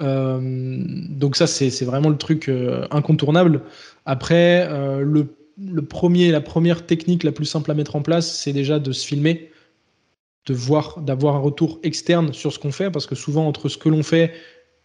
Euh, 0.00 0.40
donc 0.42 1.36
ça, 1.36 1.46
c'est 1.46 1.84
vraiment 1.84 2.08
le 2.08 2.18
truc 2.18 2.50
incontournable. 2.90 3.62
Après, 4.04 4.68
le 5.02 5.28
le 5.60 5.82
premier, 5.82 6.30
la 6.30 6.40
première 6.40 6.86
technique 6.86 7.24
la 7.24 7.32
plus 7.32 7.44
simple 7.44 7.70
à 7.70 7.74
mettre 7.74 7.96
en 7.96 8.02
place, 8.02 8.34
c'est 8.34 8.52
déjà 8.52 8.78
de 8.78 8.92
se 8.92 9.06
filmer, 9.06 9.50
de 10.46 10.54
voir, 10.54 11.00
d'avoir 11.00 11.36
un 11.36 11.40
retour 11.40 11.78
externe 11.82 12.32
sur 12.32 12.52
ce 12.52 12.58
qu'on 12.58 12.72
fait, 12.72 12.90
parce 12.90 13.06
que 13.06 13.14
souvent 13.14 13.46
entre 13.46 13.68
ce 13.68 13.76
que 13.76 13.88
l'on 13.88 14.02
fait, 14.02 14.32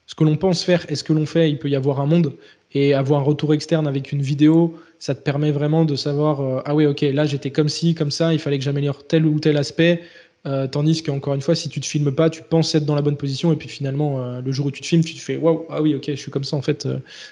ce 0.06 0.16
que 0.16 0.24
l'on 0.24 0.36
pense 0.36 0.64
faire 0.64 0.86
et 0.90 0.96
ce 0.96 1.04
que 1.04 1.14
l'on 1.14 1.26
fait, 1.26 1.50
il 1.50 1.58
peut 1.58 1.70
y 1.70 1.76
avoir 1.76 2.00
un 2.00 2.06
monde. 2.06 2.34
Et 2.74 2.94
avoir 2.94 3.22
un 3.22 3.24
retour 3.24 3.54
externe 3.54 3.88
avec 3.88 4.12
une 4.12 4.22
vidéo, 4.22 4.76
ça 5.00 5.16
te 5.16 5.22
permet 5.22 5.52
vraiment 5.52 5.86
de 5.86 5.96
savoir, 5.96 6.42
euh, 6.42 6.62
ah 6.66 6.76
oui, 6.76 6.86
ok, 6.86 7.02
là 7.02 7.26
j'étais 7.26 7.52
comme 7.52 7.70
ci, 7.70 7.96
comme 7.96 8.12
ça, 8.12 8.34
il 8.34 8.40
fallait 8.40 8.58
que 8.58 8.66
j'améliore 8.66 9.08
tel 9.08 9.26
ou 9.26 9.40
tel 9.40 9.56
aspect. 9.56 10.02
Euh, 10.46 10.68
tandis 10.68 11.02
qu'encore 11.02 11.34
une 11.34 11.42
fois, 11.42 11.56
si 11.56 11.70
tu 11.70 11.80
te 11.80 11.86
filmes 11.86 12.14
pas, 12.14 12.30
tu 12.30 12.44
penses 12.44 12.76
être 12.76 12.86
dans 12.86 12.94
la 12.94 13.02
bonne 13.02 13.18
position 13.18 13.52
et 13.54 13.56
puis 13.56 13.70
finalement, 13.70 14.22
euh, 14.22 14.42
le 14.42 14.52
jour 14.52 14.68
où 14.68 14.72
tu 14.72 14.82
te 14.82 14.88
filmes, 14.88 15.04
tu 15.04 15.16
te 15.16 15.20
fais 15.20 15.38
waouh, 15.38 15.66
ah 15.70 15.82
oui, 15.82 15.96
ok, 15.96 16.04
je 16.08 16.16
suis 16.16 16.32
comme 16.32 16.44
ça 16.44 16.58
en 16.58 16.62
fait, 16.62 16.88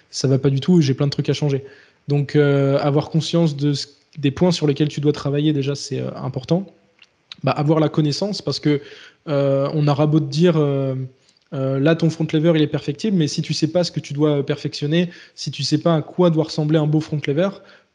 ça 0.09 0.27
va 0.27 0.39
pas 0.39 0.49
du 0.49 0.61
tout, 0.61 0.81
j'ai 0.81 0.93
plein 0.93 1.07
de 1.07 1.11
trucs 1.11 1.29
à 1.29 1.33
changer. 1.33 1.63
Donc, 2.07 2.35
avoir 2.35 3.09
conscience 3.09 3.55
de, 3.55 3.73
des 4.17 4.31
points 4.31 4.51
sur 4.51 4.67
lesquels 4.67 4.89
tu 4.89 5.01
dois 5.01 5.13
travailler, 5.13 5.53
déjà, 5.53 5.75
c'est 5.75 6.01
important. 6.15 6.65
Bah, 7.43 7.51
avoir 7.51 7.79
la 7.79 7.89
connaissance 7.89 8.41
parce 8.41 8.59
que 8.59 8.81
on 9.25 9.87
aura 9.87 10.05
beau 10.05 10.19
te 10.19 10.25
dire 10.25 10.57
euh, 11.53 11.79
là, 11.79 11.95
ton 11.95 12.09
front 12.09 12.27
lever, 12.33 12.51
il 12.55 12.61
est 12.61 12.67
perfectible, 12.67 13.15
mais 13.17 13.27
si 13.27 13.41
tu 13.41 13.53
sais 13.53 13.67
pas 13.67 13.83
ce 13.83 13.91
que 13.91 13.99
tu 13.99 14.13
dois 14.13 14.45
perfectionner, 14.45 15.09
si 15.35 15.51
tu 15.51 15.63
sais 15.63 15.77
pas 15.77 15.95
à 15.95 16.01
quoi 16.01 16.29
doit 16.29 16.45
ressembler 16.45 16.79
un 16.79 16.87
beau 16.87 16.99
front 16.99 17.21
lever, 17.27 17.49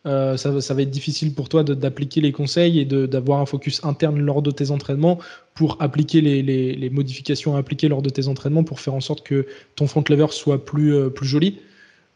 euh, 0.07 0.37
ça, 0.37 0.51
va 0.51 0.83
être 0.83 0.91
difficile 0.91 1.35
pour 1.35 1.49
toi 1.49 1.65
d'appliquer 1.65 2.21
les 2.21 2.31
conseils 2.31 2.79
et 2.79 2.85
d'avoir 2.85 3.41
un 3.41 3.47
focus 3.47 3.85
interne 3.85 4.21
lors 4.21 4.43
de 4.43 4.53
tes 4.53 4.71
entraînements 4.71 5.19
pour 5.55 5.77
appliquer 5.81 6.21
les, 6.21 6.91
modifications 6.91 7.57
à 7.57 7.59
appliquer 7.59 7.89
lors 7.89 8.01
de 8.01 8.11
tes 8.11 8.29
entraînements 8.29 8.63
pour 8.63 8.81
faire 8.81 8.95
en 8.95 9.01
sorte 9.01 9.27
que 9.27 9.47
ton 9.75 9.89
front 9.89 10.05
lever 10.09 10.27
soit 10.31 10.63
euh, 10.75 11.11
plus 11.11 11.27
joli. 11.27 11.59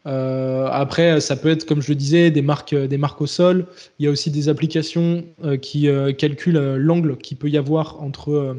Après, 0.05 1.21
ça 1.21 1.35
peut 1.35 1.49
être, 1.49 1.65
comme 1.65 1.81
je 1.81 1.89
le 1.89 1.95
disais, 1.95 2.29
des 2.29 2.41
marques, 2.41 2.75
des 2.75 2.97
marques 2.97 3.21
au 3.21 3.27
sol. 3.27 3.67
Il 3.99 4.05
y 4.05 4.07
a 4.07 4.11
aussi 4.11 4.31
des 4.31 4.49
applications 4.49 5.23
qui 5.61 5.87
calculent 6.17 6.75
l'angle 6.75 7.17
qu'il 7.17 7.37
peut 7.37 7.49
y 7.49 7.57
avoir 7.57 8.01
entre 8.01 8.55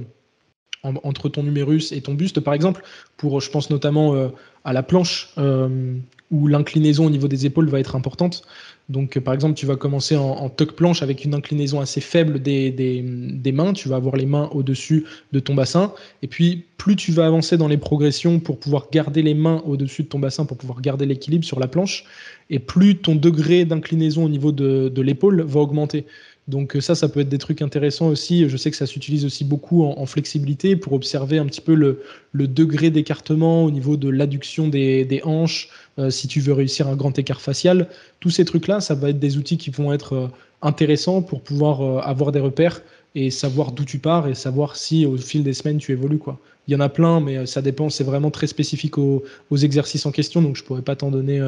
entre 0.84 1.28
ton 1.28 1.42
numérus 1.42 1.92
et 1.92 2.00
ton 2.00 2.14
buste, 2.14 2.40
par 2.40 2.54
exemple, 2.54 2.82
pour, 3.16 3.40
je 3.40 3.50
pense 3.50 3.70
notamment 3.70 4.14
euh, 4.14 4.28
à 4.64 4.72
la 4.72 4.82
planche, 4.82 5.30
euh, 5.38 5.96
où 6.34 6.48
l'inclinaison 6.48 7.06
au 7.06 7.10
niveau 7.10 7.28
des 7.28 7.46
épaules 7.46 7.68
va 7.68 7.78
être 7.78 7.94
importante. 7.94 8.42
Donc, 8.88 9.18
par 9.20 9.32
exemple, 9.32 9.54
tu 9.54 9.64
vas 9.64 9.76
commencer 9.76 10.16
en, 10.16 10.50
tuck 10.50 10.72
planche 10.72 11.02
avec 11.02 11.24
une 11.24 11.32
inclinaison 11.34 11.80
assez 11.80 12.00
faible 12.00 12.42
des, 12.42 13.52
mains. 13.52 13.72
Tu 13.72 13.88
vas 13.88 13.96
avoir 13.96 14.16
les 14.16 14.26
mains 14.26 14.50
au-dessus 14.52 15.04
de 15.32 15.40
ton 15.40 15.54
bassin. 15.54 15.94
Et 16.22 16.26
puis, 16.26 16.64
plus 16.76 16.96
tu 16.96 17.12
vas 17.12 17.26
avancer 17.26 17.56
dans 17.56 17.68
les 17.68 17.78
progressions 17.78 18.40
pour 18.40 18.58
pouvoir 18.58 18.88
garder 18.92 19.22
les 19.22 19.34
mains 19.34 19.62
au-dessus 19.64 20.02
de 20.02 20.08
ton 20.08 20.18
bassin, 20.18 20.44
pour 20.44 20.58
pouvoir 20.58 20.80
garder 20.82 21.06
l'équilibre 21.06 21.44
sur 21.44 21.60
la 21.60 21.68
planche, 21.68 22.04
et 22.50 22.58
plus 22.58 22.96
ton 22.96 23.14
degré 23.14 23.64
d'inclinaison 23.64 24.24
au 24.24 24.28
niveau 24.28 24.52
de 24.52 25.00
l'épaule 25.00 25.42
va 25.42 25.60
augmenter. 25.60 26.04
Donc 26.46 26.76
euh, 26.76 26.80
ça, 26.80 26.94
ça 26.94 27.08
peut 27.08 27.20
être 27.20 27.28
des 27.28 27.38
trucs 27.38 27.62
intéressants 27.62 28.08
aussi. 28.08 28.48
Je 28.48 28.56
sais 28.56 28.70
que 28.70 28.76
ça 28.76 28.86
s'utilise 28.86 29.24
aussi 29.24 29.44
beaucoup 29.44 29.84
en, 29.84 30.06
flexibilité 30.06 30.76
pour 30.76 30.92
observer 30.92 31.38
un 31.38 31.46
petit 31.46 31.62
peu 31.62 31.74
le, 31.74 32.02
degré 32.34 32.90
d'écartement 32.90 33.64
au 33.64 33.70
niveau 33.70 33.96
de 33.96 34.08
l'adduction 34.08 34.68
des, 34.68 35.20
hanches, 35.24 35.70
euh, 35.98 36.10
si 36.10 36.28
tu 36.28 36.40
veux 36.40 36.52
réussir 36.52 36.88
un 36.88 36.96
grand 36.96 37.18
écart 37.18 37.40
facial. 37.40 37.88
Tous 38.20 38.30
ces 38.30 38.44
trucs-là, 38.44 38.80
ça 38.80 38.94
va 38.94 39.10
être 39.10 39.18
des 39.18 39.38
outils 39.38 39.56
qui 39.56 39.70
vont 39.70 39.92
être 39.92 40.12
euh, 40.14 40.28
intéressants 40.60 41.22
pour 41.22 41.40
pouvoir 41.40 42.06
avoir 42.06 42.32
des 42.32 42.40
repères 42.40 42.82
et 43.14 43.30
savoir 43.30 43.72
d'où 43.72 43.84
tu 43.84 43.98
pars 43.98 44.28
et 44.28 44.34
savoir 44.34 44.76
si 44.76 45.06
au 45.06 45.16
fil 45.16 45.44
des 45.44 45.52
semaines 45.52 45.78
tu 45.78 45.92
évolues. 45.92 46.18
Quoi. 46.18 46.38
Il 46.68 46.72
y 46.72 46.76
en 46.76 46.80
a 46.80 46.88
plein, 46.88 47.20
mais 47.20 47.44
ça 47.46 47.60
dépend, 47.62 47.90
c'est 47.90 48.04
vraiment 48.04 48.30
très 48.30 48.46
spécifique 48.46 48.96
aux, 48.96 49.22
exercices 49.52 50.06
en 50.06 50.10
question, 50.10 50.40
donc 50.40 50.56
je 50.56 50.64
pourrais 50.64 50.80
pas 50.80 50.96
t'en 50.96 51.10
donner 51.10 51.38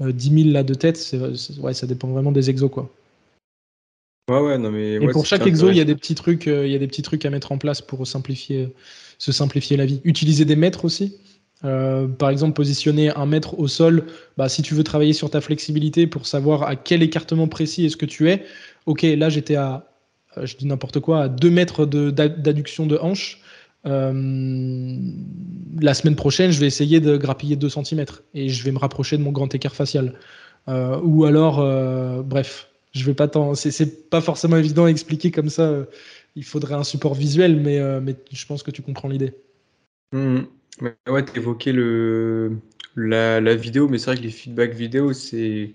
10 0.00 0.44
000 0.44 0.50
là 0.54 0.62
de 0.62 0.72
tête. 0.72 1.14
ouais, 1.60 1.74
ça 1.74 1.86
dépend 1.86 2.08
vraiment 2.08 2.32
des 2.32 2.48
exos. 2.48 2.70
Quoi. 2.70 2.90
Ouais, 4.38 4.58
non, 4.58 4.70
mais, 4.70 4.94
et 4.94 5.08
pour 5.08 5.26
chaque 5.26 5.46
exo, 5.46 5.70
il 5.70 5.76
y 5.76 5.80
a 5.80 5.84
des 5.84 5.96
petits 5.96 6.14
trucs, 6.14 6.46
euh, 6.46 6.64
il 6.66 6.72
y 6.72 6.76
a 6.76 6.78
des 6.78 6.86
petits 6.86 7.02
trucs 7.02 7.24
à 7.24 7.30
mettre 7.30 7.50
en 7.50 7.58
place 7.58 7.82
pour 7.82 8.06
simplifier, 8.06 8.72
se 9.18 9.32
simplifier 9.32 9.76
la 9.76 9.86
vie. 9.86 10.00
Utiliser 10.04 10.44
des 10.44 10.54
mètres 10.56 10.84
aussi. 10.84 11.16
Euh, 11.64 12.06
par 12.06 12.30
exemple, 12.30 12.54
positionner 12.54 13.10
un 13.10 13.26
mètre 13.26 13.58
au 13.58 13.66
sol. 13.66 14.06
Bah, 14.36 14.48
si 14.48 14.62
tu 14.62 14.74
veux 14.74 14.84
travailler 14.84 15.12
sur 15.12 15.30
ta 15.30 15.40
flexibilité 15.40 16.06
pour 16.06 16.26
savoir 16.26 16.62
à 16.62 16.76
quel 16.76 17.02
écartement 17.02 17.48
précis 17.48 17.84
est-ce 17.86 17.96
que 17.96 18.06
tu 18.06 18.30
es. 18.30 18.44
Ok, 18.86 19.02
là 19.02 19.28
j'étais 19.28 19.56
à, 19.56 19.84
euh, 20.38 20.46
je 20.46 20.56
dis 20.56 20.66
n'importe 20.66 21.00
quoi, 21.00 21.24
à 21.24 21.28
2 21.28 21.50
mètres 21.50 21.84
d'adduction 21.84 22.86
de, 22.86 22.98
hanche. 22.98 23.42
la 23.84 24.12
semaine 25.94 26.16
prochaine, 26.16 26.50
je 26.50 26.60
vais 26.60 26.66
essayer 26.66 27.00
de 27.00 27.16
grappiller 27.16 27.56
2 27.56 27.68
cm 27.68 28.04
et 28.34 28.48
je 28.48 28.64
vais 28.64 28.70
me 28.70 28.78
rapprocher 28.78 29.18
de 29.18 29.22
mon 29.22 29.32
grand 29.32 29.52
écart 29.54 29.74
facial. 29.74 30.14
ou 30.66 31.24
alors, 31.24 32.24
bref, 32.24 32.69
je 32.92 33.04
vais 33.04 33.14
pas 33.14 33.28
tant. 33.28 33.54
C'est 33.54 34.10
pas 34.10 34.20
forcément 34.20 34.56
évident 34.56 34.84
à 34.86 34.90
expliquer 34.90 35.30
comme 35.30 35.48
ça. 35.48 35.86
Il 36.36 36.44
faudrait 36.44 36.74
un 36.74 36.84
support 36.84 37.14
visuel, 37.14 37.60
mais, 37.60 37.78
euh, 37.78 38.00
mais 38.00 38.16
je 38.32 38.46
pense 38.46 38.62
que 38.62 38.70
tu 38.70 38.82
comprends 38.82 39.08
l'idée. 39.08 39.34
Mmh. 40.12 40.40
Ouais, 41.08 41.24
tu 41.24 41.38
évoquais 41.38 41.72
le, 41.72 42.56
la, 42.96 43.40
la, 43.40 43.54
vidéo, 43.54 43.88
mais 43.88 43.98
c'est 43.98 44.06
vrai 44.06 44.16
que 44.16 44.22
les 44.22 44.30
feedbacks 44.30 44.74
vidéo, 44.74 45.12
c'est 45.12 45.72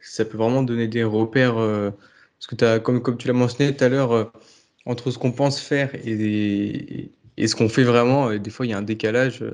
ça 0.00 0.24
peut 0.24 0.36
vraiment 0.36 0.62
donner 0.62 0.88
des 0.88 1.04
repères. 1.04 1.58
Euh, 1.58 1.90
parce 2.38 2.46
que 2.48 2.64
as, 2.64 2.80
comme, 2.80 3.00
comme 3.02 3.16
tu 3.16 3.28
l'as 3.28 3.34
mentionné 3.34 3.74
tout 3.74 3.84
à 3.84 3.88
l'heure, 3.88 4.12
euh, 4.12 4.24
entre 4.84 5.10
ce 5.10 5.18
qu'on 5.18 5.32
pense 5.32 5.60
faire 5.60 5.94
et, 5.94 7.10
et, 7.36 7.46
ce 7.46 7.54
qu'on 7.54 7.68
fait 7.68 7.84
vraiment, 7.84 8.34
des 8.34 8.50
fois, 8.50 8.66
il 8.66 8.70
y 8.70 8.72
a 8.72 8.78
un 8.78 8.82
décalage 8.82 9.44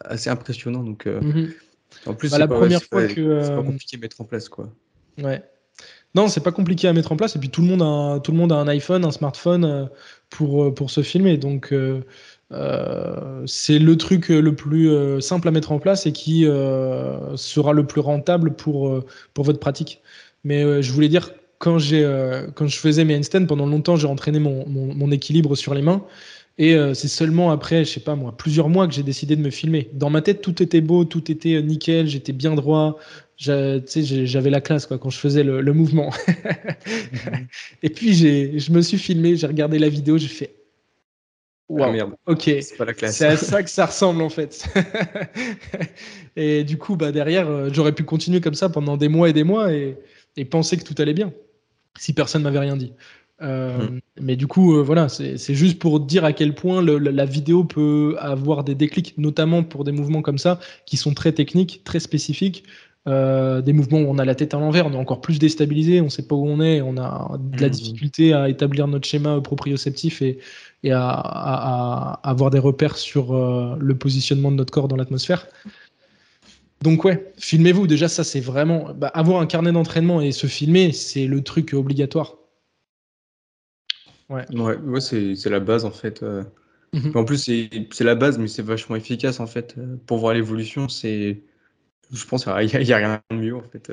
assez 0.00 0.30
impressionnant. 0.30 0.84
Donc, 0.84 1.06
mmh 1.06 1.46
en 2.06 2.14
plus, 2.14 2.30
bah, 2.30 2.38
la 2.38 2.46
première 2.46 2.82
fois 2.82 3.06
que. 3.06 3.42
C'est 3.42 3.54
pas 3.54 3.62
compliqué 3.62 3.96
à 3.96 4.00
mettre 4.00 4.20
en 4.20 4.24
place, 4.24 4.48
quoi. 4.48 4.72
Ouais. 5.18 5.42
Non, 6.14 6.28
c'est 6.28 6.40
pas 6.42 6.52
compliqué 6.52 6.88
à 6.88 6.92
mettre 6.92 7.12
en 7.12 7.16
place. 7.16 7.36
Et 7.36 7.38
puis 7.38 7.50
tout 7.50 7.60
le 7.62 7.68
monde 7.68 7.82
a, 7.82 8.20
tout 8.20 8.32
le 8.32 8.38
monde 8.38 8.52
a 8.52 8.56
un 8.56 8.68
iPhone, 8.68 9.04
un 9.04 9.10
smartphone 9.10 9.64
euh, 9.64 9.84
pour, 10.30 10.64
euh, 10.64 10.74
pour 10.74 10.90
se 10.90 11.02
filmer. 11.02 11.36
Donc 11.36 11.72
euh, 11.72 12.00
c'est 13.46 13.78
le 13.78 13.96
truc 13.96 14.28
le 14.28 14.54
plus 14.54 15.20
simple 15.20 15.48
à 15.48 15.50
mettre 15.50 15.70
en 15.70 15.78
place 15.78 16.06
et 16.06 16.12
qui 16.12 16.44
sera 16.44 17.72
le 17.74 17.86
plus 17.86 18.00
rentable 18.00 18.54
pour, 18.54 19.04
pour 19.34 19.44
votre 19.44 19.60
pratique. 19.60 20.00
Mais 20.44 20.82
je 20.82 20.92
voulais 20.92 21.08
dire, 21.08 21.32
quand, 21.58 21.78
j'ai, 21.78 22.08
quand 22.54 22.66
je 22.66 22.78
faisais 22.78 23.04
mes 23.04 23.16
handstands, 23.16 23.44
pendant 23.44 23.66
longtemps, 23.66 23.96
j'ai 23.96 24.06
entraîné 24.06 24.38
mon, 24.38 24.66
mon, 24.66 24.94
mon, 24.94 25.10
équilibre 25.10 25.56
sur 25.56 25.74
les 25.74 25.82
mains. 25.82 26.02
Et 26.56 26.74
c'est 26.94 27.08
seulement 27.08 27.50
après, 27.50 27.84
je 27.84 27.90
sais 27.90 28.00
pas 28.00 28.14
moi, 28.14 28.34
plusieurs 28.34 28.70
mois 28.70 28.88
que 28.88 28.94
j'ai 28.94 29.02
décidé 29.02 29.36
de 29.36 29.42
me 29.42 29.50
filmer. 29.50 29.90
Dans 29.92 30.08
ma 30.08 30.22
tête, 30.22 30.40
tout 30.40 30.62
était 30.62 30.80
beau, 30.80 31.04
tout 31.04 31.30
était 31.30 31.60
nickel, 31.60 32.06
j'étais 32.06 32.32
bien 32.32 32.54
droit, 32.54 32.96
j'avais 33.38 34.50
la 34.50 34.60
classe 34.60 34.86
quoi, 34.86 34.98
quand 34.98 35.10
je 35.10 35.18
faisais 35.18 35.42
le, 35.42 35.72
mouvement. 35.72 36.12
Et 37.82 37.90
puis 37.90 38.14
je 38.14 38.72
me 38.72 38.82
suis 38.82 38.98
filmé, 38.98 39.36
j'ai 39.36 39.46
regardé 39.46 39.78
la 39.78 39.88
vidéo, 39.88 40.18
j'ai 40.18 40.28
fait 40.28 40.54
Wow. 41.68 41.82
Ah, 41.82 41.92
merde. 41.92 42.14
Ok. 42.24 42.50
C'est 42.62 43.26
à 43.26 43.36
ça 43.36 43.62
que 43.62 43.68
ça 43.68 43.84
ressemble 43.84 44.22
en 44.22 44.30
fait. 44.30 44.66
et 46.36 46.64
du 46.64 46.78
coup, 46.78 46.96
bah, 46.96 47.12
derrière, 47.12 47.46
euh, 47.46 47.68
j'aurais 47.70 47.92
pu 47.92 48.04
continuer 48.04 48.40
comme 48.40 48.54
ça 48.54 48.70
pendant 48.70 48.96
des 48.96 49.08
mois 49.08 49.28
et 49.28 49.34
des 49.34 49.44
mois 49.44 49.70
et, 49.70 49.98
et 50.38 50.46
penser 50.46 50.78
que 50.78 50.84
tout 50.84 50.94
allait 50.96 51.12
bien 51.12 51.30
si 51.98 52.14
personne 52.14 52.42
m'avait 52.42 52.60
rien 52.60 52.76
dit. 52.76 52.92
Euh, 53.40 53.78
mhm. 53.78 54.00
Mais 54.20 54.36
du 54.36 54.46
coup, 54.46 54.76
euh, 54.76 54.82
voilà, 54.82 55.08
c'est 55.08 55.54
juste 55.54 55.78
pour 55.78 56.00
dire 56.00 56.24
à 56.24 56.32
quel 56.32 56.54
point 56.54 56.82
la, 56.82 57.24
vidéo 57.24 57.64
peut 57.64 58.16
avoir 58.18 58.64
des 58.64 58.74
déclics, 58.74 59.16
notamment 59.16 59.62
pour 59.62 59.84
des 59.84 59.92
mouvements 59.92 60.22
comme 60.22 60.38
ça, 60.38 60.58
qui 60.86 60.96
sont 60.96 61.14
très 61.14 61.32
techniques, 61.32 61.82
très 61.84 62.00
spécifiques, 62.00 62.64
euh, 63.08 63.62
des 63.62 63.72
mouvements 63.72 64.00
où 64.00 64.06
on 64.08 64.18
a 64.18 64.24
la 64.24 64.34
tête 64.34 64.54
à 64.54 64.58
l'envers, 64.58 64.86
on 64.86 64.92
est 64.92 64.96
encore 64.96 65.20
plus 65.20 65.38
déstabilisé, 65.38 66.00
on 66.00 66.04
ne 66.04 66.08
sait 66.10 66.26
pas 66.26 66.34
où 66.34 66.46
on 66.46 66.60
est, 66.60 66.82
on 66.82 66.96
a 66.98 67.38
de 67.38 67.60
la 67.60 67.68
mmh. 67.68 67.70
difficulté 67.70 68.32
à 68.34 68.48
établir 68.48 68.86
notre 68.86 69.08
schéma 69.08 69.40
proprioceptif 69.40 70.20
et, 70.20 70.38
et 70.82 70.92
à, 70.92 72.20
avoir 72.22 72.50
des 72.50 72.58
repères 72.58 72.98
sur 72.98 73.34
euh, 73.34 73.76
le 73.80 73.96
positionnement 73.96 74.50
de 74.50 74.56
notre 74.56 74.72
corps 74.72 74.88
dans 74.88 74.96
l'atmosphère. 74.96 75.46
Donc 76.82 77.04
ouais, 77.04 77.32
filmez-vous. 77.38 77.86
Déjà, 77.86 78.08
ça 78.08 78.24
c'est 78.24 78.40
vraiment 78.40 78.92
bah, 78.94 79.08
avoir 79.08 79.40
un 79.40 79.46
carnet 79.46 79.72
d'entraînement 79.72 80.20
et 80.20 80.30
se 80.30 80.46
filmer, 80.46 80.92
c'est 80.92 81.26
le 81.26 81.42
truc 81.42 81.72
obligatoire. 81.72 82.36
Ouais, 84.28 84.44
ouais, 84.52 85.00
c'est 85.00 85.46
la 85.46 85.60
base 85.60 85.84
en 85.84 85.90
fait. 85.90 86.22
Euh. 86.22 86.44
Mmh 86.92 87.10
en 87.16 87.24
plus, 87.24 87.38
c'est 87.44 88.04
la 88.04 88.14
base, 88.14 88.38
mais 88.38 88.48
c'est 88.48 88.62
vachement 88.62 88.96
efficace 88.96 89.40
en 89.40 89.46
fait. 89.46 89.74
Pour 90.06 90.18
voir 90.18 90.34
l'évolution, 90.34 90.88
c'est 90.88 91.42
je 92.12 92.24
pense 92.24 92.44
qu'il 92.44 92.52
n'y 92.52 92.92
a, 92.92 92.96
rien 92.96 93.20
de 93.30 93.36
mieux 93.36 93.56
en 93.56 93.62
fait. 93.62 93.92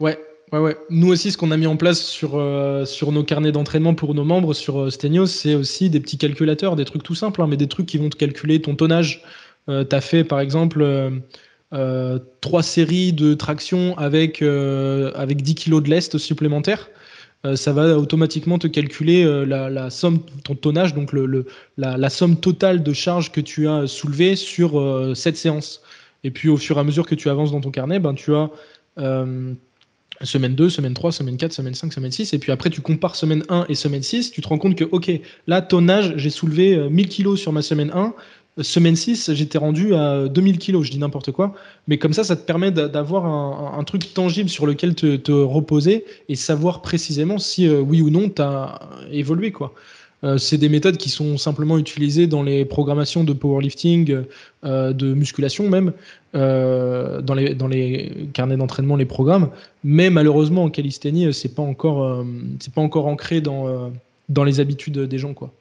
ouais, 0.00 0.18
ouais, 0.52 0.58
ouais. 0.58 0.76
Nous 0.90 1.08
aussi, 1.08 1.30
ce 1.30 1.38
qu'on 1.38 1.50
a 1.50 1.56
mis 1.56 1.66
en 1.66 1.76
place 1.76 2.00
sur, 2.00 2.36
euh, 2.36 2.84
sur 2.84 3.12
nos 3.12 3.24
carnets 3.24 3.52
d'entraînement 3.52 3.94
pour 3.94 4.14
nos 4.14 4.24
membres 4.24 4.54
sur 4.54 4.80
euh, 4.80 4.90
Stenios, 4.90 5.26
c'est 5.26 5.54
aussi 5.54 5.90
des 5.90 6.00
petits 6.00 6.18
calculateurs, 6.18 6.76
des 6.76 6.84
trucs 6.84 7.02
tout 7.02 7.14
simples, 7.14 7.42
hein, 7.42 7.46
mais 7.48 7.56
des 7.56 7.68
trucs 7.68 7.86
qui 7.86 7.98
vont 7.98 8.08
te 8.08 8.16
calculer 8.16 8.60
ton 8.60 8.74
tonnage. 8.74 9.22
Euh, 9.68 9.84
tu 9.84 9.94
as 9.94 10.00
fait 10.00 10.24
par 10.24 10.40
exemple 10.40 10.84
trois 12.42 12.62
séries 12.62 13.14
de 13.14 13.32
traction 13.32 13.96
avec, 13.96 14.42
avec 14.42 15.40
10 15.40 15.54
kg 15.54 15.80
de 15.80 15.88
lest 15.88 16.18
supplémentaire. 16.18 16.90
ça 17.54 17.72
va 17.72 17.96
automatiquement 17.96 18.58
te 18.58 18.66
calculer 18.66 19.24
la, 19.46 19.88
somme, 19.88 20.18
ton 20.44 20.54
tonnage, 20.54 20.92
donc 20.92 21.12
le, 21.12 21.46
la, 21.78 21.96
la, 21.96 22.10
somme 22.10 22.38
totale 22.38 22.82
de 22.82 22.92
charge 22.92 23.32
que 23.32 23.40
tu 23.40 23.68
as 23.68 23.86
soulevée 23.86 24.36
sur 24.36 25.16
cette 25.16 25.38
séance. 25.38 25.80
Et 26.24 26.30
puis 26.30 26.48
au 26.48 26.56
fur 26.56 26.76
et 26.76 26.80
à 26.80 26.84
mesure 26.84 27.06
que 27.06 27.14
tu 27.14 27.28
avances 27.28 27.52
dans 27.52 27.60
ton 27.60 27.70
carnet, 27.70 27.98
ben, 27.98 28.14
tu 28.14 28.34
as 28.34 28.50
euh, 28.98 29.54
semaine 30.22 30.54
2, 30.54 30.70
semaine 30.70 30.94
3, 30.94 31.12
semaine 31.12 31.36
4, 31.36 31.52
semaine 31.52 31.74
5, 31.74 31.92
semaine 31.92 32.12
6. 32.12 32.32
Et 32.32 32.38
puis 32.38 32.52
après, 32.52 32.70
tu 32.70 32.80
compares 32.80 33.16
semaine 33.16 33.44
1 33.48 33.66
et 33.68 33.74
semaine 33.74 34.02
6. 34.02 34.30
Tu 34.30 34.40
te 34.40 34.48
rends 34.48 34.58
compte 34.58 34.76
que, 34.76 34.84
OK, 34.84 35.10
là, 35.46 35.62
tonnage, 35.62 36.14
j'ai 36.16 36.30
soulevé 36.30 36.88
1000 36.90 37.08
kilos 37.08 37.40
sur 37.40 37.52
ma 37.52 37.62
semaine 37.62 37.90
1. 37.94 38.14
Semaine 38.60 38.96
6, 38.96 39.32
j'étais 39.32 39.56
rendu 39.56 39.94
à 39.94 40.28
2000 40.28 40.58
kilos, 40.58 40.84
je 40.86 40.90
dis 40.90 40.98
n'importe 40.98 41.32
quoi. 41.32 41.54
Mais 41.88 41.96
comme 41.96 42.12
ça, 42.12 42.22
ça 42.22 42.36
te 42.36 42.44
permet 42.44 42.70
d'avoir 42.70 43.24
un, 43.24 43.82
truc 43.84 44.12
tangible 44.12 44.50
sur 44.50 44.66
lequel 44.66 44.94
te, 44.94 45.32
reposer 45.32 46.04
et 46.28 46.36
savoir 46.36 46.82
précisément 46.82 47.38
si 47.38 47.66
oui 47.68 48.02
ou 48.02 48.10
non 48.10 48.28
tu 48.28 48.42
as 48.42 48.78
évolué. 49.10 49.52
quoi. 49.52 49.74
Euh, 50.24 50.38
c'est 50.38 50.58
des 50.58 50.68
méthodes 50.68 50.96
qui 50.96 51.08
sont 51.08 51.36
simplement 51.36 51.78
utilisées 51.78 52.26
dans 52.26 52.42
les 52.42 52.64
programmations 52.64 53.24
de 53.24 53.32
powerlifting, 53.32 54.24
euh, 54.64 54.92
de 54.92 55.14
musculation 55.14 55.68
même, 55.68 55.92
euh, 56.34 57.20
dans, 57.20 57.34
les, 57.34 57.54
dans 57.54 57.66
les 57.66 58.28
carnets 58.32 58.56
d'entraînement, 58.56 58.96
les 58.96 59.06
programmes. 59.06 59.50
Mais 59.82 60.10
malheureusement, 60.10 60.64
en 60.64 60.70
calisthénie, 60.70 61.32
c'est 61.34 61.54
pas 61.54 61.62
encore, 61.62 62.24
c'est 62.60 62.72
pas 62.72 62.80
encore 62.80 63.06
ancré 63.06 63.40
dans, 63.40 63.92
dans 64.28 64.44
les 64.44 64.60
habitudes 64.60 64.98
des 64.98 65.18
gens, 65.18 65.34
quoi. 65.34 65.52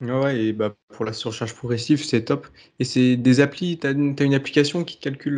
Ouais, 0.00 0.44
et 0.44 0.52
bah, 0.52 0.74
pour 0.92 1.04
la 1.04 1.12
surcharge 1.12 1.54
progressive, 1.54 2.04
c'est 2.04 2.22
top. 2.22 2.46
Et 2.78 2.84
c'est 2.84 3.16
des 3.16 3.40
applis, 3.40 3.78
tu 3.78 3.86
as, 3.86 3.90
une 3.90 4.34
application 4.34 4.84
qui 4.84 4.96
calcule 4.96 5.36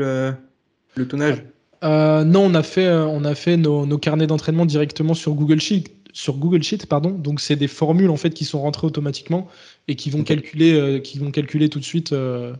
le 0.94 1.08
tonnage? 1.08 1.42
Non, 1.82 2.44
on 2.44 2.54
a 2.54 2.62
fait, 2.62 2.92
on 2.92 3.24
a 3.24 3.34
fait 3.34 3.56
nos, 3.56 3.86
nos 3.86 3.98
carnets 3.98 4.26
d'entraînement 4.26 4.66
directement 4.66 5.14
sur 5.14 5.32
Google 5.32 5.60
Sheet 5.60 5.84
sur 6.12 6.36
Google 6.36 6.62
Sheet, 6.62 6.86
pardon. 6.86 7.10
Donc 7.10 7.40
c'est 7.40 7.56
des 7.56 7.68
formules 7.68 8.10
en 8.10 8.16
fait 8.16 8.30
qui 8.30 8.44
sont 8.44 8.60
rentrées 8.60 8.86
automatiquement 8.86 9.48
et 9.88 9.96
qui 9.96 10.10
vont 10.10 10.22
calculer, 10.22 10.72
euh, 10.72 10.98
qui 10.98 11.18
vont 11.18 11.30
calculer 11.30 11.68
tout 11.68 11.78
de 11.78 11.84
suite, 11.84 12.12
euh, 12.12 12.52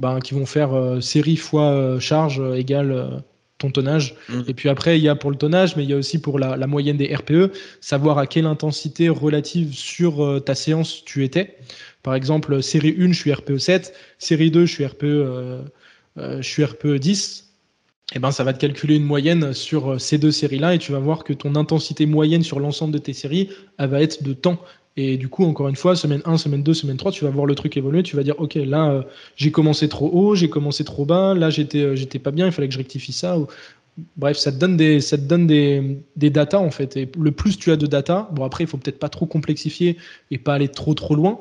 ben, 0.00 0.20
qui 0.20 0.34
vont 0.34 0.46
faire 0.46 0.74
euh, 0.74 1.00
série 1.00 1.36
fois 1.36 1.98
charge 2.00 2.42
égale 2.56 3.22
ton 3.58 3.70
tonnage. 3.70 4.14
Mm. 4.28 4.42
Et 4.48 4.54
puis 4.54 4.68
après, 4.68 4.98
il 4.98 5.02
y 5.02 5.08
a 5.08 5.14
pour 5.14 5.30
le 5.30 5.36
tonnage, 5.36 5.76
mais 5.76 5.84
il 5.84 5.90
y 5.90 5.94
a 5.94 5.96
aussi 5.96 6.20
pour 6.20 6.38
la, 6.38 6.66
moyenne 6.66 6.96
des 6.96 7.14
RPE, 7.14 7.52
savoir 7.80 8.18
à 8.18 8.26
quelle 8.26 8.46
intensité 8.46 9.08
relative 9.08 9.74
sur 9.74 10.42
ta 10.44 10.54
séance 10.54 11.04
tu 11.04 11.24
étais. 11.24 11.56
Par 12.02 12.14
exemple, 12.14 12.62
série 12.62 12.94
1, 12.98 13.12
je 13.12 13.18
suis 13.18 13.32
RPE 13.32 13.58
7, 13.58 13.94
série 14.18 14.50
2, 14.50 14.66
je 14.66 14.72
suis 14.72 14.86
RPE, 14.86 15.04
je 16.16 16.42
suis 16.42 16.64
RPE 16.64 16.98
10 16.98 17.45
eh 18.14 18.18
ben, 18.20 18.30
ça 18.30 18.44
va 18.44 18.52
te 18.52 18.60
calculer 18.60 18.96
une 18.96 19.04
moyenne 19.04 19.52
sur 19.52 19.92
euh, 19.92 19.98
ces 19.98 20.16
deux 20.16 20.30
séries-là 20.30 20.74
et 20.74 20.78
tu 20.78 20.92
vas 20.92 21.00
voir 21.00 21.24
que 21.24 21.32
ton 21.32 21.56
intensité 21.56 22.06
moyenne 22.06 22.42
sur 22.42 22.60
l'ensemble 22.60 22.92
de 22.92 22.98
tes 22.98 23.12
séries, 23.12 23.50
elle 23.78 23.90
va 23.90 24.00
être 24.00 24.22
de 24.22 24.32
temps. 24.32 24.60
Et 24.96 25.16
du 25.16 25.28
coup, 25.28 25.44
encore 25.44 25.68
une 25.68 25.76
fois, 25.76 25.96
semaine 25.96 26.22
1, 26.24 26.38
semaine 26.38 26.62
2, 26.62 26.72
semaine 26.72 26.96
3, 26.96 27.12
tu 27.12 27.24
vas 27.24 27.30
voir 27.30 27.46
le 27.46 27.54
truc 27.54 27.76
évoluer. 27.76 28.02
Tu 28.02 28.16
vas 28.16 28.22
dire, 28.22 28.38
OK, 28.38 28.54
là, 28.54 28.90
euh, 28.90 29.02
j'ai 29.34 29.50
commencé 29.50 29.88
trop 29.88 30.08
haut, 30.08 30.34
j'ai 30.36 30.48
commencé 30.48 30.84
trop 30.84 31.04
bas, 31.04 31.34
là, 31.34 31.50
j'étais 31.50 31.80
euh, 31.80 31.96
j'étais 31.96 32.18
pas 32.18 32.30
bien, 32.30 32.46
il 32.46 32.52
fallait 32.52 32.68
que 32.68 32.74
je 32.74 32.78
rectifie 32.78 33.12
ça. 33.12 33.36
Bref, 34.16 34.36
ça 34.36 34.52
te 34.52 34.58
donne 34.58 34.76
des, 34.76 35.00
ça 35.00 35.18
te 35.18 35.22
donne 35.22 35.46
des, 35.46 35.98
des 36.16 36.30
datas, 36.30 36.58
en 36.58 36.70
fait. 36.70 36.96
Et 36.96 37.10
le 37.18 37.32
plus 37.32 37.58
tu 37.58 37.72
as 37.72 37.76
de 37.76 37.86
data, 37.86 38.28
bon, 38.32 38.44
après, 38.44 38.64
il 38.64 38.66
faut 38.68 38.78
peut-être 38.78 38.98
pas 38.98 39.08
trop 39.08 39.26
complexifier 39.26 39.98
et 40.30 40.38
pas 40.38 40.54
aller 40.54 40.68
trop, 40.68 40.94
trop 40.94 41.16
loin. 41.16 41.40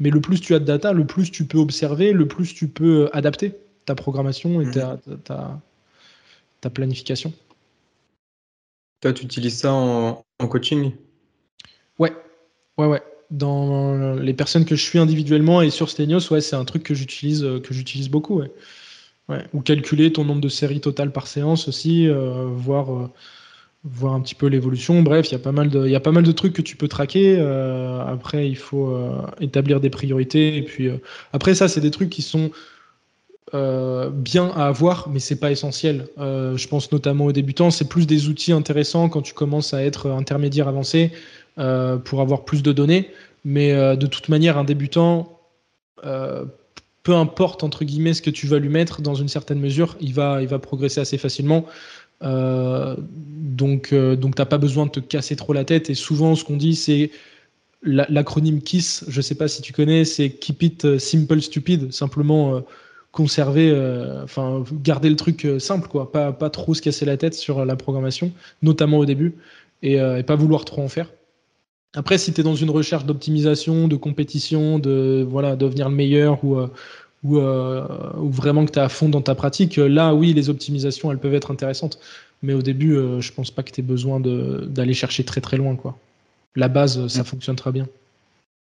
Mais 0.00 0.10
le 0.10 0.20
plus 0.20 0.40
tu 0.40 0.54
as 0.54 0.58
de 0.60 0.64
data, 0.64 0.92
le 0.92 1.06
plus 1.06 1.30
tu 1.30 1.44
peux 1.44 1.58
observer, 1.58 2.12
le 2.12 2.26
plus 2.26 2.54
tu 2.54 2.68
peux 2.68 3.08
adapter 3.12 3.52
ta 3.84 3.94
programmation 3.94 4.60
et 4.60 4.66
mmh. 4.66 4.70
ta, 4.72 4.98
ta 5.24 5.60
ta 6.66 6.70
planification? 6.70 7.32
Toi, 9.00 9.12
tu 9.12 9.24
utilises 9.24 9.58
ça 9.58 9.72
en, 9.72 10.24
coaching? 10.48 10.92
Ouais, 11.98 12.12
ouais, 12.76 12.86
ouais. 12.86 13.02
Dans 13.30 14.14
les 14.14 14.34
personnes 14.34 14.64
que 14.64 14.74
je 14.74 14.82
suis 14.82 14.98
individuellement 14.98 15.62
et 15.62 15.70
sur 15.70 15.90
Stenios, 15.90 16.32
ouais, 16.32 16.40
c'est 16.40 16.56
un 16.56 16.64
truc 16.64 16.82
que 16.82 16.94
j'utilise, 16.94 17.44
euh, 17.44 17.60
que 17.60 17.72
j'utilise 17.72 18.08
beaucoup. 18.08 18.40
Ouais. 18.40 18.50
Ouais. 19.28 19.44
Ou 19.54 19.60
calculer 19.60 20.12
ton 20.12 20.24
nombre 20.24 20.40
de 20.40 20.48
séries 20.48 20.80
totales 20.80 21.12
par 21.12 21.26
séance 21.26 21.66
aussi, 21.68 22.08
euh, 22.08 22.46
voir, 22.46 22.92
euh, 22.92 23.10
voir 23.84 24.14
un 24.14 24.20
petit 24.20 24.36
peu 24.36 24.46
l'évolution. 24.46 25.02
Bref, 25.02 25.28
il 25.28 25.32
y, 25.32 25.34
a 25.34 25.40
pas 25.40 25.52
mal 25.52 25.68
de, 25.68 25.88
y 25.88 25.96
a 25.96 26.00
pas 26.00 26.12
mal 26.12 26.24
de 26.24 26.32
trucs 26.32 26.52
que 26.52 26.62
tu 26.62 26.76
peux 26.76 26.88
traquer. 26.88 27.38
après, 28.06 28.48
il 28.48 28.56
faut 28.56 28.96
établir 29.40 29.80
des 29.80 29.90
priorités. 29.90 30.56
Et 30.56 30.62
puis, 30.62 30.90
après, 31.32 31.54
ça, 31.54 31.68
c'est 31.68 31.80
des 31.80 31.90
trucs 31.90 32.10
qui 32.10 32.22
sont 32.22 32.50
euh, 33.54 34.10
bien 34.10 34.50
à 34.56 34.66
avoir, 34.66 35.08
mais 35.08 35.20
c'est 35.20 35.38
pas 35.38 35.52
essentiel. 35.52 36.08
Euh, 36.18 36.56
je 36.56 36.66
pense 36.66 36.90
notamment 36.90 37.26
aux 37.26 37.32
débutants, 37.32 37.70
c'est 37.70 37.88
plus 37.88 38.04
des 38.06 38.26
outils 38.28 38.50
intéressants 38.50 39.08
quand 39.08 39.22
tu 39.22 39.34
commences 39.34 39.72
à 39.72 39.84
être 39.84 40.10
intermédiaire 40.10 40.66
avancé 40.66 41.12
euh, 41.58 41.96
pour 41.96 42.20
avoir 42.20 42.44
plus 42.44 42.64
de 42.64 42.72
données. 42.72 43.10
Mais 43.44 43.72
de 43.96 44.06
toute 44.08 44.28
manière, 44.28 44.58
un 44.58 44.64
débutant, 44.64 45.38
peu 46.02 47.14
importe 47.14 47.62
entre 47.62 47.84
guillemets 47.84 48.12
ce 48.12 48.20
que 48.20 48.30
tu 48.30 48.48
vas 48.48 48.58
lui 48.58 48.68
mettre, 48.68 49.02
dans 49.02 49.14
une 49.14 49.28
certaine 49.28 49.60
mesure, 49.60 49.96
il 50.00 50.12
va, 50.12 50.42
il 50.42 50.48
va 50.48 50.58
progresser 50.58 51.00
assez 51.00 51.16
facilement. 51.16 51.64
donc, 52.20 53.94
donc 53.94 54.34
t'as 54.34 54.46
pas 54.46 54.58
besoin 54.58 54.86
de 54.86 54.90
te 54.90 54.98
casser 54.98 55.36
trop 55.36 55.52
la 55.52 55.64
tête. 55.64 55.90
Et 55.90 55.94
souvent, 55.94 56.34
ce 56.34 56.42
qu'on 56.42 56.56
dit, 56.56 56.74
c'est 56.74 57.12
l'acronyme 57.84 58.60
KISS. 58.60 59.04
Je 59.06 59.20
sais 59.20 59.36
pas 59.36 59.46
si 59.46 59.62
tu 59.62 59.72
connais, 59.72 60.04
c'est 60.04 60.30
Keep 60.30 60.62
It 60.64 60.98
Simple 60.98 61.40
Stupid. 61.40 61.92
Simplement 61.92 62.64
conserver, 63.16 63.70
euh, 63.70 64.22
enfin 64.24 64.62
garder 64.84 65.08
le 65.08 65.16
truc 65.16 65.46
euh, 65.46 65.58
simple, 65.58 65.88
quoi, 65.88 66.12
pas, 66.12 66.32
pas 66.32 66.50
trop 66.50 66.74
se 66.74 66.82
casser 66.82 67.06
la 67.06 67.16
tête 67.16 67.32
sur 67.32 67.64
la 67.64 67.74
programmation, 67.74 68.30
notamment 68.62 68.98
au 68.98 69.06
début, 69.06 69.34
et, 69.82 69.98
euh, 69.98 70.22
pas 70.22 70.36
vouloir 70.36 70.66
trop 70.66 70.82
en 70.82 70.88
faire. 70.88 71.10
Après, 71.94 72.18
si 72.18 72.34
tu 72.34 72.42
es 72.42 72.44
dans 72.44 72.54
une 72.54 72.68
recherche 72.68 73.06
d'optimisation, 73.06 73.88
de 73.88 73.96
compétition, 73.96 74.78
de 74.78 75.26
voilà, 75.26 75.56
devenir 75.56 75.88
le 75.88 75.94
meilleur 75.94 76.44
ou, 76.44 76.58
ou, 77.24 77.38
ou 77.38 78.30
vraiment 78.30 78.66
que 78.66 78.72
tu 78.72 78.78
es 78.78 78.82
à 78.82 78.90
fond 78.90 79.08
dans 79.08 79.22
ta 79.22 79.34
pratique, 79.34 79.76
là, 79.76 80.14
oui, 80.14 80.34
les 80.34 80.50
optimisations, 80.50 81.10
elles 81.10 81.18
peuvent 81.18 81.34
être 81.34 81.50
intéressantes. 81.50 81.98
Mais 82.42 82.52
au 82.52 82.60
début, 82.60 82.98
je 83.20 83.32
pense 83.32 83.50
pas 83.50 83.62
que 83.62 83.72
tu 83.72 83.80
aies 83.80 83.84
besoin 83.84 84.20
d'aller 84.20 84.92
chercher 84.92 85.24
très 85.24 85.40
très 85.40 85.56
loin. 85.56 85.74
Quoi. 85.74 85.96
La 86.54 86.68
base, 86.68 87.06
ça 87.06 87.22
mm. 87.22 87.24
fonctionne 87.24 87.56
très 87.56 87.72
bien. 87.72 87.88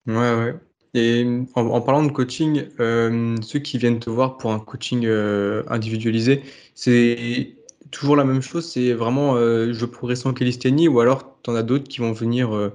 Ouais, 0.05 0.35
ouais. 0.35 0.55
Et 0.97 1.27
en, 1.53 1.81
parlant 1.81 2.03
de 2.03 2.11
coaching, 2.11 2.63
euh, 2.79 3.35
ceux 3.41 3.59
qui 3.59 3.77
viennent 3.77 3.99
te 3.99 4.09
voir 4.09 4.37
pour 4.37 4.51
un 4.51 4.59
coaching 4.59 5.05
euh, 5.05 5.61
individualisé, 5.67 6.41
c'est 6.73 7.51
toujours 7.91 8.15
la 8.15 8.23
même 8.23 8.41
chose, 8.41 8.67
c'est 8.67 8.93
vraiment 8.93 9.35
euh, 9.35 9.71
je 9.73 9.79
veux 9.79 9.87
progresser 9.87 10.27
en 10.27 10.33
calisthénie 10.33 10.87
ou 10.87 10.99
alors 10.99 11.37
tu 11.43 11.51
en 11.51 11.55
as 11.55 11.61
d'autres 11.61 11.87
qui 11.87 11.99
vont 11.99 12.13
venir, 12.13 12.71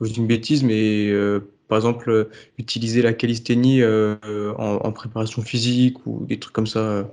je 0.00 0.06
dis 0.06 0.18
une 0.18 0.28
bêtise, 0.28 0.62
mais 0.62 1.12
par 1.68 1.78
exemple 1.78 2.28
utiliser 2.58 3.02
la 3.02 3.12
calisthénie 3.12 3.82
en, 3.84 4.92
préparation 4.92 5.42
physique 5.42 6.06
ou 6.06 6.24
des 6.26 6.38
trucs 6.38 6.54
comme 6.54 6.68
ça. 6.68 7.08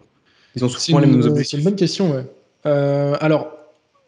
Ils 0.56 0.64
ont 0.64 0.70
souvent 0.70 1.00
les 1.00 1.08
mêmes 1.08 1.22
objectifs. 1.22 1.50
C'est 1.50 1.58
une 1.58 1.64
bonne 1.64 1.76
question, 1.76 2.14
ouais. 2.14 2.26
alors, 2.64 3.61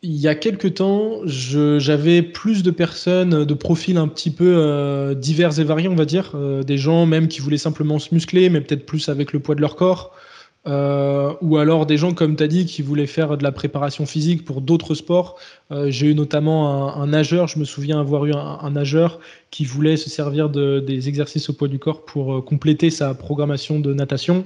il 0.03 0.17
y 0.17 0.27
a 0.27 0.35
quelques 0.35 0.75
temps, 0.75 1.21
j'avais 1.25 2.21
plus 2.21 2.61
de 2.61 2.71
personnes 2.71 3.45
de 3.45 3.53
profils 3.53 3.97
un 3.97 4.09
petit 4.09 4.31
peu 4.31 4.53
euh, 4.57 5.15
divers 5.15 5.57
et 5.59 5.63
variés, 5.63 5.87
on 5.87 5.95
va 5.95 6.03
dire. 6.03 6.33
Euh, 6.35 6.61
des 6.61 6.77
gens 6.77 7.05
même 7.05 7.29
qui 7.29 7.39
voulaient 7.39 7.57
simplement 7.57 7.99
se 7.99 8.13
muscler, 8.13 8.49
mais 8.49 8.59
peut-être 8.59 8.85
plus 8.85 9.07
avec 9.07 9.31
le 9.31 9.39
poids 9.39 9.55
de 9.55 9.61
leur 9.61 9.77
corps. 9.77 10.13
Euh, 10.67 11.33
ou 11.41 11.57
alors 11.57 11.85
des 11.85 11.95
gens, 11.95 12.13
comme 12.13 12.35
tu 12.35 12.43
as 12.43 12.47
dit, 12.47 12.65
qui 12.65 12.81
voulaient 12.81 13.07
faire 13.07 13.37
de 13.37 13.43
la 13.43 13.53
préparation 13.53 14.05
physique 14.05 14.43
pour 14.43 14.59
d'autres 14.59 14.93
sports. 14.93 15.39
J'ai 15.87 16.07
eu 16.07 16.15
notamment 16.15 16.95
un, 16.95 17.07
nageur, 17.07 17.47
je 17.47 17.57
me 17.57 17.65
souviens 17.65 17.99
avoir 17.99 18.25
eu 18.25 18.33
un, 18.33 18.69
nageur 18.71 19.19
qui 19.51 19.63
voulait 19.63 19.97
se 19.97 20.09
servir 20.09 20.49
de, 20.49 20.81
des 20.81 21.07
exercices 21.07 21.49
au 21.49 21.53
poids 21.53 21.69
du 21.69 21.79
corps 21.79 22.03
pour 22.03 22.43
compléter 22.43 22.89
sa 22.89 23.13
programmation 23.13 23.79
de 23.79 23.93
natation. 23.93 24.45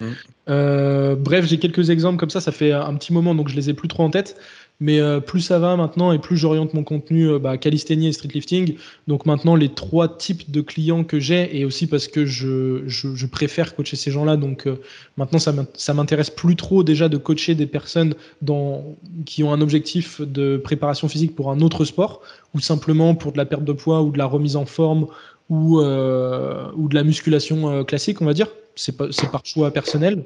Mmh. 0.00 1.14
bref, 1.14 1.46
j'ai 1.46 1.58
quelques 1.58 1.90
exemples 1.90 2.18
comme 2.18 2.30
ça, 2.30 2.40
ça 2.40 2.52
fait 2.52 2.72
un 2.72 2.94
petit 2.94 3.12
moment, 3.12 3.34
donc 3.34 3.48
je 3.48 3.56
les 3.56 3.70
ai 3.70 3.74
plus 3.74 3.88
trop 3.88 4.02
en 4.02 4.10
tête. 4.10 4.36
Mais 4.80 4.98
euh, 4.98 5.20
plus 5.20 5.42
ça 5.42 5.58
va 5.58 5.76
maintenant 5.76 6.10
et 6.10 6.18
plus 6.18 6.38
j'oriente 6.38 6.72
mon 6.72 6.84
contenu 6.84 7.28
euh, 7.28 7.38
bah, 7.38 7.56
et 7.62 8.12
streetlifting. 8.12 8.76
Donc 9.06 9.26
maintenant, 9.26 9.54
les 9.54 9.68
trois 9.68 10.08
types 10.08 10.50
de 10.50 10.62
clients 10.62 11.04
que 11.04 11.20
j'ai, 11.20 11.58
et 11.58 11.66
aussi 11.66 11.86
parce 11.86 12.08
que 12.08 12.24
je, 12.24 12.82
je, 12.86 13.26
préfère 13.26 13.76
coacher 13.76 13.96
ces 13.96 14.10
gens-là, 14.10 14.38
donc 14.38 14.66
euh, 14.66 14.80
maintenant, 15.18 15.38
ça 15.38 15.94
m'intéresse 15.94 16.30
plus 16.30 16.56
trop 16.56 16.82
déjà 16.82 17.10
de 17.10 17.18
coacher 17.18 17.54
des 17.54 17.66
personnes 17.66 18.14
dans, 18.40 18.96
qui 19.26 19.44
ont 19.44 19.52
un 19.52 19.60
objectif 19.60 20.22
de 20.22 20.56
préparation 20.56 21.08
physique 21.08 21.36
pour 21.36 21.50
un 21.50 21.60
autre 21.60 21.84
sport, 21.84 22.22
ou 22.54 22.60
simplement 22.60 23.14
pour 23.14 23.32
de 23.32 23.36
la 23.36 23.44
perte 23.44 23.64
de 23.64 23.72
poids 23.72 24.00
ou 24.00 24.10
de 24.10 24.18
la 24.18 24.26
remise 24.26 24.56
en 24.56 24.64
forme 24.64 25.06
ou, 25.50 25.80
ou 25.80 26.88
de 26.88 26.94
la 26.94 27.04
musculation 27.04 27.84
classique, 27.84 28.22
on 28.22 28.24
va 28.24 28.32
dire. 28.32 28.48
C'est 28.76 28.96
par 28.96 29.44
choix 29.44 29.70
personnel. 29.72 30.24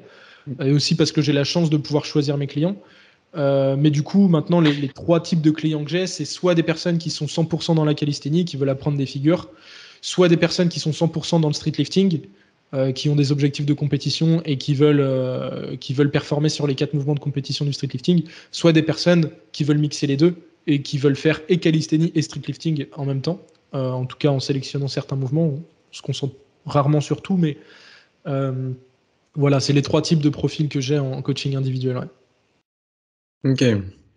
Et 0.63 0.71
aussi 0.71 0.95
parce 0.95 1.11
que 1.11 1.21
j'ai 1.21 1.33
la 1.33 1.43
chance 1.43 1.69
de 1.69 1.77
pouvoir 1.77 2.05
choisir 2.05 2.37
mes 2.37 2.47
clients. 2.47 2.77
Euh, 3.35 3.75
mais 3.77 3.89
du 3.89 4.03
coup, 4.03 4.27
maintenant, 4.27 4.61
les, 4.61 4.87
trois 4.89 5.19
types 5.19 5.41
de 5.41 5.51
clients 5.51 5.83
que 5.83 5.89
j'ai, 5.89 6.07
c'est 6.07 6.25
soit 6.25 6.55
des 6.55 6.63
personnes 6.63 6.97
qui 6.97 7.09
sont 7.09 7.25
100% 7.25 7.75
dans 7.75 7.85
la 7.85 7.93
calisthénie, 7.93 8.45
qui 8.45 8.57
veulent 8.57 8.69
apprendre 8.69 8.97
des 8.97 9.05
figures, 9.05 9.49
soit 10.01 10.29
des 10.29 10.37
personnes 10.37 10.69
qui 10.69 10.79
sont 10.79 10.91
100% 10.91 11.41
dans 11.41 11.47
le 11.47 11.53
streetlifting, 11.53 12.21
euh, 12.73 12.91
qui 12.91 13.09
ont 13.09 13.15
des 13.15 13.31
objectifs 13.31 13.65
de 13.65 13.73
compétition 13.73 14.41
et 14.45 14.57
qui 14.57 14.73
veulent, 14.73 15.01
euh, 15.01 15.75
qui 15.77 15.93
veulent 15.93 16.11
performer 16.11 16.49
sur 16.49 16.65
les 16.65 16.75
quatre 16.75 16.93
mouvements 16.93 17.15
de 17.15 17.19
compétition 17.19 17.65
du 17.65 17.73
streetlifting, 17.73 18.23
soit 18.51 18.71
des 18.71 18.83
personnes 18.83 19.29
qui 19.51 19.63
veulent 19.63 19.79
mixer 19.79 20.07
les 20.07 20.17
deux 20.17 20.35
et 20.67 20.81
qui 20.81 20.97
veulent 20.97 21.15
faire 21.15 21.41
et 21.49 21.57
calisthénie 21.57 22.11
et 22.15 22.21
streetlifting 22.21 22.85
en 22.93 23.05
même 23.05 23.21
temps, 23.21 23.41
en 23.73 24.05
tout 24.05 24.17
cas 24.17 24.29
en 24.29 24.39
sélectionnant 24.39 24.87
certains 24.87 25.15
mouvements, 25.15 25.45
on 25.45 25.63
se 25.91 26.01
concentre 26.01 26.35
rarement 26.65 27.01
sur 27.01 27.21
tout, 27.21 27.37
mais 27.37 27.57
voilà, 29.35 29.59
c'est 29.59 29.73
les 29.73 29.81
trois 29.81 30.01
types 30.01 30.21
de 30.21 30.29
profils 30.29 30.69
que 30.69 30.79
j'ai 30.81 30.97
en 30.99 31.21
coaching 31.21 31.55
individuel. 31.55 32.07
Ok, 33.43 33.63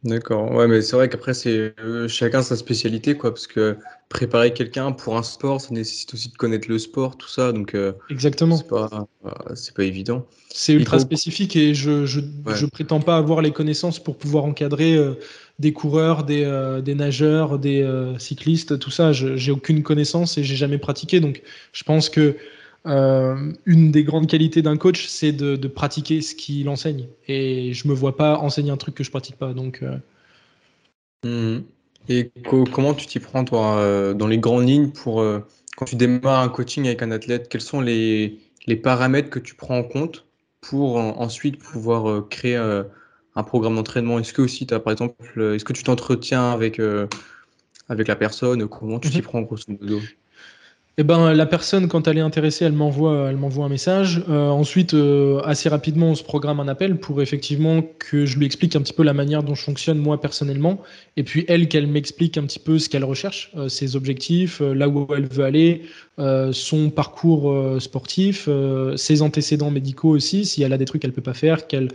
d'accord. 0.04 0.50
Ouais, 0.52 0.66
mais 0.68 0.80
c'est 0.80 0.96
vrai 0.96 1.08
qu'après, 1.08 1.34
c'est 1.34 1.74
euh, 1.80 2.08
chacun 2.08 2.42
sa 2.42 2.56
spécialité, 2.56 3.16
quoi, 3.16 3.30
parce 3.30 3.46
que 3.46 3.76
préparer 4.08 4.54
quelqu'un 4.54 4.92
pour 4.92 5.18
un 5.18 5.22
sport, 5.22 5.60
ça 5.60 5.74
nécessite 5.74 6.14
aussi 6.14 6.30
de 6.30 6.36
connaître 6.36 6.68
le 6.68 6.78
sport, 6.78 7.18
tout 7.18 7.28
ça, 7.28 7.52
donc 7.52 7.74
euh, 7.74 7.92
Exactement. 8.08 8.56
c'est 8.56 8.68
pas, 8.68 8.88
euh, 9.26 9.54
pas 9.74 9.84
évident. 9.84 10.24
C'est 10.50 10.72
ultra 10.72 10.96
faut... 10.96 11.04
spécifique 11.04 11.56
et 11.56 11.74
je, 11.74 12.06
je, 12.06 12.20
Ouais. 12.20 12.56
je 12.56 12.64
prétends 12.66 13.00
pas 13.00 13.18
avoir 13.18 13.42
les 13.42 13.52
connaissances 13.52 14.02
pour 14.02 14.16
pouvoir 14.16 14.44
encadrer 14.44 14.96
euh, 14.96 15.14
des 15.58 15.72
coureurs, 15.72 16.24
des, 16.24 16.44
euh, 16.44 16.80
nageurs, 16.94 17.58
des 17.58 17.82
euh, 17.82 18.18
cyclistes, 18.18 18.78
tout 18.78 18.90
ça. 18.90 19.12
J'ai 19.12 19.50
aucune 19.50 19.82
connaissance 19.82 20.38
et 20.38 20.44
j'ai 20.44 20.56
jamais 20.56 20.78
pratiqué. 20.78 21.20
Donc, 21.20 21.42
je 21.72 21.84
pense 21.84 22.08
que 22.08 22.36
euh, 22.86 23.52
une 23.66 23.90
des 23.90 24.04
grandes 24.04 24.28
qualités 24.28 24.62
d'un 24.62 24.76
coach, 24.76 25.06
c'est 25.08 25.32
de, 25.32 25.56
pratiquer 25.68 26.22
ce 26.22 26.34
qu'il 26.34 26.68
enseigne. 26.68 27.06
Et 27.26 27.72
je 27.74 27.88
me 27.88 27.92
vois 27.94 28.16
pas 28.16 28.38
enseigner 28.38 28.70
un 28.70 28.76
truc 28.76 28.94
que 28.94 29.04
je 29.04 29.10
pratique 29.10 29.36
pas. 29.36 29.52
Donc, 29.52 29.82
Mhm. 31.24 31.64
Et 32.08 32.30
co- 32.48 32.64
comment 32.64 32.94
tu 32.94 33.06
t'y 33.06 33.20
prends, 33.20 33.44
toi, 33.44 34.14
dans 34.14 34.26
les 34.26 34.38
grandes 34.38 34.66
lignes 34.68 34.90
pour 34.90 35.22
quand 35.76 35.84
tu 35.84 35.96
démarres 35.96 36.40
un 36.42 36.48
coaching 36.48 36.86
avec 36.86 37.02
un 37.02 37.10
athlète, 37.10 37.48
quels 37.48 37.60
sont 37.60 37.80
les, 37.80 38.38
les 38.66 38.76
paramètres 38.76 39.28
que 39.30 39.38
tu 39.38 39.54
prends 39.54 39.78
en 39.78 39.84
compte 39.84 40.24
pour 40.60 40.96
en- 40.96 41.20
ensuite 41.20 41.58
pouvoir 41.58 42.28
créer 42.28 42.56
un 43.38 43.44
programme 43.44 43.76
d'entraînement? 43.76 44.18
Est-ce 44.18 44.32
que 44.32 44.42
aussi 44.42 44.66
tu 44.66 44.74
as, 44.74 44.80
par 44.80 44.92
exemple, 44.92 45.14
euh, 45.38 45.54
est-ce 45.54 45.64
que 45.64 45.72
tu 45.72 45.82
t'entretiens 45.82 46.50
avec, 46.52 46.78
euh, 46.80 47.06
avec 47.88 48.08
la 48.08 48.16
personne? 48.16 48.66
Comment 48.68 48.98
tu 48.98 49.10
t'y 49.10 49.18
Mhm. 49.18 49.22
prends, 49.22 49.42
grosso 49.42 49.64
modo? 49.68 50.00
Eh 51.00 51.04
ben, 51.04 51.32
la 51.32 51.46
personne, 51.46 51.86
quand 51.86 52.08
elle 52.08 52.18
est 52.18 52.22
intéressée, 52.22 52.64
elle 52.64 52.72
m'envoie, 52.72 53.28
elle 53.30 53.36
m'envoie 53.36 53.66
un 53.66 53.68
message. 53.68 54.20
Euh, 54.28 54.48
ensuite, 54.48 54.94
euh, 54.94 55.40
assez 55.44 55.68
rapidement, 55.68 56.06
on 56.08 56.16
se 56.16 56.24
programme 56.24 56.58
un 56.58 56.66
appel 56.66 56.98
pour 56.98 57.22
effectivement 57.22 57.82
que 58.00 58.26
je 58.26 58.36
lui 58.36 58.46
explique 58.46 58.74
un 58.74 58.80
petit 58.82 58.92
peu 58.92 59.04
la 59.04 59.12
manière 59.14 59.44
dont 59.44 59.54
je 59.54 59.62
fonctionne 59.62 59.98
moi 59.98 60.20
personnellement. 60.20 60.82
Et 61.16 61.22
puis 61.22 61.44
elle, 61.46 61.68
qu'elle 61.68 61.86
m'explique 61.86 62.36
un 62.36 62.42
petit 62.42 62.58
peu 62.58 62.80
ce 62.80 62.88
qu'elle 62.88 63.04
recherche, 63.04 63.52
euh, 63.56 63.68
ses 63.68 63.94
objectifs, 63.94 64.58
là 64.60 64.88
où 64.88 65.06
elle 65.14 65.28
veut 65.28 65.44
aller, 65.44 65.82
son 66.50 66.90
parcours 66.90 67.80
sportif, 67.80 68.48
ses 68.96 69.22
antécédents 69.22 69.70
médicaux 69.70 70.08
aussi, 70.08 70.44
si 70.44 70.64
elle 70.64 70.72
a 70.72 70.78
des 70.78 70.84
trucs 70.84 71.00
qu'elle 71.02 71.12
peut 71.12 71.22
pas 71.22 71.32
faire, 71.32 71.68
qu'elle 71.68 71.90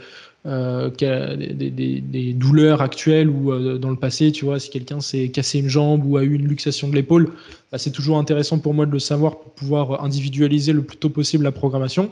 euh, 0.45 0.89
des 0.89 2.33
douleurs 2.33 2.81
actuelles 2.81 3.29
ou 3.29 3.53
euh, 3.53 3.77
dans 3.77 3.89
le 3.89 3.95
passé, 3.95 4.31
tu 4.33 4.43
vois, 4.43 4.59
si 4.59 4.69
quelqu'un 4.69 4.99
s'est 4.99 5.29
cassé 5.29 5.59
une 5.59 5.69
jambe 5.69 6.05
ou 6.05 6.17
a 6.17 6.23
eu 6.23 6.33
une 6.33 6.47
luxation 6.47 6.89
de 6.89 6.95
l'épaule, 6.95 7.31
bah, 7.71 7.77
c'est 7.77 7.91
toujours 7.91 8.17
intéressant 8.17 8.59
pour 8.59 8.73
moi 8.73 8.85
de 8.85 8.91
le 8.91 8.99
savoir 8.99 9.39
pour 9.39 9.53
pouvoir 9.53 10.03
individualiser 10.03 10.73
le 10.73 10.83
plus 10.83 10.97
tôt 10.97 11.09
possible 11.09 11.45
la 11.45 11.53
programmation. 11.53 12.11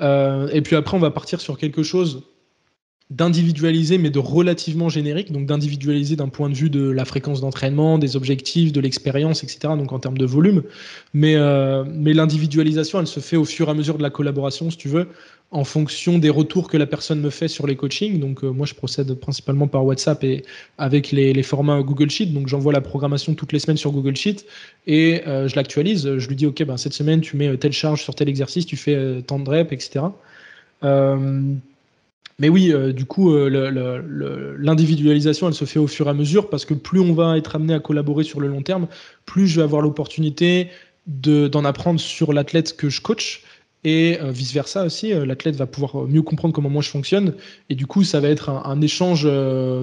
Euh, 0.00 0.48
et 0.52 0.60
puis 0.62 0.76
après, 0.76 0.96
on 0.96 1.00
va 1.00 1.10
partir 1.10 1.40
sur 1.40 1.58
quelque 1.58 1.82
chose 1.82 2.22
d'individualisé, 3.16 3.98
mais 3.98 4.10
de 4.10 4.18
relativement 4.18 4.88
générique, 4.88 5.32
donc 5.32 5.46
d'individualiser 5.46 6.16
d'un 6.16 6.28
point 6.28 6.48
de 6.48 6.54
vue 6.54 6.70
de 6.70 6.88
la 6.88 7.04
fréquence 7.04 7.40
d'entraînement, 7.40 7.98
des 7.98 8.16
objectifs, 8.16 8.72
de 8.72 8.80
l'expérience, 8.80 9.44
etc., 9.44 9.74
donc 9.76 9.92
en 9.92 9.98
termes 9.98 10.16
de 10.16 10.24
volume. 10.24 10.62
Mais, 11.12 11.34
euh, 11.36 11.84
mais 11.86 12.14
l'individualisation, 12.14 13.00
elle 13.00 13.06
se 13.06 13.20
fait 13.20 13.36
au 13.36 13.44
fur 13.44 13.68
et 13.68 13.70
à 13.70 13.74
mesure 13.74 13.98
de 13.98 14.02
la 14.02 14.08
collaboration, 14.08 14.70
si 14.70 14.78
tu 14.78 14.88
veux, 14.88 15.08
en 15.50 15.64
fonction 15.64 16.18
des 16.18 16.30
retours 16.30 16.68
que 16.68 16.78
la 16.78 16.86
personne 16.86 17.20
me 17.20 17.28
fait 17.28 17.48
sur 17.48 17.66
les 17.66 17.76
coachings. 17.76 18.18
Donc 18.18 18.42
euh, 18.44 18.50
moi, 18.50 18.64
je 18.64 18.72
procède 18.72 19.12
principalement 19.14 19.68
par 19.68 19.84
WhatsApp 19.84 20.24
et 20.24 20.42
avec 20.78 21.12
les, 21.12 21.42
formats 21.42 21.82
Google 21.82 22.08
Sheet. 22.08 22.26
Donc 22.26 22.48
j'envoie 22.48 22.72
la 22.72 22.80
programmation 22.80 23.34
toutes 23.34 23.52
les 23.52 23.58
semaines 23.58 23.76
sur 23.76 23.92
Google 23.92 24.16
Sheet 24.16 24.46
et 24.86 25.20
euh, 25.26 25.48
je 25.48 25.56
l'actualise. 25.56 26.16
Je 26.16 26.28
lui 26.28 26.36
dis, 26.36 26.46
OK, 26.46 26.62
ben, 26.64 26.78
cette 26.78 26.94
semaine, 26.94 27.20
tu 27.20 27.36
mets 27.36 27.54
telle 27.58 27.72
charge 27.72 28.02
sur 28.02 28.14
tel 28.14 28.30
exercice, 28.30 28.64
tu 28.64 28.78
fais 28.78 29.20
tant 29.26 29.38
de 29.38 29.50
reps, 29.50 29.70
etc. 29.70 30.06
Mais 32.42 32.48
oui, 32.48 32.72
euh, 32.72 32.92
du 32.92 33.04
coup, 33.04 33.32
euh, 33.32 34.56
l'individualisation, 34.58 35.46
elle 35.46 35.54
se 35.54 35.64
fait 35.64 35.78
au 35.78 35.86
fur 35.86 36.08
et 36.08 36.10
à 36.10 36.12
mesure 36.12 36.50
parce 36.50 36.64
que 36.64 36.74
plus 36.74 36.98
on 36.98 37.14
va 37.14 37.38
être 37.38 37.54
amené 37.54 37.72
à 37.72 37.78
collaborer 37.78 38.24
sur 38.24 38.40
le 38.40 38.48
long 38.48 38.62
terme, 38.62 38.88
plus 39.26 39.46
je 39.46 39.60
vais 39.60 39.62
avoir 39.62 39.80
l'opportunité 39.80 40.66
de- 41.06 41.46
d'en 41.46 41.64
apprendre 41.64 42.00
sur 42.00 42.32
l'athlète 42.32 42.76
que 42.76 42.90
je 42.90 43.00
coach. 43.00 43.44
Et 43.84 44.18
euh, 44.20 44.32
vice-versa 44.32 44.84
aussi, 44.84 45.12
euh, 45.12 45.24
l'athlète 45.24 45.54
va 45.54 45.66
pouvoir 45.66 46.08
mieux 46.08 46.22
comprendre 46.22 46.52
comment 46.52 46.68
moi 46.68 46.82
je 46.82 46.88
fonctionne. 46.88 47.34
Et 47.70 47.76
du 47.76 47.86
coup, 47.86 48.02
ça 48.02 48.18
va 48.18 48.28
être 48.28 48.48
un, 48.50 48.80
échange 48.80 49.28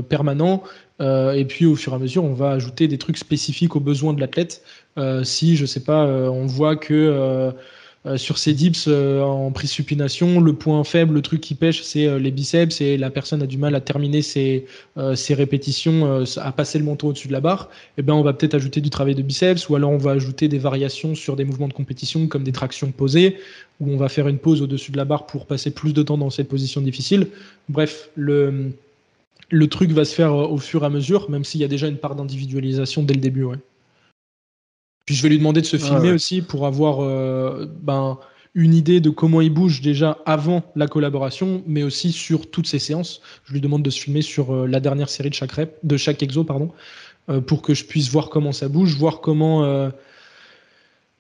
permanent. 0.10 0.62
Et 1.00 1.46
puis, 1.48 1.66
au 1.66 1.78
fur 1.78 1.94
et 1.94 1.96
à 1.96 2.00
mesure, 2.00 2.26
on 2.26 2.34
va 2.34 2.52
ajouter 2.52 2.90
des 2.90 2.98
trucs 2.98 3.18
spécifiques 3.18 3.78
aux 3.78 3.80
besoins 3.80 4.14
de 4.14 4.20
l'athlète. 4.20 4.64
Si, 5.24 5.56
je 5.56 5.66
sais 5.66 5.80
pas, 5.84 6.06
on 6.06 6.46
voit 6.46 6.76
que 6.76 7.54
euh, 8.10 8.18
sur 8.18 8.38
ces 8.40 8.54
dips 8.54 8.86
euh, 8.88 9.22
en 9.22 9.52
prise 9.52 9.70
supination, 9.70 10.42
le 10.42 10.54
point 10.54 10.84
faible, 10.84 11.14
le 11.14 11.22
truc 11.22 11.42
qui 11.42 11.54
pêche, 11.54 11.84
c'est 11.84 12.08
euh, 12.08 12.18
les 12.18 12.32
biceps 12.32 12.82
et 12.82 12.98
la 12.98 13.12
personne 13.12 13.44
a 13.44 13.46
du 13.46 13.58
mal 13.58 13.76
à 13.76 13.82
terminer 13.82 14.22
ses, 14.22 14.66
ses 15.16 15.34
répétitions, 15.34 16.24
à 16.38 16.52
passer 16.52 16.80
le 16.80 16.86
menton 16.86 17.10
au-dessus 17.10 17.28
de 17.28 17.34
la 17.34 17.42
barre. 17.42 17.70
Et 17.98 18.02
ben, 18.02 18.14
on 18.14 18.24
va 18.24 18.34
peut-être 18.34 18.56
ajouter 18.56 18.82
du 18.82 18.90
travail 18.90 19.16
de 19.16 19.22
biceps 19.22 19.70
ou 19.70 19.76
alors 19.76 19.92
on 19.92 19.98
va 19.98 20.12
ajouter 20.12 20.48
des 20.48 20.58
variations 20.58 21.16
sur 21.16 21.36
des 21.36 21.46
mouvements 21.46 21.68
de 21.68 21.74
compétition 21.74 22.28
comme 22.28 22.44
des 22.44 22.52
tractions 22.52 22.92
posées 22.92 23.38
où 23.80 23.92
on 23.92 23.98
va 23.98 24.10
faire 24.10 24.28
une 24.28 24.40
pause 24.40 24.62
au-dessus 24.62 24.92
de 24.92 24.98
la 24.98 25.06
barre 25.06 25.26
pour 25.26 25.46
passer 25.46 25.72
plus 25.72 25.94
de 25.94 26.04
temps 26.04 26.18
dans 26.18 26.30
cette 26.30 26.50
position 26.50 26.82
difficile. 26.82 27.28
Bref, 27.70 28.10
le, 28.16 28.74
truc 29.70 29.92
va 29.92 30.06
se 30.06 30.16
faire 30.16 30.34
au 30.34 30.58
fur 30.58 30.84
et 30.84 30.86
à 30.86 30.90
mesure, 30.90 31.30
même 31.30 31.44
s'il 31.44 31.62
y 31.62 31.64
a 31.64 31.70
déjà 31.70 31.88
une 31.88 31.98
part 31.98 32.16
d'individualisation 32.16 33.04
dès 33.04 33.14
le 33.14 33.22
début. 33.22 33.46
Puis 35.10 35.16
je 35.16 35.24
vais 35.24 35.30
lui 35.30 35.40
demander 35.40 35.62
de 35.62 35.66
se 35.66 35.76
Ah 35.78 35.80
filmer 35.80 36.10
ouais. 36.10 36.12
aussi 36.12 36.44
pour 36.44 36.68
avoir 36.68 37.00
euh, 37.02 37.66
ben, 37.82 38.20
une 38.54 38.76
idée 38.76 39.00
de 39.00 39.10
comment 39.10 39.42
il 39.42 39.50
bouge 39.50 39.82
déjà 39.82 40.20
avant 40.28 40.62
la 40.76 40.86
collaboration, 40.86 41.64
mais 41.66 41.82
aussi 41.82 42.12
sur 42.12 42.52
toutes 42.52 42.68
ses 42.68 42.78
séances. 42.78 43.20
Je 43.46 43.54
lui 43.54 43.60
demande 43.60 43.82
de 43.82 43.90
se 43.90 44.00
filmer 44.00 44.22
sur 44.22 44.54
euh, 44.54 44.68
la 44.68 44.80
dernière 44.80 45.10
série 45.10 45.32
de 45.32 45.34
chaque 45.34 45.54
rep, 45.54 45.80
de 45.82 45.98
chaque 45.98 46.22
exo, 46.22 46.44
pardon, 46.44 46.70
euh, 47.30 47.42
pour 47.42 47.64
que 47.64 47.74
je 47.74 47.86
puisse 47.86 48.08
voir 48.12 48.30
comment 48.30 48.52
ça 48.52 48.70
bouge, 48.70 48.98
voir 48.98 49.20
comment, 49.20 49.90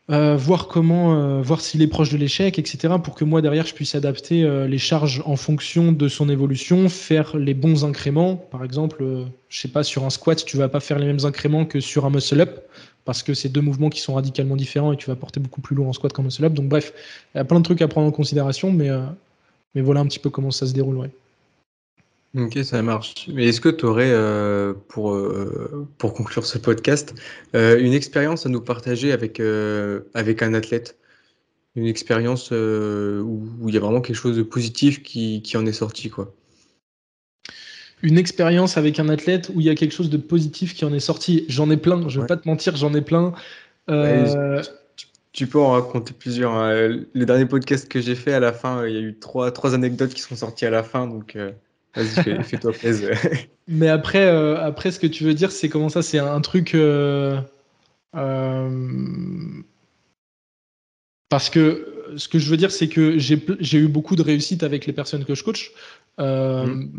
euh, 0.10 0.36
voir 0.36 0.68
comment, 0.68 1.14
euh, 1.14 1.41
voir 1.44 1.61
s'il 1.61 1.84
est 1.84 1.88
proche 1.88 2.11
de 2.11 2.18
l'échec, 2.18 2.57
etc. 2.57 2.95
Pour 3.03 3.14
que 3.14 3.24
moi 3.24 3.44
derrière 3.44 3.68
je 3.68 3.76
puisse 3.76 3.94
adapter 3.94 4.44
euh, 4.44 4.68
les 4.68 4.80
charges 4.80 5.22
en 5.26 5.36
fonction 5.36 5.91
de 5.91 6.07
son 6.07 6.30
évolution, 6.30 6.90
faire 6.90 7.38
les 7.38 7.53
bons 7.53 7.86
incréments. 7.86 8.36
Par 8.36 8.64
exemple, 8.64 9.03
je 9.49 9.60
sais 9.60 9.68
pas 9.68 9.84
sur 9.84 10.06
un 10.06 10.10
squat, 10.10 10.44
tu 10.44 10.57
vas 10.57 10.68
pas 10.68 10.80
faire 10.80 10.98
les 10.98 11.06
mêmes 11.06 11.26
incréments 11.26 11.66
que 11.66 11.80
sur 11.80 12.06
un 12.06 12.10
muscle 12.10 12.41
up 12.41 12.60
parce 13.05 13.23
que 13.23 13.34
c'est 13.34 13.49
deux 13.49 13.61
mouvements 13.61 13.89
qui 13.89 14.01
sont 14.01 14.13
radicalement 14.13 14.55
différents 14.55 14.93
et 14.93 14.97
tu 14.97 15.07
vas 15.07 15.15
porter 15.15 15.39
beaucoup 15.39 15.61
plus 15.61 15.76
lourd 15.76 15.88
en 15.88 15.93
squat 15.93 16.13
qu'en 16.13 16.23
muscle 16.23 16.45
up. 16.45 16.53
Donc 16.53 16.67
bref, 16.67 16.93
il 17.34 17.38
y 17.38 17.41
a 17.41 17.45
plein 17.45 17.59
de 17.59 17.63
trucs 17.63 17.81
à 17.81 17.88
prendre 17.88 18.07
en 18.07 18.11
considération, 18.11 18.71
mais 18.71 18.89
euh, 18.89 19.01
mais 19.76 19.81
voilà 19.81 20.01
un 20.01 20.05
petit 20.05 20.19
peu 20.19 20.30
comment 20.30 20.51
ça 20.51 20.67
se 20.67 20.73
déroule. 20.73 20.97
Ouais. 20.97 21.11
Ok, 22.38 22.59
ça 22.63 22.81
marche. 22.84 23.27
Mais 23.34 23.47
est-ce 23.47 23.61
que 23.61 23.69
tu 23.69 23.85
aurais, 23.85 24.11
euh, 24.11 24.73
pour, 24.88 25.13
euh, 25.13 25.88
pour 25.97 26.13
conclure 26.13 26.45
ce 26.45 26.59
podcast, 26.59 27.15
une 27.53 27.93
expérience 27.93 28.45
à 28.45 28.49
nous 28.49 28.61
partager 28.61 29.11
avec, 29.11 29.41
avec 30.13 30.43
un 30.43 30.53
athlète? 30.53 30.97
Une 31.76 31.85
expérience 31.85 32.51
où 32.51 32.55
où 32.55 33.69
il 33.69 33.73
y 33.73 33.77
a 33.77 33.80
vraiment 33.80 34.01
quelque 34.01 34.15
chose 34.15 34.38
de 34.38 34.43
positif 34.43 35.01
qui, 35.01 35.41
qui 35.41 35.55
en 35.57 35.65
est 35.65 35.73
sorti, 35.73 36.09
quoi. 36.09 36.34
Une 38.01 38.17
expérience 38.17 38.77
avec 38.77 38.99
un 38.99 39.09
athlète 39.09 39.51
où 39.53 39.59
il 39.59 39.65
y 39.65 39.69
a 39.69 39.76
quelque 39.76 39.93
chose 39.93 40.09
de 40.09 40.17
positif 40.17 40.73
qui 40.73 40.85
en 40.85 40.93
est 40.93 40.99
sorti. 41.01 41.45
J'en 41.49 41.69
ai 41.69 41.77
plein, 41.77 42.07
je 42.07 42.15
vais 42.15 42.21
Ouais. 42.21 42.27
pas 42.27 42.38
te 42.38 42.47
mentir, 42.47 42.76
j'en 42.77 42.93
ai 42.93 43.01
plein. 43.01 43.34
Euh, 43.89 44.61
tu, 44.95 45.07
tu 45.34 45.47
peux 45.47 45.59
en 45.59 45.71
raconter 45.71 46.13
plusieurs. 46.13 46.53
hein. 46.53 46.71
Le 47.13 47.26
dernier 47.26 47.45
podcast 47.45 47.89
que 47.89 47.99
j'ai 47.99 48.15
fait, 48.15 48.34
à 48.34 48.39
la 48.39 48.53
fin, 48.53 48.85
il 48.88 48.93
y 48.93 48.97
a 48.97 49.01
eu 49.01 49.17
trois, 49.19 49.51
trois 49.51 49.73
anecdotes 49.76 50.13
qui 50.13 50.21
sont 50.21 50.35
sorties 50.35 50.65
à 50.65 50.69
la 50.69 50.84
fin, 50.84 51.07
donc 51.07 51.35
euh, 51.35 51.51
vas-y, 51.95 52.07
fais- 52.23 52.43
fais-toi 52.43 52.71
plaisir. 52.71 53.09
Mais 53.67 53.89
après, 53.89 54.26
euh, 54.27 54.57
après, 54.63 54.91
ce 54.91 54.99
que 54.99 55.07
tu 55.07 55.23
veux 55.23 55.34
dire, 55.34 55.51
c'est 55.51 55.67
comment 55.69 55.89
ça, 55.89 56.01
c'est 56.01 56.19
un 56.19 56.41
truc. 56.41 56.76
euh, 56.76 57.39
euh, 58.15 58.69
parce 61.30 61.49
que 61.49 62.13
ce 62.17 62.27
que 62.27 62.39
je 62.39 62.49
veux 62.49 62.57
dire, 62.57 62.71
c'est 62.71 62.88
que 62.89 63.17
j'ai 63.19 63.43
j'ai 63.59 63.77
eu 63.77 63.88
beaucoup 63.88 64.15
de 64.15 64.21
réussite 64.23 64.63
avec 64.63 64.85
les 64.85 64.93
personnes 64.93 65.26
que 65.26 65.35
je 65.35 65.43
coach. 65.43 65.71
Euh, 66.19 66.65
Mm. 66.65 66.91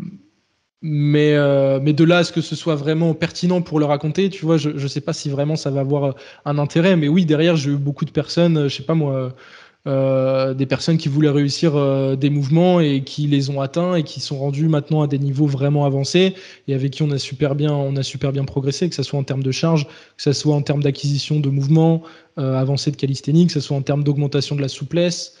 Mais, 0.83 1.33
euh, 1.35 1.79
mais 1.81 1.93
de 1.93 2.03
là 2.03 2.19
à 2.19 2.23
ce 2.23 2.31
que 2.31 2.41
ce 2.41 2.55
soit 2.55 2.75
vraiment 2.75 3.13
pertinent 3.13 3.61
pour 3.61 3.79
le 3.79 3.85
raconter, 3.85 4.29
tu 4.29 4.45
vois, 4.45 4.57
je 4.57 4.69
ne 4.69 4.87
sais 4.87 5.01
pas 5.01 5.13
si 5.13 5.29
vraiment 5.29 5.55
ça 5.55 5.69
va 5.69 5.81
avoir 5.81 6.15
un 6.45 6.57
intérêt. 6.57 6.95
Mais 6.95 7.07
oui, 7.07 7.25
derrière, 7.25 7.55
j'ai 7.55 7.71
eu 7.71 7.77
beaucoup 7.77 8.05
de 8.05 8.11
personnes, 8.11 8.57
euh, 8.57 8.69
je 8.69 8.77
sais 8.77 8.83
pas 8.83 8.95
moi, 8.95 9.31
euh, 9.87 10.53
des 10.53 10.67
personnes 10.67 10.97
qui 10.99 11.09
voulaient 11.09 11.31
réussir 11.31 11.75
euh, 11.75 12.15
des 12.15 12.29
mouvements 12.29 12.79
et 12.79 13.03
qui 13.03 13.25
les 13.25 13.49
ont 13.49 13.61
atteints 13.61 13.95
et 13.95 14.03
qui 14.03 14.19
sont 14.19 14.37
rendus 14.37 14.67
maintenant 14.67 15.01
à 15.01 15.07
des 15.07 15.17
niveaux 15.17 15.47
vraiment 15.47 15.85
avancés 15.85 16.35
et 16.67 16.75
avec 16.75 16.91
qui 16.91 17.01
on 17.01 17.09
a 17.09 17.17
super 17.17 17.55
bien, 17.55 17.73
on 17.73 17.95
a 17.95 18.03
super 18.03 18.31
bien 18.31 18.45
progressé, 18.45 18.87
que 18.89 18.95
ce 18.95 19.01
soit 19.01 19.19
en 19.19 19.23
termes 19.23 19.41
de 19.41 19.51
charge, 19.51 19.87
que 19.87 20.21
ce 20.21 20.33
soit 20.33 20.53
en 20.53 20.61
termes 20.61 20.83
d'acquisition 20.83 21.39
de 21.39 21.49
mouvements, 21.49 22.03
euh, 22.37 22.55
avancée 22.59 22.91
de 22.91 22.95
calisthénie, 22.95 23.47
que 23.47 23.53
ce 23.53 23.59
soit 23.59 23.75
en 23.75 23.81
termes 23.81 24.03
d'augmentation 24.03 24.55
de 24.55 24.61
la 24.61 24.67
souplesse, 24.67 25.35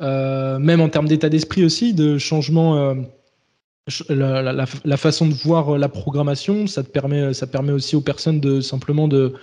euh, 0.00 0.60
même 0.60 0.80
en 0.80 0.88
termes 0.88 1.08
d'état 1.08 1.28
d'esprit 1.28 1.64
aussi, 1.64 1.92
de 1.92 2.16
changement. 2.16 2.94
Euh, 4.10 4.14
la, 4.14 4.42
la- 4.42 4.52
la- 4.52 4.64
la 4.84 4.96
façon 4.96 5.26
de 5.26 5.34
voir 5.34 5.78
la 5.78 5.88
programmation, 5.88 6.66
ça 6.66 6.82
te 6.82 6.88
permet, 6.90 7.34
ça 7.34 7.46
permet 7.46 7.72
aussi 7.72 7.96
aux 7.96 8.00
personnes 8.00 8.40
de 8.40 8.60
simplement 8.60 9.08
de 9.08 9.34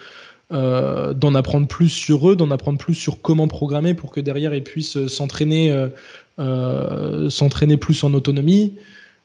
euh, 0.53 1.14
d'en 1.14 1.36
apprendre 1.36 1.68
plus 1.68 1.90
sur 1.90 2.30
eux, 2.30 2.36
d'en 2.38 2.52
apprendre 2.52 2.78
plus 2.80 2.95
sur 2.95 3.22
comment 3.22 3.48
programmer 3.49 3.94
pour 3.94 4.11
que 4.11 4.22
derrière 4.22 4.53
ils 4.56 4.64
puissent 4.64 4.95
euh, 4.98 5.07
s'entraîner, 5.10 5.72
euh, 5.72 5.90
euh, 6.40 7.30
s'entraîner 7.30 7.78
plus 7.78 8.03
en 8.03 8.14
autonomie. 8.14 8.76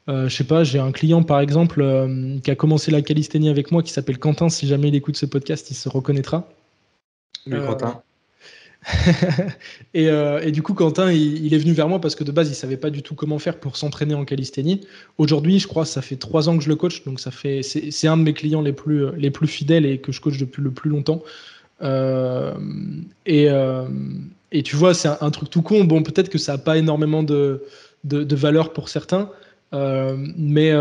Euh, 0.08 0.28
je 0.28 0.34
sais 0.34 0.44
pas, 0.44 0.64
j'ai 0.64 0.80
un 0.80 0.90
client 0.90 1.22
par 1.22 1.38
exemple 1.40 1.80
euh, 1.80 2.38
qui 2.40 2.50
a 2.50 2.56
commencé 2.56 2.90
la 2.90 3.02
calisthénie 3.02 3.48
avec 3.50 3.70
moi 3.70 3.82
qui 3.84 3.92
s'appelle 3.92 4.18
Quentin. 4.18 4.48
Si 4.48 4.66
jamais 4.66 4.88
il 4.88 4.94
écoute 4.96 5.16
ce 5.16 5.26
podcast, 5.26 5.70
il 5.70 5.74
se 5.74 5.88
reconnaîtra. 5.88 6.48
Oui, 7.46 7.60
Quentin. 7.66 8.02
Euh, 9.94 10.40
et, 10.40 10.52
du 10.52 10.62
coup, 10.62 10.72
Quentin, 10.72 11.12
il, 11.12 11.52
est 11.52 11.58
venu 11.58 11.72
vers 11.72 11.86
moi 11.86 12.00
parce 12.00 12.14
que 12.14 12.24
de 12.24 12.32
base, 12.32 12.48
il 12.48 12.54
savait 12.54 12.78
pas 12.78 12.88
du 12.88 13.02
tout 13.02 13.14
comment 13.14 13.38
faire 13.38 13.60
pour 13.60 13.76
s'entraîner 13.76 14.14
en 14.14 14.24
calisthénie. 14.24 14.80
Aujourd'hui, 15.18 15.58
je 15.58 15.68
crois, 15.68 15.84
ça 15.84 16.00
fait 16.00 16.16
trois 16.16 16.48
ans 16.48 16.56
que 16.56 16.64
je 16.64 16.70
le 16.70 16.76
coach, 16.76 17.04
donc 17.04 17.20
ça 17.20 17.30
fait, 17.30 17.60
c'est 17.62 18.08
un 18.08 18.16
de 18.16 18.22
mes 18.22 18.32
clients 18.32 18.62
les 18.62 18.72
plus, 18.72 19.14
les 19.16 19.30
plus 19.30 19.46
fidèles 19.46 19.84
et 19.84 19.98
que 19.98 20.10
je 20.10 20.20
coach 20.20 20.38
depuis 20.38 20.62
le 20.62 20.70
plus 20.70 20.88
longtemps. 20.88 21.22
Euh, 21.82 22.54
et, 23.26 23.50
euh, 23.50 23.84
et, 24.50 24.62
tu 24.62 24.76
vois, 24.76 24.94
c'est 24.94 25.08
un, 25.08 25.30
truc 25.30 25.50
tout 25.50 25.62
con. 25.62 25.84
Bon, 25.84 26.02
peut-être 26.02 26.30
que 26.30 26.38
ça 26.38 26.52
n'a 26.52 26.58
pas 26.58 26.78
énormément 26.78 27.22
de, 27.22 27.62
de, 28.04 28.36
valeur 28.36 28.72
pour 28.72 28.88
certains, 28.88 29.28
mais 29.72 30.72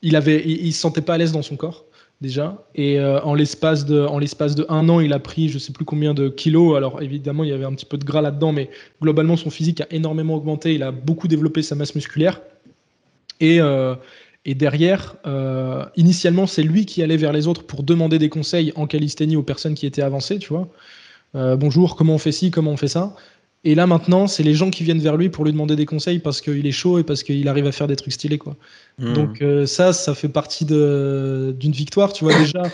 il 0.00 0.16
avait, 0.16 0.42
il, 0.46 0.72
se 0.72 0.80
sentait 0.80 1.02
pas 1.02 1.14
à 1.14 1.18
l'aise 1.18 1.32
dans 1.32 1.42
son 1.42 1.56
corps 1.56 1.84
déjà. 2.22 2.64
Et 2.74 2.98
euh, 2.98 3.20
en 3.22 3.34
l'espace 3.34 3.84
de, 3.84 4.06
de 4.06 4.66
un 4.70 4.88
an, 4.88 5.00
il 5.00 5.12
a 5.12 5.18
pris 5.18 5.50
je 5.50 5.58
sais 5.58 5.72
plus 5.72 5.84
combien 5.84 6.14
de 6.14 6.28
kilos. 6.28 6.76
Alors 6.76 7.02
évidemment, 7.02 7.44
il 7.44 7.50
y 7.50 7.52
avait 7.52 7.66
un 7.66 7.74
petit 7.74 7.84
peu 7.84 7.98
de 7.98 8.04
gras 8.04 8.22
là-dedans, 8.22 8.52
mais 8.52 8.70
globalement, 9.02 9.36
son 9.36 9.50
physique 9.50 9.82
a 9.82 9.86
énormément 9.90 10.36
augmenté. 10.36 10.72
Il 10.72 10.82
a 10.82 10.92
beaucoup 10.92 11.28
développé 11.28 11.62
sa 11.62 11.74
masse 11.74 11.94
musculaire. 11.94 12.40
Et, 13.40 13.60
euh, 13.60 13.94
et 14.46 14.54
derrière, 14.54 15.16
euh, 15.26 15.84
initialement, 15.96 16.46
c'est 16.46 16.62
lui 16.62 16.86
qui 16.86 17.02
allait 17.02 17.18
vers 17.18 17.32
les 17.32 17.46
autres 17.46 17.64
pour 17.64 17.82
demander 17.82 18.18
des 18.18 18.28
conseils 18.28 18.72
en 18.76 18.86
calisthénie 18.86 19.36
aux 19.36 19.42
personnes 19.42 19.74
qui 19.74 19.84
étaient 19.84 20.02
avancées, 20.02 20.38
tu 20.38 20.48
vois. 20.48 20.68
bonjour, 21.34 21.96
comment 21.96 22.14
on 22.14 22.18
fait 22.18 22.32
ci, 22.32 22.50
comment 22.50 22.70
on 22.70 22.76
fait 22.76 22.88
ça? 22.88 23.14
Et 23.64 23.76
là 23.76 23.86
maintenant, 23.86 24.26
c'est 24.26 24.42
les 24.42 24.54
gens 24.54 24.70
qui 24.70 24.82
viennent 24.82 24.98
vers 24.98 25.16
lui 25.16 25.28
pour 25.28 25.44
lui 25.44 25.52
demander 25.52 25.76
des 25.76 25.86
conseils 25.86 26.18
parce 26.18 26.40
qu'il 26.40 26.66
est 26.66 26.72
chaud 26.72 26.98
et 26.98 27.04
parce 27.04 27.22
qu'il 27.22 27.46
arrive 27.46 27.66
à 27.66 27.72
faire 27.72 27.86
des 27.86 27.94
trucs 27.94 28.12
stylés. 28.12 28.38
Quoi. 28.38 28.56
Hmm. 28.98 29.12
Donc 29.12 29.40
euh, 29.40 29.66
ça, 29.66 29.92
ça 29.92 30.16
fait 30.16 30.28
partie 30.28 30.64
d'une 30.64 31.72
victoire, 31.72 32.12
tu 32.12 32.24
vois 32.24 32.36
déjà, 32.36 32.64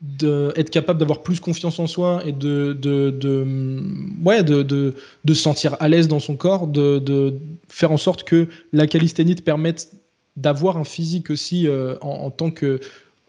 d'être 0.00 0.70
capable 0.70 1.00
d'avoir 1.00 1.22
plus 1.22 1.40
confiance 1.40 1.80
en 1.80 1.88
soi 1.88 2.22
et 2.24 2.30
de, 2.30 2.74
de, 2.80 3.10
de 3.10 3.82
ouais, 4.24 4.44
de, 4.44 4.62
de, 4.62 4.94
de, 5.24 5.34
se 5.34 5.42
sentir 5.42 5.76
à 5.80 5.88
l'aise 5.88 6.06
dans 6.06 6.20
son 6.20 6.36
corps, 6.36 6.68
de, 6.68 7.00
de 7.00 7.34
faire 7.68 7.90
en 7.90 7.96
sorte 7.96 8.22
que 8.22 8.46
la 8.72 8.86
calisthénie 8.86 9.34
te 9.34 9.42
permette 9.42 9.90
d'avoir 10.36 10.76
un 10.76 10.84
physique 10.84 11.30
aussi 11.30 11.66
euh, 11.66 11.96
en, 12.02 12.26
en, 12.26 12.30
tant 12.30 12.52
que... 12.52 12.78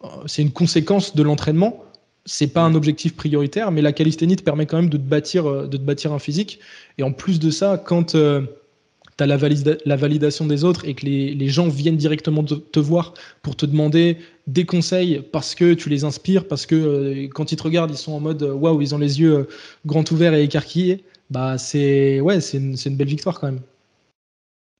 Euh, 0.03 0.07
c'est 0.27 0.43
une 0.43 0.51
conséquence 0.51 1.15
de 1.15 1.23
l'entraînement 1.23 1.84
c'est 2.25 2.47
pas 2.47 2.61
un 2.61 2.73
objectif 2.75 3.15
prioritaire, 3.15 3.71
mais 3.71 3.81
la 3.81 3.93
calisthénie 3.93 4.35
te 4.35 4.43
permet 4.43 4.65
quand 4.65 4.77
même 4.77 4.89
de 4.89 4.97
te 4.97 5.03
bâtir, 5.03 5.45
euh, 5.45 5.67
de 5.67 5.77
te 5.77 5.81
bâtir 5.81 6.11
un 6.11 6.19
physique. 6.19 6.59
Et 6.97 7.03
en 7.03 7.11
plus 7.11 7.39
de 7.39 7.51
ça, 7.51 7.81
quand 7.83 8.15
euh, 8.15 8.41
tu 9.17 9.23
as 9.23 9.27
la, 9.27 9.37
la, 9.85 9.95
validation 9.95 10.45
des 10.45 10.63
autres 10.63 10.85
et 10.85 10.95
que 10.95 11.05
les, 11.05 11.47
gens 11.49 11.67
viennent 11.67 11.97
directement 11.97 12.43
te, 12.43 12.79
voir 12.79 13.13
pour 13.43 13.55
te 13.55 13.65
demander 13.65 14.17
des 14.47 14.65
conseils 14.65 15.23
parce 15.31 15.55
que 15.55 15.73
tu 15.73 15.89
les 15.89 16.03
inspires, 16.03 16.47
parce 16.47 16.65
que 16.65 16.75
euh, 16.75 17.27
quand 17.33 17.51
ils 17.51 17.55
te 17.57 17.63
regardent, 17.63 17.91
ils 17.91 17.97
sont 17.97 18.13
en 18.13 18.19
mode 18.19 18.41
waouh, 18.41 18.81
ils 18.81 18.95
ont 18.95 18.99
les 18.99 19.21
yeux 19.21 19.47
grands 19.85 20.03
ouverts 20.11 20.33
et 20.33 20.43
écarquillés, 20.43 21.03
bah 21.29 21.57
c'est 21.57 22.19
ouais, 22.19 22.41
c'est 22.41 22.57
une, 22.57 22.75
une 22.85 22.95
belle 22.97 23.07
victoire 23.07 23.39
quand 23.39 23.47
même. 23.47 23.61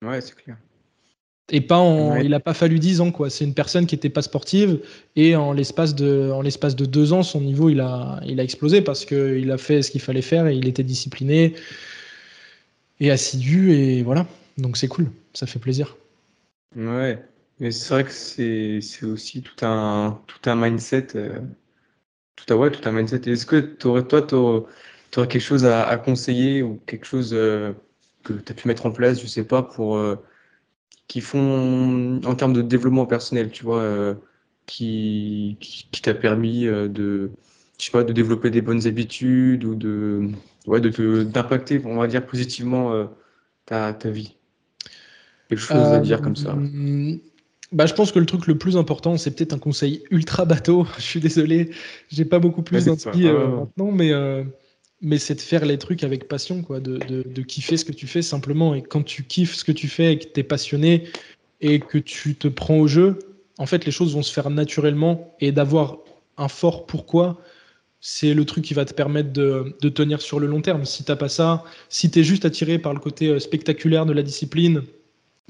Ouais, 0.04 0.20
c'est 0.22 0.36
clair. 0.36 0.58
Et 1.50 1.62
pas 1.62 1.78
en, 1.78 2.16
il 2.16 2.32
n'a 2.32 2.40
pas 2.40 2.56
fallu 2.56 2.80
10 2.80 3.02
ans, 3.02 3.12
quoi. 3.12 3.30
C'est 3.30 3.46
une 3.46 3.54
personne 3.54 3.86
qui 3.86 3.94
n'était 3.94 4.10
pas 4.10 4.24
sportive 4.24 4.80
et 5.16 5.36
en 5.36 5.54
l'espace 5.54 5.94
de, 5.94 6.32
en 6.32 6.42
l'espace 6.42 6.76
de 6.76 6.86
deux 6.86 7.14
ans, 7.14 7.22
son 7.22 7.42
niveau 7.42 7.70
il 7.70 7.82
a, 7.82 8.20
il 8.26 8.40
a 8.40 8.44
explosé 8.44 8.82
parce 8.82 9.06
qu'il 9.06 9.52
a 9.52 9.58
fait 9.60 9.84
ce 9.84 9.92
qu'il 9.92 10.02
fallait 10.02 10.24
faire 10.24 10.48
et 10.48 10.56
il 10.56 10.68
était 10.68 10.84
discipliné 10.84 11.54
et 13.00 13.12
assidu 13.12 13.74
et 13.74 14.02
voilà. 14.02 14.26
Donc 14.58 14.78
c'est 14.78 14.88
cool, 14.88 15.12
ça 15.34 15.46
fait 15.46 15.60
plaisir. 15.60 15.96
Ouais, 16.76 17.24
mais 17.60 17.72
c'est 17.72 17.94
vrai 17.94 18.04
que 18.04 18.12
c'est, 18.12 18.80
c'est 18.82 19.06
aussi 19.06 19.42
tout 19.42 19.66
un, 19.66 20.20
tout 20.28 20.50
un 20.50 20.56
mindset, 20.56 21.16
euh, 21.16 21.40
tout 22.36 22.54
un, 22.54 22.58
ouais, 22.58 22.72
tout 22.72 22.88
un 22.88 22.92
mindset. 22.92 23.30
Est-ce 23.30 23.46
que 23.46 23.60
toi, 23.60 24.02
tu 24.22 24.36
aurais, 24.36 25.28
quelque 25.28 25.40
chose 25.40 25.66
à, 25.66 25.96
conseiller 25.98 26.64
ou 26.64 26.82
quelque 26.86 27.06
chose 27.06 27.32
euh, 27.34 27.74
que 28.24 28.34
tu 28.34 28.52
as 28.52 28.56
pu 28.56 28.68
mettre 28.68 28.86
en 28.86 28.92
place, 28.92 29.22
je 29.22 29.28
sais 29.28 29.46
pas, 29.46 29.64
pour 29.64 29.98
euh, 29.98 30.16
qui 31.07 31.22
font 31.22 32.19
en 32.26 32.36
termes 32.36 32.53
de 32.53 32.61
développement 32.61 33.06
personnel, 33.06 33.52
tu 33.52 33.64
vois, 33.64 33.80
euh, 33.80 34.15
qui, 34.65 35.57
qui, 35.60 36.02
t'a 36.02 36.14
permis 36.14 36.65
euh, 36.65 36.88
de, 36.88 37.32
je 37.80 37.86
sais 37.86 37.91
pas, 37.91 38.03
de 38.03 38.14
développer 38.14 38.49
des 38.49 38.61
bonnes 38.61 38.88
habitudes 38.88 39.64
ou 39.64 39.76
de, 39.76 40.30
ouais, 40.65 40.82
de 40.82 41.23
d'impacter, 41.23 41.82
on 41.86 41.98
va 41.98 42.07
dire, 42.07 42.26
positivement 42.26 42.94
euh, 42.94 43.06
ta, 43.65 43.94
ta 43.94 44.10
vie. 44.10 44.36
Quelque 45.49 45.60
chose 45.60 45.77
à 45.77 45.99
dire 45.99 46.22
comme 46.22 46.36
ça. 46.36 46.57
Bah, 47.72 47.86
je 47.86 47.94
pense 47.94 48.11
que 48.11 48.19
le 48.19 48.26
truc 48.26 48.48
le 48.48 48.57
plus 48.57 48.77
important, 48.77 49.18
c'est 49.18 49.32
peut-être 49.32 49.53
un 49.53 49.60
conseil 49.60 50.03
ultra 50.10 50.45
bateau. 50.45 50.88
Je 50.98 51.03
suis 51.03 51.19
désolé, 51.19 51.72
j'ai 52.10 52.26
pas 52.26 52.40
beaucoup 52.40 52.64
plus 52.64 52.86
d'inspi 52.86 53.26
maintenant, 53.26 53.91
mais 53.91 54.11
mais 55.02 55.18
c'est 55.18 55.36
de 55.36 55.42
faire 55.42 55.66
les 55.66 55.78
trucs 55.78 56.04
avec 56.04 56.28
passion, 56.28 56.62
quoi, 56.62 56.80
de, 56.80 56.98
de, 56.98 57.42
kiffer 57.42 57.78
ce 57.78 57.86
que 57.86 57.92
tu 57.92 58.08
fais 58.08 58.22
simplement. 58.22 58.76
Et 58.76 58.82
quand 58.82 59.04
tu 59.04 59.24
kiffes 59.24 59.56
ce 59.56 59.64
que 59.64 59.72
tu 59.72 59.88
fais 59.88 60.14
et 60.14 60.20
que 60.20 60.26
tu 60.26 60.40
es 60.40 60.44
passionné 60.44 61.04
et 61.62 61.80
que 61.80 61.98
tu 61.98 62.36
te 62.36 62.48
prends 62.48 62.78
au 62.78 62.88
jeu, 62.88 63.20
en 63.58 63.66
fait, 63.66 63.86
les 63.86 63.92
choses 63.92 64.14
vont 64.14 64.24
se 64.24 64.34
faire 64.34 64.50
naturellement 64.50 65.36
et 65.40 65.52
d'avoir 65.52 65.98
un 66.38 66.48
fort 66.48 66.86
pourquoi, 66.86 67.40
c'est 68.02 68.34
le 68.34 68.46
truc 68.46 68.64
qui 68.64 68.74
va 68.74 68.86
te 68.86 68.94
permettre 68.94 69.32
de, 69.34 69.76
de 69.82 69.90
tenir 69.90 70.22
sur 70.22 70.40
le 70.40 70.48
long 70.48 70.62
terme. 70.62 70.86
Si 70.86 71.04
t'as 71.04 71.16
pas 71.16 71.30
ça, 71.30 71.64
si 71.90 72.12
tu 72.12 72.20
es 72.20 72.24
juste 72.24 72.46
attiré 72.46 72.78
par 72.80 72.94
le 72.94 73.00
côté 73.00 73.28
euh, 73.28 73.40
spectaculaire 73.40 74.06
de 74.06 74.14
la 74.14 74.22
discipline, 74.22 74.84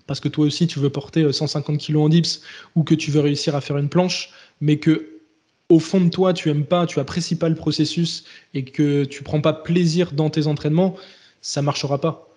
parce 0.08 0.20
que 0.20 0.28
toi 0.28 0.46
aussi 0.46 0.68
tu 0.68 0.80
veux 0.80 0.90
porter 0.90 1.32
150 1.32 1.76
euh, 1.76 1.78
kg 1.78 1.98
en 1.98 2.10
dips 2.10 2.42
ou 2.76 2.84
que 2.84 2.96
tu 2.96 3.12
veux 3.12 3.22
réussir 3.22 3.56
à 3.56 3.62
faire 3.62 3.78
une 3.78 3.90
planche, 3.90 4.32
mais 4.62 4.78
que 4.78 5.15
au 5.70 5.80
fond 5.80 6.02
de 6.02 6.10
toi, 6.10 6.34
tu 6.34 6.50
aimes 6.50 6.66
pas, 6.66 6.86
tu 6.86 7.00
apprécies 7.00 7.38
pas 7.38 7.50
le 7.50 7.56
processus 7.56 8.26
et 8.54 8.64
que 8.64 9.04
tu 9.04 9.24
prends 9.24 9.42
pas 9.42 9.54
plaisir 9.54 10.12
dans 10.12 10.30
tes 10.30 10.48
entraînements, 10.48 10.96
ça 11.42 11.62
marchera 11.62 12.00
pas. 12.00 12.30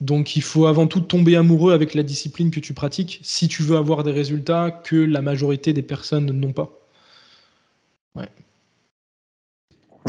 Donc 0.00 0.36
il 0.36 0.42
faut 0.42 0.66
avant 0.66 0.86
tout 0.86 1.00
tomber 1.00 1.36
amoureux 1.36 1.72
avec 1.72 1.94
la 1.94 2.02
discipline 2.02 2.50
que 2.50 2.60
tu 2.60 2.74
pratiques 2.74 3.20
si 3.22 3.48
tu 3.48 3.62
veux 3.62 3.76
avoir 3.76 4.02
des 4.04 4.12
résultats 4.12 4.70
que 4.70 4.96
la 4.96 5.22
majorité 5.22 5.72
des 5.72 5.82
personnes 5.82 6.30
n'ont 6.32 6.52
pas. 6.52 6.70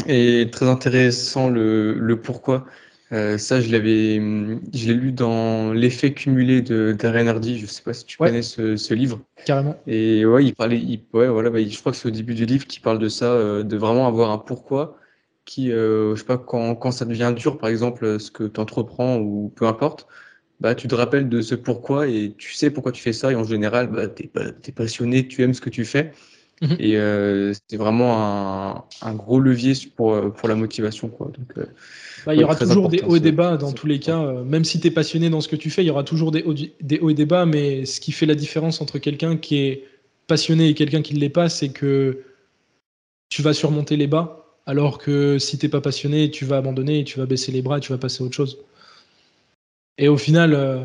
Et 0.06 0.48
très 0.52 0.68
intéressant 0.68 1.48
le 1.48 2.20
pourquoi. 2.22 2.66
Euh, 3.12 3.38
ça, 3.38 3.60
je 3.60 3.70
l'avais, 3.70 4.16
je 4.16 4.86
l'ai 4.88 4.94
lu 4.94 5.12
dans 5.12 5.72
L'effet 5.72 6.12
cumulé 6.12 6.60
de 6.60 6.94
Darren 6.98 7.28
Hardy. 7.28 7.58
Je 7.58 7.66
sais 7.66 7.82
pas 7.82 7.92
si 7.92 8.04
tu 8.04 8.18
connais 8.18 8.42
ce, 8.42 8.76
ce, 8.76 8.94
livre. 8.94 9.20
Carrément. 9.44 9.76
Et 9.86 10.26
ouais, 10.26 10.44
il 10.44 10.54
parlait, 10.54 10.78
il, 10.78 11.02
ouais, 11.12 11.28
voilà, 11.28 11.50
bah, 11.50 11.64
je 11.64 11.78
crois 11.78 11.92
que 11.92 11.98
c'est 11.98 12.08
au 12.08 12.12
début 12.12 12.34
du 12.34 12.46
livre 12.46 12.66
qui 12.66 12.80
parle 12.80 12.98
de 12.98 13.08
ça, 13.08 13.26
euh, 13.26 13.62
de 13.62 13.76
vraiment 13.76 14.08
avoir 14.08 14.30
un 14.30 14.38
pourquoi 14.38 14.98
qui, 15.44 15.70
euh, 15.70 16.16
je 16.16 16.20
sais 16.20 16.26
pas, 16.26 16.38
quand, 16.38 16.74
quand 16.74 16.90
ça 16.90 17.04
devient 17.04 17.32
dur, 17.34 17.56
par 17.56 17.70
exemple, 17.70 18.18
ce 18.18 18.32
que 18.32 18.44
tu 18.44 18.60
entreprends 18.60 19.18
ou 19.18 19.52
peu 19.54 19.66
importe, 19.66 20.08
bah, 20.58 20.74
tu 20.74 20.88
te 20.88 20.94
rappelles 20.94 21.28
de 21.28 21.40
ce 21.40 21.54
pourquoi 21.54 22.08
et 22.08 22.34
tu 22.36 22.52
sais 22.52 22.70
pourquoi 22.70 22.90
tu 22.90 23.02
fais 23.02 23.12
ça. 23.12 23.30
Et 23.30 23.36
en 23.36 23.44
général, 23.44 23.86
bah, 23.88 24.08
tu 24.08 24.24
es, 24.24 24.72
passionné, 24.72 25.28
tu 25.28 25.42
aimes 25.42 25.54
ce 25.54 25.60
que 25.60 25.70
tu 25.70 25.84
fais. 25.84 26.12
Mhm. 26.62 26.76
Et 26.80 26.96
euh, 26.96 27.52
c'est 27.68 27.76
vraiment 27.76 28.16
un, 28.18 28.84
un, 29.02 29.14
gros 29.14 29.38
levier 29.38 29.74
pour, 29.94 30.32
pour 30.32 30.48
la 30.48 30.56
motivation. 30.56 31.08
Quoi. 31.08 31.26
Donc, 31.26 31.58
euh, 31.58 31.66
bah, 32.26 32.34
il 32.34 32.40
y 32.40 32.44
aura 32.44 32.56
toujours 32.56 32.88
des 32.88 33.02
hauts 33.02 33.14
et 33.14 33.20
des 33.20 33.30
bas 33.30 33.56
dans 33.56 33.70
tous 33.70 33.86
les 33.86 34.00
cas. 34.00 34.20
Euh, 34.20 34.42
même 34.42 34.64
si 34.64 34.80
tu 34.80 34.88
es 34.88 34.90
passionné 34.90 35.30
dans 35.30 35.40
ce 35.40 35.46
que 35.46 35.54
tu 35.54 35.70
fais, 35.70 35.84
il 35.84 35.86
y 35.86 35.90
aura 35.90 36.02
toujours 36.02 36.32
des 36.32 36.42
hauts, 36.42 36.54
des 36.54 36.98
hauts 36.98 37.10
et 37.10 37.14
des 37.14 37.24
bas. 37.24 37.46
Mais 37.46 37.84
ce 37.84 38.00
qui 38.00 38.10
fait 38.10 38.26
la 38.26 38.34
différence 38.34 38.80
entre 38.80 38.98
quelqu'un 38.98 39.36
qui 39.36 39.58
est 39.58 39.84
passionné 40.26 40.68
et 40.68 40.74
quelqu'un 40.74 41.02
qui 41.02 41.14
ne 41.14 41.20
l'est 41.20 41.28
pas, 41.28 41.48
c'est 41.48 41.68
que 41.68 42.24
tu 43.28 43.42
vas 43.42 43.54
surmonter 43.54 43.96
les 43.96 44.08
bas. 44.08 44.58
Alors 44.66 44.98
que 44.98 45.38
si 45.38 45.56
t'es 45.56 45.68
pas 45.68 45.80
passionné, 45.80 46.28
tu 46.32 46.44
vas 46.44 46.56
abandonner, 46.56 47.04
tu 47.04 47.20
vas 47.20 47.26
baisser 47.26 47.52
les 47.52 47.62
bras, 47.62 47.78
tu 47.78 47.92
vas 47.92 47.98
passer 47.98 48.24
à 48.24 48.26
autre 48.26 48.34
chose. 48.34 48.58
Et 49.96 50.08
au 50.08 50.16
final, 50.16 50.52
euh, 50.52 50.82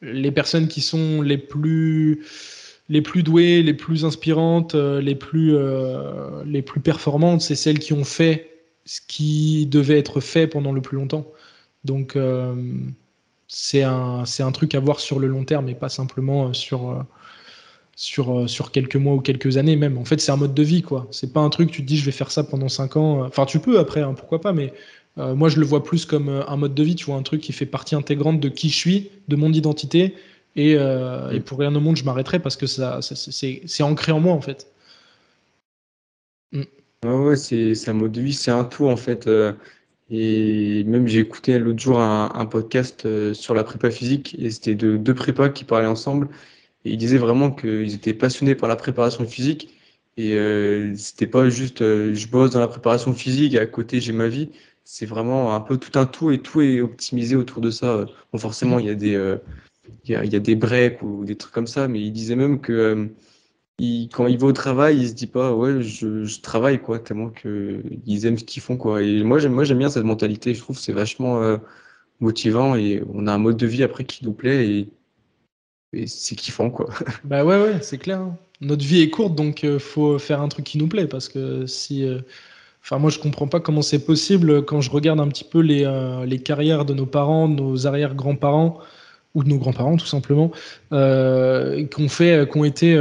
les 0.00 0.32
personnes 0.32 0.68
qui 0.68 0.80
sont 0.80 1.20
les 1.20 1.36
plus 1.36 2.24
les 2.88 3.02
plus 3.02 3.22
douées, 3.22 3.62
les 3.62 3.74
plus 3.74 4.06
inspirantes, 4.06 4.74
euh, 4.74 5.02
les 5.02 5.14
plus 5.14 5.54
les 6.46 6.62
plus 6.62 6.80
performantes, 6.80 7.42
c'est 7.42 7.56
celles 7.56 7.78
qui 7.78 7.92
ont 7.92 8.04
fait 8.04 8.47
ce 8.88 9.02
qui 9.06 9.66
devait 9.66 9.98
être 9.98 10.20
fait 10.20 10.46
pendant 10.46 10.72
le 10.72 10.80
plus 10.80 10.96
longtemps. 10.96 11.26
Donc 11.84 12.16
euh, 12.16 12.54
c'est 13.46 13.82
un, 13.82 14.24
un, 14.38 14.52
truc 14.52 14.74
à 14.74 14.80
voir 14.80 14.98
sur 14.98 15.18
le 15.18 15.26
long 15.26 15.44
terme 15.44 15.68
et 15.68 15.74
pas 15.74 15.90
simplement 15.90 16.48
euh, 16.48 16.52
sur, 16.54 16.90
euh, 16.90 17.02
sur, 17.96 18.48
sur 18.48 18.72
quelques 18.72 18.96
mois 18.96 19.14
ou 19.14 19.20
quelques 19.20 19.58
années 19.58 19.76
même. 19.76 19.98
En 19.98 20.06
fait, 20.06 20.20
c'est 20.22 20.32
un 20.32 20.36
mode 20.36 20.54
de 20.54 20.62
vie, 20.62 20.80
quoi. 20.80 21.06
C'est 21.10 21.34
pas 21.34 21.40
un 21.40 21.50
truc, 21.50 21.70
tu 21.70 21.82
te 21.82 21.86
dis, 21.86 21.98
je 21.98 22.04
vais 22.06 22.12
faire 22.12 22.30
ça 22.30 22.44
pendant 22.44 22.70
5 22.70 22.96
ans. 22.96 23.26
Enfin, 23.26 23.44
tu 23.44 23.58
peux 23.60 23.78
après, 23.78 24.00
hein, 24.00 24.14
pourquoi 24.14 24.40
pas, 24.40 24.52
mais 24.52 24.72
moi, 25.16 25.48
je 25.48 25.58
le 25.58 25.66
vois 25.66 25.82
plus 25.82 26.06
comme 26.06 26.28
un 26.28 26.56
mode 26.56 26.74
de 26.76 26.82
vie, 26.84 26.94
tu 26.94 27.06
vois, 27.06 27.16
un 27.16 27.22
truc 27.22 27.40
qui 27.40 27.52
fait 27.52 27.66
partie 27.66 27.96
intégrante 27.96 28.38
de 28.38 28.48
qui 28.48 28.68
je 28.70 28.76
suis, 28.76 29.10
de 29.26 29.34
mon 29.34 29.52
identité. 29.52 30.14
Et, 30.54 30.74
et 30.74 31.40
pour 31.40 31.58
rien 31.58 31.74
au 31.74 31.80
monde, 31.80 31.96
je 31.96 32.04
m'arrêterai 32.04 32.38
parce 32.38 32.56
que 32.56 32.68
ça, 32.68 33.00
c'est 33.02 33.82
ancré 33.82 34.12
en 34.12 34.20
moi, 34.20 34.32
en 34.32 34.40
fait. 34.40 34.68
Ouais, 37.04 37.14
ouais, 37.14 37.36
c'est 37.36 37.88
un 37.88 37.92
mode 37.92 38.12
de 38.12 38.20
vie, 38.20 38.34
c'est 38.34 38.50
un 38.50 38.64
tout 38.64 38.86
en 38.86 38.96
fait. 38.96 39.28
Euh, 39.28 39.52
Et 40.10 40.84
même 40.86 41.08
j'ai 41.08 41.20
écouté 41.20 41.58
l'autre 41.60 41.80
jour 41.80 42.00
un, 42.00 42.46
podcast 42.46 43.06
euh, 43.06 43.34
sur 43.34 43.54
la 43.54 43.64
prépa 43.64 43.90
physique 43.92 44.36
et 44.40 44.50
c'était 44.52 44.76
de 44.76 44.98
deux 44.98 45.14
prépas 45.14 45.50
qui 45.50 45.64
parlaient 45.64 45.88
ensemble 45.88 46.30
et 46.86 46.92
ils 46.92 46.98
disaient 46.98 47.18
vraiment 47.18 47.52
qu'ils 47.52 47.94
étaient 47.94 48.14
passionnés 48.14 48.56
par 48.56 48.68
la 48.70 48.76
préparation 48.76 49.26
physique 49.26 49.78
et 50.18 50.34
euh, 50.36 50.94
c'était 50.96 51.28
pas 51.28 51.50
juste 51.50 51.82
euh, 51.82 52.14
je 52.14 52.28
bosse 52.28 52.52
dans 52.52 52.60
la 52.60 52.68
préparation 52.68 53.14
physique 53.14 53.54
et 53.54 53.60
à 53.60 53.66
côté 53.66 54.00
j'ai 54.02 54.14
ma 54.14 54.28
vie. 54.28 54.50
C'est 54.84 55.06
vraiment 55.06 55.54
un 55.56 55.60
peu 55.62 55.78
tout 55.78 55.98
un 55.98 56.06
tout 56.06 56.32
et 56.32 56.40
tout 56.42 56.62
est 56.62 56.82
optimisé 56.82 57.36
autour 57.36 57.62
de 57.62 57.70
ça. 57.70 58.06
Bon, 58.32 58.38
forcément, 58.38 58.80
il 58.80 58.86
y 58.86 58.90
a 58.90 60.40
des 60.40 60.56
breaks 60.56 61.02
ou 61.02 61.24
des 61.24 61.36
trucs 61.36 61.54
comme 61.54 61.66
ça, 61.68 61.88
mais 61.88 62.00
ils 62.02 62.12
disaient 62.12 62.36
même 62.36 62.60
que 62.60 63.10
quand 64.12 64.26
il 64.26 64.38
va 64.38 64.46
au 64.48 64.52
travail, 64.52 64.98
il 64.98 65.08
se 65.08 65.14
dit 65.14 65.28
pas 65.28 65.54
ouais 65.54 65.82
je, 65.82 66.40
travaille 66.40 66.80
quoi 66.80 66.98
tellement 66.98 67.30
que 67.30 67.82
ils 68.06 68.26
aiment 68.26 68.38
ce 68.38 68.44
qu'ils 68.44 68.62
font 68.62 68.76
quoi. 68.76 69.02
Et 69.02 69.22
moi 69.22 69.38
j'aime 69.38 69.78
bien 69.78 69.88
cette 69.88 70.04
mentalité. 70.04 70.54
Je 70.54 70.60
trouve 70.60 70.78
c'est 70.78 70.92
vachement 70.92 71.42
euh, 71.42 71.58
motivant 72.20 72.74
et 72.74 73.02
on 73.12 73.26
a 73.28 73.32
un 73.32 73.38
mode 73.38 73.56
de 73.56 73.66
vie 73.66 73.84
après 73.84 74.04
qui 74.04 74.24
nous 74.24 74.32
plaît 74.32 74.68
et, 74.68 74.88
c'est 76.06 76.34
kiffant 76.34 76.70
quoi. 76.70 76.90
Bah 77.24 77.44
ouais 77.44 77.60
ouais 77.60 77.78
c'est 77.80 77.98
clair. 77.98 78.20
Hein. 78.20 78.36
Notre 78.60 78.84
vie 78.84 79.00
est 79.00 79.10
courte 79.10 79.36
donc 79.36 79.62
euh, 79.62 79.78
faut 79.78 80.18
faire 80.18 80.42
un 80.42 80.48
truc 80.48 80.66
qui 80.66 80.78
nous 80.78 80.88
plaît 80.88 81.06
parce 81.06 81.28
que 81.28 81.66
si 81.66 82.04
euh, 82.04 82.18
moi, 82.90 83.10
je 83.10 83.18
comprends 83.18 83.48
pas 83.48 83.60
comment 83.60 83.82
c'est 83.82 84.04
possible 84.04 84.64
quand 84.64 84.80
je 84.80 84.90
regarde 84.90 85.20
un 85.20 85.28
petit 85.28 85.44
peu 85.44 85.60
les, 85.60 85.84
les 86.26 86.38
carrières 86.38 86.86
de 86.86 86.94
nos 86.94 87.04
parents, 87.04 87.46
de 87.46 87.54
nos 87.54 87.86
arrière-grands-parents 87.86 88.78
ou 89.34 89.44
de 89.44 89.50
nos 89.50 89.58
grands-parents, 89.58 89.98
tout 89.98 90.06
simplement, 90.06 90.52
euh, 90.92 91.84
qui 91.84 92.02
ont 92.02 92.08
fait, 92.08 92.50
qui 92.50 92.56
ont 92.56 92.64
été 92.64 92.96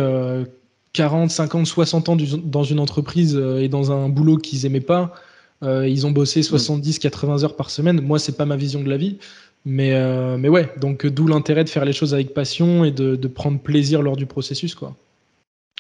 40, 0.98 1.30
50, 1.30 1.68
60 1.68 2.10
ans 2.10 2.18
dans 2.44 2.64
une 2.64 2.80
entreprise 2.80 3.36
euh, 3.36 3.62
et 3.62 3.70
dans 3.70 3.92
un 3.92 4.10
boulot 4.10 4.38
qu'ils 4.38 4.66
aimaient 4.66 4.80
pas. 4.80 5.14
Euh, 5.62 5.88
ils 5.88 6.08
ont 6.08 6.12
bossé 6.12 6.42
70, 6.42 6.98
mm. 6.98 7.00
80 7.00 7.44
heures 7.44 7.56
par 7.56 7.70
semaine. 7.70 8.02
Moi, 8.02 8.18
c'est 8.18 8.36
pas 8.36 8.46
ma 8.46 8.56
vision 8.56 8.82
de 8.82 8.90
la 8.90 8.98
vie. 8.98 9.18
Mais, 9.64 9.94
euh, 9.94 10.38
mais 10.38 10.50
ouais, 10.50 10.74
donc 10.82 11.06
d'où 11.06 11.28
l'intérêt 11.28 11.64
de 11.64 11.70
faire 11.70 11.86
les 11.86 11.94
choses 11.94 12.16
avec 12.16 12.34
passion 12.34 12.84
et 12.84 12.92
de, 12.92 13.16
de, 13.16 13.28
prendre 13.28 13.60
plaisir 13.60 14.02
lors 14.02 14.18
du 14.18 14.26
processus. 14.26 14.74
quoi. 14.74 14.96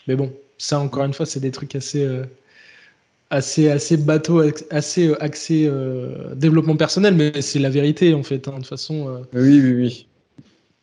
Mais 0.07 0.15
bon, 0.15 0.31
ça, 0.59 0.79
encore 0.79 1.03
une 1.03 1.13
fois, 1.13 1.25
c'est 1.25 1.39
des 1.39 1.51
trucs 1.51 1.75
assez, 1.75 2.07
assez, 3.31 3.69
assez 3.69 3.97
bateau, 3.97 4.43
assez 4.69 5.15
axé 5.19 5.71
développement 6.35 6.75
personnel, 6.75 7.15
mais 7.15 7.41
c'est 7.41 7.59
la 7.59 7.69
vérité 7.69 8.13
en 8.13 8.23
fait. 8.23 8.47
Hein, 8.47 8.51
de 8.51 8.57
toute 8.57 8.67
façon. 8.67 9.21
oui, 9.33 9.61
oui, 9.61 9.73
oui 9.73 10.06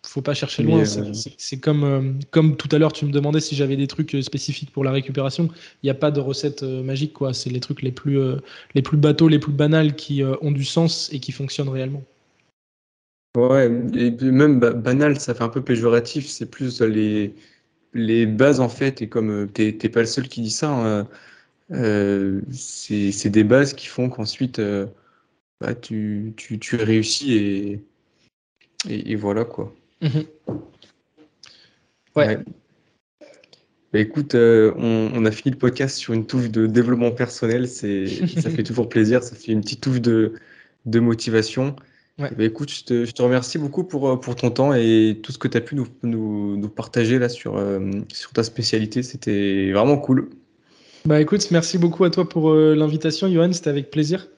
faut 0.08 0.22
pas 0.22 0.34
chercher 0.34 0.62
loin. 0.62 0.80
Euh, 0.80 1.12
c'est 1.38 1.58
comme, 1.58 1.84
euh, 1.84 2.12
comme 2.30 2.56
tout 2.56 2.68
à 2.72 2.78
l'heure, 2.78 2.92
tu 2.92 3.06
me 3.06 3.10
demandais 3.10 3.40
si 3.40 3.56
j'avais 3.56 3.76
des 3.76 3.86
trucs 3.86 4.14
euh, 4.14 4.22
spécifiques 4.22 4.70
pour 4.70 4.84
la 4.84 4.90
récupération. 4.90 5.48
Il 5.82 5.86
n'y 5.86 5.90
a 5.90 5.94
pas 5.94 6.10
de 6.10 6.20
recette 6.20 6.62
magique, 6.62 7.14
quoi. 7.14 7.32
C'est 7.32 7.50
les 7.50 7.60
trucs 7.60 7.82
les 7.82 7.92
plus, 7.92 8.18
les 8.74 8.82
plus 8.82 8.96
bateaux, 8.96 9.28
les 9.28 9.38
plus 9.38 9.52
banals 9.52 9.94
qui 9.94 10.22
ont 10.22 10.50
du 10.50 10.64
sens 10.64 11.10
et 11.12 11.20
qui 11.20 11.32
fonctionnent 11.32 11.68
réellement. 11.68 12.02
Ouais, 13.36 13.66
et 13.94 14.10
même 14.10 14.60
banal, 14.60 15.18
ça 15.18 15.34
fait 15.34 15.42
un 15.42 15.48
peu 15.48 15.62
péjoratif. 15.62 16.26
C'est 16.26 16.50
plus 16.50 16.80
les, 16.80 17.34
les 17.92 18.26
bases, 18.26 18.60
en 18.60 18.68
fait. 18.68 19.02
Et 19.02 19.08
comme 19.08 19.48
tu 19.52 19.62
n'es 19.62 19.88
pas 19.88 20.00
le 20.00 20.06
seul 20.06 20.28
qui 20.28 20.42
dit 20.42 20.50
ça, 20.50 20.70
hein, 20.70 21.08
c'est 22.50 23.30
des 23.30 23.44
bases 23.44 23.74
qui 23.74 23.86
font 23.86 24.08
qu'ensuite, 24.08 24.60
bah, 25.60 25.74
tu, 25.74 26.34
tu, 26.36 26.58
tu 26.58 26.76
réussis 26.76 27.32
et, 27.34 27.80
et 28.88 29.16
voilà, 29.16 29.44
quoi. 29.44 29.74
Mhm. 30.04 30.24
Ouais. 32.14 32.38
Bah, 33.92 34.00
écoute, 34.00 34.34
euh, 34.34 34.72
on, 34.76 35.24
a 35.24 35.30
fini 35.30 35.52
le 35.52 35.58
podcast 35.58 35.96
sur 35.96 36.14
une 36.14 36.26
touche 36.26 36.50
de 36.50 36.66
développement 36.66 37.10
personnel. 37.10 37.68
C'est, 37.68 38.06
ça 38.40 38.50
fait 38.50 38.62
toujours 38.62 38.88
plaisir. 38.88 39.22
Ça 39.22 39.34
fait 39.34 39.52
une 39.52 39.62
petite 39.62 39.80
touche 39.80 40.00
de, 40.00 40.34
de 40.84 41.00
motivation. 41.00 41.74
Ouais. 42.18 42.30
Bah, 42.36 42.44
écoute, 42.44 42.70
je 42.70 42.84
te, 42.84 43.04
je 43.04 43.12
te, 43.12 43.22
remercie 43.22 43.58
beaucoup 43.58 43.82
pour, 43.82 44.08
euh, 44.08 44.16
pour 44.16 44.36
ton 44.36 44.50
temps 44.50 44.74
et 44.74 45.18
tout 45.22 45.32
ce 45.32 45.38
que 45.38 45.48
tu 45.48 45.56
as 45.56 45.60
pu 45.60 45.74
nous, 45.74 45.88
nous, 46.02 46.56
nous, 46.56 46.68
partager 46.68 47.18
là 47.18 47.28
sur, 47.28 47.56
euh, 47.56 47.80
sur 48.12 48.32
ta 48.32 48.42
spécialité. 48.44 49.02
C'était 49.02 49.72
vraiment 49.72 49.96
cool. 49.96 50.30
Bah 51.04 51.20
écoute, 51.20 51.50
merci 51.50 51.76
beaucoup 51.76 52.04
à 52.04 52.10
toi 52.10 52.28
pour 52.28 52.54
l'invitation, 52.54 53.30
Johan. 53.30 53.52
C'était 53.52 53.70
avec 53.70 53.90
plaisir. 53.90 54.28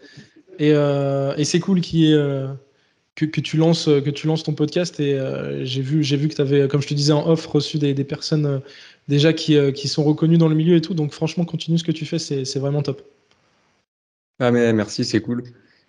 Et, 0.58 0.70
et 0.70 1.44
c'est 1.44 1.60
cool 1.60 1.80
qu'il 1.80 2.00
y 2.00 2.12
ait 2.12 2.46
que, 3.16 3.40
tu 3.40 3.56
lances, 3.56 3.86
que 3.86 4.10
tu 4.10 4.26
lances 4.26 4.42
ton 4.42 4.52
podcast 4.52 5.00
et 5.00 5.14
euh, 5.14 5.64
j'ai 5.64 5.80
vu, 5.80 6.02
vu 6.02 6.28
que 6.28 6.34
tu 6.34 6.40
avais, 6.40 6.68
comme 6.68 6.82
je 6.82 6.88
te 6.88 6.94
disais 6.94 7.14
en 7.14 7.26
off, 7.26 7.46
reçu 7.46 7.78
des, 7.78 7.94
personnes 8.04 8.46
euh, 8.46 8.58
déjà 9.08 9.32
qui, 9.32 9.56
euh, 9.56 9.72
qui, 9.72 9.88
sont 9.88 10.04
reconnues 10.04 10.36
dans 10.36 10.48
le 10.48 10.54
milieu 10.54 10.76
et 10.76 10.82
tout. 10.82 10.92
Donc 10.92 11.12
franchement, 11.12 11.46
continue 11.46 11.78
ce 11.78 11.84
que 11.84 11.92
tu 11.92 12.04
fais, 12.04 12.18
c'est 12.18 12.58
vraiment 12.58 12.82
top. 12.82 13.02
Ah 14.38 14.50
mais 14.50 14.70
merci, 14.74 15.04
c'est 15.04 15.22
cool. 15.22 15.44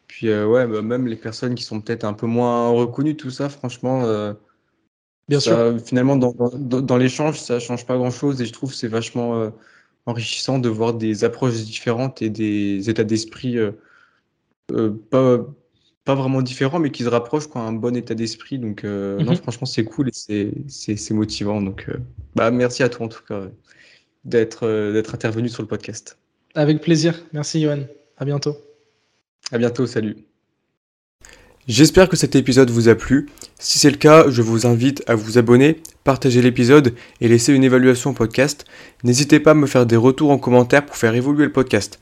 Puis 0.08 0.30
ouais, 0.30 0.66
bah, 0.68 0.82
même 0.82 1.06
les 1.08 1.18
personnes 1.18 1.54
qui 1.54 1.64
sont 1.64 1.82
peut-être 1.82 2.06
un 2.06 2.14
peu 2.14 2.28
moins 2.28 2.70
reconnues, 2.70 3.18
tout 3.18 3.30
ça, 3.30 3.50
franchement, 3.50 4.34
Bien 5.28 5.42
sûr. 5.42 5.78
finalement, 5.86 6.16
dans, 6.16 6.32
dans, 6.32 6.82
dans 6.82 6.98
l'échange, 6.98 7.42
ça 7.42 7.60
change 7.60 7.86
pas 7.86 7.98
grand-chose 7.98 8.42
et 8.42 8.46
je 8.46 8.54
trouve 8.54 8.74
c'est 8.74 8.88
vachement 8.88 9.52
enrichissant 10.06 10.60
de 10.60 10.70
voir 10.70 10.94
des 10.94 11.26
approches 11.26 11.56
différentes 11.56 12.22
et 12.22 12.30
des 12.30 12.90
états 12.90 13.04
d'esprit 13.04 13.58
pas 15.10 15.46
pas 16.08 16.16
vraiment 16.16 16.42
différent, 16.42 16.80
mais 16.80 16.90
qui 16.90 17.04
se 17.04 17.10
rapprochent, 17.10 17.48
quoi, 17.48 17.62
un 17.62 17.74
bon 17.74 17.94
état 17.96 18.16
d'esprit. 18.16 18.58
Donc, 18.60 18.86
euh, 18.86 19.20
non, 19.20 19.34
mhm. 19.34 19.38
franchement, 19.38 19.68
c'est 19.68 19.84
cool 19.84 20.10
et 20.30 20.52
c'est 20.70 21.12
motivant. 21.12 21.62
Donc, 21.62 21.86
euh, 21.90 21.98
bah, 22.34 22.50
merci 22.50 22.82
à 22.82 22.88
toi, 22.88 23.08
en 23.08 23.10
tout 23.10 23.24
cas, 23.28 23.42
d'être 24.24 24.66
euh, 24.66 24.94
d'être 24.94 25.14
intervenu 25.14 25.50
sur 25.50 25.62
le 25.62 25.68
podcast. 25.68 26.18
Avec 26.56 26.82
plaisir. 26.82 27.14
Merci, 27.34 27.62
Johan. 27.62 27.82
À 28.18 28.24
bientôt. 28.24 28.56
À 29.52 29.58
bientôt. 29.58 29.86
Salut. 29.86 30.16
J'espère 31.68 32.08
que 32.08 32.16
cet 32.16 32.38
épisode 32.38 32.70
vous 32.70 32.88
a 32.88 32.96
plu. 32.96 33.28
Si 33.60 33.78
c'est 33.78 33.92
le 33.92 33.98
cas, 33.98 34.30
je 34.30 34.42
vous 34.42 34.66
invite 34.66 35.04
à 35.08 35.16
vous 35.16 35.38
abonner, 35.38 35.82
partager 36.06 36.42
l'épisode 36.42 36.94
et 37.20 37.28
laisser 37.28 37.54
une 37.54 37.66
évaluation 37.66 38.12
au 38.12 38.14
podcast. 38.14 38.64
N'hésitez 39.04 39.42
pas 39.42 39.52
à 39.52 39.56
me 39.56 39.68
faire 39.68 39.86
des 39.86 39.98
retours 39.98 40.32
en 40.32 40.38
commentaire 40.38 40.86
pour 40.86 40.96
faire 40.96 41.14
évoluer 41.14 41.44
le 41.44 41.52
podcast. 41.52 42.00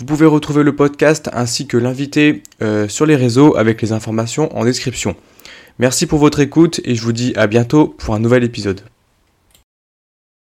Vous 0.00 0.06
pouvez 0.06 0.24
retrouver 0.24 0.62
le 0.62 0.74
podcast 0.74 1.28
ainsi 1.34 1.66
que 1.66 1.76
l'invité 1.76 2.42
euh, 2.62 2.88
sur 2.88 3.04
les 3.04 3.16
réseaux 3.16 3.54
avec 3.58 3.82
les 3.82 3.92
informations 3.92 4.56
en 4.56 4.64
description. 4.64 5.14
Merci 5.78 6.06
pour 6.06 6.18
votre 6.18 6.40
écoute 6.40 6.80
et 6.84 6.94
je 6.94 7.02
vous 7.02 7.12
dis 7.12 7.34
à 7.36 7.46
bientôt 7.46 7.88
pour 7.98 8.14
un 8.14 8.18
nouvel 8.18 8.42
épisode. 8.42 8.80